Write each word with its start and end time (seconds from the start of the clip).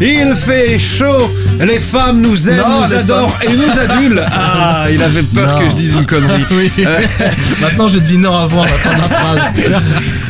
Il 0.00 0.34
fait 0.34 0.78
chaud. 0.78 1.30
Les 1.60 1.78
femmes 1.78 2.22
nous 2.22 2.48
aiment, 2.48 2.56
Non, 2.56 2.86
nous 2.86 2.94
adorent 2.94 3.38
et 3.42 3.52
nous 3.54 3.78
adulent. 3.78 4.24
Ah, 4.32 4.86
il 4.90 5.02
avait 5.02 5.22
peur 5.22 5.58
Non. 5.58 5.64
que 5.64 5.70
je 5.70 5.76
dise 5.76 5.92
une 5.92 6.06
connerie. 6.06 6.44
Oui. 6.50 6.70
Euh, 6.78 7.00
Maintenant, 7.60 7.88
je 7.88 7.98
dis 7.98 8.16
non 8.18 8.34
avant 8.36 8.62
la 8.62 8.68
fin 8.68 8.94
de 8.94 8.98
la 8.98 9.08
phrase. 9.08 9.54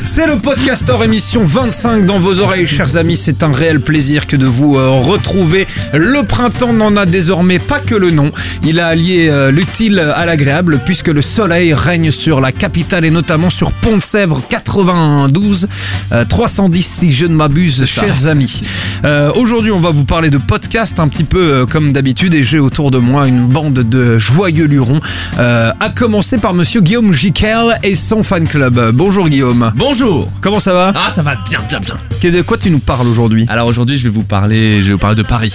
C'est 0.04 0.26
le 0.26 0.36
podcaster 0.36 0.94
émission 1.04 1.44
25 1.44 2.04
dans 2.04 2.18
vos 2.18 2.40
oreilles, 2.40 2.66
chers 2.66 2.96
amis. 2.96 3.16
C'est 3.16 3.42
un 3.42 3.52
réel 3.52 3.80
plaisir 3.80 4.26
que 4.26 4.36
de 4.36 4.46
vous 4.46 4.76
euh, 4.76 4.88
retrouver. 4.88 5.66
Le 5.94 6.22
printemps 6.24 6.72
n'en 6.72 6.96
a 6.96 7.06
désormais 7.06 7.58
pas 7.60 7.78
que 7.78 7.94
le 7.94 8.10
nom. 8.10 8.32
Il 8.64 8.80
a 8.80 8.88
allié 8.88 9.28
euh, 9.30 9.50
l'utile 9.52 10.00
à 10.00 10.26
l'agréable 10.26 10.80
puisque 10.84 11.08
le 11.08 11.22
soleil 11.22 11.72
règne 11.74 12.10
sur 12.10 12.40
la 12.40 12.50
capitale 12.52 13.04
et 13.04 13.10
notamment 13.10 13.50
sur 13.50 13.72
Pont-de-Sèvres 13.72 14.42
92 14.48 15.68
euh, 16.12 16.24
310 16.28 16.82
si 16.82 17.12
je 17.12 17.26
ne 17.26 17.34
m'abuse, 17.34 17.84
chers 17.86 18.26
amis. 18.26 18.62
Euh, 19.04 19.30
Aujourd'hui, 19.60 19.78
on 19.78 19.86
va 19.86 19.90
vous 19.90 20.06
parler 20.06 20.30
de 20.30 20.38
podcast 20.38 20.98
un 21.00 21.08
petit 21.08 21.22
peu 21.22 21.38
euh, 21.38 21.66
comme 21.66 21.92
d'habitude 21.92 22.32
et 22.32 22.42
j'ai 22.42 22.58
autour 22.58 22.90
de 22.90 22.96
moi 22.96 23.28
une 23.28 23.46
bande 23.46 23.74
de 23.74 24.18
joyeux 24.18 24.64
lurons. 24.64 25.00
Euh, 25.38 25.70
à 25.78 25.90
commencer 25.90 26.38
par 26.38 26.54
monsieur 26.54 26.80
Guillaume 26.80 27.12
Jiquel 27.12 27.78
et 27.82 27.94
son 27.94 28.22
fan 28.22 28.48
club. 28.48 28.92
Bonjour 28.94 29.28
Guillaume. 29.28 29.70
Bonjour 29.76 30.28
Comment 30.40 30.60
ça 30.60 30.72
va? 30.72 30.94
Ah 30.96 31.10
ça 31.10 31.20
va 31.20 31.34
bien 31.46 31.60
bien 31.68 31.78
bien 31.78 32.30
De 32.30 32.40
quoi 32.40 32.56
tu 32.56 32.70
nous 32.70 32.78
parles 32.78 33.06
aujourd'hui? 33.06 33.44
Alors 33.50 33.66
aujourd'hui 33.66 33.96
je 33.96 34.04
vais 34.04 34.08
vous 34.08 34.22
parler 34.22 34.80
je 34.80 34.86
vais 34.86 34.92
vous 34.94 34.98
parler 34.98 35.16
de 35.16 35.24
Paris 35.24 35.52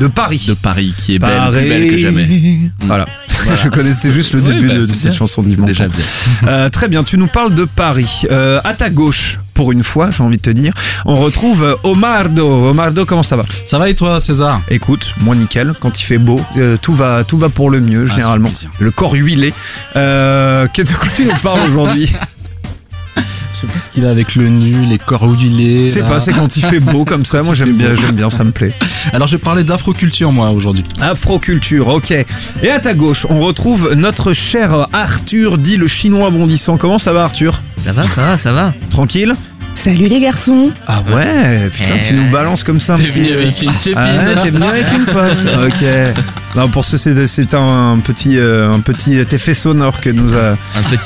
De 0.00 0.06
Paris. 0.06 0.46
De 0.48 0.54
Paris 0.54 0.94
qui 0.96 1.16
est 1.16 1.18
belle, 1.18 1.50
plus 1.50 1.68
belle 1.68 1.90
que 1.90 1.98
jamais 1.98 2.26
Voilà. 2.80 3.04
Voilà. 3.44 3.60
Je 3.62 3.68
connaissais 3.68 4.10
juste 4.12 4.32
le 4.34 4.40
Oui, 4.40 4.54
début 4.54 4.68
bah, 4.68 4.74
de, 4.74 4.86
cette 4.86 5.02
bien. 5.02 5.10
chanson 5.10 5.42
C'est 5.46 5.60
déjà 5.64 5.88
bien 5.88 6.04
Euh, 6.48 6.68
très 6.68 6.88
bien, 6.88 7.02
tu 7.04 7.18
nous 7.18 7.26
parles 7.26 7.54
de 7.54 7.64
Paris. 7.64 8.22
Euh, 8.30 8.60
à 8.64 8.74
ta 8.74 8.90
gauche, 8.90 9.38
pour 9.54 9.72
une 9.72 9.82
fois, 9.82 10.10
j'ai 10.10 10.22
envie 10.22 10.36
de 10.38 10.42
te 10.42 10.50
dire, 10.50 10.72
on 11.04 11.16
retrouve 11.16 11.62
euh, 11.62 11.74
Omardo. 11.84 12.46
Omardo, 12.70 13.04
comment 13.04 13.22
ça 13.22 13.36
va? 13.36 13.44
Ça 13.64 13.78
va 13.78 13.88
et 13.88 13.94
toi, 13.94 14.20
César? 14.20 14.60
Écoute, 14.70 15.12
moi 15.20 15.34
nickel, 15.34 15.74
quand 15.80 16.00
il 16.00 16.04
fait 16.04 16.18
beau, 16.18 16.40
euh, 16.56 16.76
tout, 16.80 16.94
va, 16.94 17.24
tout 17.24 17.38
va 17.38 17.48
pour 17.48 17.70
le 17.70 17.80
mieux, 17.80 18.06
Ah, 18.08 18.12
généralement. 18.14 18.50
Le 18.78 18.90
corps 18.90 19.14
huilé. 19.14 19.52
Euh, 19.96 20.66
que- 20.68 20.82
de 20.82 20.92
quoi 20.92 21.08
tu 21.14 21.24
nous 21.24 21.36
parles 21.42 21.60
aujourd'hui? 21.68 22.12
sais 23.66 23.72
pas 23.72 23.80
ce 23.80 23.90
qu'il 23.90 24.06
a 24.06 24.10
avec 24.10 24.34
le 24.34 24.48
nu, 24.48 24.84
les 24.86 24.98
corps 24.98 25.28
huilés. 25.28 25.90
C'est 25.90 26.02
pas, 26.02 26.20
c'est 26.20 26.32
quand 26.32 26.56
il 26.56 26.64
fait 26.64 26.80
beau 26.80 27.04
comme 27.06 27.24
ça. 27.24 27.42
Moi 27.42 27.54
j'aime 27.54 27.74
bien, 27.74 27.94
j'aime 27.94 28.14
bien, 28.16 28.30
ça 28.30 28.44
me 28.44 28.50
plaît. 28.52 28.72
Alors, 29.12 29.26
je 29.28 29.36
vais 29.36 29.42
parler 29.42 29.64
d'afroculture, 29.64 30.32
moi, 30.32 30.50
aujourd'hui. 30.50 30.84
Afroculture, 31.00 31.88
ok. 31.88 32.12
Et 32.62 32.70
à 32.70 32.78
ta 32.80 32.94
gauche, 32.94 33.26
on 33.28 33.40
retrouve 33.40 33.94
notre 33.94 34.32
cher 34.32 34.88
Arthur, 34.92 35.58
dit 35.58 35.76
le 35.76 35.86
chinois 35.86 36.30
bondissant. 36.30 36.76
Comment 36.76 36.98
ça 36.98 37.12
va 37.12 37.24
Arthur? 37.24 37.60
Ça 37.78 37.92
va 37.92 38.02
ça 38.02 38.22
va 38.22 38.38
ça 38.38 38.52
va 38.52 38.74
Tranquille? 38.90 39.34
Salut 39.74 40.06
les 40.08 40.20
garçons 40.20 40.70
Ah 40.86 41.02
ouais, 41.14 41.68
putain, 41.70 41.94
Eh 41.96 42.00
tu 42.06 42.14
nous 42.14 42.24
ouais. 42.24 42.30
balances 42.30 42.62
comme 42.62 42.78
ça 42.78 42.92
un 42.92 42.96
T'es 42.96 43.04
petit... 43.04 43.20
venu 43.20 43.32
avec 43.32 43.62
une 43.62 43.70
copine 43.72 43.94
Ah 43.96 44.24
ouais, 44.28 44.34
t'es 44.42 44.50
venu 44.50 44.64
avec 44.64 44.84
une 44.92 45.04
pote. 45.06 45.66
Ok. 45.66 46.41
Non, 46.54 46.68
pour 46.68 46.84
ce, 46.84 46.96
c'est 46.98 47.26
c'est 47.26 47.54
un 47.54 47.98
petit, 48.04 48.38
euh, 48.38 48.70
un 48.72 48.80
petit 48.80 49.14
effet 49.18 49.54
sonore 49.54 50.00
que 50.00 50.10
nous 50.10 50.34
a 50.36 50.56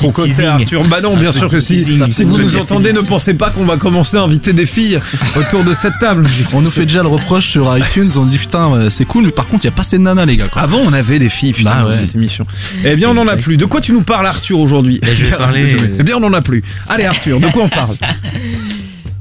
concocté. 0.01 0.45
Arthur. 0.45 0.85
Bah 0.89 1.01
non, 1.01 1.17
Un 1.17 1.21
bien 1.21 1.33
sûr 1.33 1.49
que 1.49 1.61
si. 1.61 1.75
teasing. 1.75 2.11
Si 2.11 2.25
vous 2.25 2.39
nous 2.39 2.57
entendez, 2.57 2.93
ne 2.93 3.01
pensez 3.01 3.35
pas 3.35 3.51
qu'on 3.51 3.65
va 3.65 3.77
commencer 3.77 4.17
à 4.17 4.23
inviter 4.23 4.53
des 4.53 4.67
filles 4.67 4.99
autour 5.37 5.63
de 5.65 5.73
cette 5.75 5.99
table. 6.01 6.27
On 6.53 6.61
nous 6.63 6.71
fait 6.71 6.87
déjà 6.87 7.03
le 7.03 7.09
reproche 7.09 7.47
sur 7.49 7.77
iTunes, 7.79 8.11
on 8.17 8.25
dit 8.25 8.39
putain, 8.39 8.69
ouais, 8.71 8.91
c'est 8.91 9.05
cool, 9.05 9.27
mais 9.27 9.31
par 9.31 9.47
contre, 9.47 9.65
il 9.65 9.69
y 9.69 9.71
a 9.71 9.73
pas 9.73 9.83
assez 9.83 9.99
de 9.99 10.03
nanas, 10.03 10.25
les 10.27 10.37
gars. 10.37 10.47
Quoi. 10.47 10.63
Avant, 10.63 10.79
on 10.85 10.93
avait 10.93 11.19
des 11.19 11.29
filles, 11.29 11.53
putain, 11.53 11.71
Bah 11.71 11.83
dans 11.83 11.89
ouais. 11.89 11.95
cette 11.95 12.15
émission. 12.15 12.45
Eh 12.85 12.97
bien, 12.97 13.11
on 13.11 13.15
n'en 13.15 13.29
a 13.29 13.37
plus. 13.37 13.57
De 13.57 13.67
quoi 13.67 13.81
tu 13.81 13.93
nous 13.93 14.03
parles, 14.03 14.27
Arthur, 14.27 14.59
aujourd'hui? 14.59 15.01
Je 15.03 15.11
vais 15.11 15.29
Bien, 15.29 15.37
parler- 15.39 15.65
bien 15.65 15.79
joué. 15.79 15.91
Eh 15.99 16.03
bien, 16.03 16.17
on 16.17 16.21
n'en 16.21 16.33
a 16.33 16.43
plus. 16.43 16.63
Allez, 16.89 17.05
Arthur, 17.05 17.39
de 17.41 17.47
quoi 17.49 17.65
on 17.65 17.69
parle? 17.69 17.97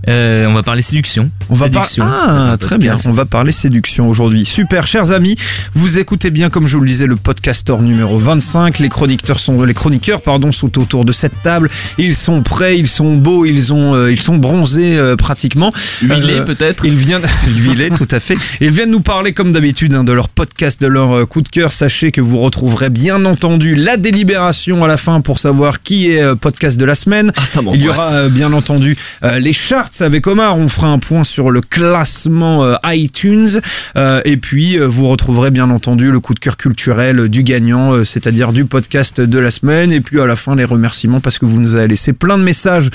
Euh, 0.07 0.45
on 0.45 0.53
va 0.53 0.63
parler 0.63 0.81
séduction. 0.81 1.31
On 1.49 1.55
va 1.55 1.69
parler. 1.69 1.87
séduction. 1.87 2.05
Ah, 2.07 2.57
très 2.59 2.77
bien. 2.77 2.95
On 3.05 3.11
va 3.11 3.25
parler 3.25 3.51
séduction 3.51 4.07
aujourd'hui. 4.07 4.45
Super, 4.45 4.87
chers 4.87 5.11
amis. 5.11 5.35
Vous 5.73 5.97
écoutez 5.97 6.29
bien, 6.31 6.49
comme 6.49 6.67
je 6.67 6.75
vous 6.75 6.81
le 6.81 6.87
disais, 6.87 7.07
le 7.07 7.15
podcaster 7.15 7.75
numéro 7.81 8.19
25. 8.19 8.79
Les 8.79 8.89
chroniqueurs 8.89 9.39
sont, 9.39 9.63
les 9.63 9.73
chroniqueurs, 9.73 10.21
pardon, 10.21 10.51
sont 10.51 10.77
autour 10.79 11.05
de 11.05 11.11
cette 11.11 11.41
table. 11.41 11.69
Ils 11.97 12.15
sont 12.15 12.43
prêts, 12.43 12.77
ils 12.77 12.87
sont 12.87 13.15
beaux, 13.15 13.45
ils 13.45 13.73
ont, 13.73 13.95
euh, 13.95 14.11
ils 14.11 14.21
sont 14.21 14.37
bronzés 14.37 14.97
euh, 14.97 15.15
pratiquement. 15.15 15.73
Huilé 16.01 16.35
Euh, 16.35 16.45
peut-être 16.45 16.85
Ils 16.85 16.95
viennent, 16.95 17.25
huilés, 17.47 17.89
tout 17.89 18.07
à 18.11 18.19
fait. 18.19 18.37
Ils 18.61 18.71
viennent 18.71 18.91
nous 18.91 19.01
parler 19.01 19.33
comme 19.33 19.53
d'habitude 19.53 19.93
hein, 19.95 20.03
de 20.03 20.13
leur 20.13 20.29
podcast, 20.29 20.79
de 20.81 20.87
leur 20.87 21.27
coup 21.27 21.41
de 21.41 21.49
cœur. 21.49 21.71
Sachez 21.71 22.11
que 22.11 22.21
vous 22.21 22.39
retrouverez 22.39 22.89
bien 22.89 23.25
entendu 23.25 23.75
la 23.75 23.97
délibération 23.97 24.83
à 24.83 24.87
la 24.87 24.97
fin 24.97 25.21
pour 25.21 25.39
savoir 25.39 25.81
qui 25.81 26.11
est 26.11 26.35
podcast 26.35 26.79
de 26.79 26.85
la 26.85 26.95
semaine. 26.95 27.31
Ah 27.37 27.45
ça 27.45 27.61
Il 27.73 27.81
y 27.81 27.89
aura 27.89 28.29
bien 28.29 28.53
entendu 28.53 28.97
les 29.39 29.53
charts 29.53 29.89
avec 30.01 30.27
Omar. 30.27 30.57
On 30.57 30.69
fera 30.69 30.87
un 30.87 30.99
point 30.99 31.23
sur 31.23 31.51
le 31.51 31.61
classement 31.61 32.63
euh, 32.63 32.75
iTunes. 32.85 33.61
Euh, 33.95 34.21
et 34.25 34.37
puis, 34.37 34.77
euh, 34.77 34.85
vous 34.85 35.07
retrouverez 35.07 35.51
bien 35.51 35.69
entendu 35.69 36.11
le 36.11 36.19
coup 36.19 36.33
de 36.33 36.39
cœur 36.39 36.57
culturel 36.57 37.27
du 37.29 37.43
gagnant, 37.43 38.03
c'est-à-dire 38.03 38.51
du 38.51 38.65
podcast 38.65 39.21
de 39.21 39.39
la 39.39 39.51
semaine. 39.51 39.91
Et 39.91 40.01
puis, 40.01 40.19
à 40.19 40.25
la 40.25 40.35
fin, 40.35 40.55
les 40.55 40.65
remerciements 40.65 41.19
parce 41.19 41.39
que 41.39 41.45
vous 41.45 41.59
nous 41.59 41.75
avez 41.75 41.87
laissé 41.87 42.13
plein 42.13 42.37
de 42.37 42.43
messages 42.43 42.89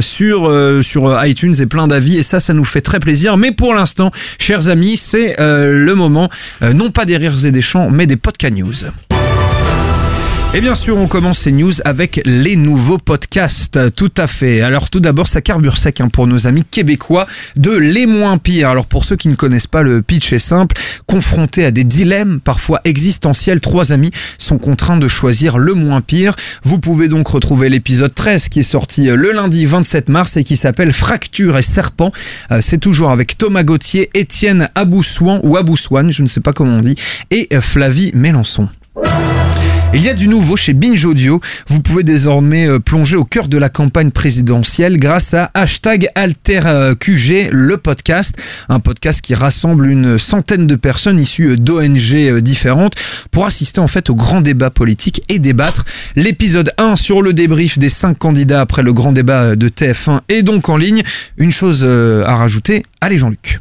sur, 0.00 0.52
sur 0.82 1.24
iTunes 1.24 1.54
et 1.60 1.66
plein 1.66 1.86
d'avis. 1.86 2.18
Et 2.18 2.22
ça, 2.22 2.40
ça 2.40 2.54
nous 2.54 2.64
fait 2.64 2.80
très 2.80 3.00
plaisir. 3.00 3.36
Mais 3.36 3.52
pour 3.52 3.74
l'instant, 3.74 4.10
chers 4.38 4.68
amis, 4.68 4.96
c'est 4.96 5.36
le 5.38 5.94
moment, 5.94 6.30
non 6.74 6.90
pas 6.90 7.04
des 7.04 7.16
rires 7.16 7.44
et 7.44 7.50
des 7.50 7.62
chants, 7.62 7.90
mais 7.90 8.06
des 8.06 8.16
podcast 8.16 8.54
news. 8.54 9.09
Et 10.52 10.60
bien 10.60 10.74
sûr, 10.74 10.96
on 10.96 11.06
commence 11.06 11.38
ces 11.38 11.52
news 11.52 11.72
avec 11.84 12.20
les 12.24 12.56
nouveaux 12.56 12.98
podcasts. 12.98 13.94
Tout 13.94 14.10
à 14.16 14.26
fait. 14.26 14.62
Alors 14.62 14.90
tout 14.90 14.98
d'abord, 14.98 15.28
ça 15.28 15.40
carbure 15.40 15.76
sec 15.76 16.00
hein, 16.00 16.08
pour 16.08 16.26
nos 16.26 16.48
amis 16.48 16.64
québécois 16.68 17.28
de 17.54 17.70
Les 17.70 18.04
Moins 18.04 18.36
Pires. 18.36 18.68
Alors 18.68 18.86
pour 18.86 19.04
ceux 19.04 19.14
qui 19.14 19.28
ne 19.28 19.36
connaissent 19.36 19.68
pas, 19.68 19.82
le 19.82 20.02
pitch 20.02 20.32
est 20.32 20.40
simple. 20.40 20.74
Confrontés 21.06 21.64
à 21.64 21.70
des 21.70 21.84
dilemmes 21.84 22.40
parfois 22.40 22.80
existentiels, 22.82 23.60
trois 23.60 23.92
amis 23.92 24.10
sont 24.38 24.58
contraints 24.58 24.96
de 24.96 25.06
choisir 25.06 25.56
le 25.56 25.74
moins 25.74 26.00
pire. 26.00 26.34
Vous 26.64 26.80
pouvez 26.80 27.06
donc 27.06 27.28
retrouver 27.28 27.68
l'épisode 27.68 28.12
13 28.12 28.48
qui 28.48 28.60
est 28.60 28.64
sorti 28.64 29.04
le 29.04 29.30
lundi 29.30 29.66
27 29.66 30.08
mars 30.08 30.36
et 30.36 30.42
qui 30.42 30.56
s'appelle 30.56 30.92
Fracture 30.92 31.58
et 31.58 31.62
Serpent. 31.62 32.10
Euh, 32.50 32.58
C'est 32.60 32.78
toujours 32.78 33.12
avec 33.12 33.38
Thomas 33.38 33.62
Gauthier, 33.62 34.10
Étienne 34.14 34.68
Aboussouan 34.74 35.38
ou 35.44 35.56
Aboussouane, 35.56 36.12
je 36.12 36.22
ne 36.22 36.26
sais 36.26 36.40
pas 36.40 36.52
comment 36.52 36.78
on 36.78 36.80
dit, 36.80 36.96
et 37.30 37.46
euh, 37.52 37.60
Flavie 37.60 38.10
Mélençon. 38.16 38.68
Il 39.92 40.02
y 40.02 40.08
a 40.08 40.14
du 40.14 40.28
nouveau 40.28 40.54
chez 40.54 40.72
Binge 40.72 41.04
Audio. 41.04 41.40
Vous 41.66 41.80
pouvez 41.80 42.04
désormais 42.04 42.68
euh, 42.68 42.78
plonger 42.78 43.16
au 43.16 43.24
cœur 43.24 43.48
de 43.48 43.58
la 43.58 43.68
campagne 43.68 44.12
présidentielle 44.12 44.98
grâce 44.98 45.34
à 45.34 45.50
hashtag 45.52 46.08
AlterQG, 46.14 47.50
le 47.50 47.76
podcast. 47.76 48.36
Un 48.68 48.78
podcast 48.78 49.20
qui 49.20 49.34
rassemble 49.34 49.88
une 49.88 50.16
centaine 50.16 50.68
de 50.68 50.76
personnes 50.76 51.18
issues 51.18 51.56
d'ONG 51.56 52.14
euh, 52.14 52.40
différentes 52.40 52.94
pour 53.32 53.46
assister 53.46 53.80
en 53.80 53.88
fait 53.88 54.10
au 54.10 54.14
grand 54.14 54.42
débat 54.42 54.70
politique 54.70 55.22
et 55.28 55.40
débattre. 55.40 55.84
L'épisode 56.14 56.72
1 56.78 56.94
sur 56.94 57.20
le 57.20 57.32
débrief 57.32 57.76
des 57.76 57.88
5 57.88 58.16
candidats 58.16 58.60
après 58.60 58.82
le 58.82 58.92
grand 58.92 59.10
débat 59.10 59.56
de 59.56 59.68
TF1 59.68 60.20
est 60.28 60.42
donc 60.42 60.68
en 60.68 60.76
ligne. 60.76 61.02
Une 61.36 61.52
chose 61.52 61.82
euh, 61.84 62.24
à 62.26 62.36
rajouter, 62.36 62.84
allez 63.00 63.18
Jean-Luc. 63.18 63.58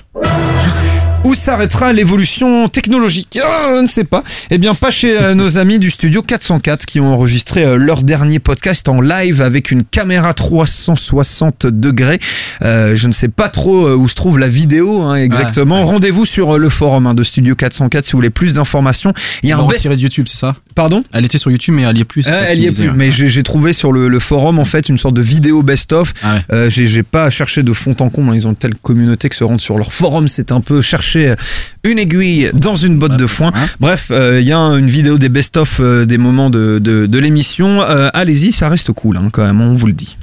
Où 1.25 1.35
s'arrêtera 1.35 1.91
l'évolution 1.93 2.69
technologique 2.69 3.37
Ah, 3.43 3.73
Je 3.75 3.81
ne 3.81 3.87
sais 3.87 4.05
pas. 4.05 4.23
Eh 4.49 4.57
bien, 4.57 4.73
pas 4.73 4.89
chez 4.89 5.19
euh, 5.19 5.35
nos 5.35 5.57
amis 5.57 5.77
du 5.77 5.91
studio 5.91 6.23
404 6.23 6.85
qui 6.85 6.99
ont 7.01 7.13
enregistré 7.13 7.63
euh, 7.65 7.75
leur 7.75 8.03
dernier 8.03 8.39
podcast 8.39 8.87
en 8.89 8.99
live 9.01 9.41
avec 9.41 9.69
une 9.69 9.83
caméra 9.83 10.33
360 10.33 11.67
degrés. 11.67 12.19
Euh, 12.63 12.95
je 12.95 13.05
ne 13.07 13.11
sais 13.11 13.27
pas 13.27 13.49
trop 13.49 13.89
où 13.91 14.07
se 14.07 14.15
trouve 14.15 14.39
la 14.39 14.47
vidéo 14.47 15.01
hein, 15.01 15.15
exactement. 15.15 15.85
Rendez-vous 15.85 16.25
sur 16.25 16.57
le 16.57 16.69
forum 16.69 17.05
hein, 17.05 17.13
de 17.13 17.23
Studio 17.23 17.53
404 17.53 18.05
si 18.05 18.13
vous 18.13 18.17
voulez 18.19 18.29
plus 18.31 18.53
d'informations. 18.53 19.13
Il 19.43 19.49
y 19.49 19.51
a 19.51 19.59
On 19.59 19.65
un 19.65 19.67
best... 19.67 19.87
de 19.87 19.93
YouTube, 19.95 20.25
c'est 20.27 20.37
ça? 20.39 20.55
Pardon? 20.73 21.03
Elle 21.13 21.25
était 21.25 21.37
sur 21.37 21.51
YouTube, 21.51 21.75
mais 21.75 21.83
elle 21.83 21.97
y 21.97 22.01
est 22.01 22.05
plus. 22.05 22.25
euh, 22.27 22.45
elle 22.47 22.59
y 22.61 22.65
est 22.65 22.75
plus, 22.75 22.91
mais 22.93 23.11
j'ai 23.11 23.43
trouvé 23.43 23.73
sur 23.73 23.91
le, 23.91 24.07
le 24.07 24.19
forum 24.19 24.57
en 24.57 24.65
fait 24.65 24.87
une 24.89 24.97
sorte 24.97 25.15
de 25.15 25.21
vidéo 25.21 25.61
best-of. 25.63 26.13
Ah 26.23 26.35
ouais. 26.35 26.41
Euh, 26.53 26.69
j'ai 26.69 27.03
pas 27.03 27.29
cherché 27.29 27.61
de 27.61 27.73
fond 27.73 27.95
en 27.99 28.09
comble, 28.09 28.31
hein. 28.31 28.35
ils 28.35 28.47
ont 28.47 28.51
une 28.51 28.55
telle 28.55 28.75
communauté 28.75 29.27
que 29.29 29.35
se 29.35 29.43
rendre 29.43 29.59
sur 29.61 29.77
leur 29.77 29.91
forum, 29.93 30.27
c'est 30.29 30.51
un 30.53 30.61
peu 30.61 30.81
chercher 30.81 31.08
une 31.15 31.99
aiguille 31.99 32.49
dans 32.53 32.75
une 32.75 32.97
botte 32.99 33.17
de 33.17 33.27
foin. 33.27 33.51
Bref, 33.79 34.07
euh, 34.11 34.39
il 34.41 34.47
y 34.47 34.51
a 34.53 34.57
une 34.57 34.87
vidéo 34.87 35.17
des 35.17 35.29
best-of 35.29 35.79
euh, 35.79 36.05
des 36.05 36.17
moments 36.17 36.49
de, 36.49 36.79
de, 36.79 37.05
de 37.05 37.19
l'émission. 37.19 37.81
Euh, 37.81 38.09
Allez-y, 38.13 38.51
ça 38.51 38.69
reste 38.69 38.91
cool 38.93 39.17
hein, 39.17 39.29
quand 39.31 39.45
même, 39.45 39.61
on 39.61 39.73
vous 39.75 39.87
le 39.87 39.93
dit. 39.93 40.17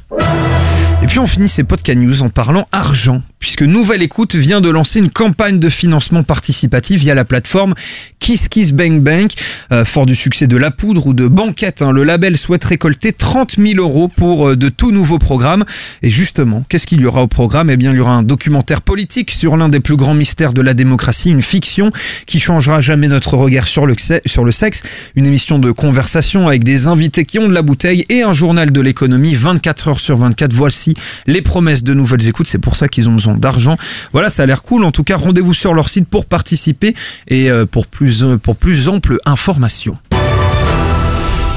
Et 1.02 1.06
puis 1.06 1.19
on 1.19 1.26
finit 1.26 1.48
ces 1.48 1.62
podcast 1.62 1.98
news 1.98 2.22
en 2.22 2.31
parlant 2.31 2.66
argent, 2.72 3.22
puisque 3.38 3.62
Nouvelle 3.62 4.02
Écoute 4.02 4.34
vient 4.34 4.62
de 4.62 4.70
lancer 4.70 4.98
une 4.98 5.10
campagne 5.10 5.60
de 5.60 5.69
financement 5.69 6.22
participatif 6.22 7.00
via 7.00 7.14
la 7.14 7.25
plateforme 7.25 7.75
Kiss 8.19 8.48
Kiss 8.48 8.72
Bang 8.72 9.00
Bang. 9.00 9.28
Euh, 9.72 9.84
fort 9.84 10.06
du 10.06 10.16
succès 10.16 10.46
de 10.46 10.56
La 10.56 10.70
Poudre 10.70 11.06
ou 11.06 11.12
de 11.12 11.28
Banquette, 11.28 11.82
hein, 11.82 11.93
le 11.93 12.02
label 12.02 12.37
souhaite 12.38 12.64
récolter 12.64 13.12
30 13.12 13.56
000 13.58 13.75
euros 13.78 14.08
pour 14.08 14.48
euh, 14.48 14.56
de 14.56 14.69
tout 14.69 14.90
nouveaux 14.90 15.19
programmes. 15.19 15.64
Et 16.02 16.10
justement, 16.10 16.64
qu'est-ce 16.69 16.87
qu'il 16.87 17.00
y 17.00 17.06
aura 17.06 17.22
au 17.22 17.28
programme? 17.28 17.69
Eh 17.69 17.76
bien, 17.76 17.93
il 17.93 17.98
y 17.98 18.00
aura 18.00 18.14
un 18.14 18.22
documentaire 18.22 18.81
politique 18.81 19.31
sur 19.31 19.56
l'un 19.56 19.69
des 19.69 19.81
plus 19.81 19.96
grands 19.96 20.14
mystères 20.14 20.54
de 20.54 20.62
la 20.62 20.72
démocratie, 20.72 21.31
une 21.31 21.43
fiction 21.43 21.90
qui 22.26 22.40
changera 22.40 22.81
jamais 22.81 23.08
notre 23.08 23.37
regard 23.37 23.69
sur 23.69 23.87
le, 23.87 23.94
sur 24.25 24.44
le 24.44 24.52
sexe, 24.52 24.82
une 25.14 25.26
émission 25.26 25.58
de 25.58 25.70
conversation 25.72 26.48
avec 26.48 26.64
des 26.64 26.87
invités 26.87 27.25
qui 27.25 27.38
ont 27.38 27.48
de 27.48 27.54
la 27.54 27.62
bouteille 27.62 28.04
et 28.08 28.22
un 28.22 28.32
journal 28.32 28.72
de 28.72 28.81
l'économie 28.81 29.34
24 29.34 29.88
heures 29.88 30.00
sur 30.00 30.16
24. 30.16 30.52
Voici 30.52 30.86
les 31.27 31.43
promesses 31.43 31.83
de 31.83 31.94
nouvelles 31.94 32.27
écoutes. 32.29 32.47
C'est 32.47 32.59
pour 32.59 32.77
ça 32.77 32.88
qu'ils 32.88 33.09
ont 33.09 33.15
besoin 33.15 33.35
d'argent. 33.35 33.77
Voilà, 34.12 34.31
ça 34.31 34.43
a 34.43 34.47
l'air 34.47 34.62
cool. 34.62 34.85
En 34.85 34.91
tout 34.91 35.05
cas, 35.05 35.17
rendez-vous 35.17 35.55
sur 35.55 35.75
leur 35.75 35.88
site 35.88 36.09
pour 36.09 36.27
participer 36.27 36.94
et 37.29 37.50
euh, 37.50 37.67
pour 37.67 37.87
plus, 37.87 38.23
euh, 38.23 38.37
pour 38.37 38.56
plus 38.56 38.88
ample 38.88 39.19
information. 39.27 39.97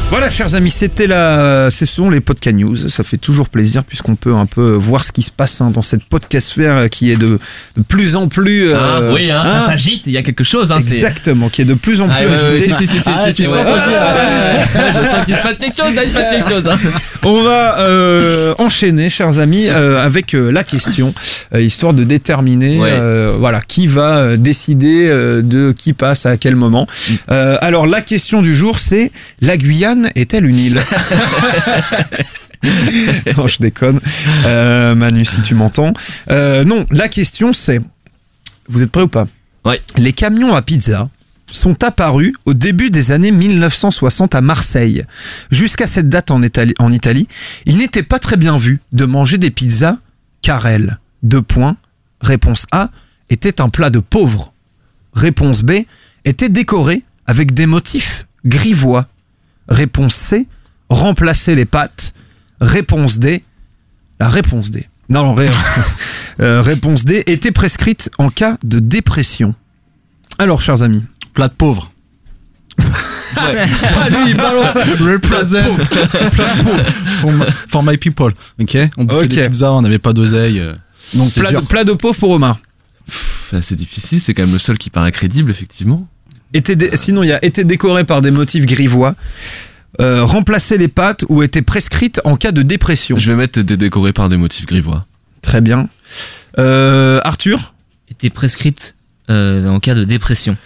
Voilà, 0.10 0.32
chers 0.32 0.56
amis, 0.56 0.72
c'était 0.72 1.06
la, 1.06 1.70
ce 1.70 1.86
sont 1.86 2.10
les 2.10 2.20
podcast 2.20 2.56
news. 2.58 2.76
Ça 2.90 3.04
fait 3.04 3.18
toujours 3.18 3.48
plaisir 3.48 3.84
puisqu'on 3.84 4.16
peut 4.16 4.34
un 4.34 4.48
peu 4.48 4.72
voir 4.72 5.04
ce 5.04 5.12
qui 5.12 5.22
se 5.22 5.30
passe 5.32 5.62
hein, 5.62 5.70
dans 5.70 5.84
cette 5.84 6.04
podcastphère 6.04 6.90
qui 6.90 7.12
est 7.12 7.16
de, 7.16 7.38
de 7.78 7.84
plus 7.88 8.16
en 8.16 8.28
plus. 8.28 8.74
Ah, 8.74 8.98
euh, 9.02 9.14
oui, 9.14 9.30
hein, 9.30 9.44
ça 9.46 9.58
hein, 9.60 9.62
s'agite, 9.62 10.08
il 10.08 10.14
y 10.14 10.18
a 10.18 10.24
quelque 10.24 10.44
chose. 10.44 10.72
Hein, 10.72 10.80
c'est- 10.82 10.96
Exactement, 10.96 11.50
qui 11.50 11.62
est 11.62 11.66
de 11.66 11.76
plus 11.76 12.02
en 12.02 12.08
plus 12.08 12.16
Ah, 12.18 12.22
ouais, 12.24 12.28
ouais, 12.28 12.42
ouais, 12.42 12.52
agité. 12.54 12.74
si, 12.74 12.88
si, 12.88 13.00
si, 13.00 13.04
Ah, 13.06 13.28
si, 13.28 13.34
tu 13.36 13.46
si, 13.46 13.46
sens 13.46 13.56
ouais, 13.58 13.64
toi 13.64 13.72
ouais, 13.74 13.80
aussi, 13.80 13.90
ouais, 13.90 14.82
ouais, 14.84 14.92
Je 15.06 15.10
sens 15.16 15.26
qu'il 15.26 15.36
se 15.36 15.42
passe 15.44 15.58
quelque 15.60 15.78
chose, 15.78 15.94
là, 15.96 16.04
il 16.04 16.10
se 16.10 16.16
passe 16.16 16.36
quelque 16.36 16.50
chose. 16.50 16.70
On 17.24 17.44
va 17.44 17.80
euh, 17.80 18.56
enchaîner, 18.58 19.12
chers 19.12 19.38
amis, 19.38 19.68
euh, 19.68 20.04
avec 20.04 20.32
la 20.34 20.64
question, 20.64 21.14
histoire 21.56 21.94
de 21.94 22.04
déterminer, 22.04 22.80
Ouais. 22.80 22.98
voilà, 23.38 23.62
qui 23.62 23.86
va 23.86 24.38
décider 24.38 25.08
de 25.10 25.72
qui 25.72 25.94
passe 25.94 26.26
à 26.26 26.36
quel 26.38 26.56
moment. 26.56 26.88
Euh, 27.30 27.58
alors 27.62 27.86
la 27.86 28.02
question 28.02 28.42
du 28.42 28.56
jour, 28.56 28.80
c'est 28.80 29.12
la 29.42 29.56
Guyane 29.56 29.99
est-elle 30.16 30.46
une 30.46 30.57
île 30.57 30.81
Non, 33.38 33.48
je 33.48 33.57
déconne. 33.60 34.00
Euh, 34.46 34.96
Manu, 34.96 35.24
si 35.25 35.42
tu 35.42 35.56
m'entends. 35.56 35.94
Euh, 36.30 36.63
non, 36.66 36.86
la 36.92 37.07
question 37.07 37.54
c'est, 37.54 37.80
vous 38.68 38.84
êtes 38.84 38.92
prêts 38.92 39.04
ou 39.04 39.07
pas 39.07 39.28
Ouais. 39.66 39.81
Les 39.98 40.13
camions 40.13 40.56
à 40.56 40.62
pizza 40.62 41.10
sont 41.51 41.84
apparus 41.84 42.34
au 42.46 42.54
début 42.54 42.92
des 42.92 43.12
années 43.12 43.31
1960 43.31 44.36
à 44.36 44.42
Marseille. 44.42 45.06
Jusqu'à 45.51 45.88
cette 45.88 46.10
date 46.10 46.31
en 46.31 46.42
Italie, 46.44 46.74
en 46.80 46.92
Italie, 46.92 47.28
il 47.66 47.78
n'était 47.78 48.04
pas 48.04 48.19
très 48.19 48.38
bien 48.38 48.57
vu 48.57 48.80
de 48.92 49.06
manger 49.06 49.38
des 49.38 49.51
pizzas 49.51 49.98
car 50.42 50.68
elles, 50.68 51.00
deux 51.24 51.42
points, 51.42 51.75
réponse 52.22 52.66
A, 52.72 52.90
était 53.30 53.62
un 53.62 53.69
plat 53.69 53.90
de 53.90 54.00
pauvres. 54.00 54.54
Réponse 55.13 55.63
B, 55.63 55.72
était 56.25 56.50
décoré 56.50 57.04
avec 57.25 57.54
des 57.54 57.66
motifs 57.66 58.25
grivois. 58.46 59.07
Réponse 59.69 60.16
C, 60.16 60.48
remplacer 60.89 61.56
les 61.56 61.66
pâtes. 61.66 62.13
Réponse 62.62 63.19
D, 63.19 63.44
la 64.19 64.27
réponse 64.30 64.71
D. 64.71 64.86
Non, 65.10 65.24
non, 65.24 65.33
ré- 65.36 65.50
euh, 66.42 66.62
réponse 66.62 67.06
D, 67.06 67.24
était 67.27 67.51
prescrite 67.51 68.10
en 68.18 68.30
cas 68.30 68.57
de 68.63 68.80
dépression. 68.80 69.56
Alors, 70.38 70.62
chers 70.62 70.83
amis. 70.83 71.04
Plat 71.33 71.48
de 71.48 71.54
pauvre. 71.54 71.92
Ah, 73.38 74.10
lui, 74.10 74.31
il 74.31 74.36
balance 74.38 74.71
ça. 74.74 74.83
Represent. 74.83 75.62
Plat 76.31 76.56
de 76.56 76.63
pauvre. 76.63 76.83
For 77.22 77.31
my, 77.31 77.45
for 77.69 77.83
my 77.83 77.98
people. 77.98 78.33
Ok 78.60 78.75
On 78.98 79.04
bouffait 79.04 79.22
Ok. 79.25 79.27
des 79.30 79.44
pizzas, 79.50 79.72
on 79.72 79.81
n'avait 79.81 80.00
pas 80.00 80.13
d'oseille. 80.13 80.60
euh, 80.60 80.74
Donc, 81.13 81.31
plat 81.33 81.51
de, 81.51 81.60
plat 81.60 81.83
de 81.83 81.94
pauvre 81.94 82.18
pour 82.18 82.31
Omar. 82.31 82.57
C'est 83.62 83.75
difficile, 83.75 84.19
c'est 84.19 84.33
quand 84.33 84.44
même 84.44 84.51
le 84.54 84.60
seul 84.60 84.77
qui 84.80 84.89
paraît 84.89 85.12
crédible, 85.12 85.51
effectivement. 85.51 86.07
Était 86.54 86.75
dé- 86.75 86.92
Sinon, 86.96 87.24
il 87.24 87.30
y 87.30 87.31
a 87.34 87.44
été 87.44 87.63
décoré 87.63 88.04
par 88.04 88.22
des 88.22 88.31
motifs 88.31 88.66
grivois. 88.66 89.16
Euh, 90.00 90.24
remplacer 90.24 90.78
les 90.78 90.88
pâtes 90.88 91.25
ou 91.30 91.44
était 91.44 91.62
prescrite 91.62 92.22
en 92.24 92.38
cas 92.38 92.51
de 92.51 92.62
dépression. 92.62 93.18
Je 93.18 93.31
vais 93.31 93.36
mettre 93.38 93.60
des 93.62 93.75
décorés 93.78 94.13
par 94.13 94.30
des 94.30 94.38
motifs 94.38 94.66
grivois. 94.66 95.06
Très 95.42 95.62
bien. 95.62 95.90
Euh, 96.57 97.19
Arthur? 97.24 97.74
Était 98.10 98.30
prescrite 98.30 98.96
euh, 99.30 99.68
en 99.68 99.80
cas 99.80 99.96
de 99.96 100.04
dépression. 100.04 100.57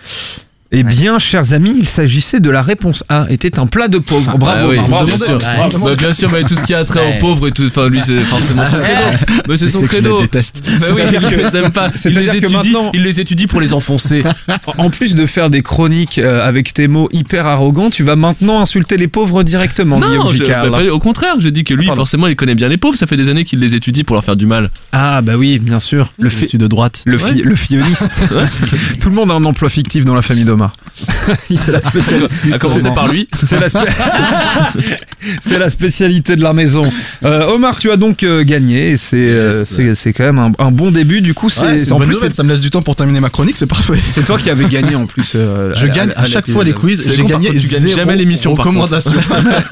Eh 0.76 0.82
bien, 0.82 1.20
chers 1.20 1.54
amis, 1.54 1.76
il 1.78 1.86
s'agissait 1.86 2.40
de 2.40 2.50
la 2.50 2.64
réponse 2.64 3.04
A. 3.08 3.28
Était 3.30 3.60
un 3.60 3.68
plat 3.68 3.88
de 3.88 4.00
pauvre. 4.00 4.40
Bravo. 4.40 4.58
Ah 4.60 4.68
oui, 4.68 4.78
Omar, 4.80 4.90
bravo. 4.90 5.06
bien 5.06 5.20
sûr. 5.20 5.36
Ouais. 5.38 5.70
Bah, 5.80 5.96
bien 5.96 6.14
sûr, 6.16 6.32
mais 6.32 6.44
tout 6.44 6.56
ce 6.56 6.64
qui 6.64 6.74
a 6.74 6.84
trait 6.84 7.00
Ouais. 7.00 7.18
aux 7.18 7.20
pauvres 7.20 7.48
et 7.48 7.52
tout, 7.52 7.64
enfin 7.68 7.88
lui 7.90 8.02
c'est 8.02 8.22
forcément 8.22 8.66
son 8.66 8.78
credo. 8.78 9.02
Mais 9.48 9.58
c'est 9.58 9.70
son 9.70 9.82
je 9.82 9.86
credo. 9.86 10.18
les 10.18 10.24
déteste. 10.24 10.64
Bah 10.66 10.88
oui, 10.96 11.02
que- 11.20 11.70
pas. 11.70 11.92
Il 11.94 11.98
c'est-à-dire 12.00 12.22
les 12.34 12.40
que 12.40 12.46
étudie, 12.46 12.54
maintenant- 12.56 12.92
il 12.94 13.04
les 13.04 13.20
étudie 13.20 13.46
pour 13.46 13.62
les 13.62 13.74
enfoncer. 13.74 14.24
En 14.78 14.90
plus 14.90 15.16
de 15.16 15.26
faire 15.28 15.50
des 15.52 15.62
chroniques 15.62 16.18
euh, 16.18 16.44
avec 16.48 16.74
tes 16.74 16.88
mots 16.88 17.08
hyper 17.12 17.46
arrogants, 17.46 17.90
tu 17.92 18.04
vas 18.04 18.16
maintenant 18.16 18.60
insulter 18.60 18.98
les 18.98 19.08
pauvres 19.08 19.44
directement, 19.44 20.00
non, 20.00 20.28
je- 20.32 20.44
bah, 20.44 20.70
pas- 20.72 20.84
au 20.92 21.00
contraire, 21.00 21.36
j'ai 21.40 21.52
dit 21.52 21.64
que 21.64 21.74
lui, 21.76 21.86
Pardon. 21.86 22.02
forcément, 22.02 22.26
il 22.28 22.36
connaît 22.36 22.56
bien 22.56 22.68
les 22.68 22.78
pauvres. 22.78 22.98
Ça 22.98 23.06
fait 23.06 23.18
des 23.18 23.30
années 23.30 23.44
qu'il 23.46 23.60
les 23.60 23.76
étudie 23.76 24.04
pour 24.04 24.16
leur 24.16 24.24
faire 24.24 24.36
du 24.36 24.48
mal. 24.48 24.72
Ah, 24.92 25.22
bah 25.22 25.34
oui, 25.38 25.60
bien 25.60 25.80
sûr. 25.80 26.12
Le, 26.20 26.30
fi- 26.30 26.58
de 26.58 26.66
droite. 26.68 27.02
le, 27.06 27.18
fi- 27.18 27.42
le 27.44 27.56
filloniste. 27.56 28.10
Tout 29.00 29.10
le 29.10 29.16
monde 29.16 29.30
a 29.32 29.36
un 29.36 29.44
emploi 29.46 29.70
fictif 29.70 30.04
dans 30.06 30.16
la 30.16 30.22
famille 30.24 30.46
d'Omar. 30.46 30.63
c'est 31.56 31.72
la 31.72 31.82
spécialité. 31.82 32.54
À 32.54 32.60
commencer 32.60 32.90
par 32.94 33.08
lui. 33.08 33.28
C'est 33.44 33.60
la, 33.60 33.68
spé- 33.70 33.80
c'est 35.42 35.58
la 35.58 35.70
spécialité 35.70 36.36
de 36.36 36.44
la 36.44 36.54
maison. 36.54 36.84
Euh, 37.24 37.48
Omar, 37.48 37.76
tu 37.78 37.92
as 37.92 37.98
donc 37.98 38.24
euh, 38.24 38.44
gagné 38.44 38.92
et 38.92 38.98
c'est 38.98 39.18
euh, 39.18 39.52
Yes. 39.60 39.68
c'est 39.70 39.96
c'est 39.96 40.14
quand 40.14 40.24
même 40.24 40.40
un, 40.40 40.52
un 40.60 40.72
bon 40.72 40.92
début. 40.92 41.22
Du 41.22 41.34
coup, 41.34 41.50
c'est 41.50 41.62
Ouais, 41.66 41.92
en 41.92 41.98
plus 42.00 42.08
nouvelle, 42.14 42.34
ça 42.34 42.44
me 42.44 42.50
laisse 42.50 42.62
du 42.62 42.70
temps 42.70 42.82
pour 42.82 42.96
terminer 42.96 43.20
ma 43.20 43.30
chronique, 43.30 43.56
c'est 43.58 43.66
parfait. 43.68 43.94
c'est 44.06 44.26
toi 44.26 44.38
qui 44.38 44.50
avais 44.50 44.66
gagné 44.66 44.96
en 44.96 45.06
plus. 45.06 45.34
euh, 45.36 45.74
Je 45.76 45.88
gagne 45.88 46.12
à 46.16 46.26
chaque 46.26 46.50
fois 46.50 46.64
les 46.64 46.74
quiz, 46.74 47.12
j'ai 47.16 47.24
gagné 47.26 47.50
tu 47.52 47.68
gagnes 47.68 47.88
jamais 47.90 48.16
l'émission, 48.16 48.54
recommandation. 48.54 49.14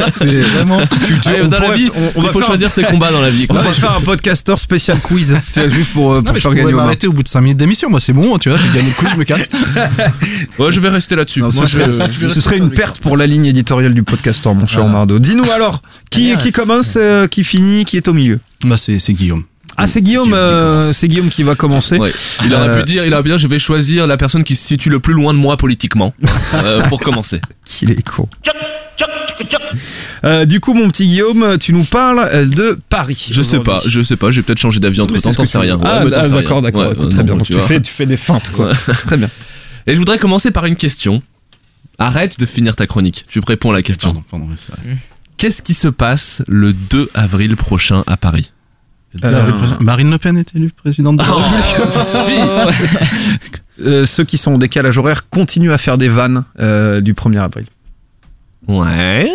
c'est 0.09 0.25
vraiment. 0.25 0.79
Tu- 1.07 1.19
tu- 1.19 1.29
Allez, 1.29 1.41
on 1.43 1.47
dans 1.47 1.59
la 1.59 1.75
vie, 1.75 1.89
on- 2.15 2.21
va 2.21 2.31
faut 2.31 2.41
choisir 2.41 2.71
ses 2.71 2.83
combats 2.83 3.11
dans 3.11 3.21
la 3.21 3.29
vie. 3.29 3.45
On 3.49 3.53
va 3.53 3.63
faire 3.73 3.95
un 3.97 4.01
podcaster 4.01 4.55
spécial 4.57 4.99
quiz, 4.99 5.37
tu 5.53 5.59
vois, 5.59 5.69
juste 5.69 5.91
pour, 5.93 6.15
je 6.33 6.39
faire 6.39 6.53
gagner 6.53 6.73
Omar. 6.73 6.85
m'arrêter 6.85 7.07
au 7.07 7.13
bout 7.13 7.23
de 7.23 7.27
5 7.27 7.41
minutes 7.41 7.57
d'émission, 7.57 7.89
moi 7.89 7.99
c'est 7.99 8.13
bon, 8.13 8.37
tu 8.37 8.49
vois, 8.49 8.57
j'ai 8.57 8.67
gagné 8.77 8.89
le 8.89 8.95
quiz, 8.95 9.09
je 9.13 9.17
me 9.17 9.23
casse. 9.23 9.49
Je 10.81 10.87
vais 10.87 10.93
rester 10.93 11.15
là-dessus. 11.15 11.41
Non, 11.41 11.51
ce 11.51 11.61
je- 11.61 11.67
serait, 11.67 12.27
ce 12.27 12.55
une 12.57 12.71
perte 12.71 13.01
pour 13.01 13.15
la 13.15 13.27
ligne 13.27 13.45
éditoriale 13.45 13.93
du 13.93 14.01
podcaster, 14.01 14.51
mon 14.55 14.65
cher. 14.65 14.83
Omardo. 14.83 15.19
Dis-nous 15.19 15.49
alors, 15.55 15.83
qui, 16.09 16.21
Bien. 16.29 16.37
qui 16.37 16.51
commence, 16.51 16.95
euh, 16.97 17.27
qui 17.27 17.43
finit, 17.43 17.85
qui 17.85 17.97
est 17.97 18.07
au 18.07 18.13
milieu 18.13 18.39
Bah 18.65 18.77
c'est 18.77 18.97
c'est 18.97 19.13
Guillaume. 19.13 19.43
Ah, 19.77 19.85
c'est 19.85 20.01
Guillaume, 20.01 20.33
euh, 20.33 20.91
c'est 20.91 21.07
Guillaume 21.07 21.29
qui 21.29 21.43
va 21.43 21.53
commencer. 21.53 21.97
Ouais. 21.97 22.11
Il 22.43 22.53
aurait 22.55 22.69
Euh, 22.69 22.79
pu 22.79 22.83
dire, 22.91 23.05
il 23.05 23.13
aurait 23.13 23.21
dire, 23.21 23.37
je 23.37 23.47
vais 23.47 23.59
choisir 23.59 24.07
la 24.07 24.17
personne 24.17 24.43
qui 24.43 24.55
se 24.55 24.65
situe 24.65 24.89
le 24.89 24.99
plus 24.99 25.13
loin 25.13 25.33
de 25.35 25.39
moi 25.39 25.55
politiquement 25.55 26.15
euh, 26.55 26.81
pour 26.89 26.99
commencer. 26.99 27.41
Qu'il 27.63 27.91
est 27.91 28.01
con. 28.07 28.27
Euh, 30.23 30.45
du 30.45 30.59
coup, 30.59 30.73
mon 30.73 30.87
petit 30.89 31.05
Guillaume, 31.05 31.57
tu 31.59 31.73
nous 31.73 31.83
parles 31.83 32.27
euh, 32.33 32.45
de 32.45 32.77
Paris. 32.89 33.29
Je 33.31 33.41
sais 33.41 33.59
pas, 33.59 33.81
je 33.85 34.01
sais 34.01 34.15
pas, 34.15 34.29
j'ai 34.31 34.41
peut-être 34.41 34.59
changé 34.59 34.79
d'avis 34.79 35.01
entre 35.01 35.15
temps, 35.15 35.31
ce 35.31 35.35
t'en 35.37 35.45
sais 35.45 35.57
rien. 35.57 35.79
Ah, 35.83 36.03
Ouais, 36.05 36.11
ah, 36.15 36.29
d'accord, 36.29 36.61
d'accord, 36.61 36.81
Ouais, 36.81 36.95
euh, 36.99 37.07
très 37.07 37.19
non, 37.19 37.23
bien. 37.23 37.35
Donc, 37.35 37.43
tu 37.43 37.53
fais, 37.53 37.79
tu 37.81 37.91
fais 37.91 38.05
des 38.05 38.17
feintes, 38.17 38.51
quoi. 38.51 38.71
très 39.05 39.17
bien. 39.17 39.29
Et 39.87 39.93
je 39.93 39.99
voudrais 39.99 40.19
commencer 40.19 40.51
par 40.51 40.65
une 40.65 40.75
question. 40.75 41.21
Arrête 41.97 42.39
de 42.39 42.45
finir 42.45 42.75
ta 42.75 42.87
chronique. 42.87 43.25
Je 43.29 43.39
réponds 43.45 43.71
à 43.71 43.73
la 43.73 43.83
question. 43.83 44.13
Pardon, 44.13 44.25
pardon, 44.29 44.45
ouais, 44.47 44.55
c'est 44.55 44.73
vrai. 44.73 44.97
Qu'est-ce 45.37 45.61
qui 45.61 45.73
se 45.73 45.87
passe 45.87 46.43
le 46.47 46.73
2 46.73 47.09
avril 47.13 47.55
prochain 47.55 48.03
à 48.07 48.17
Paris 48.17 48.51
Le 49.13 49.21
deux 49.21 49.35
avril 49.35 49.55
prochain, 49.55 49.77
Marine 49.79 50.11
Le 50.11 50.17
Pen 50.17 50.37
est 50.37 50.55
élue 50.55 50.71
présidente 50.71 51.17
de 51.17 51.23
la 51.23 51.31
République. 51.31 51.75
ça 51.91 52.03
suffit 52.03 52.39
Euh, 53.83 54.05
ceux 54.05 54.23
qui 54.23 54.37
sont 54.37 54.53
en 54.53 54.57
décalage 54.57 54.97
horaire 54.97 55.29
continuent 55.29 55.71
à 55.71 55.77
faire 55.77 55.97
des 55.97 56.07
vannes 56.07 56.43
euh, 56.59 57.01
du 57.01 57.13
1er 57.13 57.39
avril. 57.39 57.65
Ouais. 58.67 59.29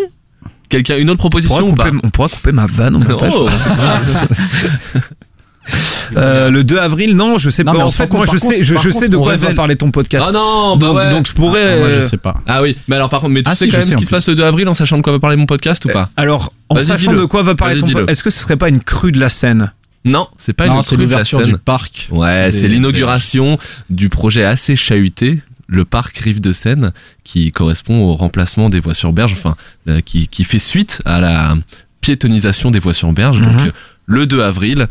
Quelqu'un, 0.69 0.97
une 0.99 1.11
autre 1.11 1.25
On 1.25 1.31
pourra, 1.31 1.41
proposition 1.41 1.69
ou 1.69 1.75
pas 1.75 1.91
couper, 1.91 2.01
on 2.05 2.11
pourra 2.11 2.29
couper 2.29 2.53
ma 2.53 2.67
vanne 2.67 2.97
au 2.97 2.99
montage. 3.01 3.33
Oh. 3.35 3.49
Euh, 6.17 6.51
le 6.51 6.65
2 6.65 6.79
avril, 6.79 7.17
non, 7.17 7.39
je 7.39 7.51
sais 7.51 7.65
Non, 7.65 7.73
pas. 7.73 7.85
En 7.85 7.91
fait, 7.91 8.13
moi, 8.13 8.27
je 8.31 8.37
sais, 8.39 8.47
contre- 8.47 8.63
je, 8.63 8.75
par 8.75 8.83
je 8.83 8.89
contre, 8.91 9.01
sais 9.01 9.09
de 9.09 9.17
quoi 9.17 9.37
va 9.37 9.55
parler 9.55 9.77
ton 9.77 9.91
podcast. 9.91 10.27
Ah 10.29 10.33
non, 10.33 10.77
bah 10.77 10.87
donc, 10.87 10.97
ouais. 10.97 11.11
donc 11.11 11.27
je 11.27 11.33
pourrais. 11.33 11.75
Ah, 11.75 11.79
moi 11.79 11.89
je 11.89 11.95
euh, 11.95 12.01
sais 12.03 12.17
pas. 12.17 12.35
Ah 12.47 12.63
oui, 12.63 12.77
mais 12.89 12.97
alors 12.97 13.09
par 13.09 13.21
contre, 13.21 13.33
mais 13.33 13.43
tu 13.43 13.51
Ah 13.51 13.55
sais 13.55 13.67
si, 13.67 13.71
quand 13.71 13.77
je 13.77 13.79
même 13.79 13.87
sais, 13.87 13.93
ce 13.95 13.99
qui 13.99 14.05
se 14.07 14.11
passe 14.11 14.29
le 14.29 14.35
2 14.35 14.45
avril 14.45 14.69
en 14.69 14.75
sachant 14.75 14.97
de 14.99 15.03
quoi 15.03 15.13
va 15.13 15.19
parler 15.19 15.37
mon 15.37 15.47
podcast 15.47 15.85
ou 15.85 15.89
pas? 15.89 16.11
Alors, 16.17 16.53
en 16.69 16.79
sachant 16.81 17.13
de 17.15 17.25
quoi 17.25 17.43
va 17.43 17.55
parler 17.55 17.79
ton 17.79 17.87
podcast, 17.87 18.11
est-ce 18.11 18.23
que 18.23 18.31
ce 18.31 18.41
serait 18.41 18.57
pas 18.57 18.69
une 18.69 18.81
crue 18.81 19.13
de 19.13 19.19
la 19.21 19.29
Seine 19.31 19.73
Non, 20.05 20.29
c'est 20.39 20.53
pas 20.53 20.67
non, 20.69 20.77
une 20.77 20.83
crue 20.83 20.97
de 20.97 21.01
la 21.01 21.05
l'ouverture 21.05 21.41
Seine. 21.41 21.49
du 21.53 21.59
parc. 21.59 22.09
Ouais, 22.11 22.51
c'est 22.51 22.69
l'inauguration 22.69 23.59
du 23.91 24.09
projet 24.09 24.45
assez 24.45 24.77
chahuté, 24.77 25.41
le 25.69 25.85
parc 25.85 26.17
Rive 26.19 26.41
de 26.41 26.53
Seine, 26.53 26.93
qui 27.25 27.51
correspond 27.51 28.01
au 28.05 28.15
remplacement 28.15 28.69
des 28.69 28.79
voies 28.81 28.95
sur 28.95 29.13
berge, 29.13 29.33
enfin, 29.33 29.57
euh, 29.89 30.01
qui, 30.01 30.29
qui 30.29 30.45
fait 30.45 30.61
suite 30.61 31.03
à 31.05 31.21
la 31.21 31.55
piétonisation 32.01 32.71
des 32.71 32.79
voies 32.79 32.95
sur 32.95 33.11
berge. 33.13 33.41
Donc, 33.41 33.53
Mhm. 33.53 33.67
euh, 33.67 33.71
le 34.07 34.27
2 34.27 34.41
avril, 34.43 34.87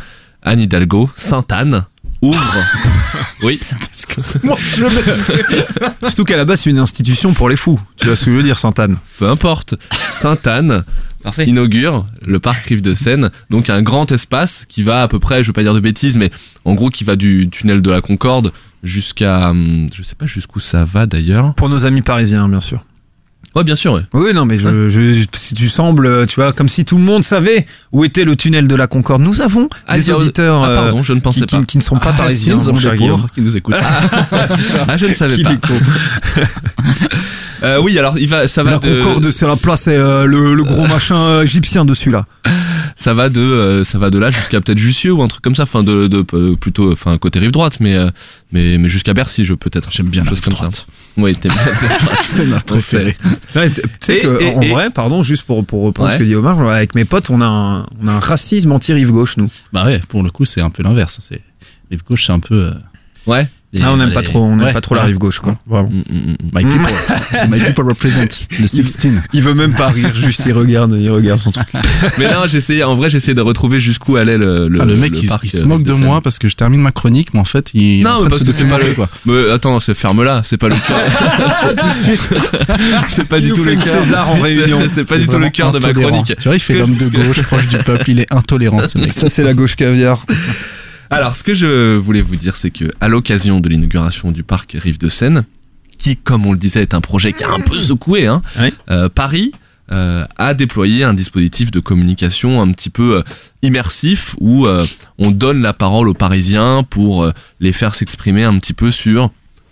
Anne 0.45 0.59
Hidalgo, 0.59 1.09
Sainte-Anne, 1.15 1.85
ouvre. 2.21 2.57
oui, 3.43 3.59
Moi, 4.43 4.57
je 4.75 4.81
le 4.83 4.89
mets. 4.89 5.63
Surtout 6.03 6.23
qu'à 6.23 6.37
la 6.37 6.45
base, 6.45 6.61
c'est 6.61 6.69
une 6.69 6.79
institution 6.79 7.33
pour 7.33 7.49
les 7.49 7.55
fous. 7.55 7.79
Tu 7.97 8.05
vois 8.05 8.15
ce 8.15 8.25
que 8.25 8.31
je 8.31 8.37
veux 8.37 8.43
dire, 8.43 8.59
Sainte-Anne 8.59 8.97
peu 9.17 9.27
importe. 9.27 9.73
Sainte-Anne 10.11 10.83
inaugure 11.45 12.05
le 12.23 12.39
parc 12.39 12.67
Rive 12.67 12.83
de 12.83 12.93
Seine, 12.93 13.31
donc 13.49 13.71
un 13.71 13.81
grand 13.81 14.11
espace 14.11 14.65
qui 14.69 14.83
va 14.83 15.01
à 15.01 15.07
peu 15.07 15.17
près, 15.17 15.41
je 15.41 15.47
veux 15.47 15.53
pas 15.53 15.63
dire 15.63 15.73
de 15.73 15.79
bêtises, 15.79 16.17
mais 16.17 16.29
en 16.63 16.75
gros 16.75 16.89
qui 16.89 17.03
va 17.03 17.15
du 17.15 17.49
tunnel 17.49 17.81
de 17.81 17.89
la 17.89 18.01
Concorde 18.01 18.53
jusqu'à, 18.83 19.49
hum, 19.49 19.87
je 19.93 20.03
sais 20.03 20.15
pas 20.15 20.27
jusqu'où 20.27 20.59
ça 20.59 20.85
va 20.85 21.07
d'ailleurs. 21.07 21.55
Pour 21.55 21.69
nos 21.69 21.85
amis 21.85 22.03
parisiens, 22.03 22.47
bien 22.47 22.61
sûr. 22.61 22.85
Ouais, 23.55 23.63
bien 23.63 23.75
sûr. 23.75 23.93
Ouais. 23.93 24.01
Oui, 24.13 24.33
non, 24.33 24.45
mais 24.45 24.59
je, 24.59 24.89
je- 24.89 25.25
si 25.33 25.53
tu 25.55 25.69
sembles, 25.69 26.05
euh, 26.07 26.25
tu 26.25 26.35
vois, 26.35 26.51
comme 26.51 26.67
si 26.67 26.83
tout 26.83 26.97
le 26.97 27.03
monde 27.03 27.23
savait 27.23 27.65
où 27.93 28.03
était 28.03 28.25
le 28.25 28.35
tunnel 28.35 28.67
de 28.67 28.75
la 28.75 28.87
Concorde. 28.87 29.21
Nous 29.21 29.41
avons 29.41 29.69
Ah, 29.87 29.95
des 29.95 30.09
auditeurs 30.11 30.61
Ah 30.63 30.69
euh, 30.69 30.75
pardon, 30.75 31.03
je 31.03 31.13
ne 31.13 31.17
qui, 31.19 31.23
pensais 31.23 31.41
qui- 31.45 31.55
pas. 31.55 31.63
qui 31.63 31.77
ne 31.77 31.81
sont 31.83 31.95
pas 31.95 32.09
Ah, 32.13 32.17
parisiens, 32.17 32.59
si, 32.59 32.65
pauvres 32.65 33.29
qui 33.33 33.41
nous 33.41 33.55
écoutent. 33.55 33.75
Ah, 34.87 34.97
je 34.97 35.05
ne 35.05 35.13
savais 35.13 35.41
pas. 35.41 35.51
Euh, 37.63 37.79
oui, 37.81 37.97
alors 37.97 38.19
il 38.19 38.27
va, 38.27 38.47
ça 38.47 38.61
va 38.63 38.71
La 38.71 38.77
de- 38.79 39.01
Concorde, 39.01 39.31
c'est 39.31 39.47
la 39.47 39.55
place, 39.55 39.83
c'est 39.83 39.95
euh, 39.95 40.25
le, 40.25 40.53
le 40.53 40.63
gros 40.63 40.85
machin 40.87 41.15
euh, 41.17 41.43
égyptien 41.43 41.85
dessus 41.85 42.11
là. 42.11 42.25
ça 42.95 43.13
va 43.13 43.29
de 43.29 43.39
euh, 43.39 43.83
ça 43.83 43.97
va 43.97 44.09
de 44.09 44.19
là 44.19 44.29
jusqu'à 44.29 44.59
peut-être 44.61 44.77
Jussieu 44.77 45.13
ou 45.13 45.23
un 45.23 45.27
truc 45.29 45.41
comme 45.41 45.55
ça 45.55 45.63
enfin 45.63 45.81
de, 45.81 46.07
de 46.07 46.23
euh, 46.33 46.55
plutôt 46.55 46.91
enfin 46.91 47.17
côté 47.17 47.39
rive 47.39 47.51
droite 47.51 47.77
mais 47.79 47.95
euh, 47.95 48.09
mais 48.51 48.77
mais 48.77 48.89
jusqu'à 48.89 49.13
Bercy 49.13 49.45
je 49.45 49.53
peut-être 49.53 49.89
J'aime 49.91 50.07
bien 50.07 50.23
la 50.25 50.31
rive 50.31 50.41
droite. 50.49 50.75
ça 50.75 50.83
oui 51.17 51.33
droite. 51.33 51.69
C'est 52.21 52.45
ma 52.45 52.59
préférée. 52.59 53.15
Ouais, 53.55 53.69
tu 53.71 53.81
sais 53.99 54.17
Et- 54.17 54.21
que, 54.21 54.41
et- 54.41 54.55
en 54.55 54.61
et- 54.61 54.69
vrai, 54.69 54.89
pardon, 54.89 55.23
juste 55.23 55.43
pour, 55.43 55.65
pour 55.65 55.83
reprendre 55.83 56.11
ce 56.11 56.17
que 56.17 56.23
dit 56.23 56.35
Omar, 56.35 56.59
avec 56.69 56.95
mes 56.95 57.05
potes, 57.05 57.29
on 57.29 57.41
a 57.41 57.45
un, 57.45 57.81
on 58.01 58.07
a 58.07 58.11
un 58.11 58.19
racisme 58.19 58.71
anti-rive 58.71 59.11
gauche, 59.11 59.37
nous. 59.37 59.49
Bah 59.73 59.85
ouais, 59.85 59.99
pour 60.09 60.23
le 60.23 60.29
coup, 60.31 60.45
c'est 60.45 60.61
un 60.61 60.69
peu 60.69 60.83
l'inverse. 60.83 61.19
C'est 61.21 61.41
rive 61.91 62.03
gauche, 62.03 62.25
c'est 62.25 62.33
un 62.33 62.39
peu. 62.39 62.55
euh, 62.65 62.71
ouais 63.27 63.47
Ah, 63.83 63.91
on 63.91 63.97
n'aime 63.97 64.13
pas 64.13 64.21
trop, 64.21 64.43
on 64.43 64.55
n'aime 64.55 64.67
ouais, 64.67 64.73
pas 64.73 64.81
trop 64.81 64.95
la 64.95 65.03
rive 65.03 65.17
gauche, 65.17 65.39
quoi. 65.39 65.55
Vraiment. 65.67 65.89
Mm, 65.89 66.03
mm, 66.13 66.31
mm. 66.31 66.35
My 66.53 66.63
people, 66.63 66.93
c'est 67.31 67.47
my 67.49 67.59
people 67.59 67.85
represent 67.87 68.27
le 68.59 68.67
16. 68.67 68.97
Il 69.33 69.41
veut 69.41 69.53
même 69.53 69.73
pas 69.73 69.87
rire, 69.87 70.11
juste 70.15 70.43
il 70.45 70.53
regarde, 70.53 70.95
il 70.99 71.09
regarde 71.09 71.39
son 71.39 71.51
truc. 71.51 71.67
mais 72.17 72.25
non 72.31 72.41
j'ai 72.47 72.57
essayé 72.57 72.83
en 72.83 72.95
vrai 72.95 73.09
essayé 73.15 73.33
de 73.33 73.41
retrouver 73.41 73.79
jusqu'où 73.79 74.15
allait 74.17 74.37
le 74.37 74.67
le, 74.67 74.81
Ah, 74.81 74.85
le 74.85 74.95
mec, 74.95 75.21
il, 75.21 75.27
parc, 75.29 75.43
il 75.43 75.49
se 75.49 75.63
euh, 75.63 75.65
moque 75.65 75.83
de 75.83 75.93
Seine. 75.93 76.05
moi 76.05 76.21
parce 76.21 76.39
que 76.39 76.47
je 76.47 76.55
termine 76.55 76.81
ma 76.81 76.91
chronique, 76.91 77.33
mais 77.33 77.39
en 77.39 77.45
fait, 77.45 77.69
il. 77.73 78.03
Non, 78.03 78.19
mais 78.19 78.25
de 78.25 78.29
parce 78.29 78.43
que 78.43 78.51
c'est 78.51 78.65
pas 78.65 78.77
le- 78.79 78.85
quoi. 78.93 79.09
Mais 79.25 79.51
attends, 79.51 79.79
c'est 79.79 79.93
ferme-là, 79.93 80.41
c'est 80.43 80.57
pas 80.57 80.67
le 80.69 80.75
cœur. 80.75 80.99
tout 81.77 81.89
de 81.89 81.95
suite. 81.95 82.33
c'est 83.09 83.25
pas 83.27 83.39
du 83.39 83.49
tout 83.53 83.63
le 83.63 83.75
cœur. 83.75 84.03
César 84.03 84.29
en 84.29 84.35
C'est- 84.37 84.41
réunion. 84.41 84.79
C'est 84.87 85.05
pas 85.05 85.17
du 85.17 85.27
tout 85.27 85.37
le 85.37 85.49
cœur 85.49 85.71
de 85.71 85.79
ma 85.85 85.93
chronique. 85.93 86.33
Tu 86.37 86.47
vois, 86.47 86.55
il 86.55 86.59
fait 86.59 86.75
l'homme 86.75 86.95
de 86.95 87.07
gauche, 87.07 87.41
proche 87.43 87.67
du 87.67 87.77
peuple, 87.77 88.03
il 88.09 88.19
est 88.21 88.33
intolérant, 88.33 88.79
ce 88.87 88.97
mec. 88.97 89.11
Ça, 89.13 89.29
c'est 89.29 89.43
la 89.43 89.53
gauche 89.53 89.75
caviar. 89.75 90.25
Alors, 91.09 91.35
ce 91.35 91.43
que 91.43 91.53
je 91.53 91.95
voulais 91.97 92.21
vous 92.21 92.35
dire, 92.35 92.57
c'est 92.57 92.71
que 92.71 92.85
à 92.99 93.07
l'occasion 93.07 93.59
de 93.59 93.69
l'inauguration 93.69 94.31
du 94.31 94.43
parc 94.43 94.75
Rive 94.79 94.97
de 94.97 95.09
Seine, 95.09 95.43
qui, 95.97 96.17
comme 96.17 96.45
on 96.45 96.51
le 96.51 96.57
disait, 96.57 96.81
est 96.81 96.93
un 96.93 97.01
projet 97.01 97.33
qui 97.33 97.43
a 97.43 97.51
un 97.51 97.59
peu 97.59 97.79
secoué, 97.79 98.27
hein, 98.27 98.41
euh, 98.89 99.09
Paris 99.09 99.51
euh, 99.91 100.25
a 100.37 100.53
déployé 100.55 101.03
un 101.03 101.13
dispositif 101.13 101.69
de 101.69 101.79
communication 101.79 102.59
un 102.59 102.71
petit 102.71 102.89
peu 102.89 103.17
euh, 103.17 103.23
immersif 103.61 104.35
où 104.39 104.67
on 105.19 105.31
donne 105.31 105.61
la 105.61 105.73
parole 105.73 106.09
aux 106.09 106.13
Parisiens 106.13 106.83
pour 106.83 107.31
les 107.59 107.71
faire 107.71 107.95
s'exprimer 107.95 108.43
un 108.43 108.57
petit 108.57 108.73
peu 108.73 108.91
sur 108.91 109.29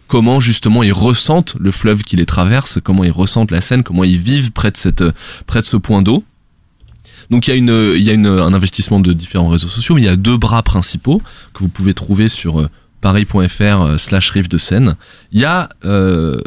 comment 0.08 0.40
justement 0.40 0.84
ils 0.84 0.94
ressentent 0.94 1.56
le 1.60 1.72
fleuve 1.72 2.04
qui 2.04 2.16
les 2.16 2.26
traverse, 2.26 2.80
comment 2.84 3.04
ils 3.04 3.12
ressentent 3.12 3.52
la 3.52 3.62
Seine, 3.62 3.84
comment 3.84 4.04
ils 4.04 4.20
vivent 4.20 4.52
près 4.52 4.72
de 4.72 4.78
cette 4.78 5.04
près 5.48 5.62
de 5.62 5.66
ce 5.66 5.78
point 5.78 6.02
d'eau. 6.02 6.24
Donc 7.34 7.48
il 7.48 7.66
y 7.66 8.12
a, 8.12 8.14
un 8.14 8.54
investissement 8.54 9.00
de 9.00 9.12
différents 9.12 9.50
réseaux 9.50 9.68
sociaux, 9.68 9.96
mais 9.96 10.02
il 10.02 10.06
y 10.06 10.08
a 10.08 10.16
deux 10.16 10.38
bras 10.38 10.62
principaux 10.62 11.20
que 11.56 11.62
vous 11.62 11.68
pouvez 11.68 11.96
trouver 11.96 12.28
sur 12.30 12.62
euh, 12.62 12.70
paris.fr 13.02 13.82
euh, 13.82 13.98
slash 13.98 14.30
rive 14.30 14.48
de 14.48 14.60
Seine. 14.60 14.96
Il 15.32 15.42
y 15.42 15.46
a 15.46 15.68
euh, 15.84 16.40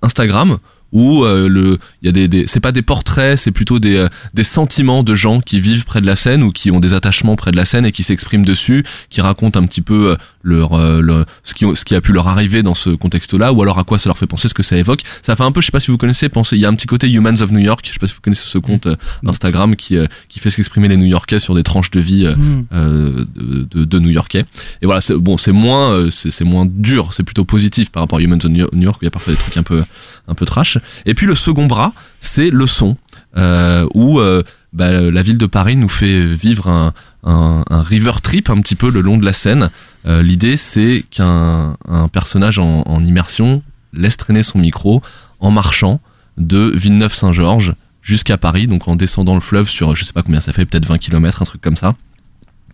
Instagram 0.00 0.58
où 0.92 1.24
euh, 1.24 1.48
le 1.48 1.80
il 2.02 2.06
y 2.06 2.24
a 2.24 2.28
des, 2.28 2.46
c'est 2.46 2.60
pas 2.60 2.70
des 2.70 2.82
portraits 2.82 3.36
c'est 3.36 3.50
plutôt 3.50 3.80
des 3.80 4.08
sentiments 4.42 5.02
de 5.02 5.16
gens 5.16 5.40
qui 5.40 5.58
vivent 5.58 5.84
près 5.84 6.00
de 6.00 6.06
la 6.06 6.14
Seine 6.14 6.44
ou 6.44 6.52
qui 6.52 6.70
ont 6.70 6.78
des 6.78 6.94
attachements 6.94 7.34
près 7.34 7.50
de 7.50 7.56
la 7.56 7.64
Seine 7.64 7.84
et 7.84 7.90
qui 7.90 8.04
s'expriment 8.04 8.46
dessus 8.46 8.84
qui 9.10 9.20
racontent 9.20 9.58
un 9.60 9.66
petit 9.66 9.82
peu 9.82 10.16
leur, 10.42 10.74
euh, 10.74 11.00
le- 11.00 11.24
ce 11.42 11.54
qui 11.54 11.64
ce 11.74 11.84
qui 11.84 11.94
a 11.94 12.00
pu 12.00 12.12
leur 12.12 12.28
arriver 12.28 12.62
dans 12.62 12.74
ce 12.74 12.90
contexte 12.90 13.34
là 13.34 13.52
ou 13.52 13.60
alors 13.62 13.78
à 13.78 13.84
quoi 13.84 13.98
ça 13.98 14.08
leur 14.08 14.18
fait 14.18 14.26
penser 14.26 14.48
ce 14.48 14.54
que 14.54 14.62
ça 14.62 14.76
évoque. 14.76 15.02
Ça 15.22 15.34
fait 15.36 15.42
un 15.42 15.52
peu 15.52 15.60
je 15.60 15.66
sais 15.66 15.72
pas 15.72 15.80
si 15.80 15.90
vous 15.90 15.98
connaissez 15.98 16.28
pensez 16.28 16.56
il 16.56 16.62
y 16.62 16.66
a 16.66 16.68
un 16.68 16.74
petit 16.74 16.86
côté 16.86 17.10
Humans 17.10 17.40
of 17.40 17.50
New 17.50 17.58
York 17.58 17.80
je 17.86 17.92
sais 17.92 17.98
pas 17.98 18.06
si 18.06 18.14
vous 18.14 18.20
connaissez 18.20 18.48
ce 18.48 18.58
compte 18.58 18.86
euh, 18.86 18.96
Instagram 19.26 19.74
qui 19.76 19.96
euh, 19.96 20.06
qui 20.28 20.38
fait 20.40 20.50
s'exprimer 20.50 20.88
les 20.88 20.96
New 20.96 21.06
Yorkais 21.06 21.38
sur 21.38 21.54
des 21.54 21.62
tranches 21.62 21.90
de 21.90 22.00
vie 22.00 22.24
euh, 22.24 22.34
euh, 22.72 23.24
de, 23.36 23.84
de, 23.84 23.98
New 23.98 24.10
Yorkais 24.10 24.44
et 24.82 24.86
voilà 24.86 25.00
c'est 25.00 25.14
bon 25.14 25.36
c'est 25.36 25.52
moins 25.52 25.92
euh, 25.92 26.10
c'est 26.10 26.30
c'est 26.30 26.44
moins 26.44 26.66
dur 26.68 27.12
c'est 27.12 27.22
plutôt 27.24 27.44
positif 27.44 27.90
par 27.90 28.02
rapport 28.02 28.18
à 28.18 28.22
Humans 28.22 28.38
of 28.44 28.50
New 28.50 28.66
New 28.72 28.82
York 28.82 28.96
où 29.00 29.02
il 29.02 29.06
y 29.06 29.08
a 29.08 29.10
parfois 29.10 29.32
des 29.32 29.38
trucs 29.38 29.56
un 29.56 29.62
peu 29.62 29.82
un 30.28 30.34
peu 30.34 30.44
trash. 30.44 30.78
Et 31.06 31.14
puis 31.14 31.26
le 31.26 31.34
second 31.34 31.66
bras 31.66 31.92
c'est 32.20 32.50
le 32.50 32.66
son 32.66 32.96
euh, 33.36 33.86
où 33.94 34.20
euh, 34.20 34.42
bah, 34.72 34.90
la 34.92 35.22
ville 35.22 35.38
de 35.38 35.46
Paris 35.46 35.76
nous 35.76 35.88
fait 35.88 36.24
vivre 36.34 36.68
un, 36.68 36.92
un, 37.24 37.64
un 37.70 37.82
river 37.82 38.12
trip 38.22 38.50
un 38.50 38.60
petit 38.60 38.74
peu 38.76 38.90
le 38.90 39.00
long 39.00 39.16
de 39.18 39.24
la 39.24 39.32
Seine 39.32 39.70
Euh, 40.06 40.22
l'idée 40.22 40.56
c'est 40.56 41.04
qu'un 41.10 41.76
un 41.88 42.08
personnage 42.08 42.58
en, 42.58 42.82
en 42.86 43.04
immersion 43.04 43.62
laisse 43.92 44.16
traîner 44.16 44.42
son 44.44 44.58
micro 44.58 45.02
en 45.40 45.50
marchant 45.50 46.00
de 46.36 46.72
Villeneuve-Saint-Georges 46.76 47.74
jusqu'à 48.02 48.38
Paris, 48.38 48.66
donc 48.68 48.86
en 48.88 48.94
descendant 48.96 49.34
le 49.34 49.40
fleuve 49.40 49.68
sur, 49.68 49.94
je 49.96 50.04
sais 50.04 50.12
pas 50.12 50.22
combien 50.22 50.40
ça 50.40 50.52
fait, 50.52 50.64
peut-être 50.66 50.86
20 50.86 50.98
km, 50.98 51.42
un 51.42 51.44
truc 51.44 51.60
comme 51.60 51.76
ça. 51.76 51.92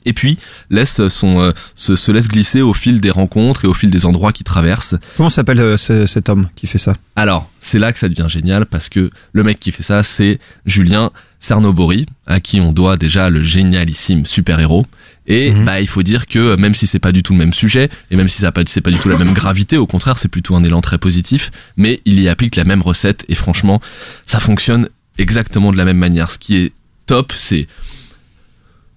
Et 0.07 0.13
puis 0.13 0.39
laisse 0.69 1.09
son, 1.09 1.41
euh, 1.41 1.53
se, 1.75 1.97
se 1.97 2.13
laisse 2.13 2.29
glisser 2.29 2.61
au 2.61 2.75
fil 2.75 3.01
des 3.01 3.11
rencontres 3.11 3.65
et 3.65 3.69
au 3.69 3.73
fil 3.73 3.91
des 3.91 4.05
endroits 4.05 4.33
qu'il 4.33 4.45
traverse. 4.45 4.97
Comment 5.17 5.31
s'appelle 5.31 5.61
euh, 5.61 5.79
ce- 5.79 6.05
cet 6.05 6.29
homme 6.29 6.49
qui 6.57 6.67
fait 6.67 6.77
ça? 6.79 6.93
Alors, 7.17 7.51
c'est 7.59 7.79
là 7.79 7.91
que 7.93 7.99
ça 7.99 8.09
devient 8.11 8.27
génial 8.29 8.67
parce 8.67 8.91
que 8.91 9.09
le 9.33 9.43
mec 9.43 9.59
qui 9.59 9.73
fait 9.73 9.83
ça, 9.83 10.03
c'est 10.03 10.39
Julien 10.67 11.11
Cernobori, 11.45 12.07
à 12.27 12.41
qui 12.41 12.61
on 12.61 12.73
doit 12.73 12.97
déjà 12.97 13.29
le 13.31 13.43
génialissime 13.43 14.25
super-héros. 14.27 14.87
Et 15.27 15.53
Mhm. 15.53 15.65
bah, 15.65 15.81
il 15.81 15.89
faut 15.89 16.03
dire 16.03 16.27
que 16.27 16.55
même 16.57 16.75
si 16.75 16.87
c'est 16.87 16.99
pas 16.99 17.13
du 17.13 17.23
tout 17.23 17.33
le 17.33 17.39
même 17.39 17.53
sujet, 17.55 17.89
et 18.11 18.17
même 18.17 18.29
si 18.29 18.39
ça 18.39 18.53
c'est 18.67 18.81
pas 18.83 18.91
du 18.91 18.99
tout 18.99 19.09
la 19.09 19.19
même 19.19 19.33
gravité, 19.33 19.77
au 19.79 19.87
contraire, 19.87 20.19
c'est 20.19 20.29
plutôt 20.29 20.55
un 20.55 20.63
élan 20.65 20.81
très 20.81 20.99
positif, 20.99 21.51
mais 21.77 22.01
il 22.05 22.21
y 22.21 22.29
applique 22.29 22.57
la 22.57 22.65
même 22.65 22.83
recette 22.83 23.25
et 23.29 23.35
franchement, 23.35 23.81
ça 24.27 24.39
fonctionne 24.41 24.89
exactement 25.19 25.73
de 25.73 25.77
la 25.77 25.85
même 25.85 25.97
manière. 25.99 26.31
Ce 26.31 26.39
qui 26.39 26.57
est 26.57 26.73
top, 27.07 27.33
c'est 27.37 27.67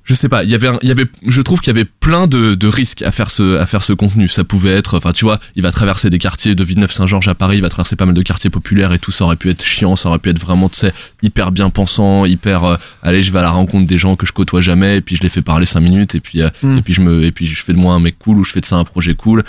je 0.07 0.13
sais 0.15 0.29
pas, 0.29 0.43
il 0.45 0.49
y 0.49 0.55
avait, 0.55 0.69
un- 0.69 0.79
il 0.81 0.87
y 0.87 0.91
avait, 0.91 1.05
je 1.27 1.41
trouve 1.41 1.59
qu'il 1.59 1.67
y 1.67 1.77
avait 1.77 1.85
plein 1.85 2.27
de, 2.27 2.55
de 2.55 2.67
risques 2.67 3.01
à 3.01 3.11
faire 3.11 3.29
ce, 3.29 3.57
à 3.57 3.65
faire 3.65 3.83
ce 3.83 3.91
contenu. 3.91 4.29
Ça 4.29 4.43
pouvait 4.45 4.71
être, 4.71 4.97
enfin, 4.97 5.11
tu 5.11 5.25
vois, 5.25 5.37
il 5.57 5.61
va 5.61 5.71
traverser 5.71 6.09
des 6.09 6.17
quartiers 6.17 6.55
de 6.55 6.63
Villeneuve-Saint-Georges 6.63 7.27
à 7.27 7.35
Paris, 7.35 7.57
il 7.57 7.61
va 7.61 7.67
traverser 7.69 7.97
pas 7.97 8.05
mal 8.05 8.15
de 8.15 8.21
quartiers 8.21 8.49
populaires 8.49 8.93
et 8.93 8.99
tout. 8.99 9.11
Ça 9.11 9.25
aurait 9.25 9.35
pu 9.35 9.49
être 9.49 9.63
chiant, 9.63 9.95
ça 9.97 10.07
aurait 10.09 10.19
pu 10.19 10.29
être 10.29 10.39
vraiment, 10.39 10.69
tu 10.69 10.79
sais, 10.79 10.93
hyper 11.21 11.51
bien 11.51 11.69
pensant, 11.69 12.25
hyper, 12.25 12.63
euh, 12.63 12.77
allez, 13.03 13.21
je 13.21 13.31
vais 13.33 13.39
à 13.39 13.43
la 13.43 13.51
rencontre 13.51 13.85
des 13.85 13.97
gens 13.97 14.15
que 14.15 14.25
je 14.25 14.31
côtoie 14.31 14.61
jamais, 14.61 14.97
et 14.97 15.01
puis 15.01 15.17
je 15.17 15.21
les 15.21 15.29
fais 15.29 15.41
parler 15.41 15.65
cinq 15.65 15.81
minutes, 15.81 16.15
et 16.15 16.21
puis, 16.21 16.41
euh, 16.41 16.49
Mm. 16.63 16.77
et 16.77 16.81
puis 16.81 16.93
je 16.93 17.01
me, 17.01 17.23
et 17.25 17.31
puis 17.31 17.45
je 17.45 17.61
fais 17.61 17.73
de 17.73 17.77
moi 17.77 17.93
un 17.93 17.99
mec 17.99 18.17
cool 18.17 18.37
ou 18.39 18.43
je 18.45 18.51
fais 18.51 18.61
de 18.61 18.65
ça 18.65 18.77
un 18.77 18.85
projet 18.85 19.13
cool. 19.13 19.43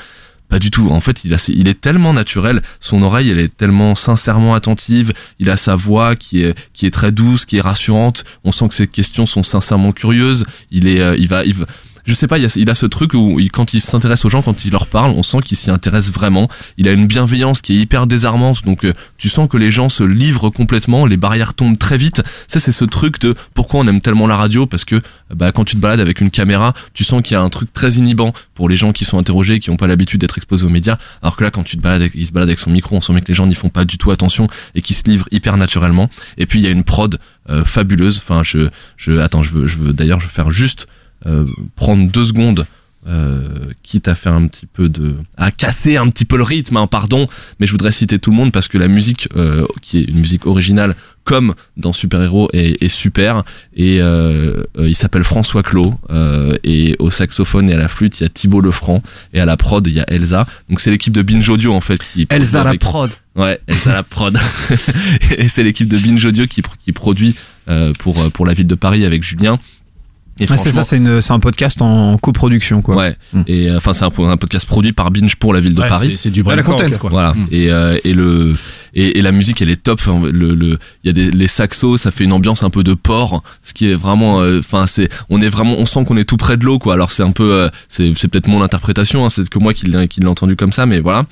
Pas 0.49 0.59
du 0.59 0.71
tout. 0.71 0.89
En 0.91 1.01
fait, 1.01 1.25
il, 1.25 1.35
a, 1.35 1.45
il 1.55 1.69
est 1.69 1.79
tellement 1.81 2.15
naturel. 2.15 2.63
Son 2.81 3.03
oreille, 3.03 3.29
elle 3.31 3.39
est 3.39 3.55
tellement 3.55 3.95
sincèrement 3.95 4.55
attentive. 4.55 5.13
Il 5.39 5.51
a 5.51 5.57
sa 5.59 5.77
voix 5.77 6.17
qui 6.17 6.43
est, 6.43 6.55
qui 6.73 6.87
est 6.87 6.91
très 6.91 7.13
douce, 7.13 7.45
qui 7.45 7.59
est 7.59 7.61
rassurante. 7.61 8.25
On 8.45 8.53
sent 8.53 8.69
que 8.69 8.75
ses 8.75 8.87
questions 8.87 9.27
sont 9.27 9.43
sincèrement 9.43 9.93
curieuses. 9.93 10.47
Il 10.71 10.87
est, 10.89 11.01
euh, 11.01 11.17
il 11.19 11.29
va, 11.29 11.45
il 11.45 11.55
va- 11.55 11.67
je 12.09 12.15
sais 12.15 12.27
pas, 12.27 12.39
il 12.39 12.71
a, 12.71 12.75
ce 12.75 12.87
truc 12.87 13.13
où 13.13 13.39
quand 13.53 13.75
il 13.75 13.83
s'intéresse 13.83 14.25
aux 14.25 14.31
gens, 14.31 14.41
quand 14.41 14.65
il 14.65 14.73
leur 14.73 14.87
parle, 14.87 15.11
on 15.11 15.23
sent 15.23 15.41
qu'il 15.45 15.59
s'y 15.59 15.71
intéresse 15.71 16.11
vraiment. 16.11 16.49
Il 16.79 16.89
a 16.89 16.93
une 16.93 17.07
bienveillance 17.07 17.61
qui 17.61 17.75
est 17.75 17.81
hyper 17.81 18.07
désarmante. 18.07 18.65
Donc, 18.65 18.87
euh, 18.87 18.95
tu 19.19 19.29
sens 19.29 19.47
que 19.47 19.59
les 19.59 19.71
gens 19.71 19.91
se 19.91 20.05
livrent 20.05 20.49
complètement. 20.49 21.05
Les 21.05 21.19
barrières 21.19 21.53
tombent 21.53 21.77
très 21.77 21.99
vite. 21.99 22.23
Ça, 22.47 22.61
c'est 22.61 22.73
ce 22.73 22.87
truc 22.87 23.21
de 23.21 23.35
pourquoi 23.53 23.81
on 23.81 23.87
aime 23.87 24.01
tellement 24.01 24.27
la 24.27 24.37
radio 24.37 24.65
parce 24.65 24.87
que, 24.87 25.03
bah, 25.35 25.53
quand 25.53 25.67
tu 25.67 25.77
te 25.77 25.83
balades 25.83 26.01
avec 26.01 26.23
une 26.23 26.31
caméra, 26.31 26.73
tu 26.95 27.05
sens 27.05 27.23
qu'il 27.23 27.35
y 27.35 27.37
a 27.37 27.43
un 27.43 27.51
truc 27.51 27.75
très 27.75 27.91
inhibant 27.97 28.33
pour 28.55 28.71
les 28.71 28.77
gens 28.77 28.93
qui 28.93 29.05
sont 29.05 29.19
interrogés, 29.19 29.59
qui 29.59 29.69
n'ont 29.69 29.77
pas 29.77 29.87
l'habitude 29.87 30.23
d'être 30.23 30.39
exposés 30.39 30.65
aux 30.65 30.71
médias. 30.71 30.97
Alors 31.21 31.37
que 31.37 31.45
là, 31.45 31.51
quand 31.51 31.63
tu 31.63 31.77
te 31.77 31.83
balades, 31.83 32.01
avec, 32.01 32.15
il 32.15 32.25
se 32.25 32.33
balade 32.33 32.49
avec 32.49 32.59
son 32.59 32.71
micro, 32.71 32.97
on 32.97 33.03
sent 33.03 33.13
bien 33.13 33.21
que 33.21 33.29
les 33.29 33.35
gens 33.35 33.47
n'y 33.47 33.55
font 33.55 33.69
pas 33.69 33.85
du 33.85 33.99
tout 33.99 34.11
attention 34.13 34.47
et 34.75 34.81
qui 34.81 34.95
se 34.95 35.05
livrent 35.05 35.29
hyper 35.31 35.59
naturellement. 35.59 36.09
Et 36.39 36.47
puis 36.47 36.59
il 36.59 36.63
y 36.63 36.69
a 36.69 36.71
une 36.71 36.85
prod 36.85 37.21
euh, 37.51 37.65
fabuleuse. 37.65 38.17
Enfin, 38.17 38.43
je, 38.43 39.21
attends, 39.21 39.43
je 39.43 39.51
veux, 39.51 39.69
je 39.69 39.77
veux 39.77 39.93
d'ailleurs, 39.93 40.21
je 40.21 40.25
veux 40.25 40.33
faire 40.33 40.51
juste 40.51 40.87
prendre 41.77 42.11
deux 42.11 42.25
secondes. 42.25 42.67
Euh, 43.07 43.49
quitte 43.85 44.09
à 44.09 44.17
faire 44.17 44.33
un 44.35 44.49
petit 44.49 44.67
peu 44.67 44.89
de 44.89 45.15
à 45.37 45.53
casser 45.53 45.97
un 45.97 46.09
petit 46.11 46.25
peu 46.25 46.37
le 46.37 46.43
rythme 46.43 46.77
hein, 46.77 46.89
pardon 46.89 47.27
mais 47.59 47.67
je 47.67 47.71
voudrais 47.71 47.93
citer 47.93 48.19
tout 48.19 48.31
le 48.31 48.37
monde 48.37 48.51
parce 48.53 48.67
que 48.67 48.77
la 48.77 48.89
musique 48.89 49.29
euh, 49.37 49.65
qui 49.81 49.99
est 50.01 50.03
une 50.03 50.19
musique 50.19 50.47
originale 50.47 50.97
comme 51.23 51.55
dans 51.77 51.93
Super 51.93 52.21
Héros 52.23 52.51
est, 52.53 52.83
est 52.83 52.89
super 52.89 53.45
et 53.75 54.03
euh, 54.03 54.65
euh, 54.79 54.89
il 54.89 54.97
s'appelle 54.97 55.23
François 55.23 55.63
Clos 55.63 55.95
euh, 56.11 56.57
et 56.65 56.97
au 56.99 57.09
saxophone 57.11 57.71
et 57.71 57.75
à 57.75 57.79
la 57.79 57.89
flûte 57.89 58.19
il 58.21 58.25
y 58.25 58.27
a 58.27 58.31
Thibaut 58.31 58.61
Lefranc 58.61 59.01
et 59.33 59.41
à 59.41 59.47
la 59.47 59.57
prod 59.57 59.87
il 59.87 59.93
y 59.95 60.01
a 60.01 60.11
Elsa 60.13 60.47
donc 60.69 60.81
c'est 60.81 60.91
l'équipe 60.91 61.15
de 61.15 61.23
Binge 61.23 61.49
Audio 61.49 61.73
en 61.73 61.81
fait 61.81 62.03
qui 62.03 62.27
Elsa 62.29 62.65
la 62.65 62.71
avec- 62.71 62.81
prod. 62.81 63.11
Ouais, 63.37 63.61
Elsa 63.69 63.93
la 63.93 64.03
prod. 64.03 64.37
et 65.39 65.47
c'est 65.47 65.63
l'équipe 65.63 65.87
de 65.87 65.97
Binge 65.97 66.25
Audio 66.27 66.47
qui, 66.49 66.61
qui 66.85 66.91
produit 66.93 67.37
euh, 67.69 67.93
pour, 68.01 68.21
euh, 68.21 68.31
pour 68.31 68.45
la 68.45 68.53
ville 68.53 68.67
de 68.67 68.75
Paris 68.75 69.05
avec 69.05 69.23
Julien. 69.23 69.61
C'est 70.47 70.73
ça, 70.73 70.83
c'est 70.85 71.33
un 71.33 71.41
podcast 71.41 71.83
en 71.83 72.17
coproduction, 72.19 72.83
quoi. 72.83 72.97
Ouais. 72.97 73.17
Mm. 73.33 73.43
Et 73.47 73.71
euh, 73.71 73.77
enfin, 73.79 73.93
c'est 73.93 74.05
un, 74.05 74.11
un 74.29 74.37
podcast 74.37 74.67
produit 74.67 74.93
par 74.93 75.11
Binge 75.11 75.37
pour 75.37 75.53
la 75.53 75.61
ville 75.61 75.75
de 75.75 75.81
Ouais, 75.81 75.89
Paris. 75.89 76.17
c'est- 76.17 76.31
du 76.31 76.43
Ah, 76.47 76.57
d'accord, 76.57 76.77
content, 76.77 76.99
quoi. 76.99 77.11
Voilà. 77.11 77.35
Mm. 77.35 77.47
Et, 77.51 77.71
euh, 77.71 77.99
et 78.05 78.13
le 78.13 78.55
et, 78.95 79.19
et 79.19 79.23
la 79.23 79.33
musique 79.33 79.61
elle 79.63 79.71
est 79.71 79.83
top. 79.83 80.01
Enfin, 80.01 80.21
le 80.31 80.55
le 80.55 80.79
il 81.05 81.07
y 81.07 81.11
a 81.11 81.13
des 81.13 81.31
les 81.31 81.49
saxos, 81.49 81.99
ça 81.99 82.11
fait 82.11 82.25
une 82.25 82.33
ambiance 82.33 82.63
un 82.63 82.71
peu 82.71 82.83
de 82.85 82.95
port, 82.95 83.43
ce 83.63 83.75
qui 83.75 83.89
est 83.91 83.95
vraiment. 83.95 84.41
euh, 84.41 84.59
Enfin 84.61 84.87
c'est 84.87 85.09
on 85.31 85.41
est 85.41 85.49
vraiment 85.49 85.75
on 85.79 85.87
sent 85.87 86.05
qu'on 86.07 86.17
est 86.17 86.25
tout 86.25 86.37
près 86.37 86.57
de 86.57 86.65
l'eau 86.65 86.79
quoi. 86.79 86.95
Alors 86.95 87.11
c'est 87.13 87.23
un 87.23 87.33
peu 87.33 87.51
euh, 87.53 87.69
c'est 87.89 88.13
c'est 88.17 88.29
peut-être 88.29 88.49
mon 88.49 88.63
interprétation, 88.63 89.25
hein, 89.25 89.29
c'est 89.29 89.37
peut-être 89.43 89.51
que 89.51 89.59
moi 89.59 89.75
qui 89.75 89.87
l'ai 89.87 90.09
qui 90.09 90.21
l'ai 90.21 90.27
entendu 90.29 90.57
comme 90.57 90.73
ça, 90.73 90.87
mais 90.87 91.01
voilà. 91.01 91.25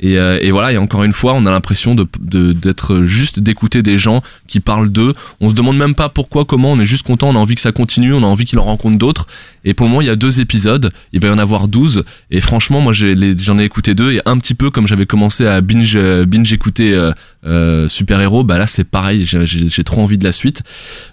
Et 0.00 0.18
euh, 0.18 0.38
et 0.40 0.50
voilà 0.50 0.72
et 0.72 0.76
encore 0.78 1.04
une 1.04 1.12
fois 1.12 1.32
on 1.34 1.46
a 1.46 1.50
l'impression 1.50 1.94
de 1.94 2.06
de- 2.20 2.52
d'être 2.52 3.02
juste 3.04 3.40
d'écouter 3.40 3.82
des 3.82 3.98
gens 3.98 4.22
qui 4.48 4.60
parlent 4.60 4.90
d'eux. 4.90 5.14
On 5.40 5.50
se 5.50 5.54
demande 5.54 5.76
même 5.76 5.94
pas 5.94 6.08
pourquoi 6.08 6.44
comment. 6.44 6.72
On 6.72 6.80
est 6.80 6.86
juste 6.86 7.06
content. 7.06 7.28
On 7.30 7.36
a 7.36 7.38
envie 7.38 7.54
que 7.54 7.60
ça 7.60 7.72
continue. 7.72 8.12
On 8.14 8.22
a 8.22 8.26
envie 8.26 8.44
qu'ils 8.52 8.58
en 8.58 8.64
rencontrent 8.64 8.98
d'autres. 8.98 9.26
Et 9.64 9.72
pour 9.74 9.86
le 9.86 9.90
moment, 9.90 10.02
il 10.02 10.06
y 10.06 10.10
a 10.10 10.16
deux 10.16 10.40
épisodes. 10.40 10.92
Il 11.12 11.20
va 11.20 11.28
y 11.28 11.30
en 11.30 11.38
avoir 11.38 11.68
12. 11.68 12.04
Et 12.30 12.40
franchement, 12.40 12.80
moi, 12.80 12.92
j'en 12.92 13.58
ai 13.58 13.64
écouté 13.64 13.94
deux. 13.94 14.12
Et 14.12 14.20
un 14.26 14.36
petit 14.38 14.54
peu 14.54 14.70
comme 14.70 14.86
j'avais 14.86 15.06
commencé 15.06 15.46
à 15.46 15.60
binge, 15.62 15.96
euh, 15.96 16.26
binge 16.26 16.52
écouter 16.52 16.92
euh, 16.92 17.12
euh, 17.46 17.88
super-héros, 17.88 18.44
bah 18.44 18.58
là 18.58 18.66
c'est 18.66 18.84
pareil, 18.84 19.24
j'ai- 19.26 19.84
trop 19.84 20.02
envie 20.02 20.18
de 20.18 20.24
la 20.24 20.32
suite. 20.32 20.62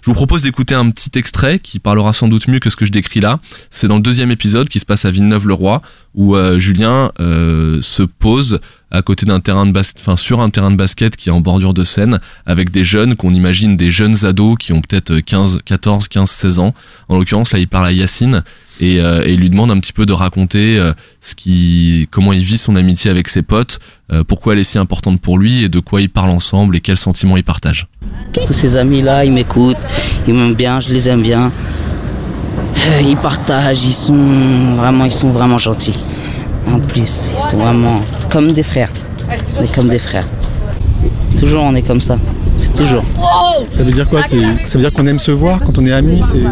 Je 0.02 0.06
vous 0.06 0.14
propose 0.14 0.42
d'écouter 0.42 0.74
un 0.74 0.90
petit 0.90 1.10
extrait 1.18 1.58
qui 1.58 1.78
parlera 1.78 2.12
sans 2.12 2.28
doute 2.28 2.46
mieux 2.46 2.58
que 2.60 2.68
ce 2.70 2.76
que 2.76 2.84
je 2.86 2.92
décris 2.92 3.20
là. 3.20 3.40
C'est 3.70 3.88
dans 3.88 3.96
le 3.96 4.02
deuxième 4.02 4.30
épisode 4.30 4.68
qui 4.68 4.78
se 4.80 4.86
passe 4.86 5.04
à 5.06 5.10
Villeneuve-le-Roi 5.10 5.80
où 6.14 6.36
Julien 6.58 7.10
se 7.18 8.02
pose 8.02 8.60
à 8.90 9.02
côté 9.02 9.26
d'un 9.26 9.40
terrain 9.40 9.66
de 9.66 9.72
basket, 9.72 10.00
enfin 10.00 10.16
sur 10.16 10.40
un 10.40 10.48
terrain 10.50 10.70
de 10.70 10.76
basket 10.76 11.16
qui 11.16 11.28
est 11.28 11.32
en 11.32 11.40
bordure 11.40 11.74
de 11.74 11.84
Seine 11.84 12.20
avec 12.46 12.70
des 12.70 12.84
jeunes 12.84 13.14
qu'on 13.16 13.32
imagine 13.32 13.76
des 13.76 13.90
jeunes 13.90 14.24
ados 14.24 14.56
qui 14.58 14.72
ont 14.72 14.80
peut-être 14.80 15.20
15, 15.20 15.60
14, 15.64 16.08
15, 16.08 16.30
16 16.30 16.58
ans. 16.58 16.74
En 17.08 17.18
l'occurrence, 17.18 17.52
là, 17.52 17.58
il 17.58 17.68
parle 17.68 17.86
à 17.86 17.92
Yacine 17.92 18.42
et, 18.80 19.00
euh, 19.00 19.24
et 19.24 19.34
il 19.34 19.40
lui 19.40 19.50
demande 19.50 19.70
un 19.70 19.78
petit 19.78 19.92
peu 19.92 20.06
de 20.06 20.12
raconter 20.12 20.78
euh, 20.78 20.92
ce 21.20 21.34
qui, 21.34 22.08
comment 22.10 22.32
il 22.32 22.42
vit 22.42 22.56
son 22.58 22.76
amitié 22.76 23.10
avec 23.10 23.28
ses 23.28 23.42
potes, 23.42 23.78
euh, 24.12 24.24
pourquoi 24.24 24.54
elle 24.54 24.58
est 24.60 24.64
si 24.64 24.78
importante 24.78 25.20
pour 25.20 25.38
lui 25.38 25.64
et 25.64 25.68
de 25.68 25.80
quoi 25.80 26.00
ils 26.00 26.08
parlent 26.10 26.30
ensemble 26.30 26.76
et 26.76 26.80
quels 26.80 26.96
sentiments 26.96 27.36
ils 27.36 27.44
partagent. 27.44 27.86
Tous 28.32 28.52
ces 28.52 28.76
amis-là, 28.76 29.24
ils 29.24 29.32
m'écoutent, 29.32 29.76
ils 30.26 30.34
m'aiment 30.34 30.54
bien, 30.54 30.80
je 30.80 30.88
les 30.88 31.08
aime 31.08 31.22
bien. 31.22 31.52
Euh, 32.86 33.02
Ils 33.06 33.16
partagent, 33.16 33.84
ils 33.84 33.92
sont 33.92 34.74
vraiment, 34.76 35.04
ils 35.04 35.12
sont 35.12 35.30
vraiment 35.30 35.58
gentils. 35.58 35.98
En 36.68 36.78
plus, 36.78 37.32
ils 37.32 37.50
sont 37.50 37.56
vraiment 37.56 38.00
comme 38.30 38.52
des 38.52 38.62
frères. 38.62 38.90
On 39.58 39.62
est 39.62 39.74
comme 39.74 39.88
des 39.88 39.98
frères. 39.98 40.26
Toujours, 41.38 41.62
on 41.62 41.74
est 41.74 41.82
comme 41.82 42.00
ça. 42.00 42.16
C'est 42.56 42.74
toujours. 42.74 43.04
Ça 43.72 43.82
veut 43.82 43.92
dire 43.92 44.08
quoi? 44.08 44.22
Ça 44.22 44.36
veut 44.36 44.80
dire 44.80 44.92
qu'on 44.92 45.06
aime 45.06 45.18
se 45.18 45.30
voir 45.30 45.60
quand 45.60 45.78
on 45.78 45.86
est 45.86 45.92
amis? 45.92 46.22
C'est... 46.22 46.42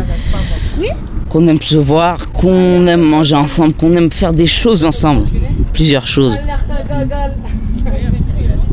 Qu'on 1.29 1.47
aime 1.47 1.61
se 1.61 1.77
voir, 1.77 2.33
qu'on 2.33 2.87
aime 2.87 3.03
manger 3.03 3.35
ensemble, 3.35 3.75
qu'on 3.75 3.93
aime 3.93 4.11
faire 4.11 4.33
des 4.33 4.47
choses 4.47 4.85
ensemble. 4.85 5.27
Plusieurs 5.75 6.07
choses. 6.07 6.39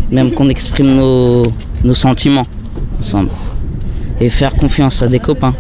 Même 0.10 0.32
qu'on 0.32 0.48
exprime 0.48 0.96
nos, 0.96 1.44
nos 1.84 1.96
sentiments 1.96 2.48
ensemble. 3.00 3.32
Et 4.22 4.30
faire 4.30 4.54
confiance 4.54 5.02
à 5.02 5.08
des 5.08 5.20
copains. 5.20 5.54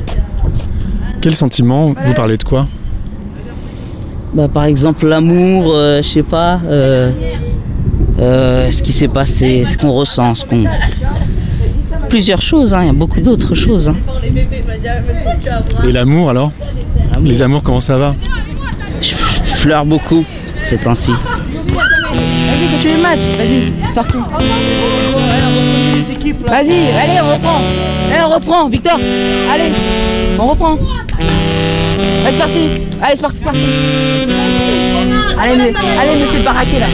Quel 1.20 1.36
sentiment? 1.36 1.94
Vous 2.05 2.13
parlez 2.13 2.38
de 2.38 2.44
quoi? 2.44 2.67
Bah, 4.36 4.48
par 4.54 4.65
exemple, 4.65 5.08
l'amour, 5.08 5.72
euh, 5.74 6.01
je 6.01 6.08
sais 6.10 6.24
pas, 6.24 6.60
euh, 6.68 7.10
euh, 8.20 8.70
ce 8.70 8.82
qui 8.84 8.92
s'est 8.92 9.08
passé, 9.08 9.63
ce 9.63 9.77
qu'on 9.77 9.92
ressent, 9.92 10.36
ce 10.36 10.46
qu'on. 10.46 10.65
Plusieurs 12.10 12.42
choses, 12.42 12.74
hein, 12.74 12.82
il 12.84 12.88
y 12.88 12.89
a 12.89 12.94
beaucoup 12.94 13.22
d'autres 13.22 13.56
choses. 13.56 13.88
hein. 13.89 13.96
Et 15.88 15.92
l'amour 15.92 16.30
alors 16.30 16.51
Les 17.22 17.42
amours, 17.42 17.63
comment 17.63 17.80
ça 17.80 17.98
va 17.98 18.13
Je, 19.01 19.15
je 19.46 19.62
pleure 19.62 19.86
beaucoup 19.86 20.24
ces 20.63 20.77
temps-ci. 20.77 21.12
Vas-y, 21.12 22.75
continue 22.75 22.96
le 22.98 23.01
match. 23.01 23.20
Vas-y, 23.38 23.94
sorti. 23.94 24.18
Vas-y, 26.48 26.88
allez, 26.92 27.22
on 27.22 27.34
reprend. 27.34 27.62
Allez, 28.12 28.24
on 28.25 28.30
reprend, 28.36 28.70
Victor. 28.70 29.00
Allez, 29.51 29.72
on 30.38 30.48
reprend. 30.48 30.77
Allez, 31.19 32.31
c'est 32.31 32.38
parti. 32.39 32.60
Allez, 33.01 33.15
c'est 33.15 33.22
parti, 33.22 33.38
c'est 33.39 33.43
parti. 33.45 33.60
Allez, 35.39 35.62
allez, 36.00 36.19
monsieur 36.25 36.38
le 36.39 36.43
baraquet 36.43 36.79
là. 36.79 36.88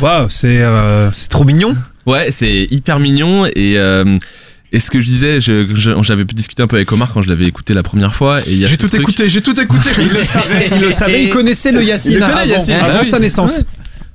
Waouh, 0.00 0.26
c'est 0.30 0.62
euh, 0.62 1.10
c'est 1.12 1.28
trop 1.28 1.44
mignon. 1.44 1.74
Ouais, 2.06 2.28
c'est 2.30 2.66
hyper 2.70 3.00
mignon 3.00 3.46
et 3.46 3.74
euh, 3.76 4.18
et 4.72 4.78
ce 4.78 4.90
que 4.90 5.00
je 5.00 5.06
disais, 5.06 5.38
j'avais 5.40 6.24
pu 6.24 6.34
discuter 6.34 6.62
un 6.62 6.66
peu 6.66 6.76
avec 6.76 6.90
Omar 6.92 7.10
quand 7.12 7.22
je 7.22 7.28
l'avais 7.28 7.46
écouté 7.46 7.74
la 7.74 7.82
première 7.82 8.14
fois 8.14 8.38
et 8.46 8.66
J'ai 8.66 8.76
tout 8.76 8.86
truc- 8.88 9.00
écouté, 9.00 9.28
j'ai 9.28 9.40
tout 9.40 9.58
écouté. 9.60 9.88
Il 9.98 10.08
le 10.08 10.24
savait, 10.24 10.70
il, 10.74 10.80
le 10.80 10.92
savait, 10.92 11.24
il 11.24 11.30
connaissait 11.30 11.72
le 11.72 11.82
Yacine 11.82 12.12
Il 12.12 12.18
le 12.18 12.26
connaît, 12.26 12.40
avant, 12.42 12.50
Yacine. 12.52 12.74
avant 12.74 12.98
Ah 13.00 13.04
sa 13.04 13.18
naissance. 13.18 13.64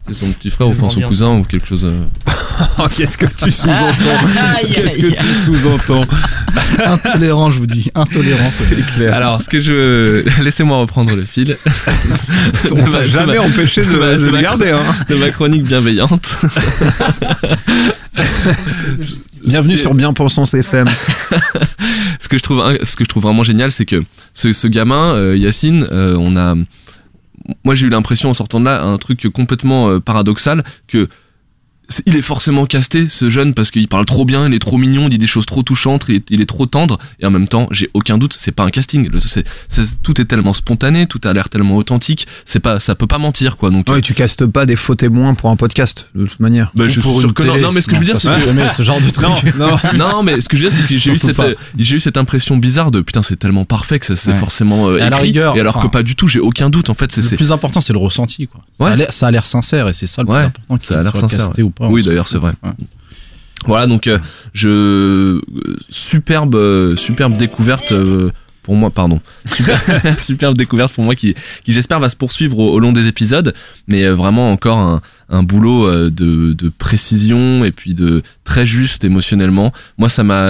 C'est 0.08 0.14
son 0.14 0.32
petit 0.34 0.50
frère 0.50 0.68
ou 0.68 0.72
enfin 0.72 0.90
son 0.90 0.98
ambiance. 0.98 1.10
cousin 1.10 1.30
ou 1.38 1.44
quelque 1.44 1.68
chose. 1.68 1.86
euh. 1.86 2.04
Oh, 2.78 2.84
Qu'est-ce 2.96 3.18
que 3.18 3.26
tu 3.26 3.50
sous-entends 3.52 4.28
Qu'est-ce 4.74 5.00
que 5.00 5.08
tu 5.16 5.34
sous-entends 5.34 6.04
Intolérant, 6.86 7.50
je 7.52 7.60
vous 7.60 7.66
dis. 7.68 7.90
Intolérant. 7.96 8.44
clair. 8.96 9.14
Alors, 9.14 9.42
ce 9.42 9.50
que 9.50 9.60
je 9.60 10.24
laissez-moi 10.44 10.78
reprendre 10.78 11.16
le 11.16 11.24
fil. 11.26 11.58
On 12.72 12.76
t'a 12.76 13.00
ma- 13.00 13.04
jamais 13.08 13.36
ma- 13.38 13.42
empêché 13.44 13.84
de, 13.84 13.92
ma- 13.98 14.14
de 14.14 14.18
de 14.20 14.26
le 14.26 14.32
ma- 14.32 14.42
garder. 14.42 14.70
Hein. 14.70 14.84
de 15.10 15.16
ma 15.16 15.30
chronique 15.32 15.64
bienveillante. 15.64 16.36
Bienvenue 19.46 19.78
sur 19.78 19.94
Bien 19.94 20.14
Pensons 20.14 20.44
FM. 20.46 20.88
ce 22.20 22.28
que 22.28 22.38
je 22.38 22.44
trouve 22.44 22.62
ce 22.84 22.96
que 22.96 23.04
je 23.04 23.10
trouve 23.10 23.24
vraiment 23.24 23.44
génial 23.44 23.72
c'est 23.72 23.86
que 23.86 24.04
ce, 24.34 24.54
ce 24.54 24.68
gamin 24.68 25.14
euh, 25.16 25.36
Yacine 25.38 25.88
euh, 25.92 26.16
on 26.20 26.36
a 26.38 26.56
moi 27.64 27.76
j'ai 27.76 27.88
eu 27.88 27.90
l'impression 27.90 28.30
en 28.30 28.34
sortant 28.34 28.60
de 28.60 28.66
là 28.66 28.82
un 28.82 28.98
truc 28.98 29.28
complètement 29.30 29.90
euh, 29.90 30.00
paradoxal 30.00 30.64
que 30.88 31.10
il 32.06 32.16
est 32.16 32.22
forcément 32.22 32.66
casté 32.66 33.08
ce 33.10 33.30
jeune 33.30 33.54
parce 33.54 33.72
qu'il 33.72 33.88
parle 33.88 34.06
trop 34.06 34.26
bien, 34.26 34.48
il 34.48 34.54
est 34.54 34.60
trop 34.60 34.78
mignon, 34.78 35.04
il 35.04 35.10
dit 35.10 35.18
des 35.18 35.28
choses 35.28 35.46
trop 35.46 35.64
touchantes, 35.64 36.06
il 36.08 36.16
est, 36.16 36.32
il 36.32 36.42
est 36.42 36.46
trop 36.46 36.66
tendre 36.66 36.98
et 37.20 37.26
en 37.26 37.32
même 37.32 37.48
temps 37.48 37.68
j'ai 37.72 37.90
aucun 37.94 38.18
doute 38.18 38.36
c'est 38.38 38.52
pas 38.52 38.64
un 38.64 38.70
casting, 38.70 39.08
Le- 39.12 39.20
tout 40.04 40.20
est 40.22 40.26
tellement 40.26 40.54
spontané, 40.54 41.06
tout 41.08 41.20
a 41.24 41.34
l'air 41.34 41.50
tellement 41.50 41.78
authentique, 41.78 42.28
c'est 42.46 42.60
pas 42.60 42.80
ça 42.80 42.96
peut 42.96 43.08
pas 43.08 43.18
mentir 43.18 43.58
quoi 43.58 43.70
donc 43.70 43.90
Ouais, 43.90 44.02
tu 44.02 44.14
castes 44.14 44.46
pas 44.46 44.66
des 44.66 44.76
faux 44.76 44.96
témoins 44.96 45.34
pour 45.34 45.50
un 45.50 45.56
podcast, 45.56 46.10
de 46.16 46.26
toute 46.26 46.40
manière. 46.40 46.72
bah, 46.76 46.86
je 46.88 46.94
suis 46.94 47.02
pour 47.02 47.20
sûr 47.20 47.30
une 47.30 47.34
que 47.34 47.44
non, 47.62 47.72
mais 47.72 47.82
ce 47.82 47.88
que 47.88 47.96
je 47.96 48.00
veux 48.00 48.06
dire 48.06 48.18
c'est 48.18 48.40
jamais 48.40 48.70
ce 48.70 48.84
genre 48.84 49.00
de 49.00 49.10
truc. 49.10 49.28
Non, 49.58 49.70
non. 49.98 49.98
non, 50.10 50.24
mais 50.24 50.42
ce 50.42 50.48
que 50.50 50.58
je 50.58 50.64
veux 50.64 50.70
dire, 50.70 50.78
c'est 50.80 50.88
que 50.88 50.98
j'ai 50.98 51.12
eu, 51.12 51.20
cette, 51.20 51.40
euh, 51.40 51.56
j'ai 51.78 51.96
eu 51.96 52.00
cette 52.00 52.18
impression 52.18 52.58
bizarre 52.58 52.92
de 52.92 53.02
putain, 53.02 53.22
c'est 53.22 53.36
tellement 53.38 53.66
parfait 53.66 54.00
que 54.00 54.06
ça, 54.06 54.16
c'est 54.16 54.32
Ouais. 54.32 54.40
forcément 54.40 54.88
euh, 54.90 54.98
Et 54.98 55.02
à 55.02 55.10
la 55.10 55.18
écrit. 55.18 55.28
rigueur, 55.28 55.56
et 55.58 55.60
alors 55.60 55.80
que 55.82 55.88
pas 55.88 56.04
du 56.04 56.16
tout, 56.16 56.28
j'ai 56.28 56.40
aucun 56.40 56.70
doute. 56.70 56.90
En 56.90 56.94
fait, 56.94 57.12
c'est. 57.12 57.30
Le 57.32 57.38
plus 57.38 57.52
important, 57.52 57.82
c'est 57.82 57.94
le 57.94 58.00
ressenti. 58.00 58.48
Quoi. 58.48 58.62
Ouais. 58.80 58.88
Ça 59.12 59.28
a 59.28 59.32
l'air- 59.32 59.46
sincère 59.46 59.88
et 59.90 59.94
c'est 59.94 60.08
ça 60.08 60.22
le 60.24 60.28
plus 60.28 60.36
important. 60.38 60.78
ça 60.82 61.00
a 61.00 61.04
l'air 61.04 61.16
sincère, 61.18 61.50
ou 61.60 61.70
pas. 61.70 61.83
Oui, 61.90 62.04
d'ailleurs, 62.04 62.28
c'est 62.28 62.38
vrai. 62.38 62.54
Ouais. 62.64 62.72
Voilà, 63.66 63.88
donc 63.88 64.08
euh, 64.08 64.20
je 64.54 64.70
euh, 64.70 65.42
superbe, 65.90 66.56
euh, 66.56 66.96
superbe 66.96 67.38
découverte. 67.38 67.92
euh, 67.92 68.32
pour 68.62 68.76
moi, 68.76 68.92
pardon, 68.92 69.20
super, 69.46 69.78
superbe 70.22 70.58
découverte 70.58 70.94
pour 70.94 71.04
moi 71.04 71.16
qui, 71.16 71.34
qui 71.66 71.74
j'espère 71.74 72.00
va 72.00 72.08
se 72.08 72.16
poursuivre 72.16 72.58
au, 72.60 72.72
au 72.74 72.80
long 72.80 72.94
des 72.94 73.10
épisodes, 73.10 73.54
mais 73.88 74.08
vraiment 74.08 74.52
encore 74.52 74.78
un, 74.78 75.02
un 75.30 75.44
boulot 75.44 76.10
de, 76.10 76.54
de 76.54 76.70
précision 76.70 77.66
et 77.66 77.72
puis 77.74 77.94
de 77.94 78.24
très 78.46 78.66
juste 78.66 79.04
émotionnellement. 79.04 79.74
Moi, 79.98 80.08
ça 80.08 80.24
m'a, 80.24 80.50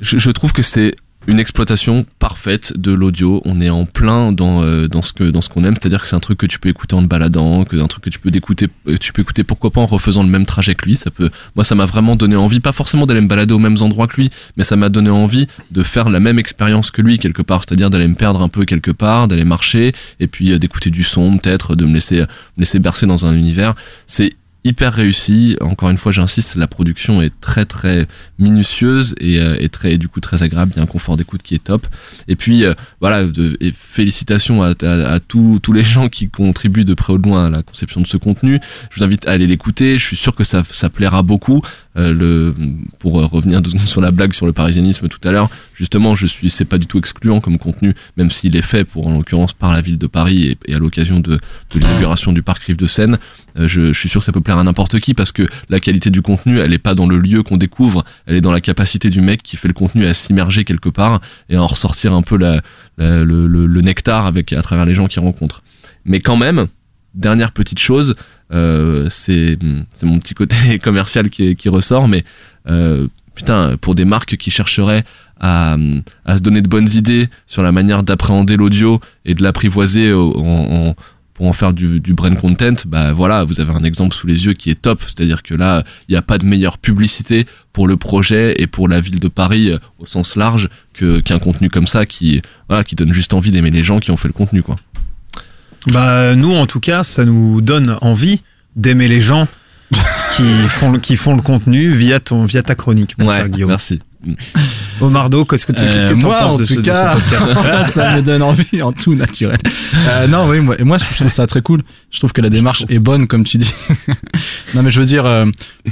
je, 0.00 0.18
je 0.18 0.30
trouve 0.30 0.52
que 0.52 0.62
c'est 0.62 0.94
une 1.26 1.38
exploitation 1.38 2.06
parfaite 2.18 2.74
de 2.76 2.92
l'audio. 2.92 3.40
On 3.44 3.60
est 3.60 3.70
en 3.70 3.86
plein 3.86 4.32
dans 4.32 4.62
euh, 4.62 4.88
dans 4.88 5.02
ce 5.02 5.12
que 5.12 5.24
dans 5.24 5.40
ce 5.40 5.48
qu'on 5.48 5.64
aime, 5.64 5.74
c'est-à-dire 5.80 6.02
que 6.02 6.08
c'est 6.08 6.16
un 6.16 6.20
truc 6.20 6.38
que 6.38 6.46
tu 6.46 6.58
peux 6.58 6.68
écouter 6.68 6.94
en 6.94 7.02
te 7.02 7.06
baladant, 7.06 7.64
que 7.64 7.76
un 7.76 7.86
truc 7.86 8.04
que 8.04 8.10
tu 8.10 8.18
peux 8.18 8.30
écouter, 8.34 8.68
tu 9.00 9.12
peux 9.12 9.22
écouter 9.22 9.44
pourquoi 9.44 9.70
pas 9.70 9.80
en 9.80 9.86
refaisant 9.86 10.22
le 10.22 10.28
même 10.28 10.46
trajet 10.46 10.74
que 10.74 10.84
lui. 10.84 10.96
Ça 10.96 11.10
peut, 11.10 11.30
moi, 11.56 11.64
ça 11.64 11.74
m'a 11.74 11.86
vraiment 11.86 12.16
donné 12.16 12.36
envie, 12.36 12.60
pas 12.60 12.72
forcément 12.72 13.06
d'aller 13.06 13.20
me 13.20 13.28
balader 13.28 13.54
aux 13.54 13.58
mêmes 13.58 13.78
endroits 13.80 14.06
que 14.06 14.20
lui, 14.20 14.30
mais 14.56 14.64
ça 14.64 14.76
m'a 14.76 14.88
donné 14.88 15.10
envie 15.10 15.46
de 15.70 15.82
faire 15.82 16.10
la 16.10 16.20
même 16.20 16.38
expérience 16.38 16.90
que 16.90 17.02
lui 17.02 17.18
quelque 17.18 17.42
part, 17.42 17.62
c'est-à-dire 17.66 17.90
d'aller 17.90 18.08
me 18.08 18.14
perdre 18.14 18.42
un 18.42 18.48
peu 18.48 18.64
quelque 18.64 18.90
part, 18.90 19.28
d'aller 19.28 19.44
marcher 19.44 19.92
et 20.20 20.26
puis 20.26 20.52
euh, 20.52 20.58
d'écouter 20.58 20.90
du 20.90 21.04
son, 21.04 21.38
peut-être, 21.38 21.74
de 21.74 21.86
me 21.86 21.94
laisser 21.94 22.20
me 22.20 22.60
laisser 22.60 22.78
bercer 22.78 23.06
dans 23.06 23.26
un 23.26 23.34
univers. 23.34 23.74
C'est 24.06 24.34
hyper 24.64 24.92
réussi. 24.92 25.56
Encore 25.60 25.90
une 25.90 25.98
fois, 25.98 26.10
j'insiste, 26.10 26.56
la 26.56 26.66
production 26.66 27.20
est 27.20 27.38
très 27.40 27.66
très 27.66 28.06
minutieuse 28.38 29.14
et, 29.20 29.38
euh, 29.38 29.68
très 29.68 29.98
du 29.98 30.08
coup 30.08 30.20
très 30.20 30.42
agréable. 30.42 30.72
Il 30.74 30.78
y 30.78 30.80
a 30.80 30.82
un 30.82 30.86
confort 30.86 31.16
d'écoute 31.16 31.42
qui 31.42 31.54
est 31.54 31.64
top. 31.64 31.86
Et 32.28 32.36
puis 32.36 32.64
euh, 32.64 32.74
voilà, 33.00 33.24
et 33.60 33.72
félicitations 33.72 34.62
à, 34.62 34.74
tous 35.20 35.72
les 35.72 35.84
gens 35.84 36.08
qui 36.08 36.28
contribuent 36.28 36.84
de 36.84 36.94
près 36.94 37.12
ou 37.12 37.18
de 37.18 37.28
loin 37.28 37.46
à 37.46 37.50
la 37.50 37.62
conception 37.62 38.00
de 38.00 38.06
ce 38.06 38.16
contenu. 38.16 38.60
Je 38.90 38.98
vous 38.98 39.04
invite 39.04 39.26
à 39.28 39.32
aller 39.32 39.46
l'écouter. 39.46 39.98
Je 39.98 40.04
suis 40.04 40.16
sûr 40.16 40.34
que 40.34 40.44
ça 40.44 40.62
ça 40.68 40.88
plaira 40.90 41.22
beaucoup. 41.22 41.62
Euh, 41.96 42.12
le 42.12 42.52
pour 42.98 43.20
euh, 43.20 43.24
revenir 43.26 43.60
sur 43.86 44.00
la 44.00 44.10
blague 44.10 44.32
sur 44.32 44.46
le 44.46 44.52
parisianisme 44.52 45.06
tout 45.06 45.20
à 45.28 45.30
l'heure. 45.30 45.48
Justement, 45.74 46.16
je 46.16 46.26
suis 46.26 46.50
c'est 46.50 46.64
pas 46.64 46.78
du 46.78 46.86
tout 46.88 46.98
excluant 46.98 47.38
comme 47.40 47.56
contenu, 47.56 47.94
même 48.16 48.30
s'il 48.30 48.56
est 48.56 48.62
fait 48.62 48.84
pour 48.84 49.06
en 49.06 49.12
l'occurrence 49.12 49.52
par 49.52 49.72
la 49.72 49.80
ville 49.80 49.96
de 49.96 50.08
Paris 50.08 50.42
et, 50.48 50.58
et 50.66 50.74
à 50.74 50.78
l'occasion 50.80 51.20
de, 51.20 51.36
de 51.36 51.78
l'inauguration 51.78 52.32
du 52.32 52.42
parc 52.42 52.64
Rive 52.64 52.76
de 52.78 52.86
Seine. 52.88 53.16
Euh, 53.56 53.68
je, 53.68 53.92
je 53.92 53.98
suis 53.98 54.08
sûr 54.08 54.20
que 54.20 54.24
ça 54.24 54.32
peut 54.32 54.40
plaire 54.40 54.58
à 54.58 54.64
n'importe 54.64 54.98
qui 54.98 55.14
parce 55.14 55.30
que 55.30 55.46
la 55.68 55.78
qualité 55.78 56.10
du 56.10 56.20
contenu, 56.20 56.58
elle 56.58 56.72
est 56.72 56.78
pas 56.78 56.96
dans 56.96 57.06
le 57.06 57.18
lieu 57.20 57.44
qu'on 57.44 57.58
découvre, 57.58 58.04
elle 58.26 58.34
est 58.34 58.40
dans 58.40 58.50
la 58.50 58.60
capacité 58.60 59.08
du 59.08 59.20
mec 59.20 59.44
qui 59.44 59.56
fait 59.56 59.68
le 59.68 59.74
contenu 59.74 60.04
à 60.04 60.14
s'immerger 60.14 60.64
quelque 60.64 60.88
part 60.88 61.20
et 61.48 61.54
à 61.54 61.62
en 61.62 61.66
ressortir 61.68 62.12
un 62.12 62.22
peu 62.22 62.36
la, 62.36 62.60
la- 62.98 63.22
le, 63.22 63.46
le- 63.46 63.66
le 63.66 63.80
nectar 63.82 64.26
avec 64.26 64.52
à 64.52 64.62
travers 64.62 64.84
les 64.84 64.94
gens 64.94 65.06
qu'il 65.06 65.20
rencontre. 65.20 65.62
Mais 66.04 66.18
quand 66.18 66.36
même, 66.36 66.66
dernière 67.14 67.52
petite 67.52 67.78
chose, 67.78 68.14
euh, 68.52 69.08
c'est 69.10 69.58
mon 70.02 70.18
petit 70.18 70.34
côté 70.34 70.78
commercial 70.82 71.30
qui, 71.30 71.56
qui 71.56 71.68
ressort, 71.68 72.08
mais 72.08 72.24
euh, 72.68 73.06
putain, 73.34 73.76
pour 73.80 73.94
des 73.94 74.04
marques 74.04 74.36
qui 74.36 74.50
chercheraient 74.50 75.04
à, 75.40 75.76
se 76.28 76.42
donner 76.42 76.62
de 76.62 76.68
bonnes 76.68 76.88
idées 76.94 77.28
sur 77.46 77.62
la 77.62 77.72
manière 77.72 78.02
d'appréhender 78.02 78.56
l'audio 78.56 79.00
et 79.24 79.34
de 79.34 79.42
l'apprivoiser 79.42 80.12
pour 81.34 81.48
en 81.48 81.52
faire 81.52 81.72
du, 81.72 82.00
du 82.00 82.14
brain 82.14 82.34
content, 82.36 82.74
bah 82.86 83.12
voilà, 83.12 83.42
vous 83.42 83.60
avez 83.60 83.72
un 83.72 83.82
exemple 83.82 84.14
sous 84.14 84.28
les 84.28 84.46
yeux 84.46 84.52
qui 84.52 84.70
est 84.70 84.80
top. 84.80 85.00
C'est-à-dire 85.02 85.42
que 85.42 85.54
là, 85.54 85.82
il 86.08 86.12
n'y 86.12 86.16
a 86.16 86.22
pas 86.22 86.38
de 86.38 86.46
meilleure 86.46 86.78
publicité 86.78 87.46
pour 87.72 87.88
le 87.88 87.96
projet 87.96 88.54
et 88.58 88.68
pour 88.68 88.88
la 88.88 89.00
ville 89.00 89.18
de 89.18 89.28
Paris 89.28 89.70
euh, 89.70 89.78
au 89.98 90.06
sens 90.06 90.36
large 90.36 90.68
que 90.92 91.18
qu'un 91.18 91.40
contenu 91.40 91.68
comme 91.68 91.88
ça 91.88 92.06
qui 92.06 92.40
qui 92.86 92.94
donne 92.94 93.12
juste 93.12 93.34
envie 93.34 93.50
d'aimer 93.50 93.70
les 93.70 93.82
gens 93.82 93.98
qui 93.98 94.12
ont 94.12 94.16
fait 94.16 94.28
le 94.28 94.34
contenu 94.34 94.62
quoi. 94.62 94.76
Bah 95.86 96.34
nous 96.34 96.52
en 96.54 96.66
tout 96.66 96.80
cas, 96.80 97.04
ça 97.04 97.24
nous 97.24 97.60
donne 97.60 97.96
envie 98.00 98.40
d'aimer 98.76 99.08
les 99.08 99.20
gens 99.20 99.46
qui 100.36 100.44
font, 100.68 100.98
qui 100.98 101.16
font 101.16 101.36
le 101.36 101.42
contenu 101.42 101.90
via, 101.90 102.20
ton, 102.20 102.44
via 102.44 102.62
ta 102.62 102.74
chronique, 102.74 103.16
mon 103.18 103.28
Ouais, 103.28 103.48
Guillaume. 103.48 103.70
merci. 103.70 104.00
Omardo, 105.02 105.44
qu'est-ce 105.44 105.66
que 105.66 105.72
tu 105.72 105.82
qu'est-ce 105.82 106.06
que 106.06 106.12
Euh, 106.12 106.16
moi, 106.16 106.38
penses 106.38 106.54
en 106.54 106.56
de 106.56 106.64
ce, 106.64 106.74
tout 106.74 106.80
de 106.80 106.86
ce 106.86 106.90
cas, 106.90 107.14
podcast 107.16 107.92
ça 107.92 108.16
me 108.16 108.22
donne 108.22 108.42
envie 108.42 108.80
en 108.80 108.90
tout 108.92 109.14
naturel. 109.14 109.58
Euh, 110.08 110.26
non, 110.26 110.48
oui, 110.48 110.60
moi, 110.60 110.76
moi, 110.82 110.96
je 110.96 111.14
trouve 111.14 111.28
ça 111.28 111.46
très 111.46 111.60
cool. 111.60 111.82
Je 112.10 112.18
trouve 112.20 112.32
que 112.32 112.40
la 112.40 112.48
démarche 112.48 112.86
est 112.88 112.98
bonne, 113.00 113.26
comme 113.26 113.44
tu 113.44 113.58
dis. 113.58 113.72
non, 114.74 114.82
mais 114.82 114.90
je 114.90 114.98
veux 114.98 115.04
dire, 115.06 115.26
euh, 115.26 115.44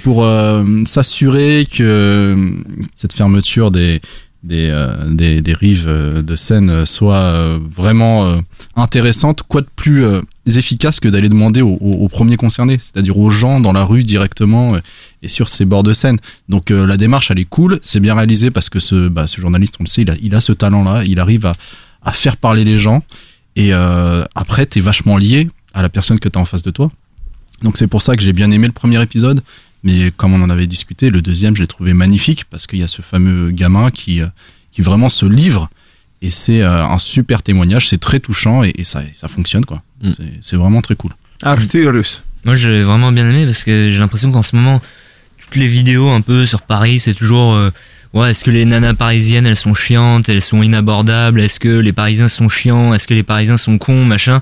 pour 0.02 0.24
euh, 0.24 0.64
s'assurer 0.86 1.66
que 1.70 1.82
euh, 1.82 2.50
cette 2.94 3.12
fermeture 3.12 3.70
des 3.70 4.00
des, 4.42 4.68
euh, 4.70 5.08
des, 5.08 5.40
des 5.40 5.54
rives 5.54 5.86
euh, 5.86 6.22
de 6.22 6.36
Seine 6.36 6.70
euh, 6.70 7.58
vraiment 7.74 8.26
euh, 8.26 8.40
intéressante, 8.76 9.42
quoi 9.46 9.60
de 9.60 9.68
plus 9.76 10.04
efficace 10.46 10.98
que 10.98 11.08
d'aller 11.08 11.28
demander 11.28 11.62
aux, 11.62 12.08
premiers 12.08 12.36
concernés, 12.36 12.78
c'est-à-dire 12.78 13.16
aux 13.18 13.30
gens 13.30 13.60
dans 13.60 13.72
la 13.72 13.84
rue 13.84 14.02
directement 14.02 14.76
et 15.22 15.28
sur 15.28 15.48
ces 15.48 15.64
bords 15.64 15.84
de 15.84 15.92
Seine. 15.92 16.18
Donc 16.48 16.70
la 16.70 16.96
démarche, 16.96 17.30
elle 17.30 17.38
est 17.38 17.44
cool, 17.44 17.78
c'est 17.82 18.00
bien 18.00 18.14
réalisé 18.14 18.50
parce 18.50 18.68
que 18.68 18.80
ce, 18.80 19.08
bah, 19.08 19.28
ce 19.28 19.40
journaliste, 19.40 19.76
on 19.78 19.84
le 19.84 19.88
sait, 19.88 20.02
il 20.02 20.10
a, 20.10 20.14
il 20.20 20.34
a 20.34 20.40
ce 20.40 20.52
talent-là, 20.52 21.04
il 21.04 21.20
arrive 21.20 21.46
à, 21.46 21.54
à 22.02 22.12
faire 22.12 22.36
parler 22.36 22.64
les 22.64 22.78
gens 22.78 23.02
et 23.54 23.72
après, 23.72 24.66
t'es 24.66 24.80
vachement 24.80 25.16
lié 25.16 25.48
à 25.74 25.82
la 25.82 25.88
personne 25.88 26.18
que 26.18 26.28
t'as 26.28 26.40
en 26.40 26.44
face 26.44 26.62
de 26.62 26.70
toi. 26.70 26.90
Donc 27.62 27.76
c'est 27.76 27.86
pour 27.86 28.02
ça 28.02 28.16
que 28.16 28.22
j'ai 28.22 28.32
bien 28.32 28.50
aimé 28.50 28.66
le 28.66 28.72
premier 28.72 29.00
épisode, 29.00 29.42
mais 29.82 30.10
comme 30.16 30.32
on 30.34 30.42
en 30.42 30.50
avait 30.50 30.66
discuté, 30.66 31.10
le 31.10 31.22
deuxième, 31.22 31.56
je 31.56 31.60
l'ai 31.62 31.66
trouvé 31.66 31.92
magnifique 31.92 32.44
parce 32.50 32.66
qu'il 32.66 32.78
y 32.78 32.82
a 32.82 32.88
ce 32.88 33.02
fameux 33.02 33.50
gamin 33.50 33.90
qui, 33.90 34.20
euh, 34.20 34.26
qui 34.72 34.82
vraiment 34.82 35.08
se 35.08 35.26
livre 35.26 35.68
et 36.22 36.30
c'est 36.30 36.62
euh, 36.62 36.84
un 36.84 36.98
super 36.98 37.42
témoignage, 37.42 37.88
c'est 37.88 37.98
très 38.00 38.20
touchant 38.20 38.62
et, 38.62 38.72
et 38.76 38.84
ça, 38.84 39.02
ça 39.14 39.28
fonctionne 39.28 39.64
quoi. 39.64 39.82
Mm. 40.02 40.10
C'est- 40.16 40.22
C'est 40.40 40.56
vraiment 40.56 40.80
très 40.82 40.94
cool. 40.94 41.10
Arthurus. 41.42 42.22
Moi, 42.44 42.54
j'ai 42.54 42.82
vraiment 42.82 43.12
bien 43.12 43.28
aimé 43.28 43.44
parce 43.44 43.64
que 43.64 43.90
j'ai 43.92 43.98
l'impression 43.98 44.30
qu'en 44.32 44.42
ce 44.42 44.54
moment, 44.56 44.80
toutes 45.40 45.56
les 45.56 45.68
vidéos 45.68 46.08
un 46.10 46.20
peu 46.20 46.46
sur 46.46 46.62
Paris, 46.62 47.00
c'est 47.00 47.14
toujours. 47.14 47.54
euh, 47.54 47.70
ouais, 48.14 48.30
est-ce 48.30 48.44
que 48.44 48.50
les 48.50 48.64
nanas 48.64 48.94
parisiennes, 48.94 49.46
elles 49.46 49.56
sont 49.56 49.74
chiantes, 49.74 50.28
elles 50.28 50.42
sont 50.42 50.62
inabordables 50.62 51.40
Est-ce 51.40 51.58
que 51.60 51.68
les 51.80 51.92
Parisiens 51.92 52.28
sont 52.28 52.48
chiants 52.48 52.94
Est-ce 52.94 53.06
que 53.08 53.14
les 53.14 53.22
Parisiens 53.22 53.56
sont 53.56 53.78
cons 53.78 54.04
Machin. 54.04 54.40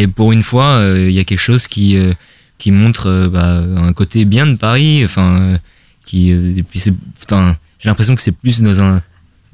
Et 0.00 0.06
pour 0.06 0.32
une 0.32 0.42
fois, 0.42 0.66
euh, 0.78 1.06
il 1.08 1.14
y 1.14 1.18
a 1.20 1.24
quelque 1.24 1.40
chose 1.40 1.66
qui, 1.68 1.96
euh, 1.96 2.12
qui 2.60 2.70
montre 2.70 3.08
euh, 3.08 3.28
bah, 3.28 3.62
un 3.82 3.92
côté 3.92 4.24
bien 4.24 4.46
de 4.46 4.54
Paris. 4.54 5.02
Enfin, 5.04 5.40
euh, 5.40 5.58
qui. 6.04 6.30
euh, 6.30 6.58
et 6.58 6.62
puis. 6.62 6.80
Enfin, 7.24 7.56
j'ai 7.80 7.88
l'impression 7.88 8.14
que 8.14 8.20
c'est 8.20 8.36
plus 8.36 8.60
dans 8.62 8.80
un. 8.82 9.02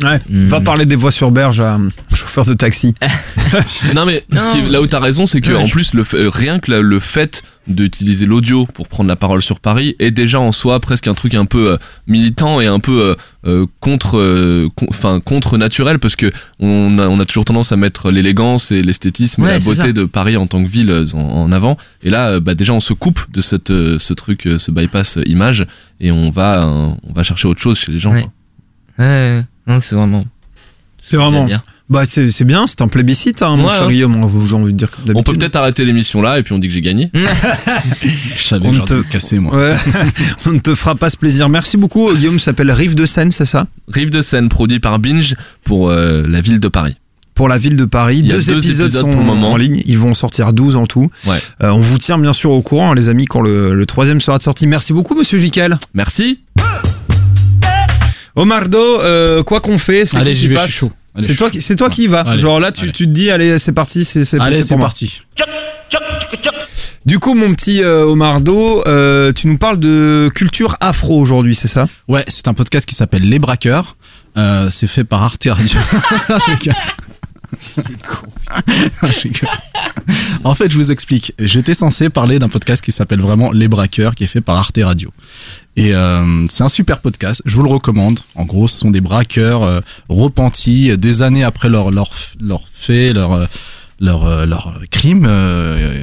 Ouais. 0.03 0.21
Hmm. 0.29 0.47
Va 0.49 0.61
parler 0.61 0.85
des 0.85 0.95
voies 0.97 1.11
sur 1.11 1.31
berge 1.31 1.61
à 1.61 1.75
un 1.77 1.89
chauffeur 2.11 2.45
de 2.45 2.55
taxi. 2.55 2.95
Non 3.95 4.05
mais 4.05 4.25
ce 4.33 4.49
qui 4.53 4.59
est- 4.59 4.69
là 4.69 4.83
où 4.83 4.87
t'as 4.87 4.99
raison, 5.01 5.25
c'est 5.25 5.41
que 5.41 5.51
Ouais, 5.53 5.57
en 5.63 5.67
je- 5.67 5.73
plus 5.73 5.95
le 5.95 6.05
fait- 6.05 6.17
euh, 6.19 6.29
rien 6.29 6.59
que 6.59 6.71
la- 6.71 6.81
le 6.81 6.99
fait 7.01 7.43
d'utiliser 7.69 8.27
l'audio 8.27 8.67
pour 8.67 8.89
prendre 8.89 9.09
la 9.09 9.17
parole 9.17 9.41
sur 9.43 9.59
Paris 9.61 9.97
est 9.99 10.11
déjà 10.11 10.39
en 10.41 10.53
soi 10.53 10.79
presque 10.81 11.09
un 11.09 11.15
truc 11.15 11.35
un 11.35 11.47
peu 11.47 11.73
euh, 11.73 11.77
militant 12.07 12.61
et 12.61 12.67
un 12.67 12.79
peu 12.81 13.17
euh, 13.47 13.67
contre, 13.81 14.19
euh, 14.19 14.69
con- 14.75 14.87
enfin 14.91 15.21
contre 15.21 15.57
naturel 15.59 15.99
parce 15.99 16.17
que 16.17 16.31
on 16.61 16.99
a, 16.99 17.09
on 17.09 17.19
a 17.21 17.25
toujours 17.25 17.45
tendance 17.45 17.73
à 17.73 17.77
mettre 17.77 18.11
l'élégance 18.11 18.73
et 18.73 18.83
l'esthétisme 18.83 19.45
et 19.45 19.47
la 19.53 19.59
beauté 19.61 19.75
ça. 19.77 19.93
de 19.93 20.05
Paris 20.05 20.37
en 20.37 20.47
tant 20.47 20.63
que 20.63 20.69
ville 20.69 20.93
en, 21.15 21.19
en 21.19 21.53
avant. 21.53 21.77
Et 22.03 22.11
là, 22.11 22.39
bah, 22.41 22.55
déjà 22.55 22.73
on 22.73 22.81
se 22.81 22.93
coupe 22.93 23.21
de 23.33 23.41
cette, 23.41 23.69
ce 23.69 24.13
truc, 24.15 24.49
ce 24.59 24.71
bypass 24.71 25.19
image 25.27 25.67
et 26.01 26.11
on 26.11 26.31
va, 26.31 26.67
on 26.67 27.13
va 27.15 27.23
chercher 27.23 27.49
autre 27.49 27.61
chose 27.63 27.79
chez 27.79 27.93
les 27.93 27.99
gens. 27.99 28.13
Ouais. 28.13 28.27
quoi. 28.99 29.43
Non, 29.67 29.81
c'est 29.81 29.95
vraiment. 29.97 30.25
C'est 31.03 31.17
vraiment. 31.17 31.45
bien. 31.45 31.63
Bah, 31.89 32.03
c'est 32.05 32.31
c'est 32.31 32.45
bien, 32.45 32.67
c'est 32.67 32.83
un 32.83 32.89
plébiscite, 32.89 33.43
hein, 33.43 33.57
mon 33.57 33.67
Ouais, 33.67 33.73
cher 33.73 33.87
ouais. 33.87 33.93
Guillaume. 33.93 34.17
on- 34.17 34.47
J'ai 34.47 34.55
envie 34.57 34.73
de 34.73 34.77
dire 34.79 34.91
comme 34.91 35.17
On 35.17 35.23
peut 35.23 35.35
peut-être 35.35 35.55
arrêter 35.55 35.85
l'émission 35.85 36.21
là 36.21 36.37
et 36.39 36.43
puis 36.43 36.53
on 36.53 36.59
dit 36.59 36.67
que 36.67 36.75
j'ai 36.75 36.81
gagné. 36.81 37.13
Je 38.35 38.43
savais 38.43 38.69
On 38.69 38.73
que 38.73 38.85
te- 38.85 39.03
casser 39.03 39.39
moi. 39.39 39.55
Ouais. 39.57 39.77
on 40.47 40.51
ne 40.53 40.59
te 40.59 40.75
fera 40.75 40.97
pas 40.97 41.11
ce 41.11 41.17
plaisir. 41.17 41.49
Merci 41.49 41.77
beaucoup. 41.77 42.13
Guillaume 42.13 42.41
s'appelle 42.41 42.73
Rive 42.73 42.97
de 42.97 43.07
Seine, 43.07 43.31
c'est 43.31 43.45
ça? 43.45 43.69
Rive 43.89 44.11
de 44.11 44.21
Seine 44.21 44.49
produit 44.49 44.81
par 44.81 44.99
Binge 44.99 45.37
pour 45.63 45.91
euh, 45.91 46.25
la 46.27 46.41
ville 46.41 46.59
de 46.59 46.67
Paris. 46.69 46.97
Pour 47.35 47.49
la 47.49 47.57
ville 47.59 47.77
de 47.77 47.85
Paris. 47.85 48.23
Deux, 48.23 48.31
deux 48.31 48.51
épisodes, 48.51 48.87
épisodes 48.87 48.91
sont 49.03 49.11
pour 49.11 49.21
le 49.21 49.25
moment. 49.27 49.53
en 49.53 49.57
ligne. 49.57 49.83
Ils 49.87 49.99
vont 49.99 50.15
sortir 50.15 50.53
12 50.53 50.75
en 50.75 50.87
tout. 50.87 51.11
Ouais. 51.27 51.37
Euh, 51.63 51.69
on 51.71 51.81
vous 51.81 51.99
tient 51.99 52.19
bien 52.19 52.33
sûr 52.33 52.51
au 52.51 52.63
courant, 52.63 52.91
hein, 52.91 52.95
les 52.97 53.09
amis, 53.11 53.27
quand 53.27 53.43
le, 53.43 53.75
le 53.75 53.87
troisième 53.87 54.21
sera 54.21 54.39
de 54.39 54.43
sortie. 54.43 54.67
Merci 54.67 54.93
beaucoup, 54.93 55.15
monsieur 55.15 55.39
Jiquel. 55.39 55.79
Merci. 55.95 56.41
Omardo, 58.37 58.79
euh, 59.01 59.43
quoi 59.43 59.61
qu'on 59.61 59.79
fait, 59.79 60.07
c'est 60.07 60.17
Allez, 60.19 60.31
qui 60.33 60.37
j'y 60.37 60.43
qui 60.43 60.49
vais, 60.49 60.55
passe 60.57 60.67
je 60.67 60.71
suis 60.71 60.79
chaud. 60.81 60.93
Allez, 61.15 61.27
C'est 61.27 61.33
je 61.33 61.39
toi, 61.39 61.49
suis 61.51 61.59
qui- 61.59 61.63
c'est 61.65 61.77
toi 61.77 61.89
qui 61.91 62.05
y 62.05 62.07
vas. 62.07 62.21
Allez, 62.21 62.39
Genre 62.39 62.61
là, 62.61 62.71
tu, 62.73 62.83
allez. 62.85 62.93
tu 62.93 63.07
te 63.07 63.11
dis, 63.11 63.31
allez, 63.31 63.59
c'est 63.59 63.73
parti, 63.73 64.05
c'est 64.05 64.25
c'est 64.25 64.39
Allez, 64.41 64.57
c'est 64.57 64.63
c'est 64.63 64.69
pour 64.69 64.79
moi. 64.79 64.87
parti. 64.89 65.23
Du 67.07 67.19
coup, 67.21 67.35
mon 67.35 67.55
petit 67.55 67.83
euh, 67.83 68.05
Omardo, 68.05 68.83
euh, 68.87 69.33
tu 69.33 69.47
nous 69.47 69.59
parles 69.59 69.79
de 69.79 70.29
culture 70.35 70.77
afro 70.81 71.19
aujourd'hui, 71.21 71.55
c'est 71.55 71.69
ça? 71.69 71.87
Ouais, 72.09 72.25
c'est 72.27 72.49
un 72.49 72.55
podcast 72.55 72.87
qui 72.87 72.95
s'appelle 72.97 73.23
Les 73.23 73.39
Braqueurs. 73.39 73.97
Euh, 74.37 74.69
c'est 74.71 74.89
fait 74.89 75.05
par 75.05 75.23
Arte 75.23 75.47
Radio. 75.49 75.79
Je 76.29 76.51
rigole. 76.59 76.75
En 80.45 80.55
fait, 80.55 80.71
je 80.71 80.77
vous 80.77 80.93
explique. 80.93 81.33
J'étais 81.39 81.75
censé 81.75 82.09
parler 82.09 82.39
d'un 82.39 82.49
podcast 82.49 82.85
qui 82.85 82.93
s'appelle 82.93 83.21
vraiment 83.21 83.51
Les 83.51 83.69
Braqueurs, 83.69 84.15
qui 84.15 84.25
est 84.25 84.29
fait 84.29 84.41
par 84.41 84.57
Arte 84.57 84.79
Radio. 84.81 85.11
Et 85.77 85.95
euh, 85.95 86.47
c'est 86.49 86.63
un 86.63 86.69
super 86.69 87.01
podcast, 87.01 87.43
je 87.45 87.55
vous 87.55 87.63
le 87.63 87.69
recommande. 87.69 88.21
En 88.35 88.45
gros, 88.45 88.69
ce 88.69 88.79
sont 88.79 88.91
des 88.91 89.01
braqueurs 89.01 89.63
euh, 89.63 89.81
repentis 90.09 90.91
euh, 90.91 90.97
des 90.97 91.23
années 91.23 91.45
après 91.45 91.69
leur 91.69 91.91
leur 91.91 92.11
leur 92.41 92.63
fait, 92.73 93.13
leur 93.13 93.49
leur 93.99 94.47
leur 94.47 94.81
crime 94.91 95.29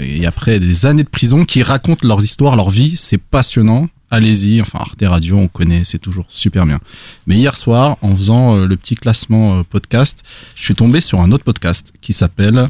et 0.03 0.25
après 0.25 0.59
des 0.59 0.85
années 0.85 1.03
de 1.03 1.09
prison 1.09 1.45
qui 1.45 1.63
racontent 1.63 2.07
leurs 2.07 2.23
histoires, 2.23 2.55
leur 2.55 2.69
vie. 2.69 2.97
C'est 2.97 3.17
passionnant. 3.17 3.87
Allez-y, 4.13 4.61
enfin 4.61 4.77
Arte 4.79 5.03
Radio, 5.03 5.39
on 5.39 5.47
connaît, 5.47 5.83
c'est 5.83 5.97
toujours 5.97 6.27
super 6.29 6.67
bien. 6.67 6.79
Mais 7.25 7.35
hier 7.35 7.57
soir, 7.57 7.97
en 8.03 8.15
faisant 8.15 8.55
euh, 8.55 8.67
le 8.67 8.77
petit 8.77 8.93
classement 8.93 9.57
euh, 9.57 9.63
podcast, 9.63 10.21
je 10.55 10.63
suis 10.63 10.75
tombé 10.75 11.01
sur 11.01 11.19
un 11.19 11.31
autre 11.31 11.43
podcast 11.43 11.91
qui 11.99 12.13
s'appelle 12.13 12.69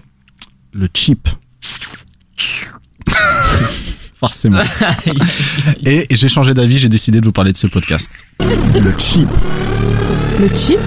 le 0.72 0.88
Chip. 0.94 1.28
Forcément. 4.16 4.64
et 5.86 6.14
et 6.14 6.16
j'ai 6.16 6.30
changé 6.30 6.54
d'avis, 6.54 6.78
j'ai 6.78 6.88
décidé 6.88 7.20
de 7.20 7.26
vous 7.26 7.34
parler 7.34 7.52
de 7.52 7.58
ce 7.58 7.68
podcast. 7.68 8.24
Le 8.40 8.98
Chip. 8.98 9.28
Le 10.39 10.48
chip 10.56 10.80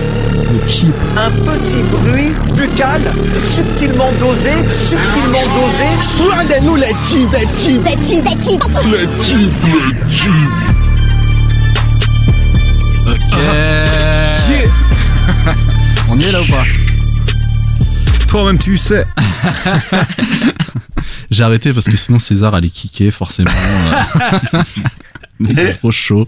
Le 0.52 0.60
Chip. 0.70 0.94
Un 1.16 1.30
petit 1.30 1.82
bruit 1.90 2.32
buccal, 2.56 3.00
subtilement 3.54 4.12
dosé, 4.20 4.52
subtilement 4.88 5.46
dosé. 5.54 5.88
Regardez-nous 6.24 6.76
les 6.76 6.94
chips, 7.06 7.32
les 7.32 7.46
chips, 7.58 7.82
les 7.84 7.96
chips, 8.04 8.24
les 8.24 8.36
chips. 8.42 8.66
Les 8.86 9.06
chips, 9.24 9.52
les 9.64 9.92
chips. 10.12 10.52
Ok. 13.08 13.14
On 16.10 16.18
y 16.18 16.24
est 16.24 16.32
là 16.32 16.40
ou 16.40 16.44
pas? 16.46 16.64
Toi-même, 18.28 18.58
tu 18.58 18.76
sais. 18.76 19.06
J'ai 21.30 21.42
arrêté 21.42 21.72
parce 21.72 21.86
que 21.86 21.96
sinon 21.96 22.18
César 22.18 22.54
allait 22.54 22.68
kicker 22.68 23.10
forcément. 23.10 23.50
est 25.44 25.72
trop 25.72 25.90
chaud. 25.90 26.26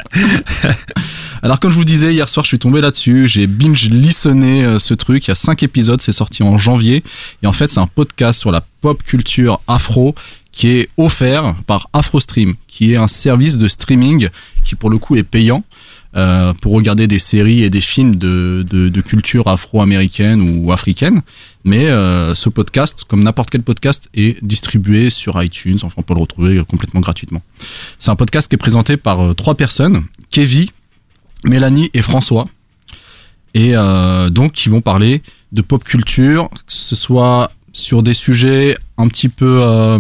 Alors 1.43 1.61
comme 1.61 1.71
je 1.71 1.77
vous 1.77 1.85
disais, 1.85 2.13
hier 2.13 2.29
soir 2.29 2.45
je 2.45 2.49
suis 2.49 2.59
tombé 2.59 2.81
là-dessus, 2.81 3.29
j'ai 3.29 3.47
binge 3.47 3.89
listené 3.89 4.65
euh, 4.65 4.79
ce 4.79 4.95
truc, 4.95 5.27
il 5.27 5.29
y 5.29 5.33
a 5.33 5.37
cinq 5.37 5.63
épisodes, 5.63 6.01
c'est 6.01 6.13
sorti 6.13 6.43
en 6.43 6.59
janvier, 6.59 7.03
et 7.43 7.47
en 7.47 7.53
fait 7.53 7.69
c'est 7.69 7.81
un 7.81 7.87
podcast 7.87 8.41
sur 8.41 8.51
la 8.51 8.63
pop 8.81 9.03
culture 9.03 9.61
afro 9.67 10.15
qui 10.53 10.71
est 10.71 10.89
offert 10.97 11.55
par 11.67 11.89
AfroStream, 11.93 12.55
qui 12.67 12.93
est 12.93 12.97
un 12.97 13.07
service 13.07 13.59
de 13.59 13.69
streaming 13.69 14.29
qui 14.65 14.75
pour 14.75 14.91
le 14.91 14.99
coup 14.99 15.15
est 15.15 15.23
payant 15.23 15.63
euh, 16.17 16.55
pour 16.55 16.73
regarder 16.73 17.07
des 17.07 17.19
séries 17.19 17.63
et 17.63 17.69
des 17.69 17.83
films 17.83 18.17
de, 18.17 18.65
de, 18.67 19.01
culture 19.03 19.47
afro-américaine 19.47 20.41
ou 20.41 20.73
africaine. 20.73 21.21
Mais 21.65 21.89
euh, 21.89 22.35
ce 22.35 22.49
podcast, 22.49 23.05
comme 23.07 23.23
n'importe 23.23 23.51
quel 23.51 23.63
podcast, 23.63 24.09
est 24.15 24.43
distribué 24.43 25.11
sur 25.11 25.41
iTunes. 25.43 25.77
Enfin, 25.83 25.97
on 25.99 26.03
peut 26.03 26.15
le 26.15 26.21
retrouver 26.21 26.63
complètement 26.67 27.01
gratuitement. 27.01 27.43
C'est 27.99 28.11
un 28.11 28.17
podcast 28.17 28.49
qui 28.49 28.55
est 28.55 28.59
présenté 28.59 28.97
par 28.97 29.21
euh, 29.21 29.35
trois 29.35 29.55
personnes 29.55 30.03
Kevin, 30.31 30.69
Mélanie 31.45 31.91
et 31.93 32.01
François. 32.01 32.47
Et 33.55 33.73
donc, 34.31 34.53
qui 34.53 34.69
vont 34.69 34.83
parler 34.83 35.21
de 35.53 35.63
pop 35.63 35.83
culture, 35.83 36.49
que 36.51 36.73
ce 36.73 36.95
soit 36.95 37.51
sur 37.73 38.05
des 38.05 38.15
sujets 38.15 38.77
un 38.99 39.09
petit 39.09 39.29
peu 39.29 39.99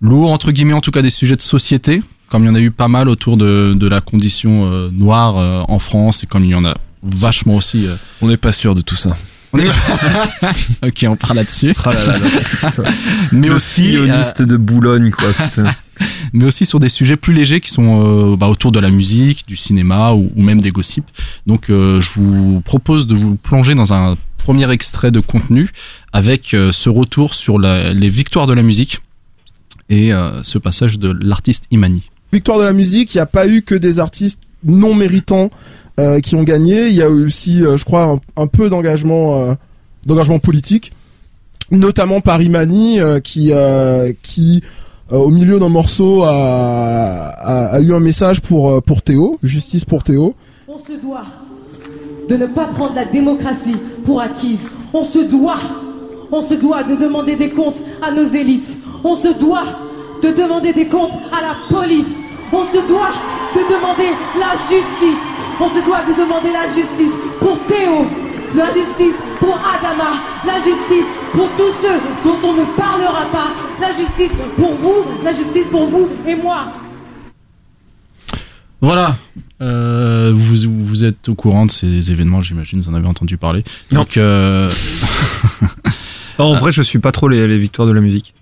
lourds, 0.00 0.30
entre 0.30 0.52
guillemets, 0.52 0.74
en 0.74 0.80
tout 0.80 0.92
cas 0.92 1.02
des 1.02 1.10
sujets 1.10 1.34
de 1.34 1.42
société, 1.42 2.00
comme 2.28 2.44
il 2.44 2.46
y 2.48 2.50
en 2.50 2.54
a 2.54 2.60
eu 2.60 2.70
pas 2.70 2.88
mal 2.88 3.08
autour 3.08 3.36
de, 3.36 3.74
de 3.74 3.88
la 3.88 4.00
condition 4.00 4.66
euh, 4.66 4.90
noire 4.92 5.36
euh, 5.38 5.62
en 5.68 5.78
France, 5.78 6.24
et 6.24 6.26
comme 6.26 6.44
il 6.44 6.50
y 6.50 6.54
en 6.54 6.64
a 6.64 6.74
vachement 7.02 7.54
aussi. 7.56 7.86
euh, 7.86 7.94
On 8.22 8.28
n'est 8.28 8.36
pas 8.36 8.52
sûr 8.52 8.74
de 8.74 8.80
tout 8.80 8.96
ça. 8.96 9.16
ok, 10.82 11.06
on 11.08 11.16
parle 11.16 11.36
là-dessus. 11.36 11.72
Oh 11.86 11.88
là 11.90 12.04
là 12.06 12.18
là, 12.18 12.28
putain. 12.60 12.84
Mais 13.32 13.48
Le 13.48 13.54
aussi, 13.54 13.96
euh, 13.96 14.04
sioniste 14.04 14.42
de 14.42 14.56
Boulogne, 14.56 15.10
quoi. 15.10 15.28
Putain. 15.32 15.64
mais 16.34 16.44
aussi 16.44 16.66
sur 16.66 16.78
des 16.80 16.88
sujets 16.90 17.16
plus 17.16 17.32
légers 17.32 17.60
qui 17.60 17.70
sont 17.70 18.32
euh, 18.32 18.36
bah, 18.36 18.48
autour 18.48 18.70
de 18.72 18.80
la 18.80 18.90
musique, 18.90 19.46
du 19.48 19.56
cinéma 19.56 20.12
ou, 20.12 20.30
ou 20.36 20.42
même 20.42 20.60
des 20.60 20.70
gossips. 20.70 21.08
Donc 21.46 21.70
euh, 21.70 22.00
je 22.02 22.20
vous 22.20 22.60
propose 22.60 23.06
de 23.06 23.14
vous 23.14 23.36
plonger 23.36 23.74
dans 23.74 23.92
un 23.94 24.16
premier 24.36 24.70
extrait 24.70 25.10
de 25.10 25.20
contenu 25.20 25.70
avec 26.12 26.52
euh, 26.52 26.70
ce 26.72 26.90
retour 26.90 27.34
sur 27.34 27.58
la- 27.58 27.92
les 27.94 28.08
victoires 28.10 28.46
de 28.46 28.52
la 28.52 28.62
musique 28.62 29.00
et 29.88 30.12
euh, 30.12 30.42
ce 30.42 30.58
passage 30.58 30.98
de 30.98 31.16
l'artiste 31.22 31.64
Imani. 31.70 32.02
Victoire 32.32 32.58
de 32.58 32.64
la 32.64 32.72
musique, 32.72 33.14
il 33.14 33.18
n'y 33.18 33.22
a 33.22 33.26
pas 33.26 33.46
eu 33.46 33.62
que 33.62 33.74
des 33.74 33.98
artistes 33.98 34.40
non 34.64 34.94
méritants 34.94 35.50
euh, 35.98 36.20
qui 36.20 36.34
ont 36.34 36.42
gagné. 36.42 36.88
Il 36.88 36.94
y 36.94 37.02
a 37.02 37.08
eu 37.08 37.26
aussi, 37.26 37.64
euh, 37.64 37.76
je 37.76 37.84
crois, 37.84 38.18
un, 38.36 38.46
peu 38.46 38.68
d'engagement, 38.68 39.38
euh, 39.38 39.54
d'engagement 40.04 40.38
politique, 40.38 40.92
notamment 41.70 42.20
par 42.20 42.42
Imani, 42.42 42.98
qui, 43.24 43.52
qui 44.22 44.62
au 45.10 45.30
milieu 45.30 45.58
d'un 45.58 45.68
morceau, 45.68 46.24
a, 46.24 47.28
a, 47.28 47.80
eu 47.80 47.94
un 47.94 48.00
message 48.00 48.40
pour 48.40 48.82
pour 48.82 49.02
Théo, 49.02 49.38
justice 49.42 49.84
pour 49.84 50.02
Théo. 50.02 50.34
On 50.68 50.78
se 50.78 51.00
doit 51.00 51.24
de 52.28 52.36
ne 52.36 52.46
pas 52.46 52.66
prendre 52.66 52.94
la 52.94 53.04
démocratie 53.04 53.76
pour 54.04 54.20
acquise. 54.20 54.68
On 54.92 55.02
se 55.02 55.18
doit, 55.18 55.58
on 56.32 56.40
se 56.40 56.54
doit 56.54 56.82
de 56.82 56.96
demander 56.96 57.36
des 57.36 57.50
comptes 57.50 57.82
à 58.02 58.10
nos 58.10 58.26
élites. 58.26 58.76
On 59.04 59.14
se 59.14 59.28
doit 59.38 59.64
de 60.22 60.30
demander 60.32 60.72
des 60.72 60.86
comptes 60.86 61.18
à 61.32 61.40
la 61.40 61.56
police. 61.68 62.06
On 62.52 62.64
se 62.64 62.86
doit 62.86 63.12
de 63.54 63.60
demander 63.74 64.10
la 64.38 64.52
justice. 64.68 65.22
On 65.60 65.68
se 65.68 65.84
doit 65.84 66.02
de 66.02 66.12
demander 66.18 66.50
la 66.52 66.66
justice 66.66 67.14
pour 67.40 67.58
Théo, 67.66 68.06
la 68.54 68.66
justice 68.66 69.16
pour 69.40 69.58
Adama, 69.58 70.12
la 70.46 70.56
justice 70.56 71.06
pour 71.32 71.48
tous 71.56 71.72
ceux 71.82 71.98
dont 72.24 72.38
on 72.48 72.52
ne 72.54 72.64
parlera 72.76 73.26
pas, 73.32 73.52
la 73.80 73.88
justice 73.88 74.30
pour 74.56 74.72
vous, 74.74 75.04
la 75.24 75.32
justice 75.32 75.66
pour 75.70 75.88
vous 75.88 76.08
et 76.26 76.34
moi. 76.36 76.72
Voilà. 78.80 79.16
Euh, 79.62 80.32
vous, 80.34 80.56
vous 80.68 81.04
êtes 81.04 81.28
au 81.30 81.34
courant 81.34 81.64
de 81.66 81.70
ces 81.70 82.10
événements, 82.10 82.42
j'imagine, 82.42 82.80
vous 82.82 82.90
en 82.90 82.94
avez 82.94 83.08
entendu 83.08 83.38
parler. 83.38 83.64
Non. 83.90 84.00
Donc, 84.00 84.16
euh, 84.18 84.68
En 86.38 86.54
vrai, 86.54 86.72
je 86.72 86.82
suis 86.82 86.98
pas 86.98 87.12
trop 87.12 87.28
les, 87.28 87.46
les 87.46 87.58
victoires 87.58 87.88
de 87.88 87.92
la 87.92 88.00
musique. 88.00 88.34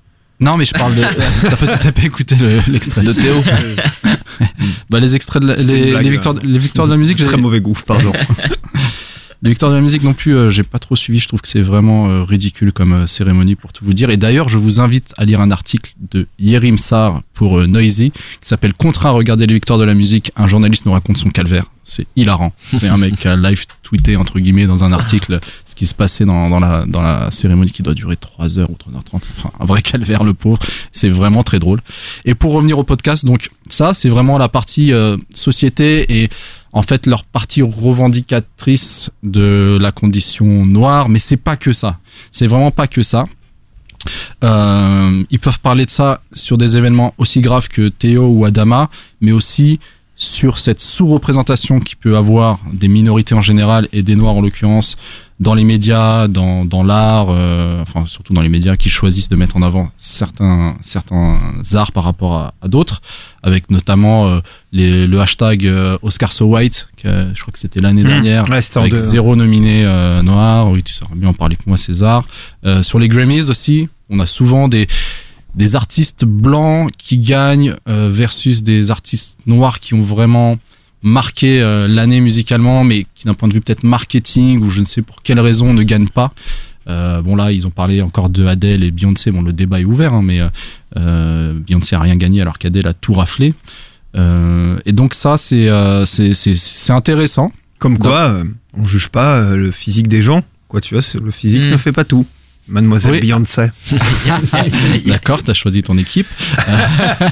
Non, 0.44 0.56
mais 0.56 0.64
je 0.64 0.72
parle 0.72 0.94
de. 0.94 1.02
T'as 1.42 1.56
pas, 1.56 1.66
t'as 1.66 1.92
pas 1.92 2.02
écouté 2.02 2.34
le- 2.36 2.60
l'extrait 2.68 3.02
De 3.02 3.12
Théo. 3.12 3.34
bah, 4.90 5.00
les 5.00 5.16
extraits 5.16 5.42
de 5.42 5.48
la- 5.48 5.56
les, 5.56 5.90
blague, 5.90 6.04
les 6.04 6.10
victoires, 6.10 6.34
euh, 6.36 6.40
les 6.44 6.58
victoires 6.58 6.86
de 6.86 6.92
la 6.92 6.98
musique, 6.98 7.18
J'ai 7.18 7.24
très 7.24 7.36
mauvais 7.36 7.60
goût, 7.60 7.76
pardon. 7.86 8.12
Les 9.44 9.50
victoires 9.50 9.70
de 9.70 9.76
la 9.76 9.82
musique 9.82 10.02
non 10.02 10.14
plus, 10.14 10.34
euh, 10.34 10.48
j'ai 10.48 10.62
pas 10.62 10.78
trop 10.78 10.96
suivi. 10.96 11.18
Je 11.18 11.28
trouve 11.28 11.42
que 11.42 11.48
c'est 11.48 11.60
vraiment 11.60 12.08
euh, 12.08 12.24
ridicule 12.24 12.72
comme 12.72 12.94
euh, 12.94 13.06
cérémonie 13.06 13.56
pour 13.56 13.74
tout 13.74 13.84
vous 13.84 13.92
dire. 13.92 14.08
Et 14.08 14.16
d'ailleurs, 14.16 14.48
je 14.48 14.56
vous 14.56 14.80
invite 14.80 15.12
à 15.18 15.26
lire 15.26 15.42
un 15.42 15.50
article 15.50 15.92
de 16.10 16.26
Yerim 16.38 16.78
Sar 16.78 17.20
pour 17.34 17.58
euh, 17.58 17.66
Noisy 17.66 18.10
qui 18.10 18.48
s'appelle 18.48 18.72
Contrat 18.72 19.10
à 19.10 19.12
regarder 19.12 19.46
les 19.46 19.52
victoires 19.52 19.78
de 19.78 19.84
la 19.84 19.92
musique. 19.92 20.32
Un 20.36 20.46
journaliste 20.46 20.86
nous 20.86 20.92
raconte 20.92 21.18
son 21.18 21.28
calvaire. 21.28 21.66
C'est 21.84 22.06
hilarant. 22.16 22.54
C'est 22.72 22.88
un 22.88 22.96
mec 22.96 23.16
qui 23.16 23.28
a 23.28 23.36
live 23.36 23.66
tweeté 23.82 24.16
entre 24.16 24.40
guillemets 24.40 24.64
dans 24.64 24.82
un 24.82 24.92
article 24.92 25.38
ce 25.66 25.74
qui 25.74 25.84
se 25.84 25.94
passait 25.94 26.24
dans, 26.24 26.48
dans 26.48 26.58
la 26.58 26.86
dans 26.86 27.02
la 27.02 27.30
cérémonie 27.30 27.70
qui 27.70 27.82
doit 27.82 27.92
durer 27.92 28.16
3 28.16 28.58
heures 28.58 28.70
ou 28.70 28.76
3h30. 28.76 29.16
Enfin, 29.16 29.50
un 29.60 29.66
vrai 29.66 29.82
calvaire 29.82 30.24
le 30.24 30.32
pauvre. 30.32 30.58
C'est 30.92 31.10
vraiment 31.10 31.42
très 31.42 31.58
drôle. 31.58 31.82
Et 32.24 32.34
pour 32.34 32.54
revenir 32.54 32.78
au 32.78 32.84
podcast, 32.84 33.26
donc 33.26 33.50
ça 33.68 33.92
c'est 33.92 34.08
vraiment 34.08 34.38
la 34.38 34.48
partie 34.48 34.94
société 35.34 36.22
et 36.22 36.30
en 36.74 36.82
fait 36.82 37.06
leur 37.06 37.24
partie 37.24 37.62
revendicatrice 37.62 39.10
de 39.22 39.78
la 39.80 39.92
condition 39.92 40.66
noire, 40.66 41.08
mais 41.08 41.20
c'est 41.20 41.38
pas 41.38 41.56
que 41.56 41.72
ça. 41.72 41.98
C'est 42.32 42.48
vraiment 42.48 42.72
pas 42.72 42.88
que 42.88 43.02
ça. 43.02 43.24
Euh, 44.42 45.24
ils 45.30 45.38
peuvent 45.38 45.60
parler 45.60 45.86
de 45.86 45.90
ça 45.90 46.20
sur 46.32 46.58
des 46.58 46.76
événements 46.76 47.14
aussi 47.16 47.40
graves 47.40 47.68
que 47.68 47.88
Théo 47.88 48.26
ou 48.26 48.44
Adama, 48.44 48.90
mais 49.20 49.32
aussi 49.32 49.78
sur 50.16 50.58
cette 50.58 50.80
sous-représentation 50.80 51.80
qui 51.80 51.96
peut 51.96 52.16
avoir 52.16 52.58
des 52.72 52.88
minorités 52.88 53.34
en 53.34 53.42
général 53.42 53.88
et 53.92 54.02
des 54.02 54.14
noirs 54.16 54.34
en 54.36 54.40
l'occurrence 54.42 54.96
dans 55.40 55.54
les 55.54 55.64
médias, 55.64 56.28
dans, 56.28 56.64
dans 56.64 56.84
l'art, 56.84 57.26
euh, 57.30 57.82
enfin 57.82 58.06
surtout 58.06 58.32
dans 58.32 58.40
les 58.40 58.48
médias 58.48 58.76
qui 58.76 58.88
choisissent 58.88 59.28
de 59.28 59.34
mettre 59.34 59.56
en 59.56 59.62
avant 59.62 59.90
certains, 59.98 60.76
certains 60.80 61.36
arts 61.74 61.90
par 61.90 62.04
rapport 62.04 62.34
à, 62.36 62.54
à 62.62 62.68
d'autres, 62.68 63.02
avec 63.42 63.68
notamment 63.68 64.28
euh, 64.28 64.38
les, 64.70 65.08
le 65.08 65.20
hashtag 65.20 65.66
euh, 65.66 65.98
Oscar 66.02 66.32
So 66.32 66.44
White, 66.46 66.86
que, 67.02 67.08
je 67.34 67.40
crois 67.42 67.50
que 67.52 67.58
c'était 67.58 67.80
l'année 67.80 68.04
Mmh. 68.04 68.06
dernière, 68.06 68.48
Ouais, 68.48 68.60
avec 68.76 68.92
deux. 68.92 68.96
zéro 68.98 69.34
nominé 69.34 69.82
euh, 69.84 70.22
noir, 70.22 70.70
oui 70.70 70.84
tu 70.84 70.94
sauras 70.94 71.16
mieux 71.16 71.26
en 71.28 71.34
parler 71.34 71.56
que 71.56 71.62
moi 71.66 71.76
César. 71.76 72.24
Sur 72.82 73.00
les 73.00 73.08
Grammys 73.08 73.50
aussi, 73.50 73.88
on 74.10 74.20
a 74.20 74.26
souvent 74.26 74.68
des, 74.68 74.86
des 75.54 75.76
artistes 75.76 76.24
blancs 76.24 76.90
qui 76.98 77.18
gagnent 77.18 77.74
euh, 77.88 78.08
versus 78.10 78.62
des 78.62 78.90
artistes 78.90 79.38
noirs 79.46 79.78
qui 79.80 79.94
ont 79.94 80.02
vraiment 80.02 80.56
marqué 81.02 81.60
euh, 81.62 81.86
l'année 81.86 82.20
musicalement, 82.20 82.82
mais 82.84 83.06
qui 83.14 83.24
d'un 83.26 83.34
point 83.34 83.48
de 83.48 83.54
vue 83.54 83.60
peut-être 83.60 83.84
marketing 83.84 84.60
ou 84.62 84.70
je 84.70 84.80
ne 84.80 84.84
sais 84.86 85.02
pour 85.02 85.22
quelle 85.22 85.40
raison 85.40 85.72
ne 85.74 85.82
gagnent 85.82 86.08
pas. 86.08 86.32
Euh, 86.88 87.22
bon 87.22 87.36
là, 87.36 87.52
ils 87.52 87.66
ont 87.66 87.70
parlé 87.70 88.02
encore 88.02 88.30
de 88.30 88.44
Adele 88.46 88.84
et 88.84 88.90
Beyoncé. 88.90 89.30
Bon, 89.30 89.42
le 89.42 89.52
débat 89.52 89.80
est 89.80 89.84
ouvert, 89.84 90.12
hein, 90.14 90.22
mais 90.22 90.40
Beyoncé 90.96 91.96
a 91.96 92.00
rien 92.00 92.16
gagné 92.16 92.40
alors 92.42 92.58
qu'Adele 92.58 92.86
a 92.86 92.92
tout 92.94 93.12
raflé. 93.14 93.54
Euh, 94.16 94.78
et 94.86 94.92
donc 94.92 95.14
ça, 95.14 95.36
c'est 95.36 95.68
euh, 95.68 96.06
c'est 96.06 96.34
c'est 96.34 96.56
c'est 96.56 96.92
intéressant. 96.92 97.52
Comme 97.78 97.98
quoi, 97.98 98.20
euh, 98.28 98.44
on 98.74 98.86
juge 98.86 99.08
pas 99.08 99.36
euh, 99.38 99.56
le 99.56 99.70
physique 99.70 100.08
des 100.08 100.22
gens. 100.22 100.42
Quoi, 100.68 100.80
tu 100.80 100.94
vois, 100.94 101.02
c'est- 101.02 101.18
le 101.20 101.30
physique 101.30 101.64
Mm. 101.64 101.70
ne 101.70 101.76
fait 101.76 101.92
pas 101.92 102.04
tout. 102.04 102.24
Mademoiselle 102.66 103.12
Oui. 103.12 103.20
Beyoncé. 103.20 103.66
D'accord, 105.06 105.42
t'as 105.42 105.54
choisi 105.54 105.82
ton 105.82 105.98
équipe. 105.98 106.26
Euh, 106.68 107.28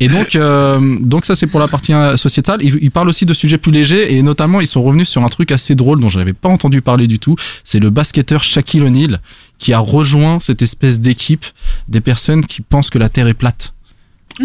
et 0.00 0.08
donc, 0.08 0.36
euh, 0.36 0.96
donc 1.00 1.24
ça 1.24 1.34
c'est 1.34 1.48
pour 1.48 1.58
la 1.58 1.68
partie 1.68 1.92
euh, 1.92 2.16
sociétale. 2.16 2.60
Ils, 2.62 2.78
ils 2.80 2.90
parlent 2.90 3.08
aussi 3.08 3.26
de 3.26 3.34
sujets 3.34 3.58
plus 3.58 3.72
légers 3.72 4.14
et 4.14 4.22
notamment 4.22 4.60
ils 4.60 4.68
sont 4.68 4.82
revenus 4.82 5.08
sur 5.08 5.24
un 5.24 5.28
truc 5.28 5.50
assez 5.50 5.74
drôle 5.74 6.00
dont 6.00 6.08
je 6.08 6.18
n'avais 6.18 6.32
pas 6.32 6.48
entendu 6.48 6.80
parler 6.80 7.08
du 7.08 7.18
tout. 7.18 7.34
C'est 7.64 7.80
le 7.80 7.90
basketteur 7.90 8.44
Shaquille 8.44 8.82
O'Neal 8.82 9.20
qui 9.58 9.72
a 9.72 9.80
rejoint 9.80 10.38
cette 10.40 10.62
espèce 10.62 11.00
d'équipe 11.00 11.44
des 11.88 12.00
personnes 12.00 12.44
qui 12.44 12.60
pensent 12.60 12.90
que 12.90 12.98
la 12.98 13.08
Terre 13.08 13.26
est 13.26 13.34
plate. 13.34 13.74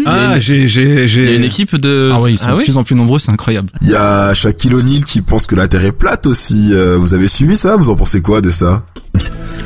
Ah, 0.06 0.38
j'ai, 0.40 0.66
j'ai, 0.68 1.06
Il 1.06 1.30
y 1.30 1.32
a 1.32 1.36
une 1.36 1.44
équipe 1.44 1.76
de. 1.76 2.10
Ah 2.12 2.16
oui, 2.20 2.32
ils 2.32 2.38
sont 2.38 2.56
de 2.56 2.62
plus 2.62 2.76
en 2.76 2.84
plus 2.84 2.94
nombreux, 2.96 3.18
c'est 3.18 3.30
incroyable. 3.32 3.68
Il 3.82 3.90
y 3.90 3.94
a 3.96 4.34
Shaquille 4.34 4.74
O'Neal 4.74 5.04
qui 5.04 5.22
pense 5.22 5.46
que 5.46 5.54
la 5.54 5.68
Terre 5.68 5.84
est 5.84 5.92
plate 5.92 6.26
aussi. 6.26 6.70
Euh, 6.72 6.96
vous 6.98 7.14
avez 7.14 7.28
suivi 7.28 7.56
ça? 7.56 7.76
Vous 7.76 7.90
en 7.90 7.96
pensez 7.96 8.20
quoi 8.20 8.40
de 8.40 8.50
ça? 8.50 8.82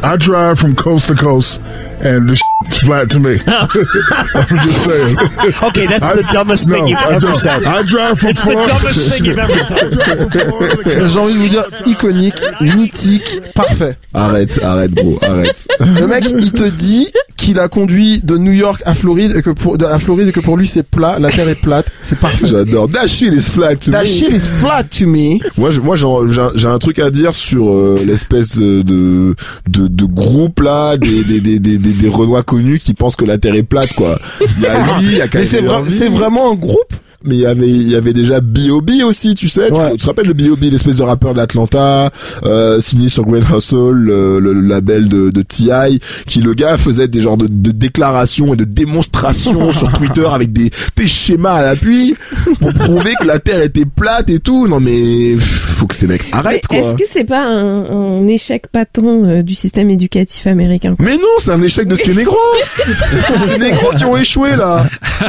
I 0.05 0.17
drive 0.17 0.57
from 0.57 0.75
coast 0.75 1.09
to 1.09 1.15
coast, 1.15 1.61
and 2.05 2.27
this 2.29 2.39
is 2.71 2.79
flat 2.87 3.07
to 3.07 3.19
me. 3.19 3.39
I'm 3.49 4.59
just 4.63 4.85
saying. 4.85 5.17
Okay, 5.63 5.87
that's 5.87 6.07
the 6.07 6.23
dumbest 6.33 6.69
thing 6.71 6.83
no, 6.85 6.87
you've 6.89 6.99
I 6.99 7.15
ever 7.17 7.21
just- 7.33 7.43
said. 7.43 7.65
I 7.65 7.83
drive 7.83 8.19
from 8.19 8.31
It's 8.31 8.45
the 8.45 8.55
dumbest 8.55 9.11
thing 9.11 9.25
you've 9.25 9.39
ever 9.39 9.63
said. 9.65 11.09
J'ai 11.09 11.19
envie 11.19 11.35
de 11.35 11.39
vous 11.39 11.49
dire 11.49 11.65
iconique, 11.87 12.41
mythique, 12.61 13.41
parfait. 13.55 13.97
Arrête, 14.15 14.61
arrête, 14.63 14.93
bro, 14.93 15.19
arrête. 15.23 15.67
Le 15.81 16.07
mec, 16.07 16.25
il 16.39 16.53
te 16.53 16.65
dit 16.69 17.09
qu'il 17.37 17.59
a 17.59 17.69
conduit 17.69 18.21
de 18.23 18.37
New 18.37 18.53
York 18.53 18.83
à 18.85 18.95
Floride 18.95 19.35
et 19.37 19.43
que 19.43 19.51
pour 19.51 19.79
de 19.79 19.87
la 19.87 19.99
Floride 19.99 20.18
et 20.27 20.33
que 20.33 20.41
pour 20.41 20.57
lui 20.57 20.67
c'est 20.67 20.83
plat, 20.83 21.19
la 21.19 21.31
terre 21.31 21.49
est 21.49 21.55
plate, 21.61 21.87
c'est 22.03 22.19
parfait. 22.19 22.47
J'adore. 22.47 22.89
That 22.89 23.07
shit 23.07 23.33
is 23.33 23.43
flat 23.51 23.77
to 23.77 23.91
That 23.93 24.03
me. 24.03 24.07
shit 24.09 24.31
is 24.33 24.41
flat 24.61 24.85
to 24.99 25.07
me. 25.07 25.39
Moi, 25.57 25.71
je- 25.71 25.81
moi, 25.81 25.97
j'ai 25.97 26.67
un- 26.67 26.79
truc 26.79 26.99
à 26.99 27.11
dire 27.11 27.35
sur 27.35 27.71
euh, 27.71 27.97
l'espèce 28.07 28.57
de, 28.59 28.83
de 28.83 29.35
de 29.69 30.05
groupe 30.05 30.61
là, 30.61 30.97
des 30.97 31.23
des 31.25 31.41
des 31.41 31.59
des 31.59 31.79
des, 31.79 31.91
des 31.93 32.09
Renois 32.09 32.43
connus 32.43 32.79
qui 32.79 32.95
pensent 32.95 33.17
que 33.17 33.25
la 33.25 33.37
Terre 33.39 33.55
est 33.55 33.63
plate, 33.63 33.93
quoi. 33.95 34.19
Il 34.41 34.63
y 34.63 34.67
a 34.67 34.99
lui, 34.99 35.07
il 35.13 35.17
y 35.19 35.21
a 35.21 35.27
Mais 35.33 35.45
c'est 35.45 35.61
vra- 35.63 35.83
vraiment 36.09 36.51
un 36.53 36.55
groupe? 36.55 36.95
Mais 37.25 37.35
il 37.35 37.41
y 37.41 37.47
avait, 37.47 37.69
il 37.69 37.89
y 37.89 37.97
avait 37.97 38.13
déjà 38.13 38.41
B.O.B. 38.41 38.91
aussi, 39.05 39.35
tu 39.35 39.49
sais. 39.49 39.67
Tu- 39.67 39.73
Ouais. 39.73 39.91
Tu, 39.93 39.97
te 39.99 40.07
rappelles 40.07 40.29
le 40.29 40.35
B.O.B., 40.35 40.65
l'espèce 40.71 40.97
de 40.99 41.03
rappeur 41.03 41.35
d'Atlanta, 41.35 42.11
euh, 42.45 42.81
signé 42.81 43.09
sur 43.09 43.25
Grand 43.25 43.57
Hustle, 43.59 43.91
le, 43.93 44.39
le- 44.39 44.53
le 44.53 44.61
label 44.61 45.09
de, 45.09 45.31
de 45.31 45.43
T.I., 45.43 45.99
qui 46.27 46.41
le 46.41 46.55
gars 46.55 46.79
faisait 46.79 47.09
des 47.09 47.21
genres 47.21 47.37
de, 47.37 47.49
de 47.49 47.73
déclarations 47.73 48.55
et 48.55 48.57
de 48.57 48.63
démonstrations 48.65 49.73
sur 49.73 49.91
Twitter 49.93 50.27
avec 50.33 50.53
des, 50.53 50.71
des 50.97 51.09
schémas 51.09 51.55
à 51.55 51.63
l'appui 51.63 52.15
pour 52.61 52.73
prouver 52.73 53.13
que 53.21 53.27
la 53.27 53.41
Terre 53.41 53.63
était 53.63 53.85
plate 53.85 54.31
et 54.31 54.39
tout. 54.39 54.69
Non 54.69 54.79
mais, 54.79 55.35
faut 55.39 55.87
que 55.89 55.95
ces 55.97 56.07
mecs 56.07 56.25
Mais 56.33 56.39
arrêtent, 56.39 56.67
quoi. 56.69 56.79
Est-ce 56.79 56.95
que 56.95 57.05
c'est 57.13 57.25
pas 57.25 57.43
un, 57.45 57.85
un 57.85 58.27
échec 58.29 58.69
patent 58.69 59.01
euh, 59.05 59.43
du 59.43 59.55
système 59.57 59.91
éducatif 59.91 60.47
américain? 60.47 60.95
Mais 61.01 61.17
non, 61.17 61.27
c'est 61.41 61.51
un 61.51 61.63
échec 61.63 61.89
de 61.89 61.97
ces 61.97 62.15
négros 62.15 62.37
C'est 62.77 63.53
ces 63.53 63.59
négros 63.59 63.91
qui 63.97 64.05
ont 64.05 64.17
échoué, 64.17 64.55
là 64.57 64.87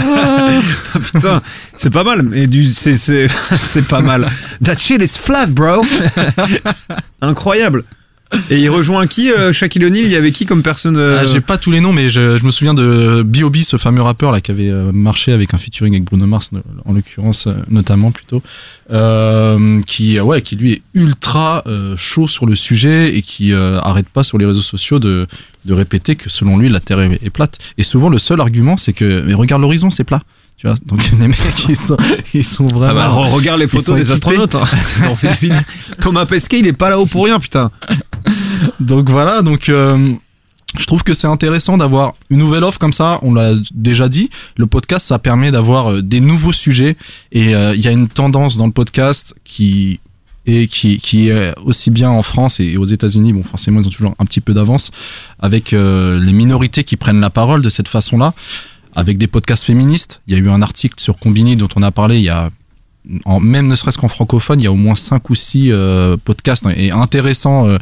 Putain, 1.14 1.42
c'est 1.80 1.90
pas 1.92 2.04
mal. 2.04 2.24
Mais 2.24 2.46
du, 2.46 2.74
c'est, 2.74 2.98
c'est, 2.98 3.28
c'est 3.60 3.88
pas 3.88 4.02
mal. 4.02 4.28
That 4.64 4.78
shit 4.78 5.02
is 5.02 5.18
flat, 5.18 5.48
bro. 5.48 5.82
Incroyable. 7.22 7.86
Et 8.52 8.60
il 8.60 8.70
rejoint 8.70 9.08
qui, 9.08 9.32
euh, 9.32 9.54
Shaquille 9.54 9.86
O'Neal? 9.86 10.04
Il 10.04 10.12
y 10.12 10.16
avait 10.16 10.32
qui 10.32 10.46
comme 10.46 10.62
personne 10.62 10.98
euh, 10.98 11.20
Ah, 11.22 11.26
J'ai 11.26 11.42
pas 11.42 11.58
tous 11.58 11.72
les 11.72 11.80
noms, 11.80 11.94
mais 11.94 12.10
je, 12.12 12.38
je 12.38 12.44
me 12.46 12.52
souviens 12.52 12.76
de 12.76 13.24
B.O.B., 13.26 13.58
ce 13.64 13.78
fameux 13.78 14.04
rappeur 14.04 14.32
là 14.32 14.40
qui 14.40 14.52
avait 14.52 14.70
euh, 14.70 14.92
marché 14.92 15.32
avec 15.32 15.54
un 15.54 15.58
featuring 15.58 15.94
avec 15.96 16.04
Bruno 16.04 16.28
Mars, 16.28 16.52
en 16.86 16.94
l'occurrence 16.94 17.48
euh, 17.48 17.54
notamment 17.70 18.12
plutôt, 18.12 18.44
euh, 18.92 19.82
qui 19.88 20.20
ouais, 20.20 20.42
qui 20.42 20.58
lui 20.58 20.74
est 20.74 20.82
ultra 20.94 21.64
chaud 21.98 22.28
sur 22.28 22.46
le 22.46 22.56
sujet 22.56 23.16
et 23.16 23.22
qui 23.22 23.54
arrête 23.54 24.10
pas 24.10 24.24
sur 24.24 24.38
les 24.38 24.46
réseaux 24.46 24.62
sociaux 24.62 25.00
de 25.00 25.26
de 25.66 25.74
répéter 25.74 26.16
que 26.16 26.30
selon 26.30 26.58
lui 26.58 26.70
la 26.70 26.80
Terre 26.80 27.00
est, 27.00 27.20
est 27.24 27.30
plate. 27.30 27.58
Et 27.78 27.84
souvent 27.84 28.10
le 28.10 28.20
seul 28.20 28.42
argument 28.42 28.78
c'est 28.78 28.94
que 28.94 29.24
mais 29.26 29.34
regarde 29.34 29.62
l'horizon, 29.62 29.90
c'est 29.90 30.04
plat. 30.04 30.22
Tu 30.60 30.68
vois, 30.68 30.76
donc 30.86 31.02
les 31.18 31.28
mecs 31.30 31.38
ils 31.70 31.76
sont 31.78 31.96
ils 32.34 32.44
sont 32.44 32.68
Ah 32.72 32.74
vraiment. 32.76 32.94
bah, 32.96 33.08
re- 33.08 33.30
regarde 33.32 33.60
les 33.62 33.68
photos 33.68 33.96
des 33.96 34.12
équipés. 34.12 34.14
astronautes. 34.42 34.56
hein. 34.56 34.66
Thomas 36.02 36.26
Pesquet, 36.26 36.60
il 36.60 36.68
est 36.68 36.74
pas 36.74 36.90
là-haut 36.90 37.06
pour 37.06 37.24
rien, 37.26 37.40
putain. 37.40 37.72
Donc 38.82 39.10
voilà, 39.10 39.42
donc 39.42 39.70
euh, 39.70 40.14
je 40.78 40.86
trouve 40.86 41.04
que 41.04 41.14
c'est 41.14 41.28
intéressant 41.28 41.78
d'avoir 41.78 42.14
une 42.30 42.40
nouvelle 42.40 42.66
offre 42.66 42.78
comme 42.78 42.92
ça. 42.92 43.20
On 43.22 43.34
l'a 43.34 43.54
déjà 43.74 44.10
dit. 44.10 44.30
Le 44.58 44.68
podcast, 44.68 45.08
ça 45.08 45.18
permet 45.18 45.50
d'avoir 45.52 45.92
euh, 45.94 46.02
des 46.02 46.20
nouveaux 46.20 46.52
sujets. 46.54 46.98
Et 47.32 47.56
euh, 47.56 47.74
il 47.74 47.82
y 47.82 47.88
a 47.88 47.92
une 47.92 48.10
tendance 48.10 48.58
dans 48.58 48.66
le 48.66 48.74
podcast 48.74 49.36
qui 49.46 50.00
et 50.46 50.68
qui, 50.68 51.00
qui 51.00 51.30
est 51.30 51.54
aussi 51.64 51.90
bien 51.92 52.10
en 52.10 52.24
France 52.24 52.60
et 52.60 52.76
aux 52.76 52.86
États-Unis. 52.86 53.32
Bon, 53.34 53.44
forcément, 53.44 53.80
ils 53.82 53.88
ont 53.88 53.92
toujours 53.92 54.16
un 54.20 54.26
petit 54.26 54.42
peu 54.42 54.54
d'avance 54.54 54.92
avec 55.40 55.72
euh, 55.74 56.20
les 56.20 56.34
minorités 56.34 56.84
qui 56.84 56.98
prennent 56.98 57.22
la 57.22 57.30
parole 57.30 57.62
de 57.62 57.70
cette 57.70 57.88
façon-là. 57.88 58.34
Avec 59.00 59.18
des 59.18 59.28
podcasts 59.28 59.64
féministes. 59.64 60.22
Il 60.28 60.34
y 60.34 60.38
a 60.38 60.40
eu 60.40 60.50
un 60.50 60.62
article 60.62 61.00
sur 61.00 61.18
Combini 61.18 61.56
dont 61.56 61.68
on 61.76 61.84
a 61.84 61.92
parlé 61.92 62.18
il 62.18 62.24
y 62.24 62.30
a 62.30 62.50
en, 63.26 63.40
même 63.40 63.68
ne 63.68 63.76
serait-ce 63.76 63.98
qu'en 63.98 64.10
francophone, 64.10 64.60
il 64.60 64.66
y 64.66 64.68
a 64.68 64.72
au 64.72 64.76
moins 64.76 64.94
cinq 64.96 65.30
ou 65.30 65.36
six 65.36 65.72
euh, 65.72 66.18
podcasts 66.24 66.66
et 66.76 66.92
intéressants 66.92 67.66
euh, 67.68 67.78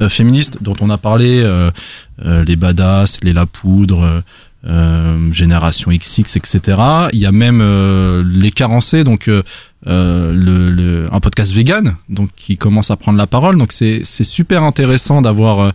euh, 0.00 0.08
féministes 0.08 0.58
dont 0.62 0.74
on 0.80 0.90
a 0.90 0.98
parlé, 0.98 1.44
les 2.24 2.56
Badass, 2.56 3.18
les 3.22 3.32
La 3.32 3.46
Poudre, 3.46 4.22
Génération 5.32 5.90
XX, 5.90 6.36
etc. 6.36 6.60
Il 7.12 7.18
y 7.20 7.26
a 7.26 7.32
même 7.32 7.62
les 8.34 8.50
Carencés, 8.50 9.04
donc 9.04 9.26
le, 9.26 9.42
le- 9.86 11.08
un 11.12 11.20
podcast 11.20 11.52
vegan, 11.52 11.96
donc 12.08 12.30
qui 12.36 12.56
commence 12.56 12.90
à 12.90 12.96
prendre 12.96 13.18
la 13.18 13.26
parole. 13.26 13.58
Donc 13.58 13.72
c'est 13.72 14.04
super 14.04 14.62
intéressant 14.64 15.20
d'avoir 15.22 15.72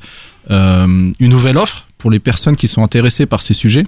une 0.50 1.14
nouvelle 1.20 1.58
offre 1.58 1.86
pour 1.98 2.12
les 2.12 2.20
personnes 2.20 2.56
qui 2.56 2.68
sont 2.68 2.84
intéressées 2.84 3.26
par 3.26 3.42
ces 3.42 3.54
sujets. 3.54 3.86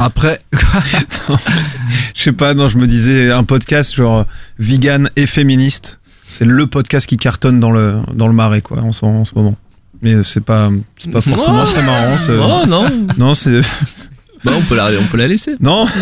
Après, 0.00 0.38
Je 2.14 2.22
sais 2.22 2.32
pas, 2.32 2.54
non, 2.54 2.68
je 2.68 2.78
me 2.78 2.86
disais 2.86 3.30
un 3.30 3.44
podcast 3.44 3.94
genre 3.94 4.24
vegan 4.58 5.10
et 5.16 5.26
féministe. 5.26 6.00
C'est 6.28 6.44
le 6.44 6.66
podcast 6.66 7.06
qui 7.06 7.16
cartonne 7.16 7.58
dans 7.60 7.70
le, 7.70 7.96
dans 8.14 8.26
le 8.26 8.32
marais, 8.34 8.60
quoi, 8.60 8.78
en 8.80 8.92
ce, 8.92 9.04
en 9.04 9.24
ce 9.24 9.32
moment. 9.34 9.56
Mais 10.02 10.22
c'est 10.22 10.40
pas, 10.40 10.70
c'est 10.98 11.10
pas 11.10 11.20
forcément 11.20 11.62
Oh. 11.62 11.66
très 11.72 11.82
marrant. 11.82 12.62
Oh, 12.64 12.66
non. 12.68 12.84
Non, 13.16 13.34
c'est. 13.34 13.60
Bah, 14.44 14.52
on 14.56 14.62
peut 14.62 14.76
la, 14.76 14.90
on 15.00 15.06
peut 15.06 15.16
la 15.16 15.26
laisser. 15.26 15.56
Non. 15.60 15.86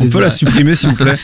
on 0.00 0.08
peut 0.08 0.20
la 0.20 0.30
supprimer, 0.30 0.74
s'il 0.76 0.90
vous 0.90 0.96
plaît. 0.96 1.18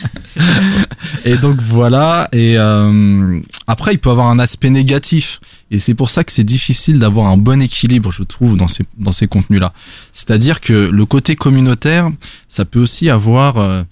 Et 1.23 1.37
donc 1.37 1.61
voilà. 1.61 2.27
Et 2.33 2.57
euh, 2.57 3.39
après, 3.67 3.93
il 3.93 3.99
peut 3.99 4.09
avoir 4.09 4.27
un 4.27 4.39
aspect 4.39 4.69
négatif. 4.69 5.39
Et 5.71 5.79
c'est 5.79 5.93
pour 5.93 6.09
ça 6.09 6.23
que 6.23 6.31
c'est 6.31 6.43
difficile 6.43 6.99
d'avoir 6.99 7.27
un 7.27 7.37
bon 7.37 7.61
équilibre, 7.61 8.11
je 8.11 8.23
trouve, 8.23 8.57
dans 8.57 8.67
ces, 8.67 8.83
dans 8.97 9.13
ces 9.13 9.27
contenus-là. 9.27 9.71
C'est-à-dire 10.11 10.59
que 10.59 10.73
le 10.73 11.05
côté 11.05 11.35
communautaire, 11.35 12.11
ça 12.49 12.65
peut 12.65 12.79
aussi 12.79 13.09
avoir 13.09 13.57
euh, 13.57 13.83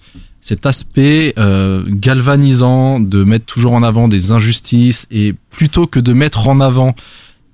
cet 0.42 0.66
aspect 0.66 1.32
euh, 1.38 1.84
galvanisant 1.88 3.00
de 3.00 3.24
mettre 3.24 3.46
toujours 3.46 3.72
en 3.72 3.82
avant 3.82 4.08
des 4.08 4.32
injustices 4.32 5.06
et 5.10 5.34
plutôt 5.50 5.86
que 5.86 6.00
de 6.00 6.12
mettre 6.12 6.48
en 6.48 6.60
avant 6.60 6.94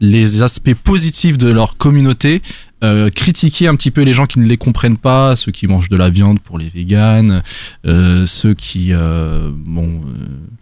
les 0.00 0.42
aspects 0.42 0.74
positifs 0.74 1.38
de 1.38 1.50
leur 1.50 1.76
communauté, 1.76 2.40
euh, 2.84 3.10
critiquer 3.10 3.66
un 3.66 3.74
petit 3.74 3.90
peu 3.90 4.02
les 4.02 4.12
gens 4.12 4.26
qui 4.26 4.38
ne 4.38 4.46
les 4.46 4.56
comprennent 4.56 4.98
pas, 4.98 5.34
ceux 5.34 5.50
qui 5.50 5.66
mangent 5.66 5.88
de 5.88 5.96
la 5.96 6.10
viande 6.10 6.38
pour 6.38 6.58
les 6.58 6.68
véganes, 6.68 7.42
euh, 7.86 8.24
ceux 8.24 8.54
qui 8.54 8.90
euh, 8.92 9.50
bon, 9.52 10.00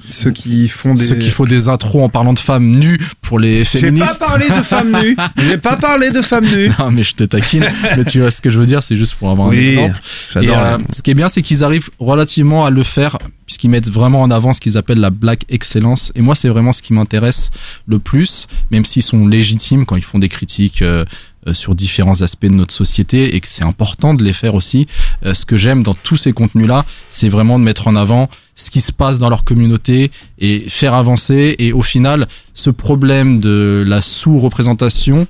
ceux 0.09 0.31
qui 0.31 0.67
font 0.69 0.95
des 0.95 1.05
ceux 1.05 1.17
qui 1.17 1.29
font 1.29 1.45
des 1.45 1.69
intros 1.69 2.03
en 2.03 2.09
parlant 2.09 2.33
de 2.33 2.39
femmes 2.39 2.71
nues 2.71 2.99
pour 3.21 3.39
les 3.39 3.65
J'ai 3.65 3.81
féministes. 3.81 4.19
pas 4.19 4.29
parlé 4.29 4.49
de 4.49 4.63
femmes 4.63 4.97
nues. 5.03 5.17
J'ai 5.47 5.59
pas 5.59 5.77
parlé 5.77 6.11
de 6.11 6.23
femmes 6.23 6.47
nues. 6.47 6.71
Non, 6.79 6.91
mais 6.91 7.05
je 7.05 7.15
te 7.15 7.25
taquine. 7.25 7.67
mais 7.97 8.05
tu 8.05 8.21
vois 8.21 8.31
ce 8.31 8.41
que 8.41 8.49
je 8.49 8.59
veux 8.59 8.67
dire, 8.67 8.83
c'est 8.83 8.97
juste 8.97 9.15
pour 9.17 9.31
avoir 9.31 9.49
un 9.49 9.53
exemple. 9.53 10.01
Et, 10.37 10.47
ce 10.95 11.03
qui 11.03 11.11
est 11.11 11.15
bien, 11.15 11.29
c'est 11.29 11.43
qu'ils 11.43 11.65
arrivent 11.65 11.91
relativement 11.99 12.65
à 12.65 12.71
le 12.71 12.83
faire, 12.83 13.19
puisqu'ils 13.45 13.69
mettent 13.69 13.91
vraiment 13.91 14.23
en 14.23 14.31
avant 14.31 14.55
ce 14.55 14.61
qu'ils 14.61 14.79
appellent 14.79 15.01
la 15.01 15.11
black 15.11 15.45
excellence. 15.51 16.13
Et 16.15 16.23
moi, 16.23 16.35
c'est 16.35 16.49
vraiment 16.49 16.73
ce 16.73 16.81
qui 16.81 16.95
m'intéresse 16.95 17.51
le 17.87 17.99
plus, 17.99 18.47
même 18.71 18.87
s'ils 18.87 19.03
sont 19.03 19.27
légitimes 19.27 19.85
quand 19.85 19.97
ils 19.97 20.05
font 20.05 20.19
des 20.19 20.31
critiques. 20.31 20.81
euh, 20.81 21.05
sur 21.55 21.75
différents 21.75 22.23
aspects 22.23 22.47
de 22.47 22.55
notre 22.55 22.75
société 22.75 23.35
et 23.35 23.41
que 23.41 23.49
c'est 23.49 23.65
important 23.65 24.15
de 24.15 24.25
les 24.25 24.33
faire 24.33 24.55
aussi. 24.55 24.87
Euh, 25.25 25.35
ce 25.35 25.45
que 25.45 25.57
j'aime 25.57 25.83
dans 25.83 25.95
tous 25.95 26.17
ces 26.17 26.33
contenus-là, 26.33 26.85
c'est 27.11 27.29
vraiment 27.29 27.59
de 27.59 27.65
mettre 27.65 27.89
en 27.89 27.97
avant 27.97 28.29
ce 28.55 28.71
qui 28.71 28.81
se 28.81 28.93
passe 28.93 29.19
dans 29.19 29.29
leur 29.29 29.45
communauté 29.45 30.11
et 30.39 30.61
faire 30.69 30.95
avancer. 30.95 31.55
Et 31.59 31.73
au 31.73 31.83
final, 31.83 32.27
ce 32.55 32.71
problème 32.71 33.41
de 33.41 33.85
la 33.87 34.01
sous-représentation, 34.01 35.27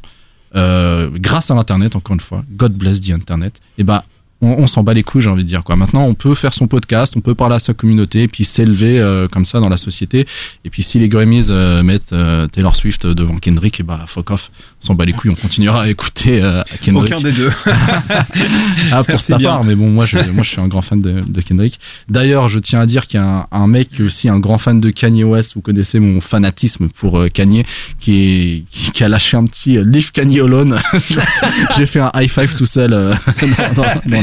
euh, 0.55 1.11
grâce 1.13 1.51
à 1.51 1.55
l'internet 1.55 1.97
encore 1.97 2.15
une 2.15 2.21
fois 2.21 2.45
God 2.53 2.73
bless 2.73 3.01
the 3.01 3.11
internet 3.11 3.61
et 3.79 3.85
ben 3.85 4.03
on, 4.41 4.49
on 4.49 4.67
s'en 4.67 4.83
bat 4.83 4.95
les 4.95 5.03
couilles 5.03 5.23
j'ai 5.23 5.31
envie 5.31 5.45
de 5.45 5.49
dire 5.49 5.65
quoi 5.65 5.77
maintenant 5.77 6.03
on 6.03 6.15
peut 6.15 6.35
faire 6.35 6.53
son 6.55 6.67
podcast 6.67 7.15
on 7.17 7.21
peut 7.21 7.35
parler 7.35 7.57
à 7.57 7.59
sa 7.59 7.75
communauté 7.75 8.25
et 8.25 8.29
puis 8.29 8.45
s'élever 8.45 8.99
euh, 8.99 9.29
comme 9.29 9.45
ça 9.45 9.61
dans 9.61 9.69
la 9.69 9.77
société 9.77 10.27
et 10.65 10.71
puis 10.71 10.83
si 10.83 10.99
les 10.99 11.09
Grammys 11.09 11.47
euh, 11.51 11.83
mettent 11.83 12.13
euh, 12.13 12.47
Taylor 12.49 12.77
Swift 12.77 13.07
devant 13.07 13.37
Kendrick 13.39 13.81
et 13.81 13.83
bah 13.83 14.05
fuck 14.07 14.31
off 14.31 14.51
on 14.83 14.87
s'en 14.89 14.95
bat 14.95 15.05
les 15.05 15.13
couilles 15.13 15.31
on 15.31 15.35
continuera 15.35 15.83
à 15.83 15.89
écouter 15.89 16.41
euh, 16.43 16.63
Kendrick 16.83 17.13
Aucun 17.15 17.23
des 17.23 17.33
deux. 17.33 17.51
ah, 18.93 19.05
pour 19.05 19.21
sa 19.21 19.39
part, 19.39 19.65
mais 19.65 19.75
bon, 19.75 19.89
moi 19.91 20.07
je, 20.07 20.17
moi 20.31 20.43
je 20.43 20.51
suis 20.51 20.61
un 20.61 20.69
grand 20.69 20.83
fan 20.83 21.01
de, 21.01 21.21
de 21.27 21.41
Kendrick. 21.41 21.79
D'ailleurs, 22.09 22.49
je 22.49 22.59
tiens 22.59 22.81
à 22.81 22.87
dire 22.87 23.07
qu'il 23.07 23.19
y 23.21 23.23
a 23.23 23.47
un, 23.51 23.59
un 23.63 23.67
mec 23.67 23.91
qui 23.91 24.03
est 24.03 24.05
aussi 24.05 24.29
un 24.29 24.39
grand 24.39 24.59
fan 24.59 24.81
de 24.81 24.91
Kanye 24.91 25.25
West. 25.25 25.55
Vous 25.55 25.61
connaissez 25.61 25.99
mon 26.01 26.21
fanatisme 26.21 26.89
pour 26.89 27.19
euh, 27.19 27.29
Kanye, 27.29 27.65
qui, 27.99 28.13
est, 28.17 28.65
qui, 28.71 28.91
qui 28.93 29.05
a 29.05 29.09
lâché 29.09 29.37
un 29.37 29.45
petit 29.45 29.79
euh, 29.79 29.85
Leave 29.85 30.13
Kanye 30.13 30.41
Alone. 30.41 30.79
J'ai 31.77 31.87
fait 31.87 32.01
un 32.01 32.11
high 32.15 32.31
five 32.31 32.55
tout 32.55 32.67
seul 32.67 32.93
euh, 32.93 33.15
dans, 33.77 33.83
dans- 33.83 34.01
dans 34.07 34.23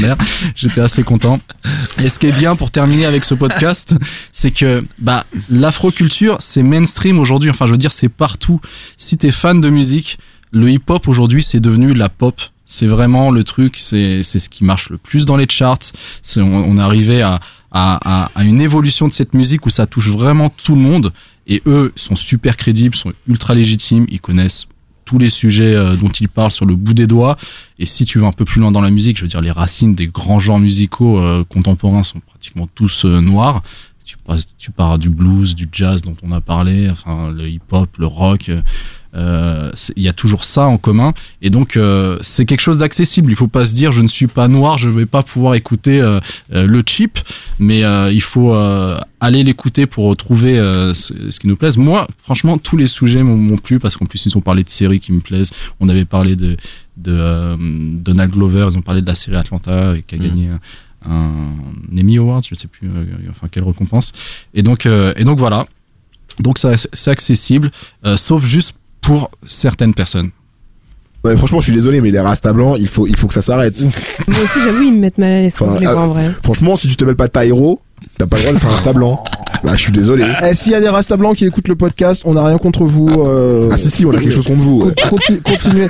J'étais 0.54 0.80
assez 0.80 1.02
content. 1.02 1.40
Et 1.98 2.08
ce 2.08 2.18
qui 2.18 2.26
est 2.26 2.32
bien 2.32 2.56
pour 2.56 2.70
terminer 2.70 3.06
avec 3.06 3.24
ce 3.24 3.34
podcast, 3.34 3.94
c'est 4.32 4.50
que 4.50 4.84
bah, 4.98 5.24
l'afroculture, 5.50 6.36
c'est 6.40 6.62
mainstream 6.62 7.18
aujourd'hui. 7.18 7.50
Enfin, 7.50 7.66
je 7.66 7.72
veux 7.72 7.78
dire, 7.78 7.92
c'est 7.92 8.08
partout. 8.08 8.60
Si 8.96 9.16
t'es 9.18 9.30
fan 9.30 9.60
de 9.60 9.70
musique, 9.70 10.18
le 10.52 10.70
hip-hop 10.70 11.08
aujourd'hui, 11.08 11.42
c'est 11.42 11.60
devenu 11.60 11.94
la 11.94 12.08
pop. 12.08 12.40
C'est 12.66 12.86
vraiment 12.86 13.30
le 13.30 13.44
truc, 13.44 13.76
c'est 13.78 14.22
ce 14.22 14.48
qui 14.48 14.64
marche 14.64 14.88
le 14.88 14.96
plus 14.98 15.26
dans 15.26 15.36
les 15.36 15.46
charts. 15.48 15.92
On, 16.36 16.42
on 16.42 16.78
est 16.78 16.82
arrivé 16.82 17.22
à, 17.22 17.40
à, 17.70 18.24
à, 18.24 18.30
à 18.34 18.44
une 18.44 18.60
évolution 18.60 19.06
de 19.06 19.12
cette 19.12 19.34
musique 19.34 19.66
où 19.66 19.70
ça 19.70 19.86
touche 19.86 20.08
vraiment 20.08 20.48
tout 20.48 20.74
le 20.74 20.80
monde. 20.80 21.12
Et 21.46 21.60
eux 21.66 21.92
sont 21.94 22.16
super 22.16 22.56
crédibles, 22.56 22.94
sont 22.94 23.12
ultra 23.28 23.54
légitimes, 23.54 24.06
ils 24.08 24.20
connaissent 24.20 24.66
tous 25.04 25.18
les 25.18 25.30
sujets 25.30 25.74
euh, 25.74 25.96
dont 25.96 26.08
ils 26.08 26.28
parlent 26.28 26.50
sur 26.50 26.66
le 26.66 26.74
bout 26.74 26.94
des 26.94 27.06
doigts. 27.06 27.36
Et 27.78 27.86
si 27.86 28.04
tu 28.04 28.18
vas 28.18 28.26
un 28.26 28.32
peu 28.32 28.44
plus 28.44 28.60
loin 28.60 28.70
dans 28.70 28.80
la 28.80 28.90
musique, 28.90 29.16
je 29.16 29.22
veux 29.22 29.28
dire, 29.28 29.40
les 29.40 29.50
racines 29.50 29.94
des 29.94 30.06
grands 30.06 30.40
genres 30.40 30.58
musicaux 30.58 31.18
euh, 31.18 31.44
contemporains 31.44 32.02
sont 32.02 32.20
pratiquement 32.20 32.68
tous 32.74 33.04
euh, 33.04 33.20
noirs. 33.20 33.62
Tu, 34.04 34.16
tu 34.58 34.70
pars 34.70 34.98
du 34.98 35.08
blues, 35.08 35.54
du 35.54 35.68
jazz 35.72 36.02
dont 36.02 36.16
on 36.22 36.32
a 36.32 36.40
parlé, 36.40 36.90
enfin 36.90 37.30
le 37.30 37.48
hip-hop, 37.48 37.96
le 37.98 38.06
rock. 38.06 38.50
Euh, 39.14 39.70
il 39.96 40.02
y 40.02 40.08
a 40.08 40.12
toujours 40.12 40.44
ça 40.44 40.66
en 40.66 40.78
commun. 40.78 41.12
Et 41.42 41.50
donc 41.50 41.76
euh, 41.76 42.18
c'est 42.22 42.44
quelque 42.44 42.60
chose 42.60 42.78
d'accessible. 42.78 43.30
Il 43.30 43.36
faut 43.36 43.48
pas 43.48 43.66
se 43.66 43.74
dire 43.74 43.92
je 43.92 44.02
ne 44.02 44.08
suis 44.08 44.26
pas 44.26 44.48
noir 44.48 44.78
je 44.78 44.88
vais 44.88 45.06
pas 45.06 45.22
pouvoir 45.22 45.54
écouter 45.54 46.00
euh, 46.00 46.20
le 46.50 46.82
chip. 46.86 47.18
Mais 47.58 47.82
il 48.12 48.20
faut 48.20 48.54
aller 49.20 49.42
l'écouter 49.42 49.86
pour 49.86 50.06
retrouver 50.06 50.56
ce, 50.94 51.38
qui 51.38 51.46
nous 51.46 51.56
plaise. 51.56 51.76
Moi 51.76 52.06
franchement 52.18 52.58
tous 52.58 52.76
les 52.76 52.86
sujets 52.86 53.22
m'ont 53.22 53.56
plu 53.56 53.78
parce 53.78 53.96
qu'en 53.96 54.06
plus 54.06 54.26
ils 54.26 54.36
ont 54.36 54.40
parlé 54.40 54.64
de 54.64 54.70
séries 54.70 55.00
qui 55.00 55.12
me 55.12 55.20
plaisent. 55.20 55.52
On 55.80 55.88
avait 55.88 56.04
parlé 56.04 56.36
de, 56.36 56.56
de 56.96 57.56
Donald 57.98 58.32
Glover. 58.32 58.68
Ils 58.70 58.78
ont 58.78 58.82
parlé 58.82 59.02
de 59.02 59.06
la 59.06 59.14
série 59.14 59.36
Atlanta 59.36 59.96
et 59.96 60.02
qui 60.02 60.16
a 60.16 60.18
gagné 60.18 60.48
un, 60.48 60.58
un 61.08 61.98
Emmy 61.98 62.18
Award. 62.18 62.44
Je 62.48 62.54
sais 62.54 62.68
plus 62.68 62.88
euh, 62.88 63.04
enfin 63.30 63.48
quelle 63.50 63.64
récompense. 63.64 64.12
Et 64.52 64.62
donc 64.62 64.86
euh, 64.86 65.12
et 65.16 65.24
donc 65.24 65.38
voilà. 65.38 65.66
Donc 66.40 66.58
c'est 66.58 67.10
accessible, 67.10 67.70
euh, 68.04 68.16
sauf 68.16 68.44
juste 68.44 68.74
pour 69.04 69.30
certaines 69.46 69.94
personnes. 69.94 70.30
Ouais, 71.24 71.34
franchement, 71.36 71.58
je 71.60 71.64
suis 71.64 71.72
désolé, 71.72 72.00
mais 72.02 72.10
les 72.10 72.20
Rasta 72.20 72.52
blancs, 72.52 72.76
il 72.78 72.88
faut, 72.88 73.06
il 73.06 73.16
faut 73.16 73.26
que 73.28 73.32
ça 73.34 73.40
s'arrête. 73.42 73.80
Moi 74.28 74.36
aussi, 74.44 74.58
j'avoue, 74.62 74.82
ils 74.82 74.92
me 74.92 74.98
mettent 75.00 75.16
mal 75.16 75.30
à 75.32 75.40
l'aise 75.40 75.54
quand 75.58 75.74
je 75.78 75.84
vois 75.86 75.96
en 75.96 76.04
euh, 76.04 76.12
vrai. 76.12 76.30
Franchement, 76.42 76.76
si 76.76 76.86
tu 76.88 76.96
t'appelles 76.96 77.14
pas 77.16 77.28
Tyro, 77.28 77.80
t'as 78.18 78.26
pas 78.26 78.36
le 78.36 78.42
droit 78.42 78.52
d'être 78.54 78.66
un 78.66 78.70
Rasta 78.70 78.92
blanc. 78.92 79.24
Bah, 79.62 79.72
je 79.74 79.80
suis 79.80 79.92
désolé. 79.92 80.26
Eh, 80.42 80.52
s'il 80.54 80.72
y 80.72 80.74
a 80.74 80.80
des 80.82 80.90
Rasta 80.90 81.16
blancs 81.16 81.36
qui 81.36 81.46
écoutent 81.46 81.68
le 81.68 81.76
podcast, 81.76 82.22
on 82.26 82.34
n'a 82.34 82.44
rien 82.44 82.58
contre 82.58 82.84
vous. 82.84 83.08
euh, 83.08 83.70
Ah, 83.72 83.78
si, 83.78 83.88
si, 83.88 84.04
on 84.04 84.10
a 84.10 84.18
quelque 84.18 84.32
chose 84.34 84.46
contre 84.46 84.60
vous. 84.60 84.90
Conti- 85.08 85.40
continuez. 85.40 85.88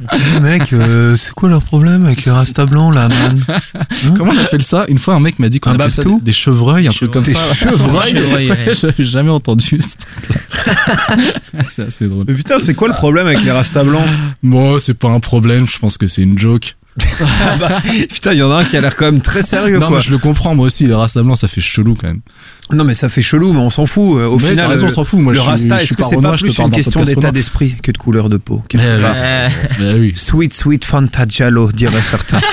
Mec, 0.42 0.72
euh, 0.72 1.16
c'est 1.16 1.32
quoi 1.34 1.48
leur 1.48 1.62
problème 1.62 2.04
avec 2.04 2.24
les 2.24 2.32
rastas 2.32 2.66
blancs 2.66 2.94
là, 2.94 3.08
man 3.08 3.40
Comment 4.16 4.32
on 4.32 4.38
appelle 4.38 4.62
ça? 4.62 4.86
Une 4.88 4.98
fois, 4.98 5.14
un 5.14 5.20
mec 5.20 5.38
m'a 5.38 5.48
dit 5.48 5.60
qu'on 5.60 5.70
Un 5.70 5.74
appelait 5.74 5.90
ça 5.90 6.02
des, 6.02 6.20
des 6.20 6.32
chevreuils, 6.32 6.88
un 6.88 6.90
truc 6.90 7.12
comme 7.12 7.22
Des 7.22 7.34
ça. 7.34 7.54
chevreuils 7.54 8.12
Chevreuils, 8.14 8.50
ouais. 8.50 8.74
J'avais 8.74 9.04
jamais 9.04 9.30
entendu 9.30 9.80
ce 9.80 9.96
truc-là. 9.96 11.16
c'est 11.64 11.82
assez 11.86 12.08
drôle. 12.08 12.24
Mais 12.26 12.34
putain, 12.34 12.58
c'est 12.58 12.74
quoi 12.74 12.88
le 12.88 12.94
problème 12.94 13.26
avec 13.26 13.42
les 13.44 13.50
rastas 13.52 13.84
blancs? 13.84 14.06
Moi, 14.42 14.80
c'est 14.80 14.94
pas 14.98 15.10
un 15.10 15.20
problème, 15.20 15.66
je 15.68 15.78
pense 15.78 15.96
que 15.96 16.06
c'est 16.06 16.22
une 16.22 16.38
joke. 16.38 16.76
Ah 17.00 17.56
bah, 17.60 17.68
Putain, 18.12 18.32
il 18.34 18.38
y 18.38 18.42
en 18.42 18.52
a 18.52 18.56
un 18.60 18.64
qui 18.64 18.76
a 18.76 18.80
l'air 18.80 18.94
quand 18.96 19.06
même 19.06 19.20
très 19.20 19.42
sérieux 19.42 19.78
Non, 19.78 19.88
quoi. 19.88 19.96
mais 19.96 20.02
je 20.02 20.10
le 20.12 20.18
comprends, 20.18 20.54
moi 20.54 20.66
aussi, 20.66 20.86
les 20.86 20.94
Rasta 20.94 21.22
blancs, 21.22 21.38
ça 21.38 21.48
fait 21.48 21.60
chelou 21.60 21.96
quand 22.00 22.06
même. 22.06 22.20
Non 22.72 22.82
mais 22.84 22.94
ça 22.94 23.10
fait 23.10 23.20
chelou, 23.20 23.52
mais 23.52 23.58
on 23.60 23.68
s'en 23.68 23.84
fout. 23.84 24.18
euh, 24.18 24.26
Au 24.26 24.38
Mais 24.38 24.50
final, 24.50 24.66
raison, 24.68 24.86
le- 24.86 24.92
on 24.92 24.94
s'en 24.94 25.04
fout. 25.04 25.20
Moi, 25.20 25.34
le 25.34 25.38
je 25.38 25.44
rasta, 25.44 25.82
est-ce 25.82 25.92
que 25.94 26.02
c'est 26.02 26.16
pas 26.16 26.34
plus 26.36 26.56
une 26.58 26.70
question 26.70 27.02
d'état 27.02 27.30
d'esprit 27.30 27.76
que 27.82 27.90
de 27.92 27.98
couleur 27.98 28.30
de 28.30 28.38
peau 28.38 28.62
Eh. 28.72 28.78
Euh, 28.80 29.48
Bah 29.78 29.84
oui. 29.98 30.12
Sweet, 30.16 30.54
sweet 30.54 30.82
Fanta 30.84 31.26
Giallo, 31.28 31.70
diraient 31.72 32.00
certains. 32.00 32.40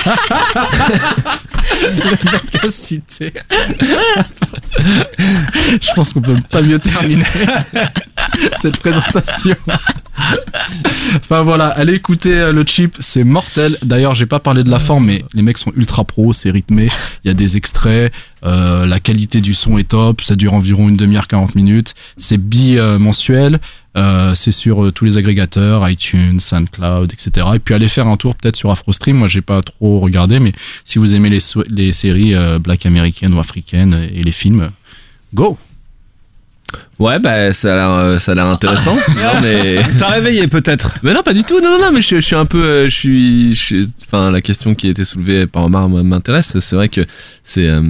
Cité. 2.68 3.32
je 4.78 5.88
pense 5.94 6.12
qu'on 6.12 6.20
peut 6.20 6.36
pas 6.50 6.62
mieux 6.62 6.78
terminer 6.78 7.24
cette 8.56 8.78
présentation. 8.78 9.56
Enfin 11.16 11.42
voilà, 11.42 11.68
allez 11.68 11.94
écouter 11.94 12.34
euh, 12.34 12.52
le 12.52 12.64
chip, 12.64 12.96
c'est 13.00 13.24
mortel. 13.24 13.76
D'ailleurs, 13.82 14.14
j'ai 14.14 14.26
pas 14.26 14.40
parlé 14.40 14.64
de 14.64 14.70
la 14.70 14.78
forme, 14.78 15.06
mais 15.06 15.24
les 15.34 15.42
mecs 15.42 15.58
sont 15.58 15.72
ultra 15.76 16.04
pro, 16.04 16.32
c'est 16.32 16.50
rythmé. 16.50 16.88
Il 17.24 17.28
y 17.28 17.30
a 17.30 17.34
des 17.34 17.56
extraits, 17.56 18.12
euh, 18.44 18.86
la 18.86 19.00
qualité 19.00 19.40
du 19.40 19.54
son 19.54 19.78
est 19.78 19.88
top, 19.88 20.20
ça 20.20 20.34
dure 20.34 20.54
environ 20.54 20.88
une 20.88 20.96
demi-heure, 20.96 21.28
40 21.28 21.54
minutes. 21.54 21.94
C'est 22.16 22.38
bi-mensuel, 22.38 23.60
euh, 23.96 24.34
c'est 24.34 24.52
sur 24.52 24.84
euh, 24.84 24.90
tous 24.90 25.04
les 25.04 25.16
agrégateurs, 25.16 25.88
iTunes, 25.88 26.40
SoundCloud, 26.40 27.12
etc. 27.12 27.46
Et 27.54 27.58
puis 27.58 27.74
allez 27.74 27.88
faire 27.88 28.08
un 28.08 28.16
tour 28.16 28.34
peut-être 28.34 28.56
sur 28.56 28.70
AfroStream. 28.70 29.16
Moi, 29.16 29.28
j'ai 29.28 29.42
pas 29.42 29.62
trop 29.62 30.00
regardé, 30.00 30.40
mais 30.40 30.52
si 30.84 30.98
vous 30.98 31.14
aimez 31.14 31.30
les, 31.30 31.40
les 31.68 31.92
séries 31.92 32.34
black 32.60 32.86
américaines 32.86 33.34
ou 33.34 33.40
africaines 33.40 34.08
et 34.14 34.22
les 34.22 34.32
films, 34.32 34.70
go. 35.34 35.56
Ouais, 36.98 37.18
bah 37.18 37.52
ça 37.52 37.72
a 37.72 37.76
l'air, 37.76 37.90
euh, 37.90 38.18
ça 38.18 38.32
a 38.32 38.34
l'air 38.34 38.46
intéressant. 38.46 38.94
non, 39.16 39.40
mais 39.42 39.82
T'as 39.98 40.08
réveillé 40.08 40.46
peut-être. 40.46 40.98
Mais 41.02 41.12
non, 41.14 41.22
pas 41.22 41.34
du 41.34 41.44
tout. 41.44 41.60
Non, 41.60 41.70
non, 41.78 41.86
non. 41.86 41.92
Mais 41.92 42.00
je, 42.02 42.16
je 42.16 42.20
suis 42.20 42.36
un 42.36 42.44
peu, 42.46 42.62
euh, 42.62 42.84
je 42.88 42.94
suis, 42.94 43.54
je 43.54 43.60
suis- 43.60 43.88
enfin, 44.06 44.30
la 44.30 44.40
question 44.40 44.74
qui 44.74 44.86
a 44.88 44.90
été 44.90 45.04
soulevée 45.04 45.46
par 45.46 45.64
Omar 45.64 45.88
m'intéresse. 45.88 46.58
C'est 46.60 46.76
vrai 46.76 46.88
que 46.88 47.00
c'est, 47.42 47.66
euh, 47.68 47.82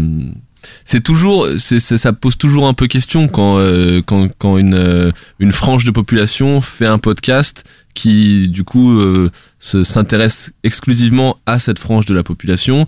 c'est 0.84 1.02
toujours, 1.02 1.48
c'est, 1.58 1.80
c'est- 1.80 1.98
ça 1.98 2.12
pose 2.12 2.36
toujours 2.38 2.66
un 2.66 2.74
peu 2.74 2.86
question 2.86 3.28
quand, 3.28 3.58
euh, 3.58 4.00
quand, 4.06 4.28
quand 4.38 4.58
une, 4.58 4.74
euh, 4.74 5.10
une 5.40 5.52
frange 5.52 5.84
de 5.84 5.90
population 5.90 6.60
fait 6.60 6.86
un 6.86 6.98
podcast 6.98 7.64
qui, 7.94 8.48
du 8.48 8.64
coup, 8.64 8.98
euh, 8.98 9.30
se- 9.58 9.84
s'intéresse 9.84 10.52
exclusivement 10.64 11.36
à 11.46 11.58
cette 11.58 11.78
frange 11.78 12.06
de 12.06 12.14
la 12.14 12.22
population. 12.22 12.86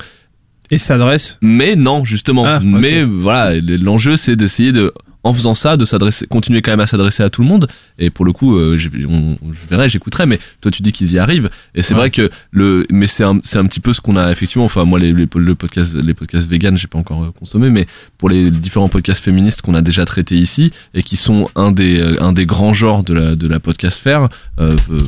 Et 0.71 0.79
s'adresse. 0.79 1.37
Mais 1.43 1.77
non, 1.77 2.05
justement. 2.07 2.45
Ah, 2.47 2.57
ok. 2.57 2.65
Mais 2.65 3.03
voilà, 3.05 3.61
l'enjeu 3.61 4.17
c'est 4.17 4.35
d'essayer 4.35 4.73
de, 4.73 4.95
en 5.25 5.35
faisant 5.35 5.55
ça, 5.55 5.77
de 5.77 5.85
s'adresser, 5.85 6.27
continuer 6.27 6.63
quand 6.63 6.71
même 6.71 6.81
à 6.81 6.87
s'adresser 6.87 7.23
à 7.23 7.31
tout 7.31 7.43
le 7.43 7.49
monde. 7.49 7.67
Et 7.99 8.11
pour 8.11 8.25
le 8.25 8.33
coup, 8.33 8.57
euh, 8.57 8.77
je, 8.77 8.89
on- 9.09 9.37
je 9.43 9.69
verrai, 9.69 9.89
j'écouterai. 9.89 10.27
Mais 10.27 10.39
toi, 10.61 10.71
tu 10.71 10.83
dis 10.83 10.93
qu'ils 10.93 11.13
y 11.13 11.19
arrivent. 11.19 11.51
Et 11.75 11.83
c'est 11.83 11.95
Ouais. 11.95 12.01
vrai 12.01 12.11
que 12.11 12.31
le, 12.53 12.87
mais 12.91 13.07
c'est 13.09 13.25
un, 13.25 13.41
c'est 13.43 13.59
un 13.59 13.67
petit 13.67 13.81
peu 13.81 13.93
ce 13.93 14.01
qu'on 14.01 14.17
a 14.17 14.31
effectivement. 14.31 14.65
Enfin, 14.67 14.85
moi, 14.85 14.99
les, 14.99 15.13
les, 15.13 15.27
le 15.35 15.55
podcast, 15.55 15.95
les 15.95 16.15
podcasts 16.15 16.47
vegan, 16.49 16.77
j'ai 16.79 16.87
pas 16.89 16.99
encore 16.99 17.25
euh, 17.25 17.31
consommé, 17.33 17.71
mais 17.71 17.87
pour 18.19 18.29
les 18.29 18.51
différents 18.51 18.89
podcasts 18.89 19.25
féministes 19.25 19.63
qu'on 19.63 19.75
a 19.75 19.81
déjà 19.83 20.05
traités 20.05 20.37
ici 20.37 20.71
et 20.93 21.03
qui 21.03 21.17
sont 21.17 21.49
un 21.57 21.73
des, 21.73 21.99
euh, 22.01 22.23
un 22.23 22.33
des 22.33 22.47
grands 22.47 22.75
genres 22.75 23.03
de 23.03 23.15
la, 23.15 23.35
de 23.35 23.49
la 23.49 23.61
podcast 23.61 23.99
faire, 24.01 24.29
euh, 24.61 24.77
euh, 24.91 24.99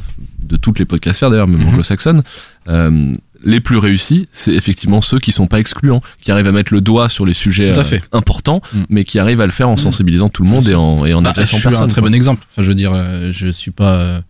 de 0.43 0.57
toutes 0.57 0.79
les 0.79 0.85
podcasts 0.87 1.21
faire 1.21 1.31
d'ailleurs, 1.31 1.47
même 1.49 1.61
Mhm. 1.61 1.69
anglo-saxonnes. 1.69 2.23
Euh, 2.69 3.13
les 3.47 3.61
plus 3.61 3.79
réussis, 3.79 4.29
c'est 4.33 4.53
effectivement 4.53 5.01
ceux 5.01 5.19
qui 5.21 5.33
sont 5.33 5.47
pas 5.47 5.59
excluants, 5.61 6.03
qui 6.21 6.31
arrivent 6.33 6.49
à 6.49 6.53
mettre 6.53 6.75
le 6.75 6.81
doigt 6.83 7.09
sur 7.09 7.25
les 7.25 7.33
sujets 7.33 7.73
Tout 7.73 7.81
à 7.81 7.85
euh, 7.85 7.99
importants, 8.13 8.61
Mm. 8.75 8.83
mais 8.91 9.05
qui 9.05 9.19
arrivent 9.19 9.41
à 9.41 9.47
le 9.47 9.53
faire 9.53 9.69
en 9.71 9.77
sensibilisant 9.79 10.29
tout 10.29 10.43
le 10.43 10.49
monde 10.51 10.69
et 10.69 10.75
en, 10.75 11.07
et 11.07 11.15
en 11.15 11.23
Bah, 11.23 11.31
adressant 11.31 11.59
personne. 11.61 11.85
un 11.85 11.89
très 11.89 12.01
bon 12.03 12.13
exemple. 12.15 12.45
Enfin, 12.51 12.63
je 12.63 12.69
veux 12.69 12.75
dire, 12.75 12.93
euh, 12.93 13.31
je 13.33 13.47
suis 13.49 13.71
pas, 13.71 13.95
euh, 13.95 14.21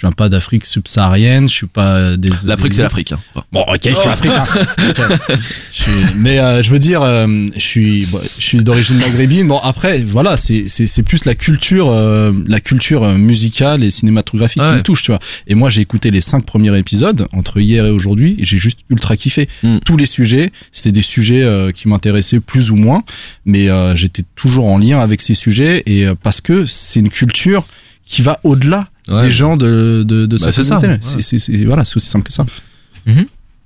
je 0.00 0.06
viens 0.06 0.12
pas 0.12 0.30
d'Afrique 0.30 0.64
subsaharienne, 0.64 1.46
je 1.46 1.52
suis 1.52 1.66
pas 1.66 1.88
euh, 1.96 2.16
des. 2.16 2.30
L'Afrique, 2.46 2.70
des- 2.70 2.76
c'est 2.76 2.82
l'Afrique. 2.84 3.12
hein. 3.12 3.20
Enfin, 3.34 3.44
Bon, 3.52 3.60
ok, 3.68 3.80
je 3.84 3.90
suis 3.90 4.08
africain. 4.08 4.44
Ok. 4.88 5.38
Je 5.72 5.82
suis- 5.82 5.90
mais 6.16 6.38
euh, 6.38 6.62
je 6.62 6.70
veux 6.70 6.78
dire, 6.78 7.02
euh, 7.02 7.46
je 7.54 7.60
suis, 7.60 8.06
bon, 8.10 8.18
je 8.22 8.42
suis 8.42 8.64
d'origine 8.64 8.96
maghrébine. 8.96 9.46
Bon, 9.48 9.58
après, 9.58 10.02
voilà, 10.02 10.38
c'est 10.38 10.68
c'est 10.68 10.86
c'est 10.86 11.02
plus 11.02 11.26
la 11.26 11.34
culture, 11.34 11.90
euh, 11.90 12.32
la 12.46 12.60
culture 12.60 13.02
euh, 13.04 13.16
musicale 13.18 13.84
et 13.84 13.90
cinématographique 13.90 14.62
qui 14.62 14.68
Ouais. 14.70 14.76
me 14.76 14.82
touche, 14.82 15.02
tu 15.02 15.10
vois. 15.10 15.20
Et 15.46 15.54
moi, 15.54 15.68
j'ai 15.68 15.82
écouté 15.82 16.10
les 16.10 16.22
cinq 16.22 16.46
premiers 16.46 16.76
épisodes 16.78 17.26
entre 17.34 17.60
hier 17.60 17.84
et 17.84 17.90
aujourd'hui, 17.90 18.36
et 18.38 18.44
j'ai 18.46 18.56
juste 18.56 18.80
ultra 18.88 19.16
kiffé. 19.18 19.48
Mm. 19.62 19.78
Tous 19.84 19.98
les 19.98 20.06
sujets, 20.06 20.50
c'était 20.72 20.92
des 20.92 21.02
sujets 21.02 21.42
euh, 21.42 21.72
qui 21.72 21.88
m'intéressaient 21.88 22.40
plus 22.40 22.70
ou 22.70 22.76
moins, 22.76 23.02
mais 23.44 23.68
euh, 23.68 23.94
j'étais 23.96 24.24
toujours 24.34 24.66
en 24.68 24.78
lien 24.78 24.98
avec 25.00 25.20
ces 25.20 25.34
sujets 25.34 25.82
et 25.84 26.06
euh, 26.06 26.14
parce 26.20 26.40
que 26.40 26.64
c'est 26.64 27.00
une 27.00 27.10
culture 27.10 27.64
qui 28.06 28.22
va 28.22 28.40
au-delà 28.44 28.88
Ouais. 29.08 29.22
des 29.22 29.30
gens 29.30 29.56
de 29.56 30.02
de, 30.06 30.26
de 30.26 30.36
Bah, 30.36 30.44
sa 30.44 30.52
c'est 30.52 30.62
ça, 30.62 30.76
communauté. 30.76 31.06
ouais. 31.16 31.22
C'est 31.22 31.38
c'est- 31.38 31.64
voilà, 31.64 31.84
c'est 31.84 31.96
aussi 31.96 32.08
simple 32.08 32.26
que 32.26 32.32
ça. 32.32 32.44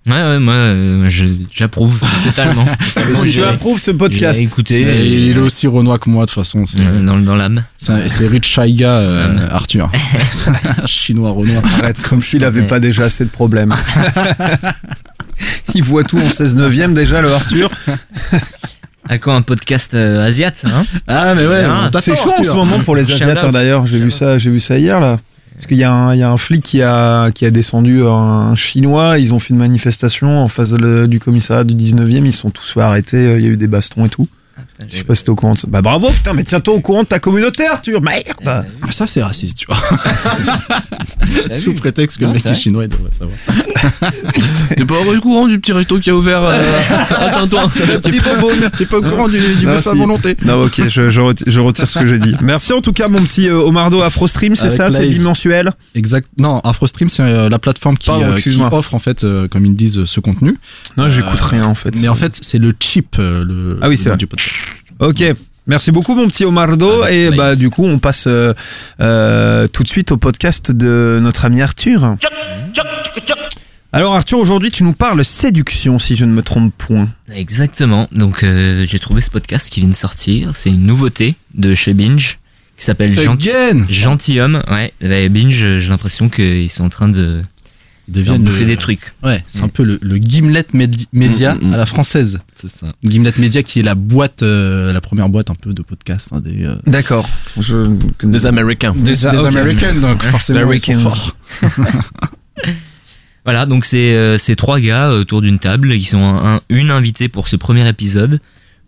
Ouais, 0.07 0.13
ouais, 0.13 0.39
moi, 0.39 0.53
euh, 0.55 1.09
je- 1.09 1.25
j'approuve 1.55 1.99
totalement. 2.27 2.67
Si 3.25 3.31
tu 3.31 3.43
approuves 3.43 3.79
ce 3.79 3.91
podcast. 3.91 4.39
j'ai 4.39 4.45
écouté. 4.45 4.81
Et 4.83 5.07
et- 5.07 5.31
il 5.31 5.37
est 5.39 5.41
aussi 5.41 5.67
renois 5.67 5.99
que 5.99 6.11
moi 6.11 6.25
de 6.27 6.31
toute 6.31 6.35
façon. 6.35 6.67
C'est 6.67 6.81
euh, 6.81 7.01
dans, 7.03 7.17
dans 7.19 7.35
l'âme. 7.35 7.65
c'est- 7.79 8.09
c'est 8.09 8.27
Rich 8.27 8.47
Chaiga, 8.47 8.91
euh, 8.99 9.41
Arthur. 9.51 9.91
Chinois 10.87 11.31
renois. 11.31 11.63
Arrête, 11.81 12.03
comme 12.07 12.21
s'il 12.23 12.45
avait 12.45 12.67
pas 12.67 12.81
déjà 12.81 13.05
assez 13.05 13.25
de 13.25 13.31
problèmes. 13.31 13.73
Il 15.75 15.83
voit 15.83 16.05
tout 16.05 16.19
en 16.19 16.31
16 16.31 16.55
neuvième 16.57 16.95
déjà, 16.95 17.21
le 17.23 17.33
Arthur. 17.33 17.71
À 19.09 19.19
quoi 19.19 19.35
un 19.35 19.43
podcast 19.43 19.95
euh, 19.95 20.31
hein 20.65 20.85
Ah 21.07 21.35
mais 21.35 21.47
ouais, 21.47 21.63
Ah, 21.67 21.91
C'est 22.01 22.17
chaud 22.17 22.33
en 22.39 22.43
ce 22.45 22.53
moment 22.53 22.81
pour 22.81 22.97
les 22.97 23.11
Asiates 23.11 23.45
hein, 23.45 23.53
d'ailleurs. 23.53 23.87
J'ai 23.87 24.01
vu 24.01 24.11
ça, 24.11 24.39
j'ai 24.39 24.51
vu 24.51 24.61
ça 24.61 24.79
hier 24.79 25.01
là. 25.01 25.19
Parce 25.55 25.67
qu'il 25.67 25.77
y, 25.79 25.85
a 25.85 25.93
un- 25.93 26.15
il 26.15 26.19
y 26.19 26.23
a 26.25 26.31
un 26.31 26.37
flic 26.37 26.65
qui 26.65 26.83
a, 26.83 27.31
qui 27.31 27.47
a 27.47 27.51
descendu 27.53 28.03
un 28.05 28.57
chinois, 28.57 29.19
ils 29.21 29.33
ont 29.33 29.39
fait 29.39 29.51
une 29.51 29.59
manifestation 29.61 30.41
en 30.41 30.49
face 30.49 30.73
du 30.73 31.21
commissariat 31.21 31.63
du 31.63 31.75
19e, 31.75 32.25
ils 32.27 32.33
se 32.33 32.41
sont 32.41 32.51
tous 32.51 32.73
fait 32.73 32.81
arrêter, 32.81 33.37
il 33.37 33.43
y 33.43 33.47
a 33.47 33.51
eu 33.51 33.57
des 33.57 33.69
bastons 33.69 34.05
et 34.05 34.09
tout. 34.09 34.27
Je 34.91 34.99
sais 34.99 35.05
pas 35.05 35.15
si 35.15 35.23
t'es 35.23 35.31
au 35.31 35.37
courant 35.37 35.55
de 35.55 35.59
ça. 35.59 35.69
Bah 35.71 35.81
bravo, 35.81 36.09
putain, 36.11 36.33
mais 36.33 36.43
tiens-toi 36.43 36.75
au 36.75 36.81
courant 36.81 37.03
de 37.05 37.09
ta 37.09 37.21
communauté, 37.21 37.67
Arthur, 37.69 38.03
merde 38.03 38.25
Ah, 38.47 38.65
ça 38.91 39.07
c'est 39.07 39.23
raciste, 39.23 39.59
tu 39.59 39.67
vois. 39.69 39.77
Sous 41.53 41.71
vu 41.71 41.77
prétexte 41.77 42.19
que 42.19 42.25
Non, 42.25 42.31
le 42.31 42.35
mec 42.35 42.43
c'est 42.43 42.49
est 42.49 42.53
vrai. 42.53 42.61
chinois, 42.61 42.85
il 42.85 42.89
devrait 42.89 43.11
savoir. 43.13 43.37
T'es 44.77 44.85
pas 44.85 44.95
au 45.01 45.21
courant 45.21 45.47
du 45.47 45.59
petit 45.61 45.73
resto 45.73 45.99
qui 45.99 46.11
a 46.11 46.17
ouvert 46.17 46.43
euh, 46.43 46.53
à 47.19 47.31
Saint-Ouen. 47.31 47.71
T'es 48.03 48.87
pas 48.87 48.99
au 48.99 49.03
courant 49.03 49.29
du, 49.29 49.39
du 49.39 49.67
Non, 49.67 49.73
bœuf 49.73 49.87
à 49.87 49.91
si. 49.93 49.99
volonté. 49.99 50.37
Non, 50.45 50.63
ok, 50.65 50.89
je, 50.89 51.11
je, 51.11 51.21
retire, 51.21 51.47
je 51.49 51.61
retire 51.61 51.91
ce 51.91 51.99
que 51.99 52.07
j'ai 52.07 52.19
dit. 52.19 52.35
Merci 52.41 52.73
en 52.73 52.81
tout 52.81 52.93
cas, 52.93 53.09
mon 53.09 53.23
petit 53.23 53.49
euh, 53.49 53.59
Omardo 53.59 54.01
AfroStream, 54.03 54.55
c'est 54.57 54.71
ça, 54.71 54.91
c'est 54.91 55.07
bimensuel 55.09 55.73
Exact. 55.95 56.29
Non, 56.39 56.61
AfroStream, 56.61 57.09
c'est 57.09 57.23
euh, 57.23 57.49
la 57.49 57.59
plateforme 57.59 57.97
qui, 57.99 58.07
Pardon, 58.07 58.27
euh, 58.27 58.37
qui 58.39 58.51
offre 58.61 58.95
en 58.95 58.99
fait, 58.99 59.25
euh, 59.25 59.49
comme 59.49 59.65
ils 59.67 59.75
disent, 59.77 60.05
ce 60.05 60.21
contenu. 60.21 60.57
Non, 60.97 61.09
j'écoute 61.09 61.41
Euh, 61.43 61.47
rien 61.49 61.67
en 61.67 61.75
fait. 61.75 61.95
Mais 62.01 62.09
en 62.09 62.15
fait, 62.15 62.39
c'est 62.41 62.59
le 62.59 62.75
chip, 62.81 63.17
euh, 63.19 63.45
le. 63.45 63.79
Ah 63.81 63.89
oui, 63.89 63.95
le 63.95 63.97
c'est 63.97 64.05
nom 64.05 64.11
vrai. 64.13 64.19
du 64.19 64.27
podcast. 64.27 64.57
Ok. 65.01 65.25
Merci 65.67 65.93
beaucoup 65.93 66.15
mon 66.15 66.29
petit 66.29 66.45
Omardo 66.45 67.03
Avec 67.03 67.15
et 67.15 67.31
bah 67.31 67.57
du 67.57 67.71
coup 67.71 67.87
on 67.87 67.99
passe 67.99 68.27
euh, 68.27 68.53
euh, 69.01 69.67
tout 69.67 69.83
de 69.83 69.89
suite 69.89 70.13
au 70.13 70.19
podcast 70.19 70.71
de 70.71 71.19
notre 71.23 71.47
ami 71.47 71.63
Arthur. 71.63 72.17
Alors 73.91 74.15
Arthur 74.15 74.39
aujourd'hui 74.39 74.71
tu 74.71 74.85
nous 74.85 74.93
parles 74.93 75.25
séduction 75.25 75.99
si 75.99 76.17
je 76.17 76.27
ne 76.27 76.33
me 76.33 76.43
trompe 76.43 76.75
point. 76.77 77.09
Exactement. 77.33 78.09
Donc 78.13 78.43
euh, 78.43 78.85
j'ai 78.87 78.99
trouvé 78.99 79.23
ce 79.23 79.31
podcast 79.31 79.71
qui 79.71 79.81
vient 79.81 79.89
de 79.89 79.95
sortir. 79.95 80.53
C'est 80.55 80.69
une 80.69 80.85
nouveauté 80.85 81.35
de 81.55 81.75
chez 81.75 81.95
Binge 81.95 82.39
qui 82.77 82.85
s'appelle 82.85 83.19
Gentil 83.19 83.51
Gentilhomme. 83.89 84.63
Ouais. 84.71 84.93
Bah, 85.01 85.29
Binge, 85.31 85.79
j'ai 85.79 85.89
l'impression 85.89 86.29
qu'ils 86.29 86.69
sont 86.69 86.85
en 86.85 86.91
train 86.91 87.09
de 87.09 87.41
deviennent 88.09 88.45
le- 88.45 88.65
des 88.67 88.77
trucs. 88.77 89.15
Ouais, 89.23 89.43
c'est 89.49 89.63
un 89.63 89.69
peu 89.69 89.83
le, 89.85 89.99
le 90.03 90.17
Gimlet 90.17 90.65
Médi- 90.75 91.07
Média 91.13 91.55
Mm, 91.55 91.59
mm, 91.65 91.69
mm. 91.71 91.75
à 91.75 91.77
la 91.79 91.87
française. 91.87 92.41
C'est 92.55 92.69
ça. 92.71 92.87
Gimlet 93.05 93.33
Média 93.39 93.63
qui 93.63 93.81
est 93.81 93.83
la 93.83 93.95
boîte, 93.95 94.43
euh, 94.43 94.93
la 94.93 95.01
première 95.01 95.29
boîte 95.29 95.51
un 95.51 95.55
peu 95.55 95.73
de 95.73 95.83
podcast 95.83 96.29
hein, 96.33 96.41
des, 96.41 96.65
euh, 96.65 96.75
D'accord. 96.87 97.29
Je... 97.61 97.89
Des 98.23 98.47
Américains. 98.47 98.93
des, 98.97 99.15
Des- 99.15 99.31
des. 99.31 99.47
Américains, 99.47 99.95
donc 99.95 100.23
forcément 100.23 100.71
ils 100.73 100.81
sont 100.81 100.93
Americans. 100.93 101.11
forts. 101.11 101.37
Voilà, 103.45 103.67
donc 103.67 103.85
c'est 103.85 104.15
euh, 104.15 104.39
c'est 104.39 104.57
trois 104.57 104.81
gars 104.81 105.11
autour 105.11 105.43
d'une 105.43 105.59
table 105.59 105.93
qui 105.99 106.05
sont 106.05 106.23
un, 106.23 106.55
un- 106.57 106.61
une 106.71 106.91
invitée 106.91 107.29
pour 107.29 107.49
ce 107.49 107.57
premier 107.57 107.87
épisode. 107.87 108.41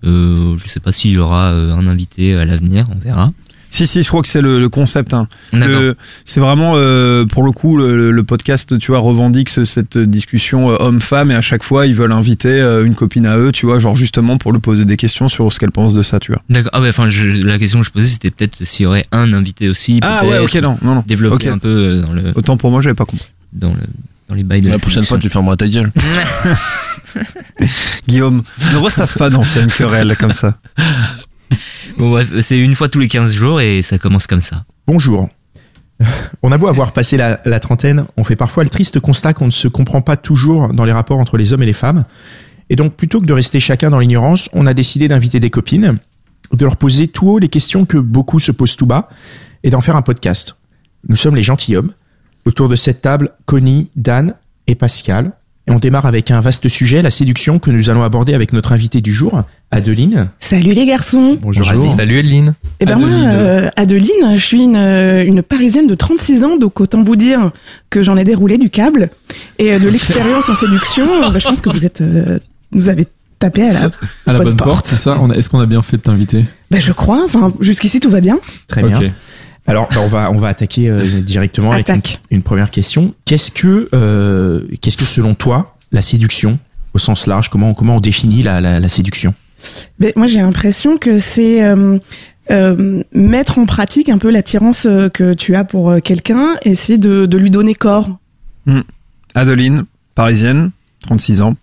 Euh, 0.04 0.56
je 0.56 0.68
sais 0.68 0.80
pas 0.80 0.92
s'il 0.92 1.10
y 1.12 1.18
aura 1.18 1.50
euh, 1.50 1.74
un 1.74 1.86
invité 1.86 2.34
à 2.34 2.44
l'avenir, 2.46 2.86
on 2.94 2.98
verra. 2.98 3.32
Si 3.76 3.86
si 3.86 4.02
je 4.02 4.08
crois 4.08 4.22
que 4.22 4.28
c'est 4.28 4.40
le, 4.40 4.58
le 4.58 4.68
concept. 4.70 5.12
Hein. 5.12 5.28
C'est 6.24 6.40
vraiment 6.40 6.72
euh, 6.76 7.26
pour 7.26 7.42
le 7.42 7.52
coup 7.52 7.76
le, 7.76 8.10
le 8.10 8.24
podcast 8.24 8.78
tu 8.78 8.90
vois 8.90 9.00
revendique 9.00 9.50
ce- 9.50 9.66
cette 9.66 9.98
discussion 9.98 10.70
euh, 10.70 10.76
homme-femme 10.80 11.30
et 11.30 11.34
à 11.34 11.42
chaque 11.42 11.62
fois 11.62 11.86
ils 11.86 11.94
veulent 11.94 12.12
inviter 12.12 12.48
euh, 12.48 12.86
une 12.86 12.94
copine 12.94 13.26
à 13.26 13.36
eux 13.36 13.52
tu 13.52 13.66
vois 13.66 13.78
genre 13.78 13.94
justement 13.94 14.38
pour 14.38 14.52
lui 14.52 14.60
poser 14.60 14.86
des 14.86 14.96
questions 14.96 15.28
sur 15.28 15.52
ce 15.52 15.58
qu'elle 15.58 15.72
pense 15.72 15.92
de 15.92 16.00
ça 16.02 16.18
tu 16.20 16.32
vois. 16.32 16.40
D'accord. 16.48 16.70
Ah 16.72 16.80
ouais, 16.80 16.88
enfin 16.88 17.06
la 17.44 17.58
question 17.58 17.80
que 17.80 17.84
je 17.86 17.90
posais 17.90 18.06
c'était 18.08 18.30
peut-être 18.30 18.64
s'il 18.64 18.84
y 18.84 18.86
aurait 18.86 19.04
un 19.12 19.32
invité 19.34 19.68
aussi. 19.68 20.00
Ah 20.02 20.24
ouais 20.24 20.38
ok 20.38 20.54
non 20.62 20.78
non 20.82 20.94
non. 20.94 21.04
Développer 21.06 21.48
un 21.48 21.58
peu 21.58 21.68
euh, 21.68 22.02
dans 22.02 22.12
le 22.14 22.32
Autant 22.34 22.56
pour 22.56 22.70
moi 22.70 22.80
j'avais 22.80 22.94
pas 22.94 23.04
compris. 23.04 23.28
dans 23.52 23.68
le 23.74 23.80
dans 24.28 24.34
les 24.34 24.42
bails 24.42 24.62
de 24.62 24.66
La 24.68 24.72
la, 24.74 24.78
prochaine 24.80 25.04
fois, 25.04 25.18
tu 25.18 25.28
fermeras 25.30 25.54
ta 25.56 25.68
gueule. 25.68 25.92
Guillaume 28.08 28.42
ne 28.72 28.76
ressasse 28.78 29.12
pas 29.12 29.30
dans 29.30 29.44
une 29.44 29.68
querelle 29.68 30.16
comme 30.18 30.32
ça. 30.32 30.54
Bon 31.98 32.10
bref, 32.10 32.32
c'est 32.40 32.58
une 32.58 32.74
fois 32.74 32.88
tous 32.88 32.98
les 32.98 33.08
15 33.08 33.34
jours 33.34 33.60
et 33.60 33.82
ça 33.82 33.98
commence 33.98 34.26
comme 34.26 34.40
ça. 34.40 34.64
Bonjour. 34.86 35.28
On 36.42 36.52
a 36.52 36.58
beau 36.58 36.66
avoir 36.68 36.92
passé 36.92 37.16
la, 37.16 37.40
la 37.44 37.60
trentaine, 37.60 38.04
on 38.16 38.24
fait 38.24 38.36
parfois 38.36 38.64
le 38.64 38.68
triste 38.68 39.00
constat 39.00 39.32
qu'on 39.32 39.46
ne 39.46 39.50
se 39.50 39.66
comprend 39.66 40.02
pas 40.02 40.16
toujours 40.16 40.68
dans 40.74 40.84
les 40.84 40.92
rapports 40.92 41.18
entre 41.18 41.38
les 41.38 41.52
hommes 41.52 41.62
et 41.62 41.66
les 41.66 41.72
femmes. 41.72 42.04
Et 42.68 42.76
donc, 42.76 42.94
plutôt 42.94 43.20
que 43.20 43.26
de 43.26 43.32
rester 43.32 43.60
chacun 43.60 43.90
dans 43.90 43.98
l'ignorance, 43.98 44.48
on 44.52 44.66
a 44.66 44.74
décidé 44.74 45.08
d'inviter 45.08 45.40
des 45.40 45.50
copines, 45.50 45.98
de 46.52 46.64
leur 46.64 46.76
poser 46.76 47.08
tout 47.08 47.30
haut 47.30 47.38
les 47.38 47.48
questions 47.48 47.86
que 47.86 47.96
beaucoup 47.96 48.38
se 48.38 48.52
posent 48.52 48.76
tout 48.76 48.86
bas, 48.86 49.08
et 49.62 49.70
d'en 49.70 49.80
faire 49.80 49.96
un 49.96 50.02
podcast. 50.02 50.56
Nous 51.08 51.16
sommes 51.16 51.36
les 51.36 51.42
gentilshommes. 51.42 51.92
Autour 52.44 52.68
de 52.68 52.76
cette 52.76 53.00
table, 53.00 53.32
Connie, 53.44 53.90
Dan 53.96 54.34
et 54.66 54.74
Pascal. 54.74 55.32
Et 55.68 55.72
on 55.72 55.80
démarre 55.80 56.06
avec 56.06 56.30
un 56.30 56.38
vaste 56.38 56.68
sujet, 56.68 57.02
la 57.02 57.10
séduction, 57.10 57.58
que 57.58 57.72
nous 57.72 57.90
allons 57.90 58.04
aborder 58.04 58.34
avec 58.34 58.52
notre 58.52 58.72
invité 58.72 59.00
du 59.00 59.12
jour, 59.12 59.42
Adeline. 59.72 60.26
Salut 60.38 60.74
les 60.74 60.86
garçons 60.86 61.36
Bonjour. 61.42 61.66
Salut 61.90 62.18
Eline. 62.18 62.54
Eh 62.78 62.84
ben 62.86 62.96
moi, 62.96 63.08
euh, 63.08 63.68
Adeline, 63.74 64.36
je 64.36 64.44
suis 64.44 64.62
une, 64.62 64.76
euh, 64.76 65.24
une 65.24 65.42
Parisienne 65.42 65.88
de 65.88 65.96
36 65.96 66.44
ans, 66.44 66.56
donc 66.56 66.80
autant 66.80 67.02
vous 67.02 67.16
dire 67.16 67.50
que 67.90 68.04
j'en 68.04 68.16
ai 68.16 68.22
déroulé 68.22 68.58
du 68.58 68.70
câble. 68.70 69.10
Et 69.58 69.72
euh, 69.72 69.80
de 69.80 69.88
l'expérience 69.90 70.48
en 70.48 70.54
séduction, 70.54 71.04
bah, 71.32 71.38
je 71.38 71.44
pense 71.48 71.60
que 71.60 71.70
vous 71.70 71.84
êtes... 71.84 72.00
euh, 72.00 72.38
vous 72.70 72.88
avez 72.88 73.06
tapé 73.40 73.62
à 73.68 73.72
la, 73.72 73.90
À 74.26 74.32
la 74.34 74.38
bonne 74.38 74.56
porte, 74.56 74.86
c'est 74.86 74.94
ça 74.96 75.18
On 75.20 75.30
a- 75.30 75.34
Est-ce 75.34 75.50
qu'on 75.50 75.60
a 75.60 75.66
bien 75.66 75.82
fait 75.82 75.96
de 75.96 76.02
t'inviter? 76.02 76.44
Bah, 76.70 76.78
je 76.78 76.92
crois, 76.92 77.22
enfin 77.24 77.52
jusqu'ici 77.60 77.98
tout 77.98 78.10
va 78.10 78.20
bien. 78.20 78.38
Très 78.68 78.84
bien. 78.84 79.00
Alors, 79.66 79.88
bah, 79.92 80.00
on 80.02 80.08
va 80.08 80.30
on 80.30 80.38
va 80.38 80.48
attaquer 80.48 80.88
euh, 80.88 81.20
directement 81.20 81.72
avec 81.72 81.88
une, 81.88 82.00
une 82.30 82.42
première 82.42 82.70
question. 82.70 83.14
Qu'est-ce 83.24 83.50
que 83.50 83.88
euh, 83.94 84.62
qu'est-ce 84.80 84.96
que 84.96 85.04
selon 85.04 85.34
toi 85.34 85.76
la 85.92 86.02
séduction 86.02 86.58
au 86.94 86.98
sens 86.98 87.26
large 87.26 87.48
Comment 87.50 87.74
comment 87.74 87.96
on 87.96 88.00
définit 88.00 88.42
la, 88.42 88.60
la, 88.60 88.80
la 88.80 88.88
séduction? 88.88 89.34
Mais 89.98 90.12
moi 90.16 90.26
j'ai 90.26 90.40
l'impression 90.40 90.98
que 90.98 91.18
c'est 91.18 91.64
euh, 91.64 91.98
euh, 92.50 93.02
mettre 93.12 93.58
en 93.58 93.66
pratique 93.66 94.08
un 94.08 94.18
peu 94.18 94.30
l'attirance 94.30 94.86
que 95.12 95.34
tu 95.34 95.56
as 95.56 95.64
pour 95.64 95.96
quelqu'un, 96.02 96.50
et 96.62 96.70
essayer 96.70 96.98
de, 96.98 97.26
de 97.26 97.38
lui 97.38 97.50
donner 97.50 97.74
corps. 97.74 98.08
Hmm. 98.66 98.82
Adeline, 99.34 99.84
parisienne, 100.14 100.70
36 101.02 101.42
ans, 101.42 101.56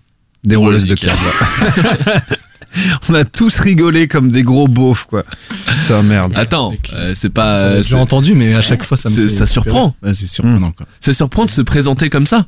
dérouleuse 0.43 0.87
de 0.87 0.95
câble. 0.95 1.19
On 3.09 3.13
a 3.15 3.23
tous 3.25 3.59
rigolé 3.59 4.07
comme 4.07 4.31
des 4.31 4.43
gros 4.43 4.67
beaufs, 4.67 5.05
quoi. 5.05 5.23
Putain, 5.67 6.01
merde. 6.03 6.33
Attends, 6.35 6.73
euh, 6.93 7.11
c'est 7.15 7.29
pas. 7.29 7.57
Ça, 7.57 7.75
j'ai 7.77 7.83
c'est- 7.83 7.93
entendu, 7.95 8.33
mais 8.35 8.53
à 8.55 8.61
chaque 8.61 8.83
fois, 8.83 8.97
ça 8.97 9.09
me 9.09 9.15
c'est- 9.15 9.21
fait 9.23 9.29
ça 9.29 9.45
surprend. 9.45 9.95
Ouais, 10.03 10.13
c'est 10.13 10.27
surprenant, 10.27 10.71
quoi. 10.71 10.85
Ça 10.99 11.13
surprend 11.13 11.45
de 11.45 11.51
se 11.51 11.61
présenter 11.61 12.09
comme 12.09 12.25
ça. 12.27 12.45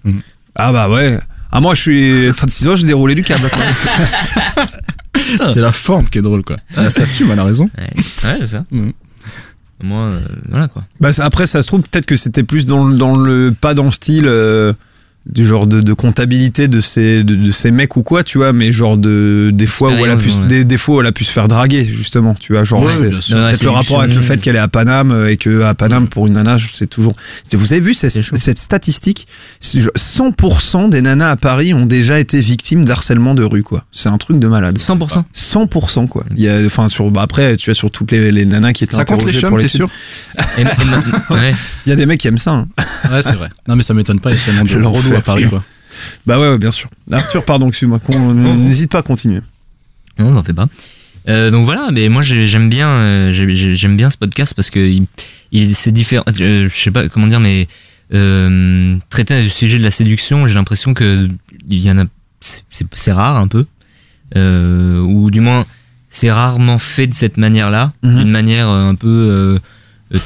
Ah 0.56 0.72
bah 0.72 0.90
ouais. 0.90 1.20
Ah 1.52 1.62
moi 1.62 1.74
je 1.76 1.82
suis 1.82 2.32
36 2.38 2.68
ans, 2.68 2.76
j'ai 2.76 2.88
déroulé 2.88 3.16
du 3.16 3.24
câble. 3.24 3.48
quoi. 3.50 4.66
C'est 5.54 5.62
la 5.62 5.72
forme 5.72 6.08
qui 6.10 6.18
est 6.18 6.22
drôle, 6.22 6.44
quoi. 6.44 6.58
Elle 6.76 6.92
s'assume, 6.92 7.32
elle 7.32 7.40
a 7.40 7.44
raison. 7.46 7.68
Ouais, 7.78 7.90
ouais, 8.30 8.38
c'est 8.42 8.48
ça. 8.48 8.66
Moi, 9.82 10.00
euh, 10.00 10.20
voilà 10.50 10.68
quoi. 10.68 10.84
Bah, 11.00 11.12
ça- 11.14 11.26
après, 11.26 11.48
ça 11.48 11.62
se 11.62 11.68
trouve 11.68 11.82
peut-être 11.82 12.06
que 12.06 12.16
c'était 12.16 12.44
plus 12.44 12.66
dans, 12.66 12.86
le- 12.86 12.96
dans 12.98 13.16
le 13.16 13.54
pas 13.60 13.74
dans 13.74 13.86
le 13.86 13.92
style 13.92 14.26
euh, 14.28 14.74
du 15.26 15.46
genre 15.46 15.66
de, 15.66 15.82
de 15.82 15.94
comptabilité 15.94 16.68
de 16.68 16.80
ces 16.80 17.24
de, 17.24 17.36
de 17.36 17.52
ces 17.52 17.72
mecs 17.72 17.96
ou 17.98 18.04
quoi, 18.04 18.24
tu 18.24 18.38
vois, 18.38 18.54
mais 18.54 18.72
genre 18.72 18.96
de 18.98 19.50
des 19.54 19.66
fois 19.66 19.90
où 19.90 20.06
elle 20.06 20.12
a 20.12 20.16
pu 20.18 20.30
ouais. 20.30 20.48
des, 20.48 20.64
des 20.66 20.78
fois 20.78 20.98
où 20.98 21.02
elle 21.02 21.08
a 21.08 21.12
pu 21.12 21.24
se 21.24 21.32
faire 21.32 21.48
draguer 21.48 21.84
justement, 21.84 22.36
tu 22.36 22.54
vois, 22.54 22.64
genre 22.64 22.84
Ouais, 22.84 22.92
c'est 22.92 23.10
peut-être 23.34 23.64
le 23.64 23.70
rapport 23.72 24.02
avec 24.02 24.16
le 24.16 24.22
fait 24.22 24.40
qu'elle 24.42 24.56
est 24.56 24.60
à 24.60 24.68
Paname 24.68 25.12
euh, 25.12 25.32
et 25.32 25.38
que 25.38 25.64
à 25.64 25.74
Paname 25.74 26.08
pour 26.08 26.28
une 26.28 26.34
nana, 26.34 26.58
c'est 26.72 26.88
toujours. 26.90 27.16
Vous 27.54 27.74
avez 27.74 27.82
vu 27.82 27.94
cette, 27.94 28.12
cette 28.36 28.60
statistique? 28.60 29.28
C'est 29.60 29.82
genre 29.82 29.92
100% 29.96 30.90
des 30.90 31.02
nanas 31.02 31.32
à 31.32 31.36
Paris 31.38 31.74
ont 31.74 31.86
déjà 31.86 32.20
été 32.20 32.40
victimes 32.40 32.86
d'harcèlement 32.86 33.34
de 33.34 33.44
rue, 33.44 33.64
quoi. 33.64 33.84
C'est 33.92 34.10
un 34.10 34.18
truc 34.18 34.38
de 34.40 34.48
malade. 34.48 34.78
100%. 34.78 35.24
100% 35.36 36.08
quoi. 36.08 36.24
Il 36.36 36.44
y 36.44 36.50
a, 36.50 36.58
enfin 36.66 36.88
sur, 36.90 37.10
bah, 37.12 37.22
après, 37.24 37.56
tu 37.58 37.70
vois 37.72 37.76
sur 37.76 37.90
toutes 37.90 38.12
les, 38.12 38.32
les 38.32 38.46
nanas 38.46 38.74
qui 38.74 38.84
étaient 38.84 38.96
Ça 38.96 39.06
compte 39.06 39.26
les 39.26 39.36
interrogées 39.38 39.40
chums, 39.40 39.50
pour 39.50 39.58
t'es 39.58 39.64
l'étude. 39.66 39.82
sûr? 39.82 39.90
Ouais. 41.30 41.54
Il 41.86 41.90
y 41.90 41.94
a 41.94 41.96
des 41.96 42.06
mecs 42.06 42.20
qui 42.20 42.28
aiment 42.28 42.38
ça. 42.38 42.52
hein. 42.52 42.68
Ouais, 43.12 43.22
c'est 43.22 43.36
vrai. 43.36 43.50
Non, 43.68 43.76
mais 43.76 43.84
ça 43.84 43.94
m'étonne 43.94 44.20
pas, 44.20 44.32
il 44.32 44.36
y 44.38 44.40
a 44.40 44.44
tellement 44.46 44.64
de 44.64 44.70
à 45.16 45.22
Paris, 45.22 45.46
quoi. 45.50 45.64
Bah 46.26 46.40
ouais, 46.40 46.50
ouais, 46.50 46.58
bien 46.58 46.72
sûr. 46.72 46.90
Arthur, 47.12 47.46
pardon, 47.46 47.68
excuse-moi. 47.70 48.00
N'hésite 48.34 48.92
pas 48.92 49.00
à 49.00 49.04
continuer. 49.04 49.42
Non, 50.20 50.32
n'en 50.32 50.44
fais 50.44 50.54
pas. 50.54 50.68
Euh, 51.28 51.50
donc 51.52 51.66
voilà, 51.66 51.90
mais 51.92 52.08
moi 52.10 52.22
j'ai- 52.22 52.48
j'aime 52.48 52.70
bien, 52.70 52.88
euh, 52.88 53.32
j'ai- 53.34 53.56
j'ai- 53.56 53.74
j'aime 53.76 53.98
bien 53.98 54.10
ce 54.12 54.18
podcast 54.18 54.54
parce 54.54 54.70
que 54.70 54.80
il, 54.80 55.08
il- 55.52 55.76
c'est 55.76 55.92
différent. 55.92 56.24
euh, 56.40 56.70
je 56.72 56.76
sais 56.78 56.92
pas 56.92 57.10
comment 57.10 57.26
dire, 57.28 57.40
mais 57.40 57.68
euh, 58.14 58.96
traiter 59.10 59.42
le 59.42 59.50
sujet 59.50 59.80
de 59.80 59.84
la 59.84 59.90
séduction, 59.92 60.46
j'ai 60.46 60.54
l'impression 60.54 60.94
que 60.94 61.28
il 61.68 61.80
y 61.82 61.90
en 61.90 61.98
a, 61.98 62.04
c'est- 62.42 62.64
rare 63.12 63.38
un 63.38 63.48
peu, 63.48 63.66
ou 64.36 65.32
du 65.32 65.42
moins 65.42 65.66
c'est 66.10 66.32
rarement 66.32 66.78
fait 66.80 67.08
de 67.08 67.14
cette 67.14 67.38
manière-là, 67.38 67.92
Mhm. 68.04 68.18
d'une 68.20 68.30
manière 68.32 68.68
un 68.70 68.96
peu 68.96 69.60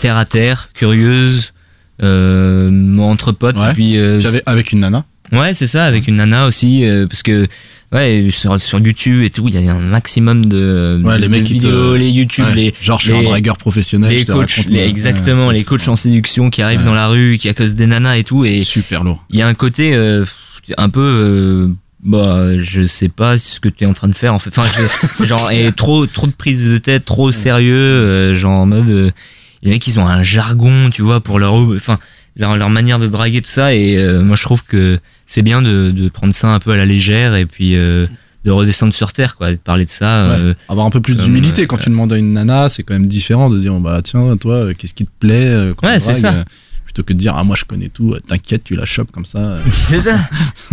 terre 0.02 0.18
à 0.18 0.26
terre, 0.26 0.70
curieuse, 0.74 1.54
entre 2.02 3.32
potes, 3.32 3.58
Ouais. 3.58 3.72
et 3.72 3.74
puis 3.74 3.98
euh, 3.98 4.18
Puis 4.20 4.28
avec, 4.28 4.44
avec 4.46 4.72
une 4.72 4.80
nana. 4.80 5.06
Ouais, 5.32 5.54
c'est 5.54 5.68
ça, 5.68 5.86
avec 5.86 6.08
une 6.08 6.16
nana 6.16 6.48
aussi, 6.48 6.86
euh, 6.86 7.06
parce 7.06 7.22
que 7.22 7.46
ouais, 7.94 8.30
sur, 8.32 8.60
sur 8.60 8.80
YouTube 8.80 9.22
et 9.22 9.30
tout, 9.30 9.48
il 9.48 9.60
y 9.62 9.68
a 9.68 9.74
un 9.76 9.80
maximum 9.80 10.46
de, 10.48 11.00
Ouais, 11.04 11.18
de- 11.18 11.22
les 11.22 11.28
de 11.28 11.32
mecs 11.32 11.44
qui 11.44 11.58
te- 11.60 11.68
vidéos, 11.68 11.96
les 11.98 12.10
YouTube, 12.10 12.46
Ouais. 12.46 12.56
les 12.56 12.74
Genre, 12.82 13.00
je 13.00 13.06
suis 13.06 13.14
un 13.16 13.22
dragueur 13.22 13.58
professionnel, 13.58 14.10
les 14.12 14.20
je 14.22 14.26
te 14.26 14.32
coachs, 14.32 14.66
les- 14.70 14.80
exactement, 14.88 15.48
Ouais, 15.48 15.54
les 15.54 15.64
coachs 15.64 15.88
en 15.88 15.96
séduction 15.96 16.50
qui 16.50 16.62
arrivent 16.64 16.84
dans 16.84 16.96
la 16.96 17.08
rue, 17.08 17.38
qui 17.40 17.48
à 17.48 17.54
cause 17.54 17.76
des 17.76 17.86
nanas 17.86 18.18
et 18.18 18.24
tout, 18.24 18.44
et 18.44 18.62
super 18.64 19.04
lourd. 19.04 19.24
il 19.30 19.38
y 19.38 19.42
a 19.44 19.48
un 19.48 19.54
côté 19.54 19.94
euh, 19.94 20.26
un 20.78 20.90
peu 20.90 21.00
euh, 21.02 21.68
bah 22.04 22.58
je 22.60 22.88
sais 22.88 23.10
pas 23.10 23.38
ce 23.38 23.60
que 23.60 23.70
tu 23.70 23.84
es 23.84 23.88
en 23.88 23.94
train 23.94 24.08
de 24.08 24.16
faire 24.16 24.34
en 24.34 24.40
fait 24.40 24.50
enfin 24.58 24.66
je- 25.20 25.26
genre 25.26 25.52
et 25.52 25.72
trop 25.74 26.06
trop 26.08 26.28
de 26.28 26.32
prise 26.32 26.66
de 26.68 26.78
tête 26.78 27.04
trop 27.06 27.32
sérieux 27.32 27.76
euh, 27.78 28.36
genre 28.38 28.58
en 28.60 28.66
mode 28.66 28.90
euh, 28.90 29.12
les 29.62 29.70
mecs 29.72 29.86
ils 29.88 30.00
ont 30.00 30.08
un 30.08 30.24
jargon 30.24 30.90
tu 30.90 31.02
vois 31.02 31.20
pour 31.22 31.40
leur 31.40 31.54
enfin 31.54 32.00
leur, 32.36 32.56
leur 32.58 32.70
manière 32.70 33.00
de 33.00 33.08
draguer 33.08 33.42
tout 33.42 33.50
ça 33.50 33.74
et 33.74 33.98
euh, 33.98 34.24
moi 34.24 34.36
je 34.36 34.44
trouve 34.44 34.64
que 34.64 35.00
c'est 35.26 35.42
bien 35.42 35.62
de, 35.62 35.92
de 35.92 36.10
prendre 36.10 36.34
ça 36.34 36.50
un 36.54 36.60
peu 36.60 36.72
à 36.72 36.78
la 36.78 36.86
légère 36.86 37.36
et 37.36 37.46
puis 37.46 37.76
euh, 37.76 38.06
de 38.46 38.52
redescendre 38.52 38.94
sur 38.94 39.12
terre 39.12 39.36
quoi 39.36 39.52
de 39.52 39.58
parler 39.58 39.84
de 39.86 39.90
ça 39.90 40.28
Ouais. 40.30 40.36
euh, 40.40 40.54
Avoir 40.70 40.86
un 40.86 40.90
peu 40.90 41.02
plus 41.02 41.16
d'humilité 41.16 41.68
quand 41.68 41.78
tu 41.78 41.90
demandes 41.90 42.14
à 42.14 42.18
une 42.18 42.34
nana, 42.34 42.70
c'est 42.70 42.84
quand 42.84 42.94
même 42.94 43.08
différent 43.08 43.50
de 43.50 43.60
dire 43.60 43.74
oh, 43.74 43.80
bah 43.80 44.00
tiens 44.04 44.38
toi 44.38 44.74
qu'est-ce 44.74 44.94
qui 44.94 45.06
te 45.06 45.12
plaît 45.20 45.72
quand 45.76 45.88
Ouais, 45.88 46.00
c'est 46.00 46.14
ça. 46.16 46.46
plutôt 46.86 47.04
que 47.04 47.12
de 47.14 47.18
dire 47.20 47.34
ah 47.36 47.44
moi 47.44 47.56
je 47.60 47.66
connais 47.66 47.90
tout, 47.90 48.16
t'inquiète 48.28 48.64
tu 48.64 48.76
la 48.76 48.86
chopes 48.86 49.12
comme 49.12 49.26
ça. 49.26 49.58
C'est 49.72 50.00
ça, 50.02 50.16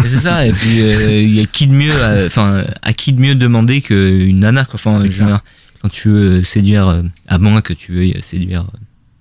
Et 0.04 0.08
c'est 0.08 0.20
ça. 0.20 0.46
Et 0.46 0.52
puis 0.52 0.80
euh, 0.80 1.20
il 1.20 1.34
y 1.34 1.40
a 1.42 1.46
qui 1.46 1.66
de 1.66 1.74
mieux, 1.74 1.92
à- 2.04 2.26
enfin 2.26 2.62
à, 2.82 2.92
qui 2.92 3.12
de 3.12 3.20
mieux 3.20 3.34
demander 3.34 3.80
qu'une 3.80 4.38
nana 4.38 4.64
quoi. 4.64 4.74
Enfin, 4.76 4.94
Quand 5.82 5.88
tu 5.88 6.08
veux 6.08 6.42
séduire, 6.42 6.88
euh, 6.88 7.02
à 7.28 7.38
moins 7.38 7.60
que 7.60 7.72
tu 7.72 7.92
veuilles 7.94 8.16
séduire 8.22 8.62
euh, 8.62 8.78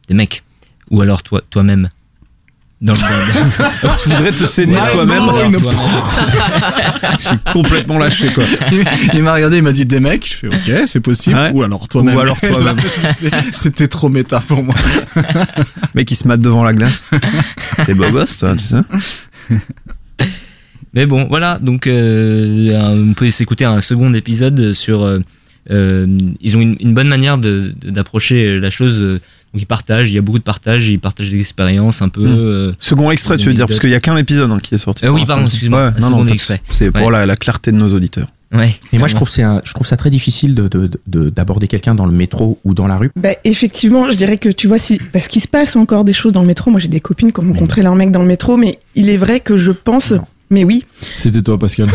des 0.07 0.13
mecs, 0.13 0.43
ou 0.91 1.01
alors 1.01 1.23
toi 1.23 1.41
toi-même. 1.49 1.89
Dans 2.81 2.91
le 2.93 2.99
tu 4.03 4.09
voudrais 4.09 4.33
te 4.33 4.43
séduire 4.45 4.83
Ouais, 4.83 4.91
toi-même 4.91 5.21
Alors. 5.21 5.49
C'est 7.19 7.41
complètement 7.53 7.97
lâché 7.97 8.31
quoi. 8.33 8.43
il, 8.71 8.83
il 9.13 9.23
m'a 9.23 9.33
regardé, 9.33 9.57
il 9.57 9.63
m'a 9.63 9.71
dit 9.71 9.85
des 9.85 10.01
mecs, 10.01 10.27
je 10.29 10.35
fais 10.35 10.47
ok 10.49 10.87
c'est 10.87 10.99
possible. 10.99 11.35
Ouais. 11.37 11.51
Ou 11.53 11.63
alors 11.63 11.87
toi-même. 11.87 12.15
Ou 12.15 12.19
alors 12.19 12.39
toi-même. 12.39 12.77
C'était 13.53 13.87
trop 13.87 14.09
méta 14.09 14.41
pour 14.41 14.61
moi. 14.61 14.75
Mec 15.95 16.05
qui 16.07 16.15
se 16.15 16.27
mate 16.27 16.41
devant 16.41 16.63
la 16.65 16.73
glace. 16.73 17.05
T'es 17.85 17.93
beau 17.93 18.09
gosse 18.11 18.37
toi, 18.39 18.53
tu 18.57 18.65
sais. 18.65 18.75
Mais 20.93 21.05
bon, 21.05 21.25
voilà. 21.29 21.59
Donc 21.59 21.87
euh, 21.87 22.77
on 23.09 23.13
peut 23.13 23.31
s'écouter 23.31 23.65
un 23.65 23.81
second 23.81 24.13
épisode 24.13 24.73
sur. 24.73 25.03
euh, 25.03 25.19
ils 25.69 26.57
ont 26.57 26.61
une, 26.61 26.75
une 26.79 26.93
bonne 26.93 27.07
manière 27.07 27.37
de- 27.37 27.73
de- 27.81 27.89
d'approcher 27.89 28.59
la 28.59 28.69
chose. 28.69 28.99
euh, 29.01 29.19
Donc 29.53 29.61
ils 29.61 29.65
partagent, 29.67 30.11
il 30.11 30.15
y 30.15 30.17
a 30.17 30.21
beaucoup 30.21 30.37
de 30.39 30.43
partage, 30.43 30.89
ils 30.89 30.99
partagent 30.99 31.29
des 31.29 31.39
expériences 31.39 32.01
un 32.01 32.09
peu. 32.09 32.21
Hmm. 32.27 32.35
euh, 32.37 32.73
Second 32.79 33.09
extrait, 33.11 33.37
tu 33.37 33.47
veux 33.47 33.53
dire, 33.53 33.67
parce 33.67 33.79
qu'il 33.79 33.89
y 33.89 33.95
a 33.95 33.99
qu'un 34.01 34.17
épisode 34.17 34.51
hein, 34.51 34.59
qui 34.61 34.75
est 34.75 34.77
sorti. 34.77 35.05
Pour 35.05 35.15
oui, 35.15 35.23
pardon, 35.25 35.45
excuse-moi. 35.45 35.93
Ouais, 35.95 36.01
non. 36.01 36.25
C'est 36.71 36.91
pour 36.91 37.05
Ouais. 37.07 37.11
la, 37.11 37.25
la 37.25 37.35
clarté 37.37 37.71
de 37.71 37.77
nos 37.77 37.93
auditeurs. 37.93 38.27
Ouais. 38.53 38.75
Et 38.93 38.99
moi, 38.99 39.07
je 39.07 39.15
trouve, 39.15 39.29
c'est 39.29 39.41
un- 39.43 39.61
je 39.65 39.73
trouve 39.73 39.87
ça 39.87 39.97
très 39.97 40.09
difficile 40.09 40.55
de- 40.55 40.67
de- 40.67 40.89
de- 41.07 41.29
d'aborder 41.29 41.67
quelqu'un 41.67 41.95
dans 41.95 42.05
le 42.05 42.11
métro 42.11 42.59
ou 42.63 42.73
dans 42.73 42.87
la 42.87 42.95
rue. 42.97 43.11
Bah, 43.15 43.29
effectivement, 43.43 44.09
je 44.09 44.15
dirais 44.15 44.37
que 44.37 44.49
tu 44.49 44.67
vois, 44.67 44.77
si, 44.77 44.99
parce 45.13 45.27
qu'il 45.27 45.41
se 45.41 45.47
passe 45.47 45.75
encore 45.75 46.03
des 46.05 46.13
choses 46.13 46.31
dans 46.31 46.41
le 46.41 46.47
métro. 46.47 46.69
Moi, 46.69 46.79
j'ai 46.79 46.87
des 46.87 46.99
copines 46.99 47.31
qui 47.33 47.39
ont 47.39 47.43
rencontré 47.47 47.81
leur 47.81 47.95
mec 47.95 48.11
dans 48.11 48.21
le 48.21 48.27
métro, 48.27 48.55
mais 48.57 48.77
il 48.95 49.09
est 49.09 49.17
vrai 49.17 49.39
que 49.39 49.57
je 49.57 49.71
pense, 49.71 50.13
mais 50.49 50.63
oui, 50.63 50.83
C'était 51.17 51.41
toi, 51.41 51.57
Pascal. 51.57 51.89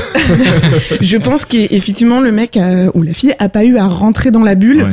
je 1.01 1.17
pense 1.17 1.45
qu'effectivement, 1.45 2.21
le 2.21 2.33
mec 2.33 2.57
a- 2.57 2.91
ou 2.97 3.03
la 3.03 3.15
fille 3.15 3.35
a 3.39 3.49
pas 3.49 3.65
eu 3.65 3.77
à 3.77 3.87
rentrer 3.87 4.31
dans 4.31 4.43
la 4.43 4.55
bulle. 4.55 4.83
Ouais. 4.83 4.91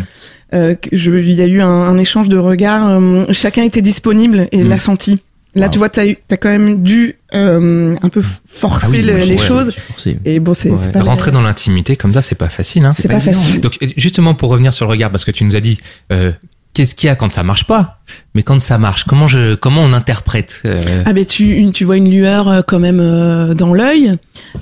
Euh, 0.53 0.75
je- 0.93 1.11
il 1.11 1.33
y 1.33 1.41
a 1.41 1.45
eu 1.47 1.59
un, 1.61 1.67
un 1.67 1.97
échange 1.97 2.29
de 2.29 2.37
regards, 2.37 2.87
euh, 2.87 3.25
chacun 3.31 3.63
était 3.63 3.81
disponible 3.81 4.47
et 4.51 4.63
Mm. 4.63 4.69
l'a 4.69 4.79
senti. 4.79 5.19
Là, 5.55 5.69
tu 5.69 5.79
vois, 5.79 5.89
t'as 5.89 6.05
eu- 6.05 6.17
t'as 6.27 6.37
quand 6.37 6.49
même 6.49 6.83
dû 6.83 7.15
euh, 7.33 7.95
un 8.01 8.09
peu 8.09 8.21
forcer 8.45 8.85
Ah 8.87 8.89
oui, 8.91 9.01
le- 9.01 9.15
moi, 9.17 9.25
les 9.25 9.31
ouais, 9.31 9.37
choses. 9.37 9.73
forcé. 9.73 10.19
Et 10.23 10.39
bon, 10.39 10.53
c'est 10.53 10.69
Ouais, 10.69 10.91
pas 10.91 11.01
Rentrer 11.01 11.31
dans 11.31 11.41
l'intimité 11.41 11.95
comme 11.95 12.13
ça, 12.13 12.21
c'est 12.21 12.35
pas 12.35 12.47
facile. 12.49 12.85
Hein. 12.85 12.91
C'est 12.93 13.07
pas 13.07 13.15
évident. 13.15 13.33
facile. 13.33 13.59
Donc 13.61 13.77
justement 13.97 14.35
pour 14.35 14.49
revenir 14.49 14.71
sur 14.73 14.85
le 14.85 14.91
regard, 14.91 15.09
parce 15.09 15.25
que 15.25 15.31
tu 15.31 15.43
nous 15.43 15.55
as 15.55 15.59
dit 15.59 15.79
euh, 16.13 16.31
qu'est-ce 16.77 16.93
qu'il 16.93 17.07
y 17.07 17.09
a 17.09 17.15
quand 17.15 17.31
ça 17.31 17.41
marche 17.41 17.65
pas, 17.65 18.01
mais 18.35 18.43
quand 18.43 18.59
ça 18.61 18.77
marche, 18.77 19.05
comment 19.05 19.25
je, 19.27 19.55
comment 19.55 19.81
on 19.81 19.93
interprète 19.93 20.61
euh, 20.65 21.01
Ah 21.07 21.13
ben 21.13 21.25
tu, 21.25 21.53
une- 21.55 21.71
tu 21.71 21.85
vois 21.85 21.97
une 21.97 22.11
lueur 22.11 22.47
euh, 22.47 22.61
quand 22.61 22.77
même 22.77 22.99
euh, 23.01 23.55
dans 23.55 23.73
l'œil. 23.73 24.13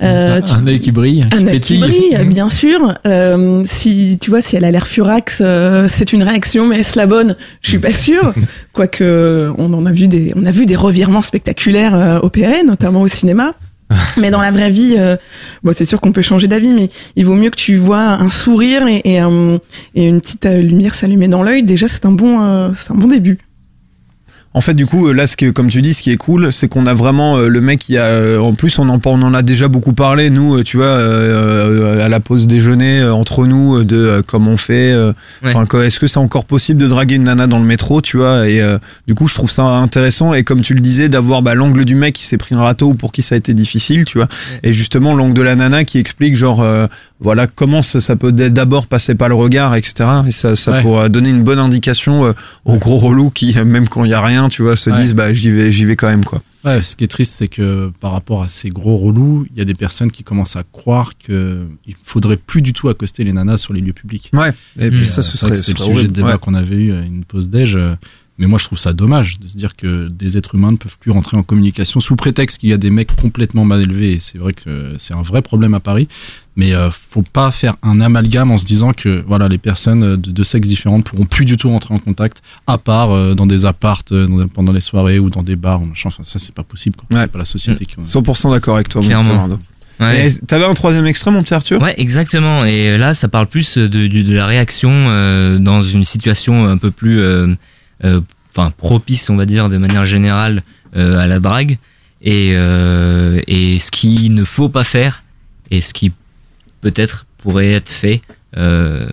Euh, 0.02 0.40
Un 0.50 0.66
œil 0.66 0.78
qui 0.80 0.92
brille, 0.92 1.26
Un 1.30 1.46
œil 1.46 1.60
qui 1.60 1.76
brille, 1.76 2.16
Mhm. 2.18 2.28
bien 2.28 2.48
sûr. 2.48 2.94
Euh, 3.06 3.62
si 3.66 4.16
tu 4.18 4.30
vois, 4.30 4.40
si 4.40 4.56
elle 4.56 4.64
a 4.64 4.70
l'air 4.70 4.86
furax, 4.88 5.42
euh, 5.44 5.86
c'est 5.90 6.14
une 6.14 6.22
réaction, 6.22 6.66
mais 6.66 6.80
est-ce 6.80 6.96
la 6.98 7.06
bonne? 7.06 7.36
Je 7.60 7.68
suis 7.68 7.78
pas 7.78 7.92
sûre. 7.92 8.32
Quoique, 8.72 9.52
on 9.58 9.72
en 9.74 9.84
a 9.84 9.92
vu 9.92 10.08
des, 10.08 10.32
on 10.36 10.44
a 10.46 10.50
vu 10.50 10.64
des 10.64 10.76
revirements 10.76 11.20
spectaculaires 11.22 11.94
euh, 11.94 12.18
opérés, 12.22 12.64
notamment 12.64 13.02
au 13.02 13.08
cinéma. 13.08 13.52
mais 14.16 14.30
dans 14.30 14.40
la 14.40 14.50
vraie 14.50 14.70
vie, 14.70 14.96
euh, 14.98 15.16
bon, 15.62 15.72
c'est 15.74 15.84
sûr 15.84 16.00
qu'on 16.00 16.12
peut 16.12 16.22
changer 16.22 16.48
d'avis, 16.48 16.72
mais 16.72 16.90
il 17.14 17.24
vaut 17.24 17.34
mieux 17.34 17.50
que 17.50 17.56
tu 17.56 17.76
vois 17.76 18.00
un 18.00 18.30
sourire 18.30 18.86
et, 18.88 19.02
et, 19.04 19.20
et 19.94 20.06
une 20.06 20.20
petite 20.20 20.46
euh, 20.46 20.60
lumière 20.60 20.94
s'allumer 20.94 21.28
dans 21.28 21.42
l'œil. 21.42 21.62
Déjà, 21.62 21.88
c'est 21.88 22.04
un 22.06 22.12
bon, 22.12 22.42
euh, 22.42 22.70
c'est 22.74 22.92
un 22.92 22.96
bon 22.96 23.08
début. 23.08 23.38
En 24.56 24.62
fait, 24.62 24.72
du 24.72 24.86
coup, 24.86 25.06
euh, 25.08 25.12
là, 25.12 25.26
ce 25.26 25.36
que, 25.36 25.50
comme 25.50 25.68
tu 25.68 25.82
dis, 25.82 25.92
ce 25.92 26.02
qui 26.02 26.10
est 26.10 26.16
cool, 26.16 26.50
c'est 26.50 26.66
qu'on 26.66 26.86
a 26.86 26.94
vraiment 26.94 27.36
euh, 27.36 27.48
le 27.48 27.60
mec 27.60 27.78
qui 27.78 27.98
a. 27.98 28.06
euh, 28.06 28.38
en 28.40 28.54
plus, 28.54 28.78
on 28.78 28.88
en, 28.88 28.98
on 29.04 29.22
en 29.22 29.34
a 29.34 29.42
déjà 29.42 29.68
beaucoup 29.68 29.92
parlé, 29.92 30.30
nous, 30.30 30.62
tu 30.64 30.78
vois, 30.78 30.86
euh, 30.86 32.02
à 32.02 32.08
la 32.08 32.20
pause 32.20 32.46
déjeuner, 32.46 33.00
euh, 33.00 33.12
entre 33.12 33.46
nous, 33.46 33.84
de 33.84 33.96
euh, 33.96 34.22
comment 34.26 34.52
on 34.52 34.56
fait. 34.56 34.92
euh, 34.92 35.12
est-ce 35.84 36.00
que 36.00 36.06
c'est 36.06 36.18
encore 36.18 36.46
possible 36.46 36.80
de 36.80 36.88
draguer 36.88 37.16
une 37.16 37.24
nana 37.24 37.46
dans 37.46 37.58
le 37.58 37.66
métro, 37.66 38.00
tu 38.00 38.16
vois 38.16 38.48
Et 38.48 38.62
euh, 38.62 38.78
du 39.06 39.14
coup, 39.14 39.28
je 39.28 39.34
trouve 39.34 39.50
ça 39.50 39.62
intéressant. 39.62 40.32
Et 40.32 40.42
comme 40.42 40.62
tu 40.62 40.72
le 40.72 40.80
disais, 40.80 41.10
d'avoir 41.10 41.42
bah, 41.42 41.54
l'angle 41.54 41.84
du 41.84 41.94
mec 41.94 42.14
qui 42.14 42.24
s'est 42.24 42.38
pris 42.38 42.54
un 42.54 42.62
râteau 42.62 42.88
ou 42.88 42.94
pour 42.94 43.12
qui 43.12 43.20
ça 43.20 43.34
a 43.34 43.38
été 43.38 43.52
difficile, 43.52 44.06
tu 44.06 44.16
vois. 44.16 44.28
Et 44.62 44.72
justement, 44.72 45.14
l'angle 45.14 45.34
de 45.34 45.42
la 45.42 45.54
nana 45.54 45.84
qui 45.84 45.98
explique, 45.98 46.34
genre, 46.34 46.62
euh, 46.62 46.86
voilà, 47.20 47.46
comment 47.46 47.80
ça, 47.82 48.00
ça 48.00 48.14
peut 48.16 48.30
d'abord 48.32 48.86
passer 48.88 49.14
par 49.14 49.28
le 49.30 49.34
regard, 49.34 49.74
etc. 49.74 49.94
Et 50.26 50.32
ça, 50.32 50.54
ça 50.56 50.72
Ouais. 50.72 50.82
pourra 50.82 51.08
donner 51.08 51.30
une 51.30 51.42
bonne 51.42 51.58
indication 51.58 52.26
euh, 52.26 52.32
aux 52.64 52.76
gros 52.78 52.98
relous 52.98 53.30
qui, 53.30 53.58
euh, 53.58 53.64
même 53.64 53.88
quand 53.88 54.04
il 54.04 54.10
y 54.10 54.14
a 54.14 54.20
rien, 54.20 54.48
tu 54.48 54.62
vois, 54.62 54.76
se 54.76 54.90
Ouais. 54.90 55.00
disent, 55.00 55.14
bah, 55.14 55.32
j'y 55.32 55.50
vais, 55.50 55.72
j'y 55.72 55.84
vais 55.86 55.96
quand 55.96 56.08
même, 56.08 56.24
quoi. 56.24 56.42
Ouais, 56.64 56.82
ce 56.82 56.96
qui 56.96 57.04
est 57.04 57.08
triste, 57.08 57.34
c'est 57.38 57.48
que 57.48 57.90
par 58.00 58.10
rapport 58.12 58.42
à 58.42 58.48
ces 58.48 58.70
gros 58.70 58.96
relous, 58.98 59.46
il 59.52 59.56
y 59.56 59.60
a 59.60 59.64
des 59.64 59.74
personnes 59.74 60.10
qui 60.10 60.24
commencent 60.24 60.56
à 60.56 60.64
croire 60.72 61.12
que 61.16 61.66
il 61.86 61.94
faudrait 62.04 62.36
plus 62.36 62.60
du 62.60 62.72
tout 62.72 62.88
accoster 62.88 63.22
les 63.24 63.32
nanas 63.32 63.58
sur 63.58 63.72
les 63.72 63.80
lieux 63.80 63.92
publics. 63.92 64.30
Ouais. 64.32 64.52
Et 64.78 64.90
puis 64.90 65.06
ça, 65.06 65.20
euh, 65.20 65.22
ce 65.22 65.38
serait- 65.38 65.54
c'était 65.54 65.78
le 65.78 65.84
sujet 65.84 66.02
de 66.08 66.12
débat 66.12 66.38
qu'on 66.38 66.54
avait 66.54 66.76
eu 66.76 66.92
à 66.92 67.00
une 67.02 67.24
pause 67.24 67.48
déj. 67.50 67.78
Mais 68.38 68.46
moi, 68.46 68.58
je 68.58 68.64
trouve 68.66 68.78
ça 68.78 68.92
dommage 68.92 69.38
de 69.40 69.46
se 69.48 69.56
dire 69.56 69.76
que 69.76 70.08
des 70.08 70.36
êtres 70.36 70.54
humains 70.56 70.72
ne 70.72 70.76
peuvent 70.76 70.98
plus 71.00 71.10
rentrer 71.10 71.36
en 71.38 71.42
communication 71.42 72.00
sous 72.00 72.16
prétexte 72.16 72.58
qu'il 72.58 72.68
y 72.68 72.72
a 72.74 72.76
des 72.76 72.90
mecs 72.90 73.14
complètement 73.16 73.64
mal 73.64 73.80
élevés. 73.80 74.12
Et 74.12 74.20
c'est 74.20 74.36
vrai 74.38 74.52
que 74.52 74.94
c'est 74.98 75.14
un 75.14 75.22
vrai 75.22 75.40
problème 75.40 75.72
à 75.74 75.80
Paris. 75.80 76.06
Mais 76.54 76.74
euh, 76.74 76.90
faut 76.90 77.22
pas 77.22 77.50
faire 77.50 77.74
un 77.82 78.00
amalgame 78.00 78.50
en 78.50 78.58
se 78.58 78.64
disant 78.64 78.92
que 78.92 79.22
voilà 79.26 79.46
les 79.48 79.58
personnes 79.58 80.16
de, 80.16 80.30
de 80.30 80.44
sexes 80.44 80.68
différents 80.68 81.00
pourront 81.02 81.24
plus 81.26 81.44
du 81.44 81.56
tout 81.58 81.68
rentrer 81.68 81.92
en 81.94 81.98
contact, 81.98 82.42
à 82.66 82.78
part 82.78 83.10
euh, 83.10 83.34
dans 83.34 83.46
des 83.46 83.64
appartes 83.66 84.12
euh, 84.12 84.26
dans- 84.26 84.48
pendant 84.48 84.72
les 84.72 84.80
soirées 84.80 85.18
ou 85.18 85.28
dans 85.30 85.42
des 85.42 85.56
bars. 85.56 85.80
machin. 85.80 86.08
Enfin, 86.08 86.22
ça 86.24 86.38
c'est 86.38 86.54
pas 86.54 86.62
possible. 86.62 86.96
quoi. 86.96 87.06
C'est 87.20 87.30
pas 87.32 87.38
la 87.38 87.44
société 87.44 87.84
qui. 87.86 87.96
100% 87.96 88.50
d'accord 88.50 88.74
avec 88.76 88.88
toi, 88.88 89.00
mon 89.02 89.06
Clairement. 89.08 89.48
Ouais. 89.98 90.30
T'avais 90.46 90.66
un 90.66 90.74
troisième 90.74 91.06
extrait, 91.06 91.30
mon 91.30 91.42
petit 91.42 91.54
Arthur? 91.54 91.80
Ouais, 91.80 91.94
exactement. 91.98 92.64
Et 92.66 92.98
là, 92.98 93.14
ça 93.14 93.28
parle 93.28 93.46
plus 93.46 93.78
de, 93.78 93.86
de, 93.86 94.06
de 94.22 94.34
la 94.34 94.44
réaction 94.46 94.90
euh, 94.92 95.58
dans 95.58 95.82
une 95.82 96.04
situation 96.04 96.66
un 96.66 96.76
peu 96.76 96.90
plus, 96.90 97.18
euh, 97.20 97.54
enfin, 98.02 98.70
propice, 98.76 99.28
on 99.30 99.36
va 99.36 99.46
dire, 99.46 99.68
de 99.68 99.76
manière 99.78 100.06
générale 100.06 100.62
euh, 100.96 101.18
à 101.18 101.26
la 101.26 101.40
drague, 101.40 101.78
et, 102.22 102.52
euh, 102.54 103.40
et 103.46 103.78
ce 103.78 103.90
qu'il 103.90 104.34
ne 104.34 104.44
faut 104.44 104.68
pas 104.68 104.84
faire, 104.84 105.22
et 105.70 105.80
ce 105.80 105.92
qui 105.92 106.12
peut-être 106.80 107.26
pourrait 107.38 107.72
être 107.72 107.88
fait 107.88 108.20
euh, 108.56 109.08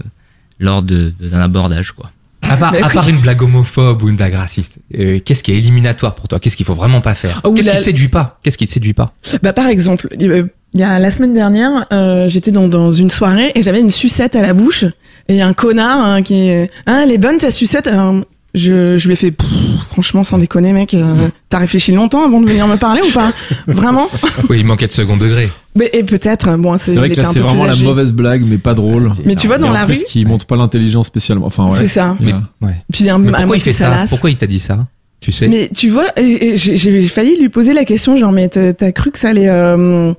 lors 0.59 0.81
de- 0.83 1.13
de- 1.19 1.27
d'un 1.29 1.41
abordage, 1.41 1.91
quoi. 1.91 2.11
À 2.43 2.57
part, 2.57 2.73
à 2.75 2.89
part 2.89 3.07
une 3.09 3.19
blague 3.19 3.41
homophobe 3.41 4.03
ou 4.03 4.09
une 4.09 4.17
blague 4.17 4.33
raciste, 4.35 4.77
euh, 4.99 5.19
qu'est-ce 5.23 5.43
qui 5.43 5.51
est 5.53 5.57
éliminatoire 5.57 6.13
pour 6.13 6.27
toi? 6.27 6.39
Qu'est-ce 6.39 6.57
qu'il 6.57 6.65
faut 6.65 6.73
vraiment 6.73 6.99
pas 7.01 7.15
faire? 7.15 7.41
Oui, 7.45 7.55
Qu'est-ce 7.55 7.69
qui 7.71 7.77
te 7.77 7.83
séduit 7.83 8.09
pas? 8.09 8.39
Qu'est-ce 8.43 8.57
qui 8.57 8.67
te 8.67 8.71
séduit 8.71 8.93
pas? 8.93 9.13
Bah, 9.41 9.53
par 9.53 9.67
exemple, 9.67 10.07
il 10.19 10.25
y 10.25 10.31
a- 10.31 10.43
il 10.73 10.79
y 10.79 10.83
a 10.83 10.99
la 10.99 11.09
semaine 11.11 11.33
dernière, 11.33 11.85
euh, 11.93 12.27
j'étais 12.29 12.51
dans, 12.51 12.67
dans 12.67 12.91
une 12.91 13.09
soirée 13.09 13.51
et 13.55 13.63
j'avais 13.63 13.79
une 13.79 13.91
sucette 13.91 14.35
à 14.35 14.41
la 14.41 14.53
bouche. 14.53 14.83
Et 14.83 15.33
il 15.33 15.35
y 15.37 15.41
a 15.41 15.47
un 15.47 15.53
connard 15.53 15.99
hein, 15.99 16.21
qui 16.21 16.47
est, 16.49 16.69
ah, 16.85 17.01
elle 17.03 17.11
est 17.11 17.17
bonne 17.17 17.37
ta 17.37 17.49
sucette? 17.51 17.87
Alors, 17.87 18.23
je, 18.53 18.97
je 18.97 19.07
lui 19.07 19.13
ai 19.13 19.15
fait, 19.15 19.31
Pff, 19.31 19.47
franchement, 19.89 20.23
sans 20.23 20.37
déconner, 20.37 20.73
mec, 20.73 20.93
euh, 20.93 21.29
t'as 21.49 21.57
réfléchi 21.57 21.91
longtemps 21.91 22.23
avant 22.25 22.39
de 22.41 22.47
venir 22.47 22.67
me 22.67 22.75
parler 22.77 23.01
ou 23.01 23.11
pas 23.11 23.31
Vraiment 23.67 24.09
Oui, 24.49 24.59
il 24.59 24.65
manquait 24.65 24.87
de 24.87 24.91
second 24.91 25.17
degré. 25.17 25.49
Mais 25.75 25.89
et 25.93 26.03
peut-être, 26.03 26.55
bon, 26.57 26.77
c'est 26.77 26.91
C'est 26.93 26.97
vrai 26.99 27.09
que 27.09 27.19
là, 27.19 27.25
c'est 27.31 27.39
vraiment 27.39 27.65
la 27.65 27.75
mauvaise 27.75 28.11
blague, 28.11 28.43
mais 28.45 28.57
pas 28.59 28.73
drôle. 28.75 29.11
Mais 29.25 29.35
tu 29.35 29.47
vois, 29.47 29.57
dans 29.57 29.71
la 29.71 29.85
rue- 29.85 29.95
qui 30.07 30.23
montre 30.25 30.45
pas 30.45 30.55
l'intelligence 30.55 31.07
spécialement. 31.07 31.47
Enfin, 31.47 31.65
ouais. 31.67 31.77
C'est 31.79 31.87
ça. 31.87 32.15
Mais- 32.19 32.33
Ouais. 32.61 32.75
Puis 32.91 33.09
un, 33.09 33.17
Mais 33.17 33.31
pourquoi 33.31 33.57
il 33.57 33.61
fait 33.61 33.71
ça 33.71 33.85
salace. 33.91 34.09
Pourquoi 34.09 34.29
il 34.29 34.37
t'a 34.37 34.45
dit 34.47 34.59
ça 34.59 34.85
Tu 35.19 35.31
sais 35.31 35.47
Mais 35.47 35.69
tu 35.75 35.89
vois, 35.89 36.05
j'ai- 36.17 37.07
failli 37.07 37.39
lui 37.39 37.49
poser 37.49 37.73
la 37.73 37.85
question, 37.85 38.17
genre, 38.17 38.31
mais 38.31 38.49
t'as 38.49 38.73
t'as 38.73 38.91
cru 38.91 39.09
que 39.11 39.17
ça 39.17 39.29
allait, 39.29 39.49
euh, 39.49 40.13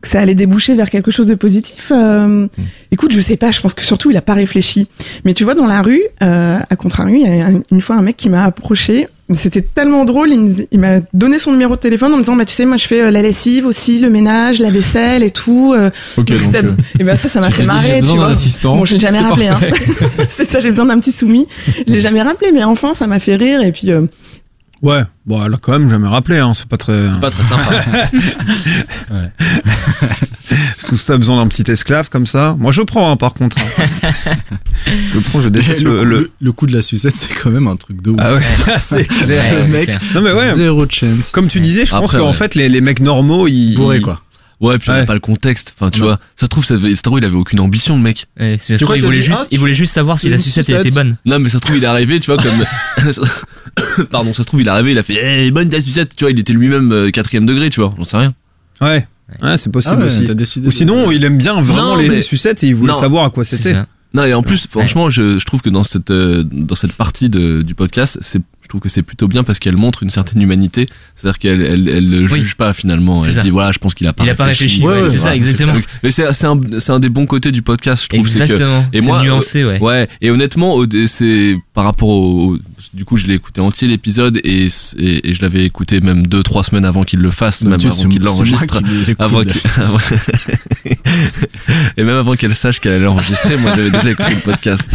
que 0.00 0.08
ça 0.08 0.20
allait 0.20 0.34
déboucher 0.34 0.74
vers 0.74 0.88
quelque 0.88 1.10
chose 1.10 1.26
de 1.26 1.34
positif 1.34 1.92
euh, 1.94 2.46
Écoute, 2.90 3.12
je 3.12 3.20
sais 3.20 3.36
pas, 3.36 3.50
je 3.50 3.60
pense 3.60 3.74
que 3.74 3.82
surtout 3.82 4.10
il 4.10 4.16
a 4.16 4.22
pas 4.22 4.34
réfléchi. 4.34 4.88
Mais 5.24 5.34
tu 5.34 5.44
vois, 5.44 5.54
dans 5.54 5.66
la 5.66 5.82
rue, 5.82 6.00
euh, 6.22 6.58
à 6.68 6.76
contrario, 6.76 7.14
il 7.16 7.22
y 7.22 7.40
a 7.40 7.46
un- 7.46 7.62
une 7.70 7.80
fois 7.82 7.96
un 7.96 8.02
mec 8.02 8.16
qui 8.16 8.28
m'a 8.30 8.44
approché. 8.44 9.08
C'était 9.32 9.60
tellement 9.62 10.04
drôle, 10.04 10.30
il, 10.72 10.80
m'a 10.80 10.98
donné 11.14 11.38
son 11.38 11.52
numéro 11.52 11.76
de 11.76 11.80
téléphone 11.80 12.12
en 12.12 12.16
me 12.16 12.22
disant, 12.22 12.34
bah 12.34 12.44
tu 12.44 12.52
sais, 12.52 12.64
moi 12.64 12.76
je 12.78 12.86
fais 12.86 13.00
euh, 13.02 13.10
la 13.12 13.22
lessive 13.22 13.64
aussi, 13.64 14.00
le 14.00 14.10
ménage, 14.10 14.58
la 14.58 14.70
vaisselle 14.70 15.22
et 15.22 15.30
tout. 15.30 15.72
euh, 15.76 15.88
Ok, 16.16 16.30
donc, 16.32 16.40
euh, 16.64 16.72
et 16.98 17.04
ben 17.04 17.14
ça, 17.14 17.28
ça 17.28 17.40
m'a 17.40 17.46
fait 17.50 17.62
marrer, 17.66 18.00
tu 18.00 18.06
vois. 18.16 18.28
Bon, 18.78 18.84
je 18.84 18.94
l'ai 18.94 19.00
jamais 19.00 19.18
rappelé, 19.28 19.46
hein. 19.46 19.60
c'est 20.30 20.44
ça, 20.46 20.60
j'ai 20.60 20.70
besoin 20.70 20.86
d'un 20.86 20.98
petit 20.98 21.12
soumis. 21.12 21.46
Je 21.86 21.92
l'ai 21.92 22.00
jamais 22.00 22.22
rappelé, 22.22 22.50
mais 22.52 22.64
enfin, 22.64 22.94
ça 22.94 23.06
m'a 23.06 23.20
fait 23.20 23.36
rire 23.36 23.60
et 23.62 23.70
puis. 23.70 23.92
Ouais, 24.82 25.02
bon, 25.26 25.44
elle 25.44 25.52
a 25.52 25.56
quand 25.58 25.72
même 25.72 25.90
jamais 25.90 26.08
rappelé, 26.08 26.38
hein, 26.38 26.54
c'est 26.54 26.66
pas 26.66 26.78
très. 26.78 27.08
Pas 27.20 27.30
très 27.30 27.44
sympa. 27.44 27.84
Tout 30.88 30.96
ça 30.96 31.16
besoin 31.18 31.36
d'un 31.36 31.46
petit 31.48 31.70
esclave 31.70 32.08
comme 32.08 32.26
ça. 32.26 32.56
Moi, 32.58 32.72
je 32.72 32.82
prends, 32.82 33.10
hein, 33.12 33.16
par 33.16 33.34
contre. 33.34 33.56
hein. 33.58 34.10
je 34.86 35.18
prends, 35.20 35.40
je 35.40 35.48
déteste 35.48 35.82
le, 35.82 36.02
le. 36.02 36.20
coup- 36.24 36.30
le- 36.40 36.52
coup 36.52 36.66
de 36.66 36.74
la 36.74 36.82
sucette, 36.82 37.14
c'est 37.14 37.32
quand 37.34 37.50
même 37.50 37.68
un 37.68 37.76
truc 37.76 38.00
de 38.02 38.10
ouf. 38.10 38.16
Ah 38.20 38.34
ouais, 38.34 38.40
c'est 38.80 39.04
clair. 39.04 39.54
Le 39.54 39.70
mec, 39.70 39.90
Non 40.14 40.22
mais 40.22 40.32
ouais. 40.32 40.54
zéro 40.54 40.86
chance. 40.90 41.30
Comme 41.32 41.46
tu 41.48 41.60
disais, 41.60 41.84
je 41.86 41.90
pense 41.90 42.12
qu'en 42.12 42.28
ouais. 42.28 42.32
fait, 42.34 42.54
les, 42.54 42.68
les 42.68 42.80
mecs 42.80 43.00
normaux, 43.00 43.46
ils. 43.46 43.74
Bourré, 43.74 44.00
quoi. 44.00 44.20
Ouais, 44.60 44.78
puis 44.78 44.90
on 44.90 44.92
Ouais. 44.92 45.00
a 45.00 45.06
pas 45.06 45.14
le 45.14 45.20
contexte. 45.20 45.74
Enfin, 45.78 45.90
tu 45.90 46.00
Non. 46.00 46.06
vois, 46.06 46.16
ça 46.36 46.44
se 46.46 46.50
trouve, 46.50 46.64
ça, 46.64 46.74
devait- 46.74 46.94
se 46.94 47.00
trouve, 47.00 47.18
il 47.18 47.24
avait 47.24 47.34
aucune 47.36 47.60
ambition, 47.60 47.96
le 47.96 48.02
mec. 48.02 48.26
Ouais, 48.38 48.58
c'est- 48.60 48.76
Tu 48.76 48.84
crois 48.84 48.96
il, 48.96 49.00
qu'il 49.00 49.06
a 49.06 49.08
voulait 49.08 49.20
dit, 49.20 49.26
juste, 49.26 49.38
ah, 49.42 49.46
il 49.50 49.58
voulait 49.58 49.72
juste 49.72 49.94
savoir 49.94 50.18
si 50.18 50.28
la 50.28 50.36
une 50.36 50.42
sucette 50.42 50.68
elle 50.68 50.76
sucette. 50.76 50.86
était 50.86 50.94
bonne. 50.94 51.16
Non, 51.24 51.38
mais 51.38 51.48
ça 51.48 51.54
se 51.58 51.62
trouve, 51.62 51.78
il 51.78 51.82
est 51.84 51.86
arrivé, 51.86 52.20
tu 52.20 52.30
vois, 52.30 52.36
comme. 52.42 52.64
Pardon, 54.10 54.32
ça 54.32 54.42
se 54.42 54.46
trouve, 54.46 54.60
il 54.60 54.66
est 54.66 54.70
arrivé, 54.70 54.92
il 54.92 54.98
a 54.98 55.02
fait, 55.02 55.18
eh, 55.46 55.50
bonne 55.50 55.68
ta 55.68 55.80
sucette, 55.80 56.14
tu 56.16 56.24
vois, 56.24 56.30
il 56.30 56.38
était 56.38 56.52
lui-même 56.52 56.92
euh, 56.92 57.10
quatrième 57.10 57.46
degré, 57.46 57.70
tu 57.70 57.80
vois, 57.80 57.94
j'en 57.96 58.04
sais 58.04 58.16
rien. 58.16 58.34
Ouais. 58.80 59.06
Ouais, 59.42 59.56
c'est 59.56 59.70
possible 59.70 59.96
Ah 59.98 60.00
ouais, 60.00 60.06
aussi. 60.06 60.24
t'as 60.24 60.34
décidé 60.34 60.66
Ou 60.66 60.70
de- 60.70 60.74
sinon, 60.74 61.10
il 61.10 61.24
aime 61.24 61.38
bien 61.38 61.60
vraiment 61.60 61.90
Non, 61.94 61.96
les, 61.96 62.08
mais- 62.08 62.16
les 62.16 62.22
sucettes 62.22 62.64
et 62.64 62.68
il 62.68 62.74
voulait 62.74 62.92
Non. 62.92 62.98
savoir 62.98 63.24
à 63.24 63.30
quoi 63.30 63.44
C'est 63.44 63.56
c'était. 63.56 63.74
ça. 63.74 63.86
Non, 64.12 64.24
et 64.24 64.34
en 64.34 64.42
plus, 64.42 64.66
franchement, 64.68 65.08
je, 65.08 65.38
je 65.38 65.44
trouve 65.44 65.62
que 65.62 65.70
dans 65.70 65.84
cette, 65.84 66.10
euh, 66.10 66.42
dans 66.50 66.74
cette 66.74 66.94
partie 66.94 67.28
de, 67.28 67.62
du 67.62 67.76
podcast, 67.76 68.18
c'est, 68.22 68.42
trouve 68.70 68.80
que 68.80 68.88
c'est 68.88 69.02
plutôt 69.02 69.28
bien 69.28 69.44
parce 69.44 69.58
qu'elle 69.58 69.76
montre 69.76 70.02
une 70.02 70.10
certaine 70.10 70.40
humanité. 70.40 70.86
C'est-à-dire 71.16 71.38
qu'elle, 71.38 71.60
elle, 71.60 71.88
elle 71.88 72.08
ne 72.10 72.28
Oui. 72.28 72.40
juge 72.40 72.54
pas 72.54 72.72
finalement. 72.72 73.24
Elle 73.24 73.32
ça. 73.34 73.42
dit, 73.42 73.50
voilà, 73.50 73.72
je 73.72 73.78
pense 73.78 73.94
qu'il 73.94 74.06
a 74.06 74.12
pas 74.12 74.24
Il 74.24 74.30
a 74.30 74.34
pas 74.34 74.46
réfléchi, 74.46 74.82
ouais, 74.82 75.10
c'est 75.10 75.18
ça, 75.18 75.34
exactement. 75.36 75.74
Donc, 75.74 75.84
Mais 76.02 76.10
c'est, 76.10 76.24
un, 76.46 76.58
un 76.88 76.98
des 76.98 77.08
bons 77.08 77.26
côtés 77.26 77.52
du 77.52 77.62
podcast, 77.62 78.04
je 78.04 78.08
trouve. 78.08 78.26
c'est 78.28 78.38
que- 78.40 78.44
Exactement. 78.54 78.86
et 78.92 79.00
moi, 79.02 79.22
nuancé, 79.22 79.64
ouais. 79.64 79.78
Ouais, 79.80 80.08
et 80.20 80.30
honnêtement, 80.30 80.82
c'est 81.06 81.56
par 81.74 81.84
rapport 81.84 82.08
au- 82.08 82.56
du 82.94 83.04
coup, 83.04 83.16
je 83.16 83.26
l'ai 83.26 83.34
écouté 83.34 83.60
entier 83.60 83.88
l'épisode 83.88 84.38
et, 84.44 84.68
et, 84.98 85.28
et 85.30 85.34
je 85.34 85.42
l'avais 85.42 85.64
écouté 85.64 86.00
même 86.00 86.26
deux, 86.26 86.42
trois 86.42 86.64
semaines 86.64 86.84
avant 86.84 87.04
qu'il 87.04 87.20
le 87.20 87.30
fasse, 87.30 87.62
même 87.62 87.74
avant 87.74 87.90
qu'il 88.08 88.22
l'enregistre, 88.22 88.80
avant 89.18 89.42
qu'il- 89.42 89.60
et 91.96 92.04
même 92.04 92.16
avant 92.16 92.34
qu'elle 92.36 92.54
sache 92.56 92.80
qu'elle 92.80 92.92
allait 92.92 93.06
enregistrer, 93.06 93.56
moi 93.56 93.72
j'avais 93.76 93.90
déjà 93.90 94.10
écouté 94.10 94.34
le 94.34 94.40
podcast. 94.40 94.92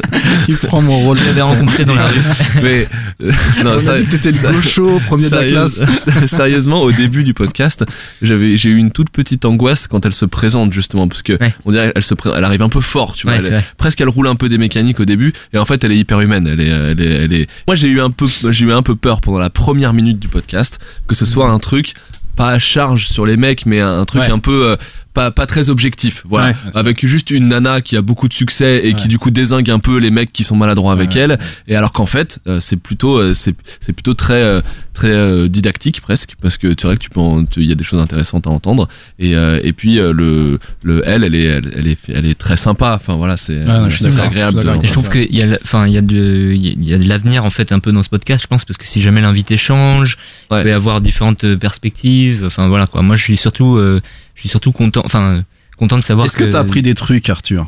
Il 0.48 0.56
prend 0.56 0.82
mon 0.82 0.98
rôle. 1.00 1.18
Je 1.18 1.24
l'avais 1.24 1.42
rencontré 1.42 1.84
dans 1.84 1.94
la 1.94 2.06
rue. 2.06 2.20
Mais 2.62 2.88
euh, 3.22 3.32
non, 3.64 3.72
On 3.74 3.78
ça- 3.80 3.92
a 3.92 3.98
dit 3.98 4.04
que 4.06 4.16
t'étais 4.16 4.30
le 4.30 4.52
gaucho, 4.52 5.00
premier 5.06 5.28
de 5.28 5.34
la 5.34 5.46
classe. 5.46 5.82
Sérieusement, 6.26 6.82
au 6.82 6.92
début 6.92 7.24
du 7.24 7.34
podcast, 7.34 7.84
j'avais, 8.22 8.56
j'ai 8.56 8.70
eu 8.70 8.76
une 8.76 8.90
toute 8.90 9.10
petite 9.10 9.44
angoisse 9.44 9.86
quand 9.88 10.04
elle 10.06 10.12
se 10.12 10.24
présente 10.24 10.72
justement, 10.72 11.08
parce 11.08 11.22
que 11.22 11.34
Ouais. 11.40 11.54
on 11.64 11.72
dirait, 11.72 11.92
elle 11.94 12.02
se, 12.02 12.14
elle 12.36 12.44
arrive 12.44 12.62
un 12.62 12.68
peu 12.68 12.80
fort, 12.80 13.14
tu 13.14 13.26
vois. 13.26 13.36
Ouais, 13.38 13.44
elle 13.46 13.64
presque, 13.76 14.00
elle 14.00 14.08
roule 14.08 14.28
un 14.28 14.36
peu 14.36 14.48
des 14.48 14.58
mécaniques 14.58 15.00
au 15.00 15.04
début, 15.04 15.32
et 15.52 15.58
en 15.58 15.64
fait, 15.66 15.82
elle 15.84 15.92
est 15.92 15.98
hyper 15.98 16.20
humaine. 16.20 16.46
Elle 16.46 16.60
est, 16.60 16.68
elle 16.68 17.00
est, 17.00 17.04
elle 17.24 17.25
est. 17.25 17.25
Moi, 17.66 17.74
j'ai 17.76 17.88
eu 17.88 18.00
un 18.00 18.10
peu, 18.10 18.26
j'ai 18.50 18.64
eu 18.66 18.72
un 18.72 18.82
peu 18.82 18.96
peur 18.96 19.20
pendant 19.20 19.38
la 19.38 19.50
première 19.50 19.92
minute 19.92 20.18
du 20.18 20.28
podcast 20.28 20.78
que 21.06 21.14
ce 21.14 21.26
soit 21.26 21.48
un 21.48 21.58
truc 21.58 21.92
pas 22.36 22.50
à 22.50 22.58
charge 22.58 23.08
sur 23.08 23.24
les 23.24 23.36
mecs, 23.38 23.64
mais 23.64 23.80
un 23.80 24.04
truc 24.04 24.20
Ouais. 24.22 24.30
un 24.30 24.38
peu 24.38 24.66
euh, 24.66 24.76
pas, 25.16 25.30
pas 25.30 25.46
très 25.46 25.68
objectif. 25.70 26.22
Voilà, 26.28 26.48
Ouais. 26.48 26.54
avec 26.74 27.04
juste 27.06 27.30
une 27.30 27.48
nana 27.48 27.80
qui 27.80 27.96
a 27.96 28.02
beaucoup 28.02 28.28
de 28.28 28.34
succès 28.34 28.82
et 28.84 28.92
qui 28.94 29.08
du 29.08 29.18
coup 29.18 29.30
désingue 29.30 29.70
un 29.70 29.78
peu 29.78 29.96
les 29.98 30.10
mecs 30.10 30.32
qui 30.32 30.44
sont 30.44 30.56
maladroits 30.56 30.92
avec 30.92 31.10
Ouais. 31.14 31.20
elle. 31.22 31.38
Et 31.68 31.74
alors 31.74 31.92
qu'en 31.92 32.04
fait, 32.06 32.38
euh, 32.46 32.60
c'est 32.60 32.76
plutôt, 32.76 33.16
euh, 33.16 33.32
c'est, 33.34 33.54
c'est 33.80 33.92
plutôt 33.94 34.12
très, 34.14 34.42
euh, 34.42 34.60
très 34.92 35.08
euh, 35.12 35.48
dictique 35.48 36.00
presque, 36.02 36.34
parce 36.42 36.56
que 36.58 36.68
c'est 36.78 36.86
vrai 36.86 36.96
que 36.98 37.02
tu 37.02 37.10
peux, 37.10 37.20
il 37.56 37.64
y 37.66 37.72
a 37.72 37.74
des 37.74 37.84
choses 37.84 38.00
intéressantes 38.00 38.46
à 38.46 38.50
entendre. 38.50 38.88
Et, 39.18 39.34
euh, 39.34 39.58
et 39.64 39.72
puis 39.72 39.98
euh, 39.98 40.12
le, 40.12 40.58
le 40.82 41.02
elle, 41.06 41.24
elle 41.24 41.34
est, 41.34 41.44
elle, 41.44 41.72
elle 41.78 41.88
est, 41.88 41.98
elle 42.08 42.26
est 42.26 42.38
très 42.38 42.56
sympa. 42.58 42.92
Enfin 43.00 43.14
voilà, 43.16 43.36
c'est, 43.38 43.64
non, 43.64 43.88
je 43.88 43.96
suis 43.96 44.04
c'est 44.04 44.10
d'accord. 44.16 44.26
agréable. 44.26 44.60
Je 44.62 44.80
de- 44.82 44.86
je 44.86 44.92
trouve 44.92 45.08
qu'il 45.10 45.34
y 45.34 45.42
a, 45.42 45.46
la- 45.46 45.58
enfin, 45.62 45.86
il 45.86 45.92
y 45.94 45.98
a 45.98 46.02
de, 46.02 46.52
il 46.54 46.86
y 46.88 46.92
a 46.94 46.98
de 46.98 47.08
l'avenir 47.08 47.44
en 47.46 47.50
fait 47.50 47.72
un 47.72 47.78
peu 47.78 47.90
dans 47.92 48.02
ce 48.02 48.10
podcast, 48.10 48.42
je 48.42 48.48
pense, 48.48 48.64
parce 48.66 48.76
que 48.76 48.86
si 48.86 49.00
jamais 49.02 49.20
l'invité 49.22 49.56
change, 49.56 50.18
Ouais. 50.50 50.60
il 50.60 50.62
peut 50.64 50.68
y 50.68 50.72
avoir 50.72 51.00
différentes 51.00 51.54
perspectives. 51.56 52.42
Enfin 52.46 52.68
voilà 52.68 52.86
quoi. 52.86 53.00
Moi, 53.02 53.16
je 53.16 53.22
suis 53.22 53.36
surtout, 53.36 53.76
euh, 53.76 54.00
je 54.36 54.40
suis 54.42 54.48
surtout 54.48 54.70
content, 54.70 55.02
enfin, 55.04 55.42
content 55.76 55.96
de 55.96 56.02
savoir 56.02 56.26
Est-ce 56.26 56.36
que 56.36 56.44
t'as 56.44 56.60
appris 56.60 56.82
des 56.82 56.94
trucs, 56.94 57.28
Arthur 57.28 57.66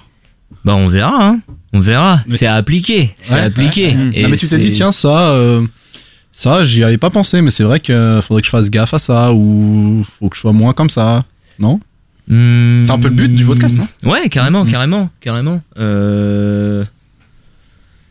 Bah, 0.64 0.76
on 0.76 0.88
verra, 0.88 1.26
hein. 1.26 1.40
On 1.72 1.80
verra. 1.80 2.20
Mais- 2.28 2.36
C'est 2.36 2.46
à 2.46 2.54
appliquer. 2.54 3.14
C'est 3.18 3.34
Ouais, 3.34 3.40
à 3.40 3.44
appliquer. 3.44 3.88
ouais. 3.88 4.10
Et 4.14 4.22
Non, 4.22 4.28
mais 4.28 4.36
tu 4.36 4.46
t'es 4.48 4.58
dit, 4.58 4.70
tiens, 4.70 4.92
ça, 4.92 5.32
euh, 5.32 5.66
ça, 6.32 6.64
j'y 6.64 6.84
avais 6.84 6.96
pas 6.98 7.10
pensé, 7.10 7.42
mais 7.42 7.50
c'est 7.50 7.64
vrai 7.64 7.80
qu'il 7.80 8.20
faudrait 8.22 8.42
que 8.42 8.46
je 8.46 8.50
fasse 8.50 8.70
gaffe 8.70 8.94
à 8.94 8.98
ça, 8.98 9.32
ou 9.34 10.04
faut 10.18 10.28
que 10.28 10.36
je 10.36 10.40
sois 10.40 10.52
moins 10.52 10.72
comme 10.72 10.88
ça. 10.90 11.24
Non? 11.58 11.80
Hmm. 12.28 12.84
C'est 12.84 12.90
un 12.92 12.98
peu 12.98 13.08
le 13.08 13.14
but 13.14 13.34
du 13.34 13.44
podcast, 13.44 13.76
non? 13.76 13.88
Ouais, 14.04 14.28
carrément, 14.28 14.64
carrément, 14.66 15.10
carrément. 15.20 15.62
Euh... 15.78 16.84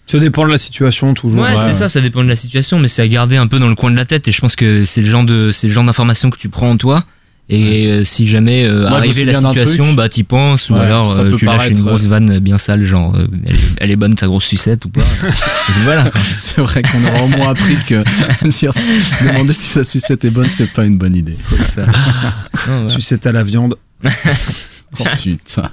Ça 0.07 0.19
dépend 0.19 0.45
de 0.45 0.51
la 0.51 0.57
situation 0.57 1.13
toujours. 1.13 1.41
Ouais, 1.41 1.49
c'est 1.59 1.73
ça, 1.73 1.89
ça 1.89 1.99
dépend 1.99 2.23
de 2.23 2.29
la 2.29 2.35
situation, 2.37 2.79
mais 2.79 2.87
c'est 2.87 3.01
à 3.01 3.07
garder 3.07 3.35
un 3.35 3.47
peu 3.47 3.59
dans 3.59 3.67
le 3.67 3.75
coin 3.75 3.91
de 3.91 3.95
la 3.97 4.05
tête. 4.05 4.27
Et 4.27 4.31
je 4.31 4.39
pense 4.39 4.55
que 4.55 4.85
c'est 4.85 5.01
le 5.01 5.07
genre 5.07 5.25
de, 5.25 5.51
c'est 5.51 5.67
le 5.67 5.73
genre 5.73 5.83
d'information 5.83 6.29
que 6.29 6.37
tu 6.37 6.47
prends 6.49 6.69
en 6.69 6.77
toi. 6.77 7.03
Et 7.49 7.87
euh, 7.87 8.03
si 8.03 8.27
jamais 8.27 8.65
euh, 8.65 8.89
Moi, 8.89 8.97
arrivé 8.97 9.23
la 9.23 9.39
situation, 9.39 9.93
bah 9.93 10.09
t'y 10.09 10.23
penses, 10.23 10.69
ou 10.69 10.73
Ouais, 10.73 10.81
alors 10.81 11.17
euh, 11.17 11.31
tu 11.37 11.45
lâches 11.45 11.69
une 11.69 11.79
grosse 11.81 12.03
vanne 12.03 12.39
bien 12.39 12.57
sale, 12.57 12.83
genre 12.83 13.15
elle, 13.17 13.55
est- 13.55 13.59
elle 13.77 13.91
est 13.91 13.95
bonne 13.95 14.15
ta 14.15 14.27
grosse 14.27 14.43
sucette 14.45 14.83
ou 14.83 14.89
pas. 14.89 15.01
Voilà. 15.85 16.11
C'est 16.39 16.59
vrai 16.59 16.81
qu'on 16.81 17.05
aura 17.05 17.23
au 17.23 17.27
moins 17.29 17.49
appris 17.51 17.77
que 17.87 18.03
dire, 18.49 18.73
demander 19.25 19.53
si 19.53 19.77
la 19.77 19.85
sucette 19.85 20.25
est 20.25 20.29
bonne, 20.29 20.49
c'est 20.49 20.67
pas 20.73 20.83
une 20.83 20.97
bonne 20.97 21.15
idée. 21.15 21.37
C'est 21.39 21.63
ça. 21.63 21.85
Sais, 22.99 23.17
t'as 23.17 23.31
la 23.31 23.43
viande. 23.43 23.75
Oh 24.99 25.03
putain. 25.21 25.63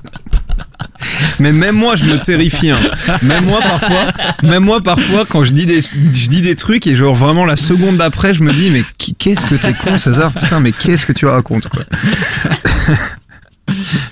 Mais 1.38 1.52
même 1.52 1.74
moi, 1.76 1.96
je 1.96 2.04
me 2.04 2.18
terrifie. 2.18 2.70
hein. 2.70 2.78
Même 3.22 3.44
moi, 3.46 3.60
parfois, 3.60 4.06
même 4.42 4.64
moi, 4.64 4.80
parfois, 4.82 5.24
quand 5.28 5.44
je 5.44 5.52
dis 5.52 5.66
des, 5.66 6.54
trucs 6.54 6.86
et 6.86 6.94
genre 6.94 7.14
vraiment 7.14 7.44
la 7.44 7.56
seconde 7.56 7.96
d'après, 7.98 8.34
je 8.34 8.42
me 8.42 8.52
dis, 8.52 8.70
mais 8.70 8.82
qu'est-ce 9.18 9.42
que 9.42 9.54
t'es 9.54 9.72
con, 9.74 9.98
César? 9.98 10.32
Putain, 10.32 10.60
mais 10.60 10.72
qu'est-ce 10.72 11.06
que 11.06 11.12
tu 11.12 11.26
racontes, 11.26 11.68
quoi? 11.68 11.82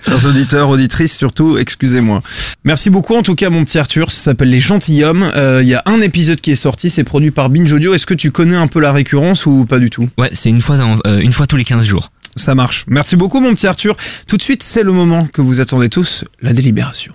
Chers 0.07 0.25
auditeurs, 0.27 0.69
auditrices, 0.71 1.15
surtout, 1.17 1.59
excusez-moi. 1.59 2.23
Merci 2.65 2.89
beaucoup, 2.91 3.15
en 3.15 3.23
tout 3.23 3.35
cas, 3.35 3.51
mon 3.51 3.65
petit 3.65 3.79
Arthur. 3.79 4.11
Ça 4.11 4.21
s'appelle 4.23 4.49
Les 4.51 4.61
Gentilshommes. 4.61 5.31
Euh, 5.37 5.61
Il 5.63 5.69
y 5.69 5.75
a 5.75 5.83
un 5.87 6.01
épisode 6.01 6.41
qui 6.41 6.51
est 6.53 6.57
sorti, 6.57 6.89
c'est 6.91 7.05
produit 7.05 7.31
par 7.31 7.51
Binge 7.51 7.71
Audio. 7.73 7.93
Est-ce 7.95 8.07
que 8.07 8.15
tu 8.15 8.31
connais 8.31 8.57
un 8.57 8.67
peu 8.67 8.81
la 8.81 8.93
récurrence 8.93 9.45
ou 9.47 9.67
pas 9.67 9.79
du 9.79 9.91
tout? 9.91 10.09
Ouais, 10.19 10.31
c'est 10.33 10.49
une 10.49 10.61
fois 10.63 10.79
dans, 10.79 10.97
euh, 11.07 11.19
une 11.19 11.33
fois 11.33 11.47
tous 11.47 11.57
les 11.57 11.65
15 11.65 11.87
jours. 11.87 12.11
Ça 12.37 12.55
marche. 12.55 12.85
Merci 12.89 13.17
beaucoup, 13.17 13.41
mon 13.41 13.55
petit 13.55 13.67
Arthur. 13.67 13.97
Tout 14.27 14.37
de 14.37 14.43
suite, 14.43 14.63
c'est 14.63 14.83
le 14.83 14.93
moment 14.93 15.27
que 15.27 15.43
vous 15.43 15.61
attendez 15.61 15.89
tous, 15.89 16.25
la 16.41 16.53
délibération. 16.53 17.15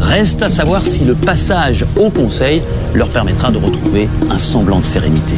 Reste 0.00 0.42
à 0.42 0.48
savoir 0.48 0.86
si 0.86 1.04
le 1.04 1.14
passage 1.14 1.84
au 1.96 2.10
Conseil 2.10 2.62
leur 2.94 3.08
permettra 3.08 3.50
de 3.50 3.58
retrouver 3.58 4.08
un 4.30 4.38
semblant 4.38 4.80
de 4.80 4.84
sérénité. 4.84 5.34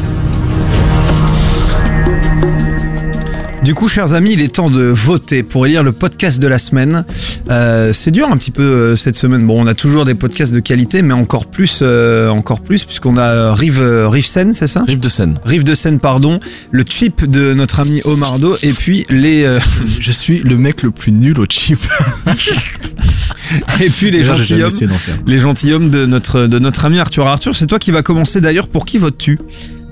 Du 3.68 3.74
coup, 3.74 3.86
chers 3.86 4.14
amis, 4.14 4.32
il 4.32 4.40
est 4.40 4.54
temps 4.54 4.70
de 4.70 4.82
voter 4.82 5.42
pour 5.42 5.66
élire 5.66 5.82
le 5.82 5.92
podcast 5.92 6.40
de 6.40 6.46
la 6.46 6.58
semaine. 6.58 7.04
Euh, 7.50 7.92
c'est 7.92 8.10
dur 8.10 8.26
un 8.32 8.38
petit 8.38 8.50
peu 8.50 8.62
euh, 8.62 8.96
cette 8.96 9.14
semaine. 9.14 9.46
Bon, 9.46 9.62
on 9.62 9.66
a 9.66 9.74
toujours 9.74 10.06
des 10.06 10.14
podcasts 10.14 10.54
de 10.54 10.60
qualité, 10.60 11.02
mais 11.02 11.12
encore 11.12 11.44
plus, 11.44 11.80
euh, 11.82 12.30
encore 12.30 12.62
plus, 12.62 12.86
puisqu'on 12.86 13.18
a 13.18 13.52
Rive, 13.52 13.78
euh, 13.78 14.08
Rive 14.08 14.24
Seine, 14.24 14.54
c'est 14.54 14.68
ça? 14.68 14.84
Rive 14.86 15.00
de 15.00 15.10
Seine. 15.10 15.34
Rive 15.44 15.64
de 15.64 15.74
Seine, 15.74 16.00
pardon. 16.00 16.40
Le 16.70 16.82
chip 16.88 17.26
de 17.26 17.52
notre 17.52 17.80
ami 17.80 18.00
Omardo, 18.06 18.56
et 18.62 18.72
puis 18.72 19.04
les, 19.10 19.44
euh, 19.44 19.60
Je 20.00 20.12
suis 20.12 20.38
le 20.38 20.56
mec 20.56 20.82
le 20.82 20.90
plus 20.90 21.12
nul 21.12 21.38
au 21.38 21.44
chip. 21.44 21.78
et 23.82 23.90
puis 23.90 24.10
les 24.10 24.24
gentilshommes, 24.24 24.88
les 25.26 25.38
gentilshommes 25.40 25.90
de 25.90 26.06
notre, 26.06 26.46
de 26.46 26.58
notre 26.58 26.86
ami 26.86 27.00
Arthur. 27.00 27.26
Arthur, 27.26 27.54
c'est 27.54 27.66
toi 27.66 27.78
qui 27.78 27.90
va 27.90 28.00
commencer 28.00 28.40
d'ailleurs. 28.40 28.68
Pour 28.68 28.86
qui 28.86 28.96
votes-tu? 28.96 29.38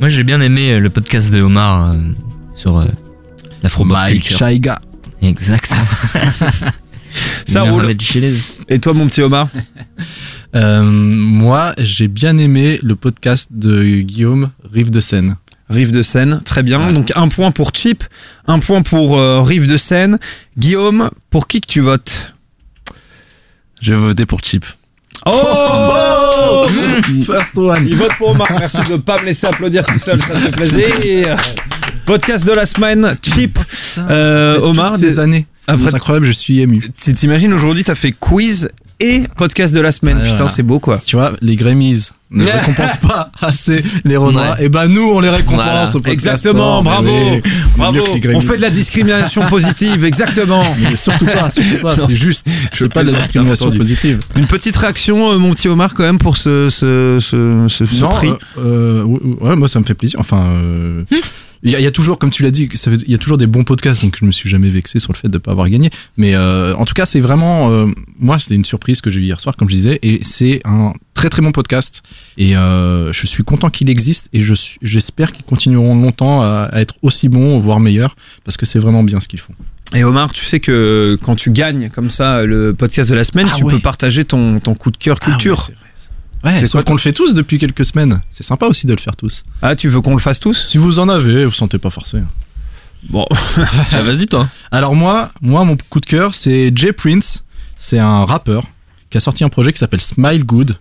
Moi, 0.00 0.08
j'ai 0.08 0.24
bien 0.24 0.40
aimé 0.40 0.80
le 0.80 0.88
podcast 0.88 1.30
de 1.30 1.42
Omar 1.42 1.90
euh, 1.90 1.96
sur 2.54 2.82
euh, 3.56 3.62
l'afro 3.62 3.84
Mike 3.84 4.22
culture. 4.22 4.38
Chaiga. 4.38 4.78
Exactement. 5.22 5.80
Ça 7.46 7.62
roule. 7.62 7.94
Et 8.68 8.78
toi, 8.78 8.92
mon 8.92 9.06
petit 9.06 9.22
Omar 9.22 9.48
Euh, 10.54 10.82
moi, 10.82 11.74
j'ai 11.76 12.08
bien 12.08 12.38
aimé 12.38 12.80
le 12.82 12.96
podcast 12.96 13.50
de 13.52 13.82
Guillaume 14.00 14.52
Rive 14.72 14.90
de 14.90 15.00
Seine. 15.00 15.36
Rive 15.68 15.90
de 15.90 16.02
Seine, 16.02 16.40
très 16.44 16.62
bien. 16.62 16.92
Donc 16.92 17.12
un 17.14 17.28
point 17.28 17.50
pour 17.50 17.74
Chip, 17.74 18.04
un 18.46 18.58
point 18.60 18.80
pour 18.80 19.18
euh, 19.18 19.42
Rive 19.42 19.66
de 19.66 19.76
Seine. 19.76 20.18
Guillaume, 20.56 21.10
pour 21.28 21.46
qui 21.46 21.60
que 21.60 21.66
tu 21.66 21.80
votes? 21.80 22.34
Je 23.82 23.92
vais 23.92 24.00
voter 24.00 24.24
pour 24.24 24.40
Chip. 24.40 24.64
Oh, 25.26 26.66
First 27.26 27.58
one. 27.58 27.86
Il 27.86 27.96
vote 27.96 28.12
pour 28.16 28.30
Omar. 28.30 28.48
Merci 28.58 28.82
de 28.84 28.92
ne 28.92 28.96
pas 28.96 29.20
me 29.20 29.26
laisser 29.26 29.48
applaudir 29.48 29.84
tout 29.84 29.98
seul, 29.98 30.22
ça 30.22 30.34
me 30.34 30.40
fait 30.40 30.52
plaisir. 30.52 31.36
Podcast 32.06 32.46
de 32.46 32.52
la 32.52 32.66
semaine, 32.66 33.16
Chip. 33.22 33.58
Euh, 33.98 34.60
Omar, 34.60 34.98
des- 34.98 35.18
années. 35.18 35.46
Après- 35.66 35.90
c'est 35.90 35.96
incroyable, 35.96 36.26
je 36.26 36.32
suis 36.32 36.60
ému. 36.60 36.80
t'imagines 36.96 37.52
aujourd'hui, 37.52 37.82
t'as 37.82 37.96
fait 37.96 38.12
quiz 38.12 38.68
et 39.00 39.22
podcast 39.36 39.74
de 39.74 39.80
la 39.80 39.90
semaine. 39.90 40.16
Ouais, 40.18 40.22
Putain, 40.22 40.36
voilà. 40.36 40.48
c'est 40.52 40.62
beau 40.62 40.78
quoi. 40.78 41.00
Tu 41.04 41.16
vois, 41.16 41.32
les 41.42 41.56
Grammys 41.56 42.12
ne 42.30 42.44
récompensent 42.50 42.98
pas 43.02 43.32
assez 43.40 43.82
les 44.04 44.16
Renois. 44.16 44.62
Et 44.62 44.68
ben 44.68 44.86
nous, 44.86 45.02
on 45.02 45.18
les 45.18 45.28
récompense 45.28 45.56
Voilà. 45.64 45.88
au 45.90 45.98
podcast. 45.98 46.46
Exactement, 46.46 46.78
Oh, 46.78 46.82
mais 46.84 46.90
bravo, 46.90 47.10
on 47.10 47.78
bravo. 47.78 47.98
On 48.34 48.40
fait 48.40 48.56
de 48.58 48.62
la 48.62 48.70
discrimination 48.70 49.42
positive, 49.46 50.04
exactement. 50.04 50.62
Mais 50.80 50.94
surtout 50.94 51.26
pas, 51.26 51.50
surtout 51.50 51.82
pas, 51.82 51.96
c'est 51.96 52.14
juste. 52.14 52.48
Je 52.72 52.84
C'est 52.84 52.88
pas 52.92 53.02
de 53.02 53.10
la 53.10 53.18
discrimination 53.18 53.72
positive. 53.72 54.20
Une 54.36 54.46
petite 54.46 54.76
réaction, 54.76 55.32
euh, 55.32 55.38
mon 55.38 55.52
petit 55.52 55.66
Omar, 55.68 55.92
quand 55.94 56.04
même, 56.04 56.18
pour 56.18 56.36
ce, 56.36 56.68
ce, 56.70 57.18
ce, 57.20 57.66
ce, 57.68 57.84
ce 57.86 58.00
Non, 58.00 58.10
prix. 58.10 58.28
euh, 58.28 58.38
euh, 58.58 59.02
ouais, 59.02 59.48
ouais, 59.50 59.56
moi 59.56 59.68
ça 59.68 59.80
me 59.80 59.84
fait 59.84 59.94
plaisir. 59.94 60.20
Enfin, 60.20 60.46
euh, 60.46 61.02
il 61.66 61.72
y, 61.72 61.76
a- 61.76 61.80
il 61.80 61.82
y 61.82 61.86
a 61.86 61.90
toujours, 61.90 62.18
comme 62.18 62.30
tu 62.30 62.42
l'as 62.42 62.50
dit, 62.50 62.68
il 63.06 63.10
y 63.10 63.14
a 63.14 63.18
toujours 63.18 63.36
des 63.36 63.46
bons 63.46 63.64
podcasts, 63.64 64.02
donc 64.02 64.16
je 64.18 64.24
me 64.24 64.32
suis 64.32 64.48
jamais 64.48 64.70
vexé 64.70 64.98
sur 65.00 65.12
le 65.12 65.18
fait 65.18 65.28
de 65.28 65.36
pas 65.38 65.50
avoir 65.50 65.68
gagné. 65.68 65.90
Mais 66.16 66.34
euh, 66.34 66.74
en 66.76 66.84
tout 66.84 66.94
cas, 66.94 67.04
c'est 67.06 67.20
vraiment, 67.20 67.70
euh, 67.70 67.86
moi, 68.18 68.38
c'était 68.38 68.54
une 68.54 68.64
surprise 68.64 69.00
que 69.00 69.10
j'ai 69.10 69.18
vue 69.20 69.26
hier 69.26 69.40
soir, 69.40 69.56
comme 69.56 69.68
je 69.68 69.74
disais, 69.74 69.98
et 70.02 70.20
c'est 70.22 70.60
un 70.64 70.92
très 71.14 71.28
très 71.28 71.42
bon 71.42 71.52
podcast. 71.52 72.02
Et 72.38 72.56
euh, 72.56 73.12
je 73.12 73.26
suis 73.26 73.44
content 73.44 73.68
qu'il 73.68 73.90
existe, 73.90 74.28
et 74.32 74.40
je 74.40 74.54
j'espère 74.80 75.32
qu'ils 75.32 75.44
continueront 75.44 75.94
longtemps 76.00 76.42
à, 76.42 76.68
à 76.72 76.80
être 76.80 76.94
aussi 77.02 77.28
bons, 77.28 77.58
voire 77.58 77.80
meilleurs, 77.80 78.16
parce 78.44 78.56
que 78.56 78.64
c'est 78.64 78.78
vraiment 78.78 79.02
bien 79.02 79.20
ce 79.20 79.28
qu'ils 79.28 79.40
font. 79.40 79.52
Et 79.94 80.02
Omar, 80.02 80.32
tu 80.32 80.44
sais 80.44 80.58
que 80.60 81.16
quand 81.22 81.36
tu 81.36 81.50
gagnes 81.50 81.90
comme 81.90 82.10
ça 82.10 82.44
le 82.44 82.74
podcast 82.74 83.08
de 83.10 83.14
la 83.14 83.24
semaine, 83.24 83.46
Ah 83.50 83.54
tu 83.56 83.64
ouais. 83.64 83.72
peux 83.74 83.78
partager 83.78 84.24
ton, 84.24 84.58
ton 84.60 84.74
coup 84.74 84.90
de 84.90 84.96
cœur 84.96 85.20
culture. 85.20 85.64
Ah 85.68 85.70
ouais, 85.70 85.76
Ouais, 86.46 86.60
C'est 86.60 86.66
sauf 86.66 86.84
qu'on 86.84 86.92
le 86.94 86.98
fait 86.98 87.12
tous 87.12 87.34
depuis 87.34 87.58
quelques 87.58 87.84
semaines. 87.84 88.20
C'est 88.30 88.42
sympa 88.44 88.66
aussi 88.66 88.86
de 88.86 88.92
le 88.94 89.00
faire 89.00 89.16
tous. 89.16 89.42
Ah, 89.62 89.74
tu 89.76 89.88
veux 89.88 90.00
qu'on 90.00 90.14
le 90.14 90.20
fasse 90.20 90.40
tous? 90.40 90.66
Si 90.68 90.78
vous 90.78 90.98
en 90.98 91.08
avez, 91.08 91.44
vous 91.44 91.52
sentez 91.52 91.78
pas 91.78 91.90
forcé. 91.90 92.18
Bon, 93.08 93.26
Ah, 93.92 94.02
Vas-y, 94.02 94.26
toi. 94.26 94.48
Alors 94.70 94.94
moi, 94.94 95.30
moi 95.40 95.64
mon 95.64 95.76
coup 95.90 96.00
de 96.00 96.06
cœur, 96.06 96.34
c'est 96.34 96.72
Jay 96.74 96.92
Prince. 96.92 97.44
C'est 97.76 97.98
un 97.98 98.24
rappeur 98.24 98.64
qui 99.10 99.18
a 99.18 99.20
sorti 99.20 99.44
un 99.44 99.48
projet 99.48 99.72
qui 99.72 99.78
s'appelle 99.78 100.00
Smile 100.00 100.44
Good. 100.44 100.76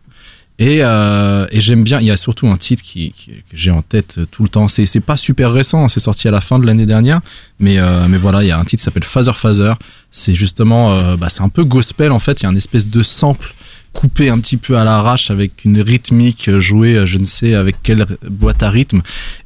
Et, 0.57 0.78
euh, 0.82 1.45
et 1.51 1.59
j'aime 1.59 1.84
bien, 1.84 1.99
il 1.99 2.05
y 2.05 2.11
a 2.11 2.16
surtout 2.18 2.47
un 2.47 2.55
titre 2.55 2.82
qui, 2.82 3.11
qui- 3.11 3.32
que 3.32 3.41
j'ai 3.55 3.72
en 3.72 3.82
tête 3.82 4.20
tout 4.32 4.41
le 4.43 4.47
temps. 4.49 4.70
C'est, 4.70 4.86
c'est 4.86 5.01
pas 5.01 5.18
super 5.18 5.51
récent, 5.51 5.84
hein, 5.84 5.88
c'est 5.89 5.99
sorti 5.99 6.30
à 6.30 6.32
la 6.32 6.39
fin 6.39 6.59
de 6.59 6.66
l'année 6.66 6.86
dernière. 6.86 7.20
Mais, 7.59 7.78
euh, 7.78 8.07
mais 8.07 8.18
voilà, 8.18 8.41
il 8.41 8.47
y 8.47 8.51
a 8.51 8.57
un 8.57 8.63
titre 8.63 8.80
qui 8.80 8.86
s'appelle 8.86 9.03
Father 9.03 9.36
Father. 9.36 9.74
C'est 10.11 10.34
justement, 10.34 10.93
euh, 10.93 11.18
bah, 11.18 11.28
c'est 11.28 11.41
un 11.41 11.49
peu 11.49 11.66
gospel 11.66 12.11
en 12.13 12.20
fait. 12.20 12.39
Il 12.39 12.43
y 12.43 12.45
a 12.45 12.49
une 12.51 12.57
espèce 12.57 12.88
de 12.88 13.03
sample 13.03 13.53
coupé 13.96 14.30
un 14.30 14.39
petit 14.39 14.58
peu 14.58 14.78
à 14.78 14.84
l'arrache 14.84 15.32
avec 15.32 15.64
une 15.64 15.82
rythmique 15.82 16.52
jouée, 16.60 16.96
euh, 16.96 17.06
je 17.06 17.18
ne 17.18 17.24
sais 17.24 17.56
avec 17.56 17.78
quelle 17.82 18.06
boîte 18.30 18.62
à 18.62 18.70
rythme. 18.70 19.02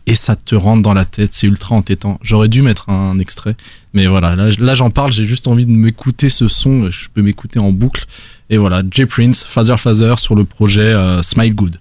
Et 0.07 0.15
ça 0.15 0.35
te 0.35 0.55
rentre 0.55 0.81
dans 0.81 0.95
la 0.95 1.05
tête, 1.05 1.33
c'est 1.33 1.45
ultra 1.45 1.75
entêtant. 1.75 2.19
J'aurais 2.23 2.47
dû 2.49 2.63
mettre 2.63 2.89
un 2.89 3.19
extrait. 3.19 3.55
Mais 3.93 4.07
voilà, 4.07 4.35
là, 4.35 4.49
là 4.59 4.75
j'en 4.75 4.89
parle, 4.89 5.11
j'ai 5.11 5.23
juste 5.23 5.47
envie 5.47 5.67
de 5.67 5.71
m'écouter 5.71 6.29
ce 6.29 6.47
son, 6.47 6.89
je 6.89 7.07
peux 7.13 7.21
m'écouter 7.21 7.59
en 7.59 7.71
boucle. 7.71 8.05
Et 8.49 8.57
voilà, 8.57 8.81
Jay 8.89 9.05
Prince, 9.05 9.45
Father 9.47 9.79
Father 9.79 10.15
sur 10.17 10.33
le 10.35 10.43
projet 10.43 10.81
euh, 10.81 11.21
Smile 11.21 11.53
Good. 11.53 11.77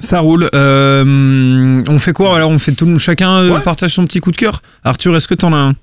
ça 0.00 0.18
roule. 0.18 0.50
Euh, 0.52 1.84
on 1.88 1.98
fait 1.98 2.12
quoi 2.12 2.34
Alors, 2.34 2.50
on 2.50 2.58
fait 2.58 2.72
tout, 2.72 2.98
chacun 2.98 3.60
partage 3.60 3.94
son 3.94 4.04
petit 4.04 4.20
coup 4.20 4.32
de 4.32 4.36
cœur. 4.36 4.62
Arthur, 4.82 5.14
est-ce 5.16 5.28
que 5.28 5.34
t'en 5.34 5.52
as 5.52 5.58
un? 5.58 5.76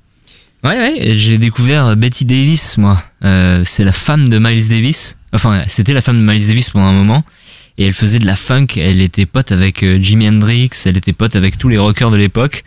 Ouais, 0.64 0.72
ouais, 0.72 1.14
j'ai 1.14 1.38
découvert 1.38 1.96
Betty 1.96 2.26
Davis, 2.26 2.78
moi. 2.78 3.02
Euh, 3.24 3.62
c'est 3.64 3.84
la 3.84 3.92
femme 3.92 4.28
de 4.28 4.40
Miles 4.40 4.70
Davis. 4.70 5.18
Enfin, 5.32 5.64
c'était 5.68 5.94
la 5.94 6.02
femme 6.02 6.26
de 6.26 6.32
Miles 6.32 6.48
Davis 6.48 6.72
pendant 6.72 6.88
un 6.88 6.94
moment. 6.94 7.24
Et 7.78 7.86
elle 7.86 7.94
faisait 7.94 8.18
de 8.18 8.26
la 8.26 8.36
funk. 8.36 8.68
Elle 8.76 9.02
était 9.02 9.28
pote 9.28 9.52
avec 9.52 9.84
euh, 9.84 10.00
Jimi 10.02 10.28
Hendrix. 10.28 10.72
Elle 10.86 10.98
était 10.98 11.14
pote 11.14 11.36
avec 11.36 11.60
tous 11.60 11.70
les 11.70 11.78
rockers 11.78 12.10
de 12.10 12.18
l'époque. 12.18 12.64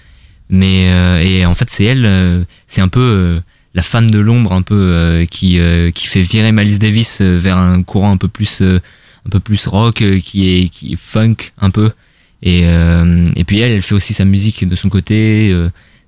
Mais 0.50 0.88
euh, 0.88 1.20
et 1.20 1.44
en 1.46 1.54
fait, 1.54 1.68
c'est 1.68 1.84
elle. 1.84 2.46
c'est 2.68 2.80
un 2.80 2.88
peu 2.88 3.40
la 3.74 3.82
femme 3.82 4.10
de 4.10 4.18
l'ombre, 4.18 4.52
un 4.52 4.62
peu 4.62 5.24
qui 5.30 5.60
qui 5.94 6.06
fait 6.08 6.22
virer 6.22 6.50
Miles 6.50 6.78
Davis 6.80 7.20
vers 7.20 7.56
un 7.56 7.84
courant 7.84 8.10
un 8.10 8.16
peu 8.16 8.26
plus 8.26 8.60
un 8.60 9.30
peu 9.30 9.38
plus 9.38 9.64
rock, 9.68 10.02
qui 10.24 10.48
est 10.48 10.68
qui 10.68 10.94
est 10.94 11.00
funk 11.00 11.36
un 11.58 11.70
peu. 11.70 11.92
Et 12.42 12.62
et 12.62 13.44
puis 13.44 13.60
elle, 13.60 13.72
elle 13.72 13.82
fait 13.82 13.94
aussi 13.94 14.12
sa 14.12 14.24
musique 14.24 14.68
de 14.68 14.74
son 14.74 14.88
côté. 14.88 15.54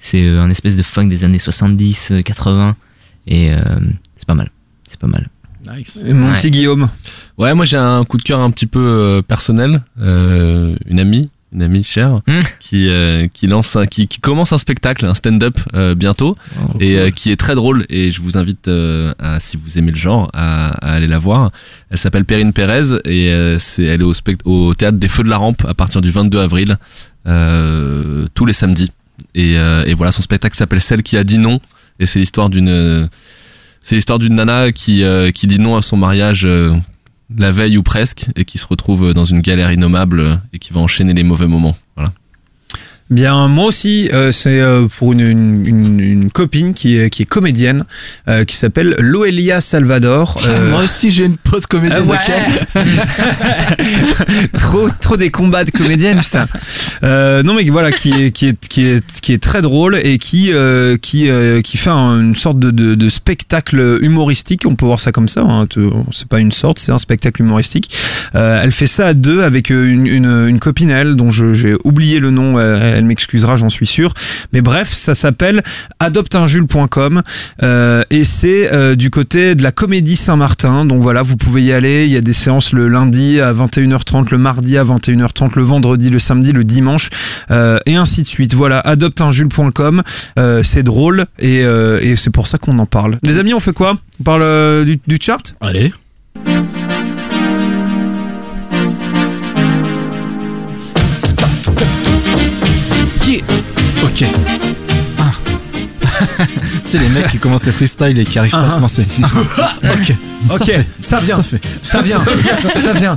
Euh, 0.03 0.05
c'est 0.05 0.23
euh, 0.25 0.41
un 0.43 0.51
espèce 0.51 0.77
de 0.77 0.83
funk 0.83 1.07
des 1.07 1.25
années 1.25 1.39
70, 1.39 2.11
euh, 2.13 2.23
80. 2.23 2.77
Et 3.27 3.53
euh, 3.53 3.57
c'est 4.17 4.27
pas 4.27 4.35
mal. 4.35 4.51
C'est 4.89 4.99
pas 4.99 5.07
mal. 5.07 5.29
Nice. 5.77 6.01
Et 6.05 6.13
Mon 6.13 6.31
Ouais. 6.31 6.37
petit 6.37 6.51
Guillaume. 6.51 6.89
Ouais, 7.39 7.55
moi 7.55 7.65
j'ai 7.65 7.77
un 7.77 8.05
coup 8.05 8.17
de 8.19 8.23
cœur 8.25 8.41
un 8.41 8.51
petit 8.51 8.67
peu 8.67 8.81
euh, 8.81 9.23
personnel. 9.23 9.83
Euh, 10.01 10.75
une 10.89 10.99
amie, 11.01 11.31
une 11.53 11.63
amie 11.63 11.85
chère, 11.85 12.21
Hmm. 12.27 12.41
qui 12.59 12.89
euh, 12.89 13.29
qui 13.33 13.47
lance, 13.47 13.77
un, 13.77 13.87
qui, 13.87 14.09
qui 14.09 14.19
commence 14.19 14.53
un 14.53 14.59
spectacle, 14.59 15.07
un 15.07 15.15
stand-up 15.15 15.57
euh, 15.75 15.95
bientôt, 15.95 16.37
Oh, 16.59 16.77
et 16.81 16.99
euh, 16.99 17.11
qui 17.11 17.31
est 17.31 17.37
très 17.37 17.55
drôle. 17.55 17.87
Et 17.91 18.11
je 18.11 18.21
vous 18.21 18.37
invite, 18.37 18.67
euh, 18.67 19.15
à, 19.21 19.39
si 19.39 19.57
vous 19.57 19.79
aimez 19.79 19.93
le 19.93 19.97
genre, 19.97 20.29
à, 20.35 20.71
à 20.85 20.95
aller 20.95 21.07
la 21.07 21.21
voir. 21.21 21.53
Elle 21.91 21.99
s'appelle 21.99 22.25
Perrine 22.25 22.53
Pérez 22.53 22.99
et 23.05 23.31
euh, 23.33 23.59
c'est 23.61 23.85
elle 23.85 24.01
est 24.01 24.05
au, 24.05 24.15
spect- 24.15 24.43
au 24.45 24.75
théâtre 24.75 24.99
des 24.99 25.09
Feux 25.09 25.23
de 25.23 25.29
la 25.29 25.37
Rampe 25.37 25.65
à 25.69 25.75
partir 25.75 26.01
du 26.01 26.11
22 26.11 26.41
avril, 26.41 26.77
euh, 27.29 28.27
tous 28.35 28.47
les 28.47 28.53
samedis. 28.53 28.91
Et, 29.35 29.57
euh, 29.57 29.85
et 29.87 29.95
voilà, 29.95 30.13
son 30.13 30.23
spectacle 30.23 30.57
s'appelle 30.57 30.81
Celle 30.81 31.03
qui 31.03 31.17
a 31.17 31.25
dit 31.25 31.39
non. 31.39 31.61
Et 31.99 32.07
c'est 32.07 32.19
l'histoire 32.19 32.51
d'une 32.51 33.09
c'est 33.83 33.97
l'histoire 33.97 34.19
d'une 34.19 34.37
nana 34.37 34.73
qui, 34.73 35.03
euh, 35.03 35.33
qui 35.33 35.47
dit 35.47 35.59
non 35.59 35.77
à 35.77 35.83
son 35.83 35.97
mariage 35.97 36.47
euh, 36.47 36.73
la 37.37 37.51
veille 37.51 37.77
ou 37.77 37.83
presque, 37.83 38.27
et 38.37 38.45
qui 38.45 38.59
se 38.59 38.67
retrouve 38.67 39.13
dans 39.13 39.25
une 39.25 39.41
galère 39.41 39.73
innommable 39.73 40.21
euh, 40.21 40.37
et 40.53 40.59
qui 40.59 40.73
va 40.73 40.81
enchaîner 40.81 41.15
les 41.15 41.25
mauvais 41.25 41.49
moments. 41.49 41.77
Bien, 43.13 43.47
moi 43.49 43.67
aussi, 43.67 44.09
euh, 44.15 44.33
c'est 44.33 44.59
euh, 44.61 44.87
pour 44.99 45.13
une, 45.13 45.21
une, 45.21 45.67
une- 45.67 46.01
une 46.01 46.31
copine 46.31 46.73
qui 46.73 46.97
est, 46.97 47.11
qui 47.11 47.23
est 47.23 47.27
comédienne, 47.27 47.85
euh, 48.27 48.45
qui 48.45 48.57
s'appelle 48.57 48.97
Loelia 48.99 49.61
Salvador. 49.61 50.41
Moi 50.71 50.85
aussi, 50.85 51.11
j'ai 51.11 51.27
une 51.27 51.37
pote 51.37 51.67
comédienne. 51.67 52.05
ouais. 52.09 52.17
trop, 54.55 54.89
trop 55.01 55.17
des 55.19 55.31
combats 55.31 55.65
de 55.65 55.71
comédiennes, 55.71 56.21
putain. 56.21 56.47
Non 57.03 57.55
mais 57.55 57.65
voilà, 57.69 57.93
qui 57.93 58.13
est, 58.13 58.31
qui 58.31 58.47
est, 58.49 58.69
qui 58.69 58.87
est, 58.87 59.21
qui 59.21 59.33
est 59.35 59.43
très 59.43 59.61
drôle 59.61 59.99
et 60.03 60.17
qui, 60.17 60.51
qui, 61.03 61.29
qui 61.63 61.77
fait 61.77 61.91
un- 61.91 62.19
une 62.21 62.35
sorte 62.37 62.59
de, 62.59 62.71
de, 62.71 62.95
de 62.95 63.09
spectacle 63.11 63.99
humoristique. 64.01 64.63
On 64.67 64.75
peut 64.75 64.87
voir 64.87 65.01
ça 65.01 65.13
comme 65.13 65.29
ça. 65.29 65.43
Hein, 65.43 65.67
c'est 66.13 66.29
pas 66.29 66.41
une 66.41 66.53
sorte, 66.53 66.79
c'est 66.79 66.93
un 66.93 66.99
spectacle 66.99 67.43
humoristique. 67.43 67.95
Elle 68.33 68.73
fait 68.73 68.87
ça 68.87 69.09
à 69.09 69.15
deux 69.15 69.43
avec 69.43 69.69
une, 69.69 70.07
une, 70.07 70.59
copine 70.61 70.89
elle 70.91 71.15
dont 71.17 71.31
j'ai 71.31 71.75
oublié 71.85 72.19
le 72.19 72.31
nom. 72.31 72.59
euh, 72.59 73.02
M'excusera, 73.05 73.57
j'en 73.57 73.69
suis 73.69 73.87
sûr. 73.87 74.15
Mais 74.53 74.61
bref, 74.61 74.93
ça 74.93 75.15
s'appelle 75.15 75.63
adopteinjules.com 75.99 77.23
euh, 77.63 78.03
et 78.11 78.25
c'est 78.25 78.73
euh, 78.73 78.95
du 78.95 79.11
côté 79.11 79.55
de 79.55 79.63
la 79.63 79.73
Comédie 79.73 80.17
Saint-Martin. 80.17 80.85
Donc 80.85 81.03
voilà, 81.03 81.23
vous 81.23 81.37
pouvez 81.37 81.63
y 81.63 81.73
aller. 81.73 82.07
Il 82.07 82.13
y 82.13 82.17
a 82.17 82.21
des 82.21 82.33
séances 82.33 82.73
le 82.73 82.89
lundi 82.89 83.41
à 83.41 83.53
21h30, 83.53 84.31
le 84.31 84.39
mardi 84.39 84.79
à 84.79 84.85
21h30, 84.85 85.53
le 85.57 85.63
vendredi, 85.63 86.11
le 86.11 86.19
samedi, 86.19 86.53
le 86.53 86.65
dimanche 86.65 87.11
euh, 87.51 87.79
et 87.87 87.97
ainsi 87.97 88.23
de 88.23 88.29
suite. 88.29 88.55
Voilà, 88.55 88.81
adopteinjules.com. 88.81 90.03
C'est 90.63 90.83
drôle 90.83 91.27
et, 91.39 91.65
c'est 92.17 92.31
pour 92.31 92.47
ça 92.47 92.59
qu'on 92.59 92.79
en 92.79 92.87
parle. 92.87 93.19
Les 93.23 93.39
amis, 93.39 93.55
on 93.55 93.61
fait 93.61 93.73
quoi? 93.73 93.97
On 94.21 94.25
parle 94.25 94.85
du 94.85 95.19
chart? 95.21 95.55
Allez. 95.61 95.93
Ok. 104.03 104.25
Ah. 105.19 105.33
tu 106.85 106.91
sais, 106.91 106.99
les 106.99 107.09
mecs 107.09 107.29
qui 107.31 107.39
commencent 107.39 107.65
les 107.65 107.73
freestyles 107.73 108.19
et 108.19 108.25
qui 108.25 108.39
arrivent 108.39 108.53
pas 108.53 108.67
à 108.67 108.71
se 108.71 108.81
lancer. 108.81 109.07
ok. 109.85 110.17
Ok, 110.51 110.65
fait. 110.65 110.87
ça 111.01 111.21
vient, 111.21 111.37
Ça 111.37 111.43
fait. 111.45 111.61
ça 111.85 112.03
vient, 112.03 112.25
ça 112.81 112.93
vient. 112.93 113.17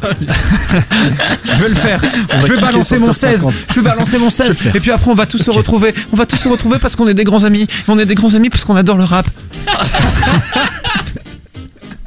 Je 1.43 1.59
vais 1.59 1.69
le 1.69 1.75
faire. 1.75 1.99
Je 2.43 2.53
vais 2.53 2.61
balancer 2.61 2.99
mon 2.99 3.07
top 3.07 3.15
16. 3.15 3.39
50. 3.41 3.53
Je 3.69 3.73
vais 3.75 3.81
balancer 3.81 4.17
mon 4.19 4.29
16. 4.29 4.57
Et 4.75 4.79
puis 4.79 4.91
après, 4.91 5.09
on 5.09 5.15
va 5.15 5.25
tous 5.25 5.39
se 5.39 5.49
retrouver. 5.49 5.93
On 6.11 6.15
va 6.15 6.27
tous 6.27 6.37
se 6.37 6.47
retrouver 6.47 6.77
parce 6.77 6.95
qu'on 6.95 7.07
est 7.07 7.15
des 7.15 7.23
grands 7.23 7.43
amis. 7.43 7.67
On 7.87 7.97
est 7.97 8.05
des 8.05 8.15
grands 8.15 8.35
amis 8.35 8.49
parce 8.49 8.63
qu'on 8.63 8.75
adore 8.75 8.97
le 8.97 9.05
rap. 9.05 9.27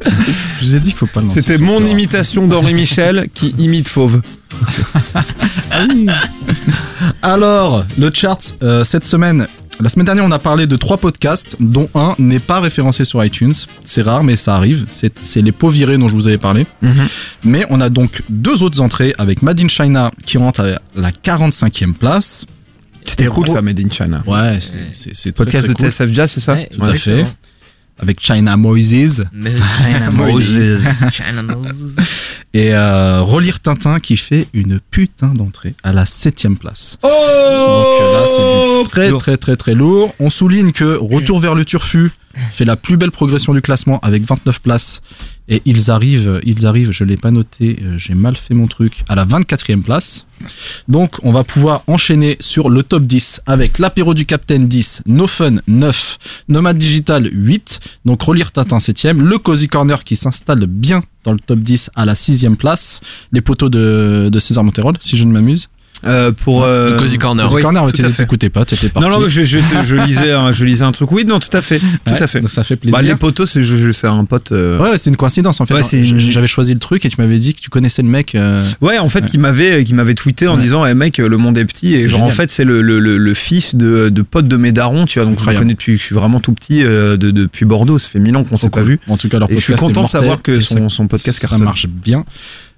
Je 0.04 0.64
vous 0.66 0.74
ai 0.74 0.80
dit 0.80 0.90
qu'il 0.90 0.98
faut 0.98 1.06
pas 1.06 1.20
le 1.20 1.26
lancer. 1.26 1.40
C'était 1.40 1.58
mon 1.58 1.84
imitation 1.84 2.46
d'Henri 2.46 2.74
Michel 2.74 3.28
qui 3.34 3.54
imite 3.58 3.88
Fauve. 3.88 4.20
Alors, 7.22 7.84
le 7.98 8.10
chart, 8.12 8.40
euh, 8.62 8.84
cette 8.84 9.04
semaine, 9.04 9.46
la 9.80 9.88
semaine 9.88 10.06
dernière, 10.06 10.24
on 10.24 10.32
a 10.32 10.38
parlé 10.38 10.66
de 10.66 10.76
trois 10.76 10.96
podcasts, 10.96 11.56
dont 11.60 11.88
un 11.94 12.14
n'est 12.18 12.38
pas 12.38 12.60
référencé 12.60 13.04
sur 13.04 13.24
iTunes. 13.24 13.54
C'est 13.84 14.02
rare, 14.02 14.24
mais 14.24 14.36
ça 14.36 14.56
arrive. 14.56 14.86
C'est 14.92 15.42
les 15.42 15.52
pots 15.52 15.70
virés 15.70 15.98
dont 15.98 16.08
je 16.08 16.14
vous 16.14 16.28
avais 16.28 16.38
parlé. 16.38 16.66
Mais 17.44 17.64
on 17.70 17.80
a 17.80 17.88
donc 17.88 18.22
deux 18.28 18.62
autres 18.62 18.80
entrées 18.80 19.14
avec 19.18 19.42
Made 19.42 19.60
in 19.60 19.68
China 19.68 20.10
qui 20.24 20.38
rentre 20.38 20.60
à 20.60 20.78
la 21.00 21.10
45e 21.10 21.94
place. 21.94 22.46
C'était 23.04 23.26
cool 23.26 23.48
ça, 23.48 23.62
Made 23.62 23.80
in 23.80 23.88
China. 23.90 24.22
Ouais, 24.26 24.58
c'est- 24.94 25.14
très, 25.14 25.32
Podcast 25.32 25.64
très 25.66 25.74
de 25.74 25.78
cool. 25.78 25.90
TSF 25.90 26.12
Jazz, 26.12 26.30
c'est 26.32 26.40
ça 26.40 26.54
Ouais, 26.54 26.68
Tout 26.70 26.82
à 26.84 26.94
fait. 26.94 27.24
Avec 27.98 28.20
China 28.20 28.56
Moises. 28.56 29.26
Mais- 29.32 29.50
China 29.76 30.10
Moses. 30.26 31.04
China 31.12 31.42
Moses. 31.42 31.96
Et 32.54 32.72
euh, 32.74 33.20
Relire 33.20 33.60
Tintin 33.60 34.00
qui 34.00 34.16
fait 34.16 34.48
une 34.54 34.80
putain 34.90 35.28
d'entrée 35.28 35.74
à 35.82 35.92
la 35.92 36.06
7 36.06 36.46
place. 36.58 36.96
Oh 37.02 37.08
Donc 37.08 38.00
euh, 38.00 38.12
là, 38.12 38.26
c'est 38.26 38.82
du 38.82 38.88
très 38.88 39.18
très 39.18 39.36
très 39.36 39.56
très 39.56 39.74
lourd. 39.74 40.14
On 40.18 40.30
souligne 40.30 40.72
que 40.72 40.96
Retour 40.96 41.40
vers 41.40 41.54
le 41.54 41.64
Turfu 41.64 42.10
fait 42.54 42.64
la 42.64 42.76
plus 42.76 42.96
belle 42.96 43.10
progression 43.10 43.52
du 43.52 43.60
classement 43.60 43.98
avec 44.00 44.22
29 44.24 44.60
places. 44.60 45.02
Et 45.48 45.62
ils 45.64 45.90
arrivent, 45.90 46.40
ils 46.44 46.66
arrivent, 46.66 46.92
je 46.92 47.04
l'ai 47.04 47.16
pas 47.16 47.30
noté, 47.30 47.78
euh, 47.82 47.96
j'ai 47.96 48.14
mal 48.14 48.36
fait 48.36 48.54
mon 48.54 48.66
truc, 48.66 49.04
à 49.08 49.14
la 49.14 49.24
24e 49.24 49.82
place. 49.82 50.26
Donc 50.88 51.16
on 51.22 51.32
va 51.32 51.42
pouvoir 51.42 51.82
enchaîner 51.86 52.36
sur 52.40 52.68
le 52.68 52.82
top 52.82 53.04
10 53.04 53.42
avec 53.46 53.78
l'apéro 53.78 54.14
du 54.14 54.26
Capitaine 54.26 54.68
10, 54.68 55.02
No 55.06 55.26
Fun 55.26 55.56
9, 55.66 56.18
Nomad 56.48 56.76
Digital 56.76 57.28
8, 57.32 57.80
donc 58.04 58.22
Relire 58.22 58.52
Tintin 58.52 58.78
7e, 58.78 59.18
le 59.18 59.38
Cozy 59.38 59.68
Corner 59.68 60.04
qui 60.04 60.16
s'installe 60.16 60.66
bien 60.66 61.02
dans 61.24 61.32
le 61.32 61.40
top 61.40 61.60
10 61.60 61.90
à 61.96 62.04
la 62.04 62.14
6e 62.14 62.56
place, 62.56 63.00
les 63.32 63.40
poteaux 63.40 63.70
de, 63.70 64.28
de 64.30 64.38
César 64.38 64.64
Monterol, 64.64 64.94
si 65.00 65.16
je 65.16 65.24
ne 65.24 65.32
m'amuse. 65.32 65.68
Euh, 66.06 66.30
pour 66.32 66.62
euh, 66.64 66.92
Le 66.92 66.96
Cozy 66.98 67.18
Corner. 67.18 67.44
Cozy 67.46 67.56
oui, 67.56 67.62
Corner, 67.62 67.82
à 67.84 67.90
tu 67.90 68.02
fait. 68.02 68.08
t'écoutais 68.12 68.50
pas, 68.50 68.64
t'étais 68.64 68.88
parti. 68.88 69.08
Non, 69.08 69.18
non, 69.20 69.28
je, 69.28 69.42
je, 69.44 69.58
je 69.58 69.94
lisais, 70.06 70.30
un, 70.30 70.52
je 70.52 70.64
lisais 70.64 70.84
un 70.84 70.92
truc. 70.92 71.10
Oui, 71.10 71.24
non, 71.24 71.40
tout 71.40 71.48
à 71.56 71.60
fait, 71.60 71.78
tout 71.80 71.86
Ouais, 72.06 72.22
à 72.22 72.26
fait. 72.28 72.40
donc 72.40 72.50
ça 72.50 72.62
fait 72.62 72.76
plaisir. 72.76 72.96
Bah, 72.96 73.02
les 73.02 73.16
potos, 73.16 73.50
c'est 73.50 73.64
je- 73.64 73.76
je- 73.76 74.06
un 74.06 74.24
pote. 74.24 74.52
euh, 74.52 74.78
Ouais, 74.78 74.90
ouais, 74.90 74.98
c'est 74.98 75.10
une 75.10 75.16
coïncidence 75.16 75.60
en 75.60 75.66
fait. 75.66 75.74
Ouais, 75.74 75.80
Hein, 75.82 75.88
une- 76.04 76.18
J'avais 76.20 76.46
choisi 76.46 76.72
le 76.72 76.78
truc 76.78 77.04
et 77.04 77.08
tu 77.08 77.16
m'avais 77.20 77.38
dit 77.38 77.54
que 77.54 77.60
tu 77.60 77.68
connaissais 77.70 78.02
le 78.02 78.08
mec. 78.08 78.34
euh, 78.36 78.62
Ouais, 78.80 78.98
en 78.98 79.08
fait, 79.08 79.26
qui 79.26 79.38
m'avait 79.38 79.82
qui 79.84 79.92
m'avait 79.94 80.14
tweeté 80.14 80.46
en 80.46 80.56
disant, 80.56 80.86
eh 80.86 80.94
mec, 80.94 81.18
le 81.18 81.36
monde 81.36 81.58
est 81.58 81.64
petit 81.64 81.94
et 81.94 82.08
genre 82.08 82.22
en 82.22 82.30
fait 82.30 82.48
c'est 82.50 82.64
le, 82.64 82.80
le, 82.82 83.00
le, 83.00 83.18
le 83.18 83.34
fils 83.34 83.74
de, 83.74 84.08
de 84.08 84.22
pote 84.22 84.46
de 84.46 84.56
mes 84.56 84.70
darons, 84.72 85.04
tu 85.06 85.18
vois. 85.18 85.24
Donc 85.26 85.34
je 85.34 85.38
le 85.38 85.40
Incroyable. 85.42 85.64
connais 85.64 85.74
depuis 85.74 85.92
que 85.94 85.98
je 86.00 86.04
suis 86.04 86.14
vraiment 86.14 86.38
tout 86.40 86.52
petit 86.52 86.84
euh, 86.84 87.16
de, 87.16 87.30
depuis 87.32 87.64
Bordeaux. 87.64 87.98
Ça 87.98 88.08
fait 88.08 88.18
mille 88.20 88.36
ans 88.36 88.44
qu'on 88.44 88.56
s'est 88.56 88.68
trop 88.70 88.80
pas 88.80 88.86
vu. 88.86 89.00
En 89.08 89.16
tout 89.16 89.28
cas, 89.28 89.38
leur 89.40 89.50
Et 89.50 89.54
je 89.56 89.60
suis 89.60 89.72
podcast 89.72 89.88
content 89.94 90.04
de 90.04 90.08
savoir 90.08 90.42
que 90.42 90.60
son, 90.60 90.88
podcast 91.08 91.44
ça 91.46 91.58
marche 91.58 91.86
bien. 91.88 92.24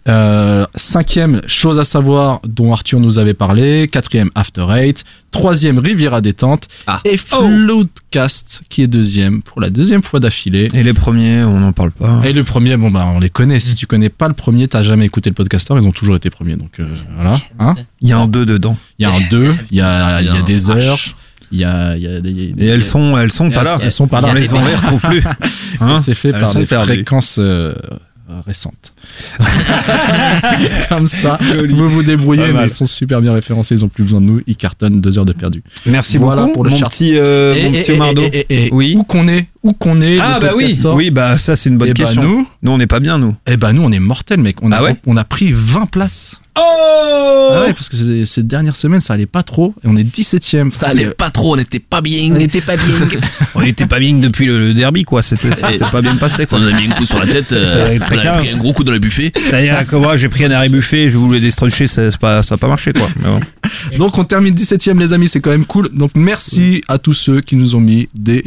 Euh, 0.08 0.66
cinquième, 0.76 1.42
chose 1.46 1.78
à 1.78 1.84
savoir 1.84 2.40
dont 2.46 2.72
Arthur 2.72 3.00
nous 3.00 3.18
avait 3.18 3.34
parlé. 3.34 3.86
Quatrième, 3.86 4.30
After 4.34 4.66
Eight. 4.70 5.04
Troisième, 5.30 5.78
Riviera 5.78 6.20
Détente. 6.20 6.66
Ah. 6.86 7.00
Et 7.04 7.16
Floodcast, 7.16 8.62
qui 8.68 8.82
est 8.82 8.86
deuxième 8.86 9.42
pour 9.42 9.60
la 9.60 9.70
deuxième 9.70 10.02
fois 10.02 10.20
d'affilée. 10.20 10.68
Et 10.72 10.82
les 10.82 10.94
premiers, 10.94 11.42
on 11.44 11.60
n'en 11.60 11.72
parle 11.72 11.92
pas. 11.92 12.20
Et 12.24 12.32
le 12.32 12.44
premier, 12.44 12.76
bon 12.76 12.90
bah 12.90 13.06
on 13.14 13.20
les 13.20 13.30
connaît. 13.30 13.60
Si 13.60 13.74
tu 13.74 13.86
connais 13.86 14.08
pas 14.08 14.28
le 14.28 14.34
premier, 14.34 14.68
t'as 14.68 14.82
jamais 14.82 15.06
écouté 15.06 15.30
le 15.30 15.34
podcaster. 15.34 15.74
Ils 15.76 15.86
ont 15.86 15.92
toujours 15.92 16.16
été 16.16 16.30
premiers. 16.30 16.56
Donc 16.56 16.80
euh, 16.80 16.86
voilà. 17.14 17.40
Hein 17.58 17.76
Il 18.00 18.08
y 18.08 18.12
a 18.12 18.18
un 18.18 18.26
2 18.26 18.46
dedans. 18.46 18.76
Il 18.98 19.02
y 19.02 19.06
a 19.06 19.12
un 19.12 19.20
2, 19.30 19.54
il 19.70 19.76
y 19.76 19.80
a, 19.80 20.20
il 20.20 20.26
y 20.26 20.30
a 20.30 20.34
un 20.34 20.42
des 20.42 20.66
H. 20.66 20.70
heures. 20.70 20.98
Il 21.52 21.58
y 21.58 21.64
a, 21.64 21.96
il 21.96 22.02
y 22.02 22.06
a 22.06 22.20
des. 22.20 22.54
Et 22.58 22.66
elles 22.66 22.82
sont, 22.84 23.16
elles 23.18 23.32
sont 23.32 23.50
pas 23.50 23.62
là. 23.62 23.76
Elles 23.82 23.92
sont 23.92 24.06
pas 24.08 24.20
là. 24.20 24.28
On 24.30 24.34
les 24.34 24.40
les 24.48 24.74
retrouve 24.74 25.00
plus. 25.00 25.24
Hein 25.80 26.00
c'est 26.00 26.14
fait 26.14 26.30
Elles 26.30 26.40
par 26.40 26.54
des 26.54 26.66
perdues. 26.66 26.92
fréquences 26.92 27.36
euh, 27.38 27.74
récentes. 28.46 28.92
Comme 30.88 31.06
ça, 31.06 31.38
vous 31.68 31.88
vous 31.88 32.02
débrouillez, 32.02 32.52
mais 32.52 32.64
ils 32.64 32.68
sont 32.68 32.86
super 32.86 33.20
bien 33.20 33.32
référencés, 33.32 33.74
ils 33.74 33.84
ont 33.84 33.88
plus 33.88 34.04
besoin 34.04 34.20
de 34.20 34.26
nous, 34.26 34.40
ils 34.46 34.56
cartonnent 34.56 35.00
deux 35.00 35.18
heures 35.18 35.24
de 35.24 35.32
perdu. 35.32 35.62
Merci 35.86 36.18
Voilà 36.18 36.42
beaucoup 36.42 36.54
pour 36.54 36.64
le 36.64 36.70
mon 36.70 36.76
chart. 36.76 36.90
petit, 36.90 37.12
euh, 37.16 37.54
Et- 37.54 37.62
mon 37.64 37.72
et- 37.72 37.80
petit 37.80 37.90
et- 37.90 37.94
Omardo. 37.94 38.22
et- 38.22 38.46
et- 38.50 38.66
et 38.66 38.68
Oui. 38.72 38.94
Où 38.96 39.02
qu'on 39.04 39.28
est, 39.28 39.46
où 39.62 39.72
qu'on 39.72 40.00
est, 40.00 40.18
Ah 40.20 40.38
bah 40.40 40.50
oui, 40.56 40.78
oui 40.94 41.10
bah 41.10 41.38
ça 41.38 41.54
c'est 41.56 41.68
une 41.70 41.78
bonne 41.78 41.88
Eh 41.90 41.92
bah, 41.92 42.04
question. 42.04 42.22
nous- 42.22 42.48
nous 42.62 42.72
on 42.72 42.78
n'est 42.78 42.86
pas 42.86 43.00
bien 43.00 43.18
nous. 43.18 43.34
Eh 43.46 43.56
bah 43.56 43.72
nous 43.72 43.82
on 43.82 43.92
est 43.92 43.98
mortels 44.00 44.40
mec, 44.40 44.56
on 44.62 44.72
a, 44.72 44.76
Ah 44.78 44.82
ouais 44.84 44.96
on 45.06 45.16
a 45.16 45.24
pris 45.24 45.52
20 45.52 45.86
places. 45.86 46.40
Oh 46.58 47.48
Ah 47.52 47.60
ouais, 47.62 47.72
parce 47.72 47.88
que 47.88 47.96
ces, 47.96 48.26
ces 48.26 48.42
dernières 48.42 48.76
semaines 48.76 49.00
ça 49.00 49.14
allait 49.14 49.26
pas 49.26 49.42
trop, 49.42 49.74
et 49.84 49.86
on 49.88 49.96
est 49.96 50.04
17ème. 50.04 50.70
Ça 50.70 50.88
allait 50.88 51.10
pas 51.10 51.30
trop, 51.30 51.54
on 51.54 51.56
n'était 51.56 51.78
pas 51.78 52.00
bien. 52.00 52.30
On 52.32 52.40
était 52.40 52.60
pas 52.60 52.76
bien. 52.76 52.84
On 53.54 53.62
était 53.62 53.86
pas 53.86 53.98
bien 53.98 54.14
depuis 54.14 54.46
le, 54.46 54.58
le 54.58 54.74
derby 54.74 55.02
quoi. 55.04 55.22
C'était 55.22 55.50
pas 55.90 56.00
bien 56.02 56.16
passé 56.16 56.36
Ça 56.36 56.46
quoi. 56.46 56.60
nous 56.60 56.68
a 56.68 56.72
mis 56.72 56.86
un 56.86 56.90
coup 56.94 57.04
sur 57.06 57.18
la 57.18 57.26
tête, 57.26 57.52
euh, 57.52 57.66
Ça 57.66 57.78
on 57.92 57.98
très 57.98 58.18
a 58.18 58.20
clair. 58.20 58.32
pris 58.38 58.48
un 58.50 58.56
gros 58.56 58.72
coup 58.72 58.84
le 58.90 58.98
buffet. 58.98 59.32
C'est-à-dire 59.34 59.86
que 59.86 59.96
moi 59.96 60.16
j'ai 60.16 60.28
pris 60.28 60.44
un 60.44 60.50
arrêt 60.50 60.68
buffet, 60.68 61.08
je 61.08 61.16
voulais 61.16 61.40
déstroncher, 61.40 61.86
ça, 61.86 62.10
c'est 62.10 62.20
pas, 62.20 62.42
ça 62.42 62.54
a 62.54 62.58
pas 62.58 62.68
marché 62.68 62.92
quoi. 62.92 63.08
Mais 63.20 63.28
bon. 63.28 63.40
Donc 63.98 64.18
on 64.18 64.24
termine 64.24 64.54
17ème 64.54 64.98
les 64.98 65.12
amis, 65.12 65.28
c'est 65.28 65.40
quand 65.40 65.50
même 65.50 65.64
cool. 65.64 65.88
Donc 65.90 66.12
merci 66.14 66.82
à 66.88 66.98
tous 66.98 67.14
ceux 67.14 67.40
qui 67.40 67.56
nous 67.56 67.74
ont 67.74 67.80
mis 67.80 68.08
des 68.14 68.42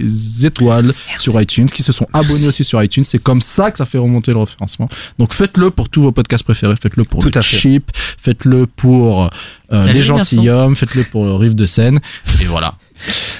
étoiles 0.45 0.93
sur 1.17 1.39
iTunes, 1.41 1.67
qui 1.67 1.83
se 1.83 1.91
sont 1.91 2.07
abonnés 2.13 2.47
aussi 2.47 2.63
sur 2.63 2.81
iTunes. 2.83 3.03
C'est 3.03 3.21
comme 3.21 3.41
ça 3.41 3.71
que 3.71 3.77
ça 3.77 3.85
fait 3.85 3.97
remonter 3.97 4.31
le 4.31 4.39
référencement. 4.39 4.89
Donc 5.19 5.33
faites-le 5.33 5.71
pour 5.71 5.89
tous 5.89 6.01
vos 6.01 6.11
podcasts 6.11 6.43
préférés, 6.43 6.75
faites-le 6.81 7.03
pour 7.03 7.21
Tout 7.21 7.31
le 7.33 7.39
à 7.39 7.41
fait. 7.41 7.57
Chip, 7.57 7.91
faites-le 7.95 8.67
pour 8.67 9.29
euh, 9.71 9.93
les 9.93 10.01
gentilshommes, 10.01 10.75
faites-le 10.75 11.03
pour 11.03 11.25
le 11.25 11.33
Rive 11.33 11.55
de 11.55 11.65
Seine. 11.65 11.99
Et 12.41 12.45
voilà. 12.45 12.75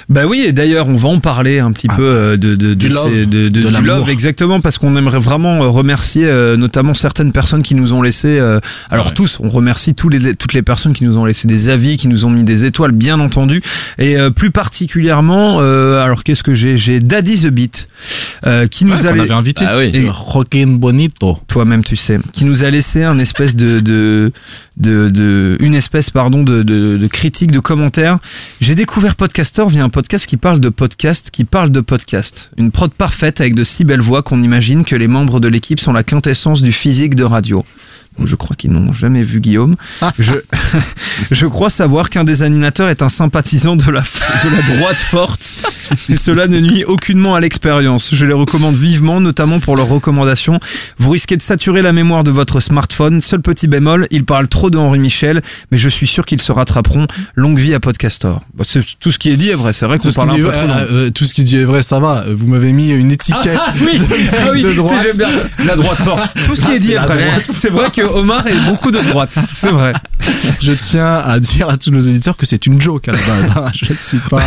Bah 0.08 0.26
oui, 0.26 0.44
et 0.46 0.52
d'ailleurs, 0.52 0.88
on 0.88 0.94
va 0.96 1.08
en 1.08 1.18
parler 1.18 1.58
un 1.60 1.72
petit 1.72 1.86
Ah. 1.90 1.96
peu 1.96 2.02
euh, 2.02 2.36
de, 2.36 2.54
de, 2.54 2.74
Du 2.74 2.88
de 2.88 2.94
love, 2.94 3.10
ces- 3.10 3.24
de, 3.24 3.24
de- 3.24 3.48
de 3.48 3.60
du 3.62 3.70
l'amour. 3.70 3.82
love, 4.00 4.10
exactement, 4.10 4.60
parce 4.60 4.76
qu'on 4.78 4.96
aimerait 4.96 5.18
vraiment 5.18 5.64
euh, 5.64 5.68
remercier 5.68 6.26
euh, 6.26 6.56
notamment 6.58 6.92
certaines 6.94 7.32
personnes 7.32 7.62
qui 7.62 7.74
nous 7.74 7.92
ont 7.94 8.02
laissé. 8.02 8.38
euh, 8.38 8.60
alors 8.90 9.06
Ouais. 9.06 9.14
tous, 9.14 9.38
on 9.42 9.48
remercie 9.48 9.94
tous 9.94 10.08
les, 10.10 10.34
toutes 10.34 10.52
les 10.52 10.62
personnes 10.62 10.92
qui 10.92 11.04
nous 11.04 11.16
ont 11.16 11.24
laissé 11.24 11.48
des 11.48 11.68
avis, 11.70 11.96
qui 11.96 12.08
nous 12.08 12.26
ont 12.26 12.30
mis 12.30 12.44
des 12.44 12.64
étoiles, 12.66 12.92
bien 12.92 13.18
entendu, 13.18 13.62
et 13.98 14.18
euh, 14.18 14.28
plus 14.30 14.50
particulièrement, 14.50 15.58
euh, 15.60 16.02
alors 16.04 16.22
qu'est-ce 16.22 16.42
que 16.42 16.54
j'ai 16.54 16.76
J'ai 16.76 17.00
Daddy 17.00 17.40
the 17.40 17.46
Beat, 17.46 17.88
euh, 18.46 18.66
qui 18.66 18.84
nous 18.84 18.92
Ouais, 18.92 19.06
a 19.06 19.14
la- 19.14 19.22
avait 19.22 19.30
invité. 19.32 19.64
Ah 19.66 19.78
oui. 19.78 19.90
Et- 19.94 20.06
Joaquin 20.32 20.66
Bonito. 20.66 21.38
toi-même 21.48 21.82
tu 21.82 21.96
sais, 21.96 22.18
qui 22.32 22.44
nous 22.44 22.62
a 22.64 22.70
laissé 22.70 23.04
un 23.04 23.18
espèce 23.18 23.56
de, 23.56 23.80
de, 23.80 24.32
de, 24.76 25.08
de- 25.08 25.56
une 25.60 25.74
espèce 25.74 26.10
pardon 26.10 26.42
de, 26.42 26.62
de, 26.62 26.96
de 26.98 27.06
critique, 27.06 27.50
de 27.52 27.60
commentaire. 27.60 28.18
J'ai 28.60 28.74
découvert 28.74 29.14
Podcaster 29.54 29.76
via 29.76 29.84
un 29.84 29.88
podcast 29.88 30.26
qui 30.26 30.36
parle 30.36 30.58
de 30.58 30.68
podcast, 30.68 31.30
qui 31.30 31.44
parle 31.44 31.70
de 31.70 31.80
podcast. 31.80 32.50
Une 32.56 32.72
prod 32.72 32.92
parfaite 32.92 33.40
avec 33.40 33.54
de 33.54 33.62
si 33.62 33.84
belles 33.84 34.00
voix 34.00 34.24
qu'on 34.24 34.42
imagine 34.42 34.84
que 34.84 34.96
les 34.96 35.06
membres 35.06 35.38
de 35.38 35.46
l'équipe 35.46 35.78
sont 35.78 35.92
la 35.92 36.02
quintessence 36.02 36.60
du 36.60 36.72
physique 36.72 37.14
de 37.14 37.22
radio. 37.22 37.64
Je 38.22 38.36
crois 38.36 38.54
qu'ils 38.56 38.70
n'ont 38.70 38.92
jamais 38.92 39.22
vu 39.22 39.40
Guillaume. 39.40 39.74
Je, 40.18 40.34
je 41.30 41.46
crois 41.46 41.70
savoir 41.70 42.10
qu'un 42.10 42.24
des 42.24 42.42
animateurs 42.42 42.88
est 42.88 43.02
un 43.02 43.08
sympathisant 43.08 43.76
de 43.76 43.90
la, 43.90 44.00
de 44.00 44.50
la 44.50 44.76
droite 44.76 44.96
forte. 44.98 45.54
Et 46.08 46.16
cela 46.16 46.46
ne 46.46 46.60
nuit 46.60 46.84
aucunement 46.84 47.34
à 47.34 47.40
l'expérience. 47.40 48.14
Je 48.14 48.24
les 48.24 48.32
recommande 48.32 48.76
vivement, 48.76 49.20
notamment 49.20 49.58
pour 49.60 49.76
leurs 49.76 49.88
recommandations. 49.88 50.58
Vous 50.98 51.10
risquez 51.10 51.36
de 51.36 51.42
saturer 51.42 51.82
la 51.82 51.92
mémoire 51.92 52.24
de 52.24 52.30
votre 52.30 52.60
smartphone. 52.60 53.20
Seul 53.20 53.40
petit 53.42 53.66
bémol, 53.66 54.06
ils 54.10 54.24
parlent 54.24 54.48
trop 54.48 54.70
de 54.70 54.78
Henri 54.78 54.98
Michel, 54.98 55.42
mais 55.70 55.78
je 55.78 55.88
suis 55.88 56.06
sûr 56.06 56.24
qu'ils 56.24 56.40
se 56.40 56.52
rattraperont. 56.52 57.06
Longue 57.34 57.58
vie 57.58 57.74
à 57.74 57.80
Podcastor. 57.80 58.40
Bah, 58.54 58.64
c'est- 58.66 58.98
tout 59.00 59.10
ce 59.10 59.18
qui 59.18 59.30
est 59.30 59.36
dit 59.36 59.50
est 59.50 59.54
vrai. 59.54 59.72
C'est 59.72 59.86
vrai 59.86 59.98
qu'on 59.98 60.10
parle 60.12 60.30
un 60.30 60.34
peu 60.34 60.42
trop. 60.50 60.50
euh, 60.60 60.66
dans- 60.66 60.94
euh, 60.94 61.10
tout 61.10 61.24
ce 61.26 61.34
qui 61.34 61.44
dit 61.44 61.56
est 61.56 61.64
vrai, 61.64 61.82
ça 61.82 61.98
va. 62.00 62.24
Vous 62.28 62.46
m'avez 62.46 62.72
mis 62.72 62.90
une 62.90 63.12
étiquette 63.12 63.58
Ah 63.60 63.72
oui, 63.84 63.98
de, 63.98 64.04
ah 64.32 64.50
oui, 64.52 64.62
de 64.62 64.68
sais, 64.70 64.74
droite. 64.76 65.16
bien. 65.18 65.28
La 65.66 65.76
droite 65.76 65.98
forte. 65.98 66.34
Tout 66.46 66.56
ce 66.56 66.62
qui 66.62 66.68
Ah, 66.70 66.74
est 66.76 66.78
dit 66.78 66.92
est 66.92 66.98
vrai. 66.98 67.28
C'est 67.54 67.70
vrai 67.70 67.90
que 67.90 68.02
Omar 68.04 68.46
est 68.46 68.60
beaucoup 68.68 68.90
de 68.90 68.98
droite. 69.10 69.38
C'est 69.52 69.70
vrai. 69.70 69.92
Je 70.60 70.72
tiens 70.72 71.06
à 71.24 71.38
dire 71.40 71.68
à 71.68 71.76
tous 71.76 71.90
nos 71.90 72.00
auditeurs 72.00 72.36
que 72.36 72.46
c'est 72.46 72.66
une 72.66 72.80
joke 72.80 73.08
à 73.08 73.12
la 73.12 73.18
base. 73.18 73.52
hein. 73.56 73.64
Je 73.74 73.92
ne 73.92 73.98
suis 73.98 74.18
pas 74.30 74.42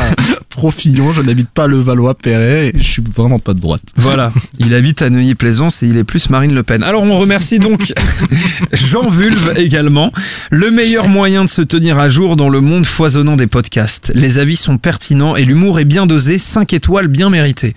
profillon, 0.49 1.13
je 1.13 1.21
n'habite 1.21 1.49
pas 1.49 1.67
le 1.67 1.79
Valois-Perret 1.79 2.69
et 2.73 2.77
je 2.77 2.83
suis 2.83 3.03
vraiment 3.15 3.37
pas 3.37 3.53
de 3.53 3.59
droite. 3.59 3.83
Voilà, 3.95 4.31
il 4.57 4.73
habite 4.73 5.01
à 5.03 5.09
Neuilly-Plaisance 5.11 5.83
et 5.83 5.87
il 5.87 5.97
est 5.97 6.03
plus 6.03 6.29
Marine 6.31 6.53
Le 6.53 6.63
Pen. 6.63 6.81
Alors 6.83 7.03
on 7.03 7.17
remercie 7.19 7.59
donc 7.59 7.93
Jean 8.73 9.07
Vulve 9.09 9.53
également. 9.55 10.11
Le 10.49 10.71
meilleur 10.71 11.07
moyen 11.09 11.43
de 11.43 11.49
se 11.49 11.61
tenir 11.61 11.99
à 11.99 12.09
jour 12.09 12.35
dans 12.37 12.49
le 12.49 12.61
monde 12.61 12.85
foisonnant 12.87 13.35
des 13.35 13.47
podcasts. 13.47 14.11
Les 14.15 14.39
avis 14.39 14.55
sont 14.55 14.77
pertinents 14.79 15.35
et 15.35 15.45
l'humour 15.45 15.79
est 15.79 15.85
bien 15.85 16.07
dosé, 16.07 16.37
5 16.39 16.73
étoiles 16.73 17.07
bien 17.07 17.29
méritées. 17.29 17.75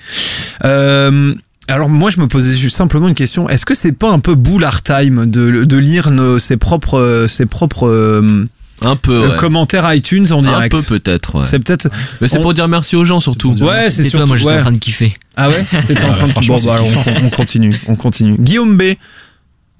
Euh, 0.64 1.34
alors 1.70 1.88
moi 1.88 2.10
je 2.10 2.20
me 2.20 2.26
posais 2.26 2.54
juste 2.56 2.76
simplement 2.76 3.08
une 3.08 3.14
question, 3.14 3.48
est-ce 3.48 3.64
que 3.66 3.74
c'est 3.74 3.92
pas 3.92 4.10
un 4.10 4.18
peu 4.18 4.34
boulard 4.34 4.82
time 4.82 5.26
de, 5.26 5.64
de 5.64 5.76
lire 5.76 6.10
nos, 6.10 6.38
ses 6.38 6.56
propres, 6.56 6.98
euh, 6.98 7.28
ses 7.28 7.46
propres 7.46 7.86
euh, 7.88 8.46
Un 8.84 8.96
peu. 8.96 9.12
euh, 9.12 9.30
ouais. 9.30 9.36
commentaires 9.36 9.92
iTunes 9.94 10.26
en 10.32 10.40
direct? 10.42 10.74
Un 10.74 10.78
peu 10.82 10.98
peut-être. 11.00 11.36
ouais. 11.38 11.44
C'est 11.44 11.58
peut-être... 11.58 11.88
Mais 12.20 12.28
c'est 12.28 12.38
on- 12.38 12.42
pour 12.42 12.54
dire 12.54 12.68
merci 12.68 12.96
aux 12.96 13.04
gens 13.04 13.20
surtout. 13.20 13.52
Ouais, 13.60 13.90
c'est 13.90 14.02
Et 14.06 14.10
toi, 14.10 14.20
surtout... 14.20 14.26
moi 14.26 14.36
j'étais 14.36 14.50
ouais. 14.50 14.58
en 14.58 14.62
train 14.62 14.72
de 14.72 14.78
kiffer. 14.78 15.14
Ah 15.36 15.48
ouais? 15.48 15.64
T'étais 15.86 16.04
en 16.04 16.08
Ouais, 16.08 16.14
train 16.14 16.26
de 16.28 16.46
Bon, 16.46 16.56
bah, 16.64 16.76
on 17.22 17.30
continue, 17.30 17.76
on 17.88 17.94
continue. 17.94 18.36
Guillaume 18.38 18.76
B. 18.76 18.82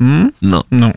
Hmm 0.01 0.29
Non. 0.41 0.65
non. 0.73 0.93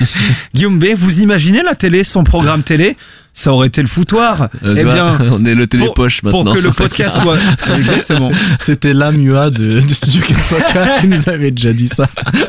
Guillaume 0.54 0.78
B, 0.78 0.86
vous 0.96 1.20
imaginez 1.20 1.62
la 1.62 1.74
télé 1.74 2.04
sans 2.04 2.24
programme 2.24 2.62
télé? 2.62 2.96
Ça 3.34 3.52
aurait 3.52 3.66
été 3.68 3.82
le 3.82 3.86
foutoir. 3.86 4.48
Euh, 4.64 4.74
eh 4.78 4.82
bien, 4.82 5.18
on 5.30 5.44
est 5.44 5.54
le 5.54 5.66
télépoche 5.66 6.22
pour, 6.22 6.30
maintenant. 6.32 6.44
pour 6.44 6.54
que 6.54 6.66
le 6.66 6.70
podcast 6.72 7.20
soit 7.22 7.36
exactement. 7.76 8.32
C'était 8.58 8.94
l'AMUA 8.94 9.50
de, 9.50 9.80
de 9.82 9.94
Studio 9.94 10.22
404 10.26 11.00
qui 11.02 11.08
nous 11.08 11.28
avait 11.28 11.50
déjà 11.50 11.74
dit 11.74 11.88
ça. 11.88 12.06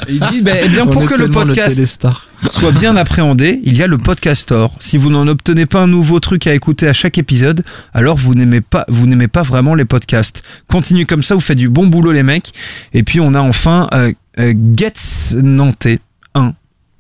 Il 0.08 0.22
dit, 0.32 0.42
ben, 0.42 0.56
eh 0.64 0.70
bien, 0.70 0.86
On 0.86 0.90
pour 0.90 1.04
est 1.04 1.08
que 1.08 1.16
le 1.20 1.30
podcast 1.30 1.76
téléstar. 1.76 2.26
soit 2.52 2.72
bien 2.72 2.96
appréhendé, 2.96 3.60
il 3.66 3.76
y 3.76 3.84
a 3.84 3.88
le 3.88 3.98
podcastor. 3.98 4.78
Si 4.80 4.96
vous 4.98 5.10
n'en 5.10 5.28
obtenez 5.28 5.66
pas 5.66 5.82
un 5.82 5.88
nouveau 5.88 6.22
truc 6.22 6.48
à 6.48 6.54
écouter 6.54 6.88
à 6.88 6.94
chaque 6.94 7.18
épisode, 7.18 7.66
alors 7.94 8.16
vous 8.16 8.34
n'aimez 8.34 8.62
pas, 8.62 8.86
vous 8.88 9.08
n'aimez 9.08 9.28
pas 9.28 9.42
vraiment 9.42 9.76
les 9.76 9.84
podcasts. 9.86 10.42
Continuez 10.70 11.04
comme 11.04 11.22
ça, 11.22 11.36
vous 11.36 11.42
faites 11.42 11.58
du 11.58 11.68
bon 11.68 11.88
boulot 11.88 12.14
les 12.14 12.24
mecs. 12.24 12.54
Et 12.94 13.04
puis 13.04 13.20
on 13.20 13.34
a 13.34 13.42
enfin 13.42 13.90
euh, 13.94 14.14
euh, 14.40 14.54
Getz 14.76 15.36
Nantais 15.42 16.00
1. 16.36 16.54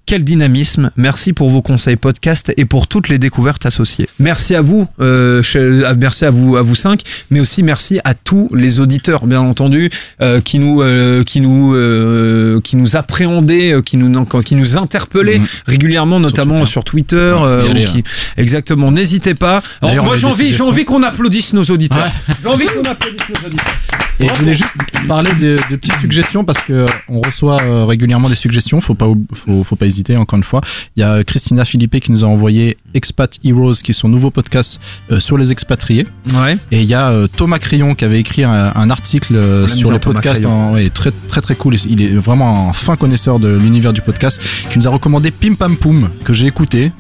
Quel 0.10 0.24
dynamisme. 0.24 0.90
Merci 0.96 1.34
pour 1.34 1.50
vos 1.50 1.62
conseils 1.62 1.98
podcast 1.98 2.54
et 2.56 2.64
pour 2.64 2.88
toutes 2.88 3.10
les 3.10 3.18
découvertes 3.20 3.66
associées. 3.66 4.08
Merci 4.20 4.56
à 4.56 4.62
vous, 4.62 4.88
euh, 5.02 5.42
ah, 5.86 5.94
merci 5.96 6.24
à 6.24 6.30
vous, 6.30 6.56
à 6.56 6.62
vous 6.62 6.76
cinq, 6.76 7.02
mais 7.30 7.42
aussi 7.42 7.62
merci 7.62 8.00
à 8.06 8.14
tous 8.14 8.50
les 8.56 8.80
auditeurs, 8.80 9.28
bien 9.28 9.42
entendu, 9.42 9.90
euh, 10.22 10.40
qui 10.40 10.60
nous, 10.60 10.82
euh, 10.82 11.26
qui 11.26 11.42
nous, 11.42 11.76
euh, 11.76 12.62
qui 12.62 12.78
nous 12.78 12.96
appréhendaient, 12.96 13.74
euh, 13.74 13.82
qui 13.82 13.98
nous, 13.98 14.24
qui 14.46 14.56
nous 14.56 14.78
interpellaient 14.78 15.40
Mhm. 15.40 15.48
régulièrement, 15.66 16.22
notamment 16.22 16.56
Twitter. 16.56 16.72
sur 16.72 16.84
Twitter. 16.86 17.36
Euh, 17.42 17.70
aller, 17.70 17.84
qui- 17.84 18.04
Exactement. 18.38 18.92
N'hésitez 18.94 19.36
pas. 19.36 19.62
Alors, 19.82 20.06
moi, 20.06 20.16
j'ai 20.16 20.62
envie 20.62 20.86
qu'on 20.86 21.04
applaudisse 21.04 21.52
nos 21.52 21.66
auditeurs. 21.66 22.08
J'ai 22.42 22.48
envie 22.48 22.66
qu'on 22.68 22.90
applaudisse 22.90 23.28
nos 23.42 23.48
auditeurs. 23.48 23.76
Et 24.20 24.28
je 24.28 24.34
voulais 24.40 24.56
juste 24.56 24.76
parler 25.08 25.30
de, 25.40 25.58
de 25.70 25.76
petites 25.76 25.98
suggestions 26.00 26.44
parce 26.44 26.60
que 26.62 26.88
on 27.08 27.22
reçoit 27.22 27.62
euh, 27.62 27.86
régulièrement 27.86 28.30
des 28.30 28.36
suggestions. 28.36 28.82
Faut 28.82 28.96
pas, 28.96 29.06
faut, 29.34 29.64
faut 29.64 29.76
pas 29.76 29.86
hésiter. 29.86 30.18
Encore 30.18 30.38
une 30.38 30.44
fois, 30.44 30.62
il 30.96 31.02
y 31.02 31.04
a 31.04 31.24
Christina 31.24 31.66
Philippe 31.66 32.00
qui 32.00 32.12
nous 32.12 32.24
a 32.24 32.28
envoyé 32.28 32.78
Expat 32.96 33.38
Heroes, 33.44 33.74
qui 33.84 33.92
est 33.92 33.94
son 33.94 34.10
nouveau 34.10 34.32
podcast 34.32 34.80
euh, 35.12 35.20
sur 35.20 35.38
les 35.38 35.52
expatriés. 35.52 36.08
Ouais. 36.34 36.58
Et 36.72 36.82
il 36.82 36.88
y 36.88 36.96
a 36.96 37.10
euh, 37.10 37.28
Thomas 37.28 37.60
Crayon 37.60 37.94
qui 37.94 38.06
avait 38.06 38.20
écrit 38.20 38.44
un, 38.44 38.72
un 38.76 38.90
article 38.90 39.36
euh, 39.36 39.68
sur 39.68 39.92
podcasts. 40.00 40.42
Crayon. 40.46 40.70
en- 40.70 40.74
ouais, 40.74 40.90
très 40.90 41.12
très 41.28 41.42
très 41.42 41.56
cool. 41.56 41.76
Il 41.88 42.02
est 42.02 42.16
vraiment 42.16 42.70
un 42.70 42.74
fin 42.74 42.96
connaisseur 42.96 43.38
de 43.40 43.50
l'univers 43.56 43.94
du 43.94 44.02
podcast. 44.02 44.42
Qui 44.72 44.80
nous 44.80 44.88
a 44.88 44.92
recommandé 44.92 45.30
Pim 45.30 45.54
Pam 45.54 45.78
Poum 45.78 46.10
que 46.24 46.34
j'ai 46.34 46.48
écouté. 46.48 46.92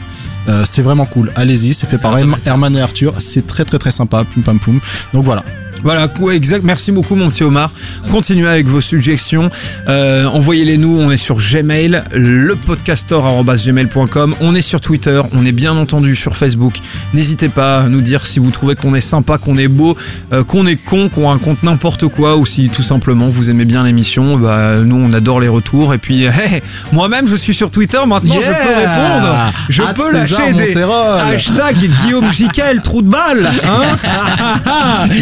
Euh, 0.47 0.63
c'est 0.65 0.81
vraiment 0.83 1.05
cool. 1.07 1.31
Allez-y, 1.35 1.73
c'est 1.73 1.89
fait 1.89 1.97
par 1.97 2.15
Herm- 2.17 2.37
Herman 2.45 2.75
et 2.75 2.81
Arthur. 2.81 3.15
C'est 3.17 3.47
très 3.47 3.65
très 3.65 3.79
très 3.79 3.91
sympa. 3.91 4.23
Pim 4.23 4.41
Pam 4.41 4.59
Poum. 4.59 4.79
Donc 5.13 5.25
voilà. 5.25 5.43
Voilà, 5.83 6.07
exact. 6.33 6.63
Merci 6.63 6.91
beaucoup, 6.91 7.15
mon 7.15 7.29
petit 7.29 7.43
Omar. 7.43 7.71
Continuez 8.11 8.47
avec 8.47 8.67
vos 8.67 8.81
suggestions. 8.81 9.49
Euh, 9.87 10.25
Envoyez-les 10.25 10.77
nous. 10.77 10.99
On 10.99 11.09
est 11.11 11.17
sur 11.17 11.37
Gmail, 11.37 12.03
lepodcastor.gmail.com. 12.13 14.35
On 14.41 14.55
est 14.55 14.61
sur 14.61 14.81
Twitter. 14.81 15.21
On 15.33 15.45
est 15.45 15.51
bien 15.51 15.75
entendu 15.75 16.15
sur 16.15 16.35
Facebook. 16.35 16.79
N'hésitez 17.13 17.49
pas 17.49 17.81
à 17.81 17.89
nous 17.89 18.01
dire 18.01 18.25
si 18.25 18.39
vous 18.39 18.49
trouvez 18.51 18.75
qu'on 18.75 18.95
est 18.95 19.01
sympa, 19.01 19.37
qu'on 19.37 19.57
est 19.57 19.67
beau, 19.67 19.95
euh, 20.33 20.43
qu'on 20.43 20.65
est 20.65 20.75
con, 20.75 21.09
qu'on 21.09 21.27
raconte 21.27 21.61
n'importe 21.63 22.07
quoi, 22.07 22.37
ou 22.37 22.45
si 22.45 22.69
tout 22.69 22.83
simplement 22.83 23.29
vous 23.29 23.49
aimez 23.49 23.65
bien 23.65 23.83
l'émission. 23.83 24.37
Bah, 24.37 24.77
nous, 24.83 24.97
on 24.97 25.11
adore 25.11 25.39
les 25.39 25.47
retours. 25.47 25.93
Et 25.93 25.97
puis, 25.97 26.23
hey, 26.25 26.61
moi-même, 26.91 27.27
je 27.27 27.35
suis 27.35 27.53
sur 27.53 27.71
Twitter. 27.71 27.99
Maintenant, 28.05 28.35
je 28.35 28.47
peux 28.47 28.75
répondre. 28.75 29.51
Je 29.69 29.81
peux 29.93 30.11
César 30.11 30.39
lâcher 30.41 30.53
des 30.53 30.67
Monterol. 30.67 31.19
hashtag 31.33 31.75
Guillaume 32.03 32.31
Jiquel, 32.31 32.81
trou 32.81 33.01
de 33.01 33.09
balle. 33.09 33.49
Hein 33.65 35.07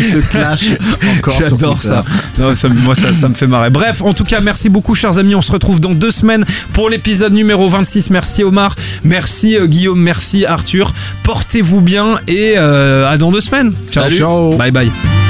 J'adore 1.40 1.82
ça. 1.82 2.04
Non, 2.38 2.56
ça. 2.56 2.70
Moi, 2.70 2.96
ça, 2.96 3.14
ça 3.14 3.30
me 3.30 3.34
fait 3.34 3.48
marrer. 3.48 3.70
Bref, 3.70 4.02
en 4.02 4.14
tout 4.14 4.24
cas, 4.24 4.42
merci 4.42 4.70
beaucoup, 4.70 4.96
chers 4.96 5.18
amis. 5.18 5.36
On 5.36 5.42
se 5.42 5.52
retrouve 5.52 5.80
dans 5.80 5.94
deux 5.94 6.12
semaines 6.12 6.46
pour 6.74 6.90
l'épisode 6.90 7.34
numéro 7.34 7.70
26. 7.70 8.10
Merci 8.10 8.44
Omar, 8.44 8.76
merci 9.04 9.58
euh, 9.58 9.68
Guillaume, 9.68 10.00
merci 10.00 10.46
Arthur. 10.46 10.94
Portez-vous 11.24 11.82
bien 11.82 12.20
et 12.28 12.56
euh, 12.58 13.10
à 13.10 13.18
dans 13.18 13.32
deux 13.32 13.42
semaines. 13.42 13.74
Ciao, 13.90 14.10
ciao. 14.10 14.56
Bye 14.56 14.72
bye. 14.72 15.25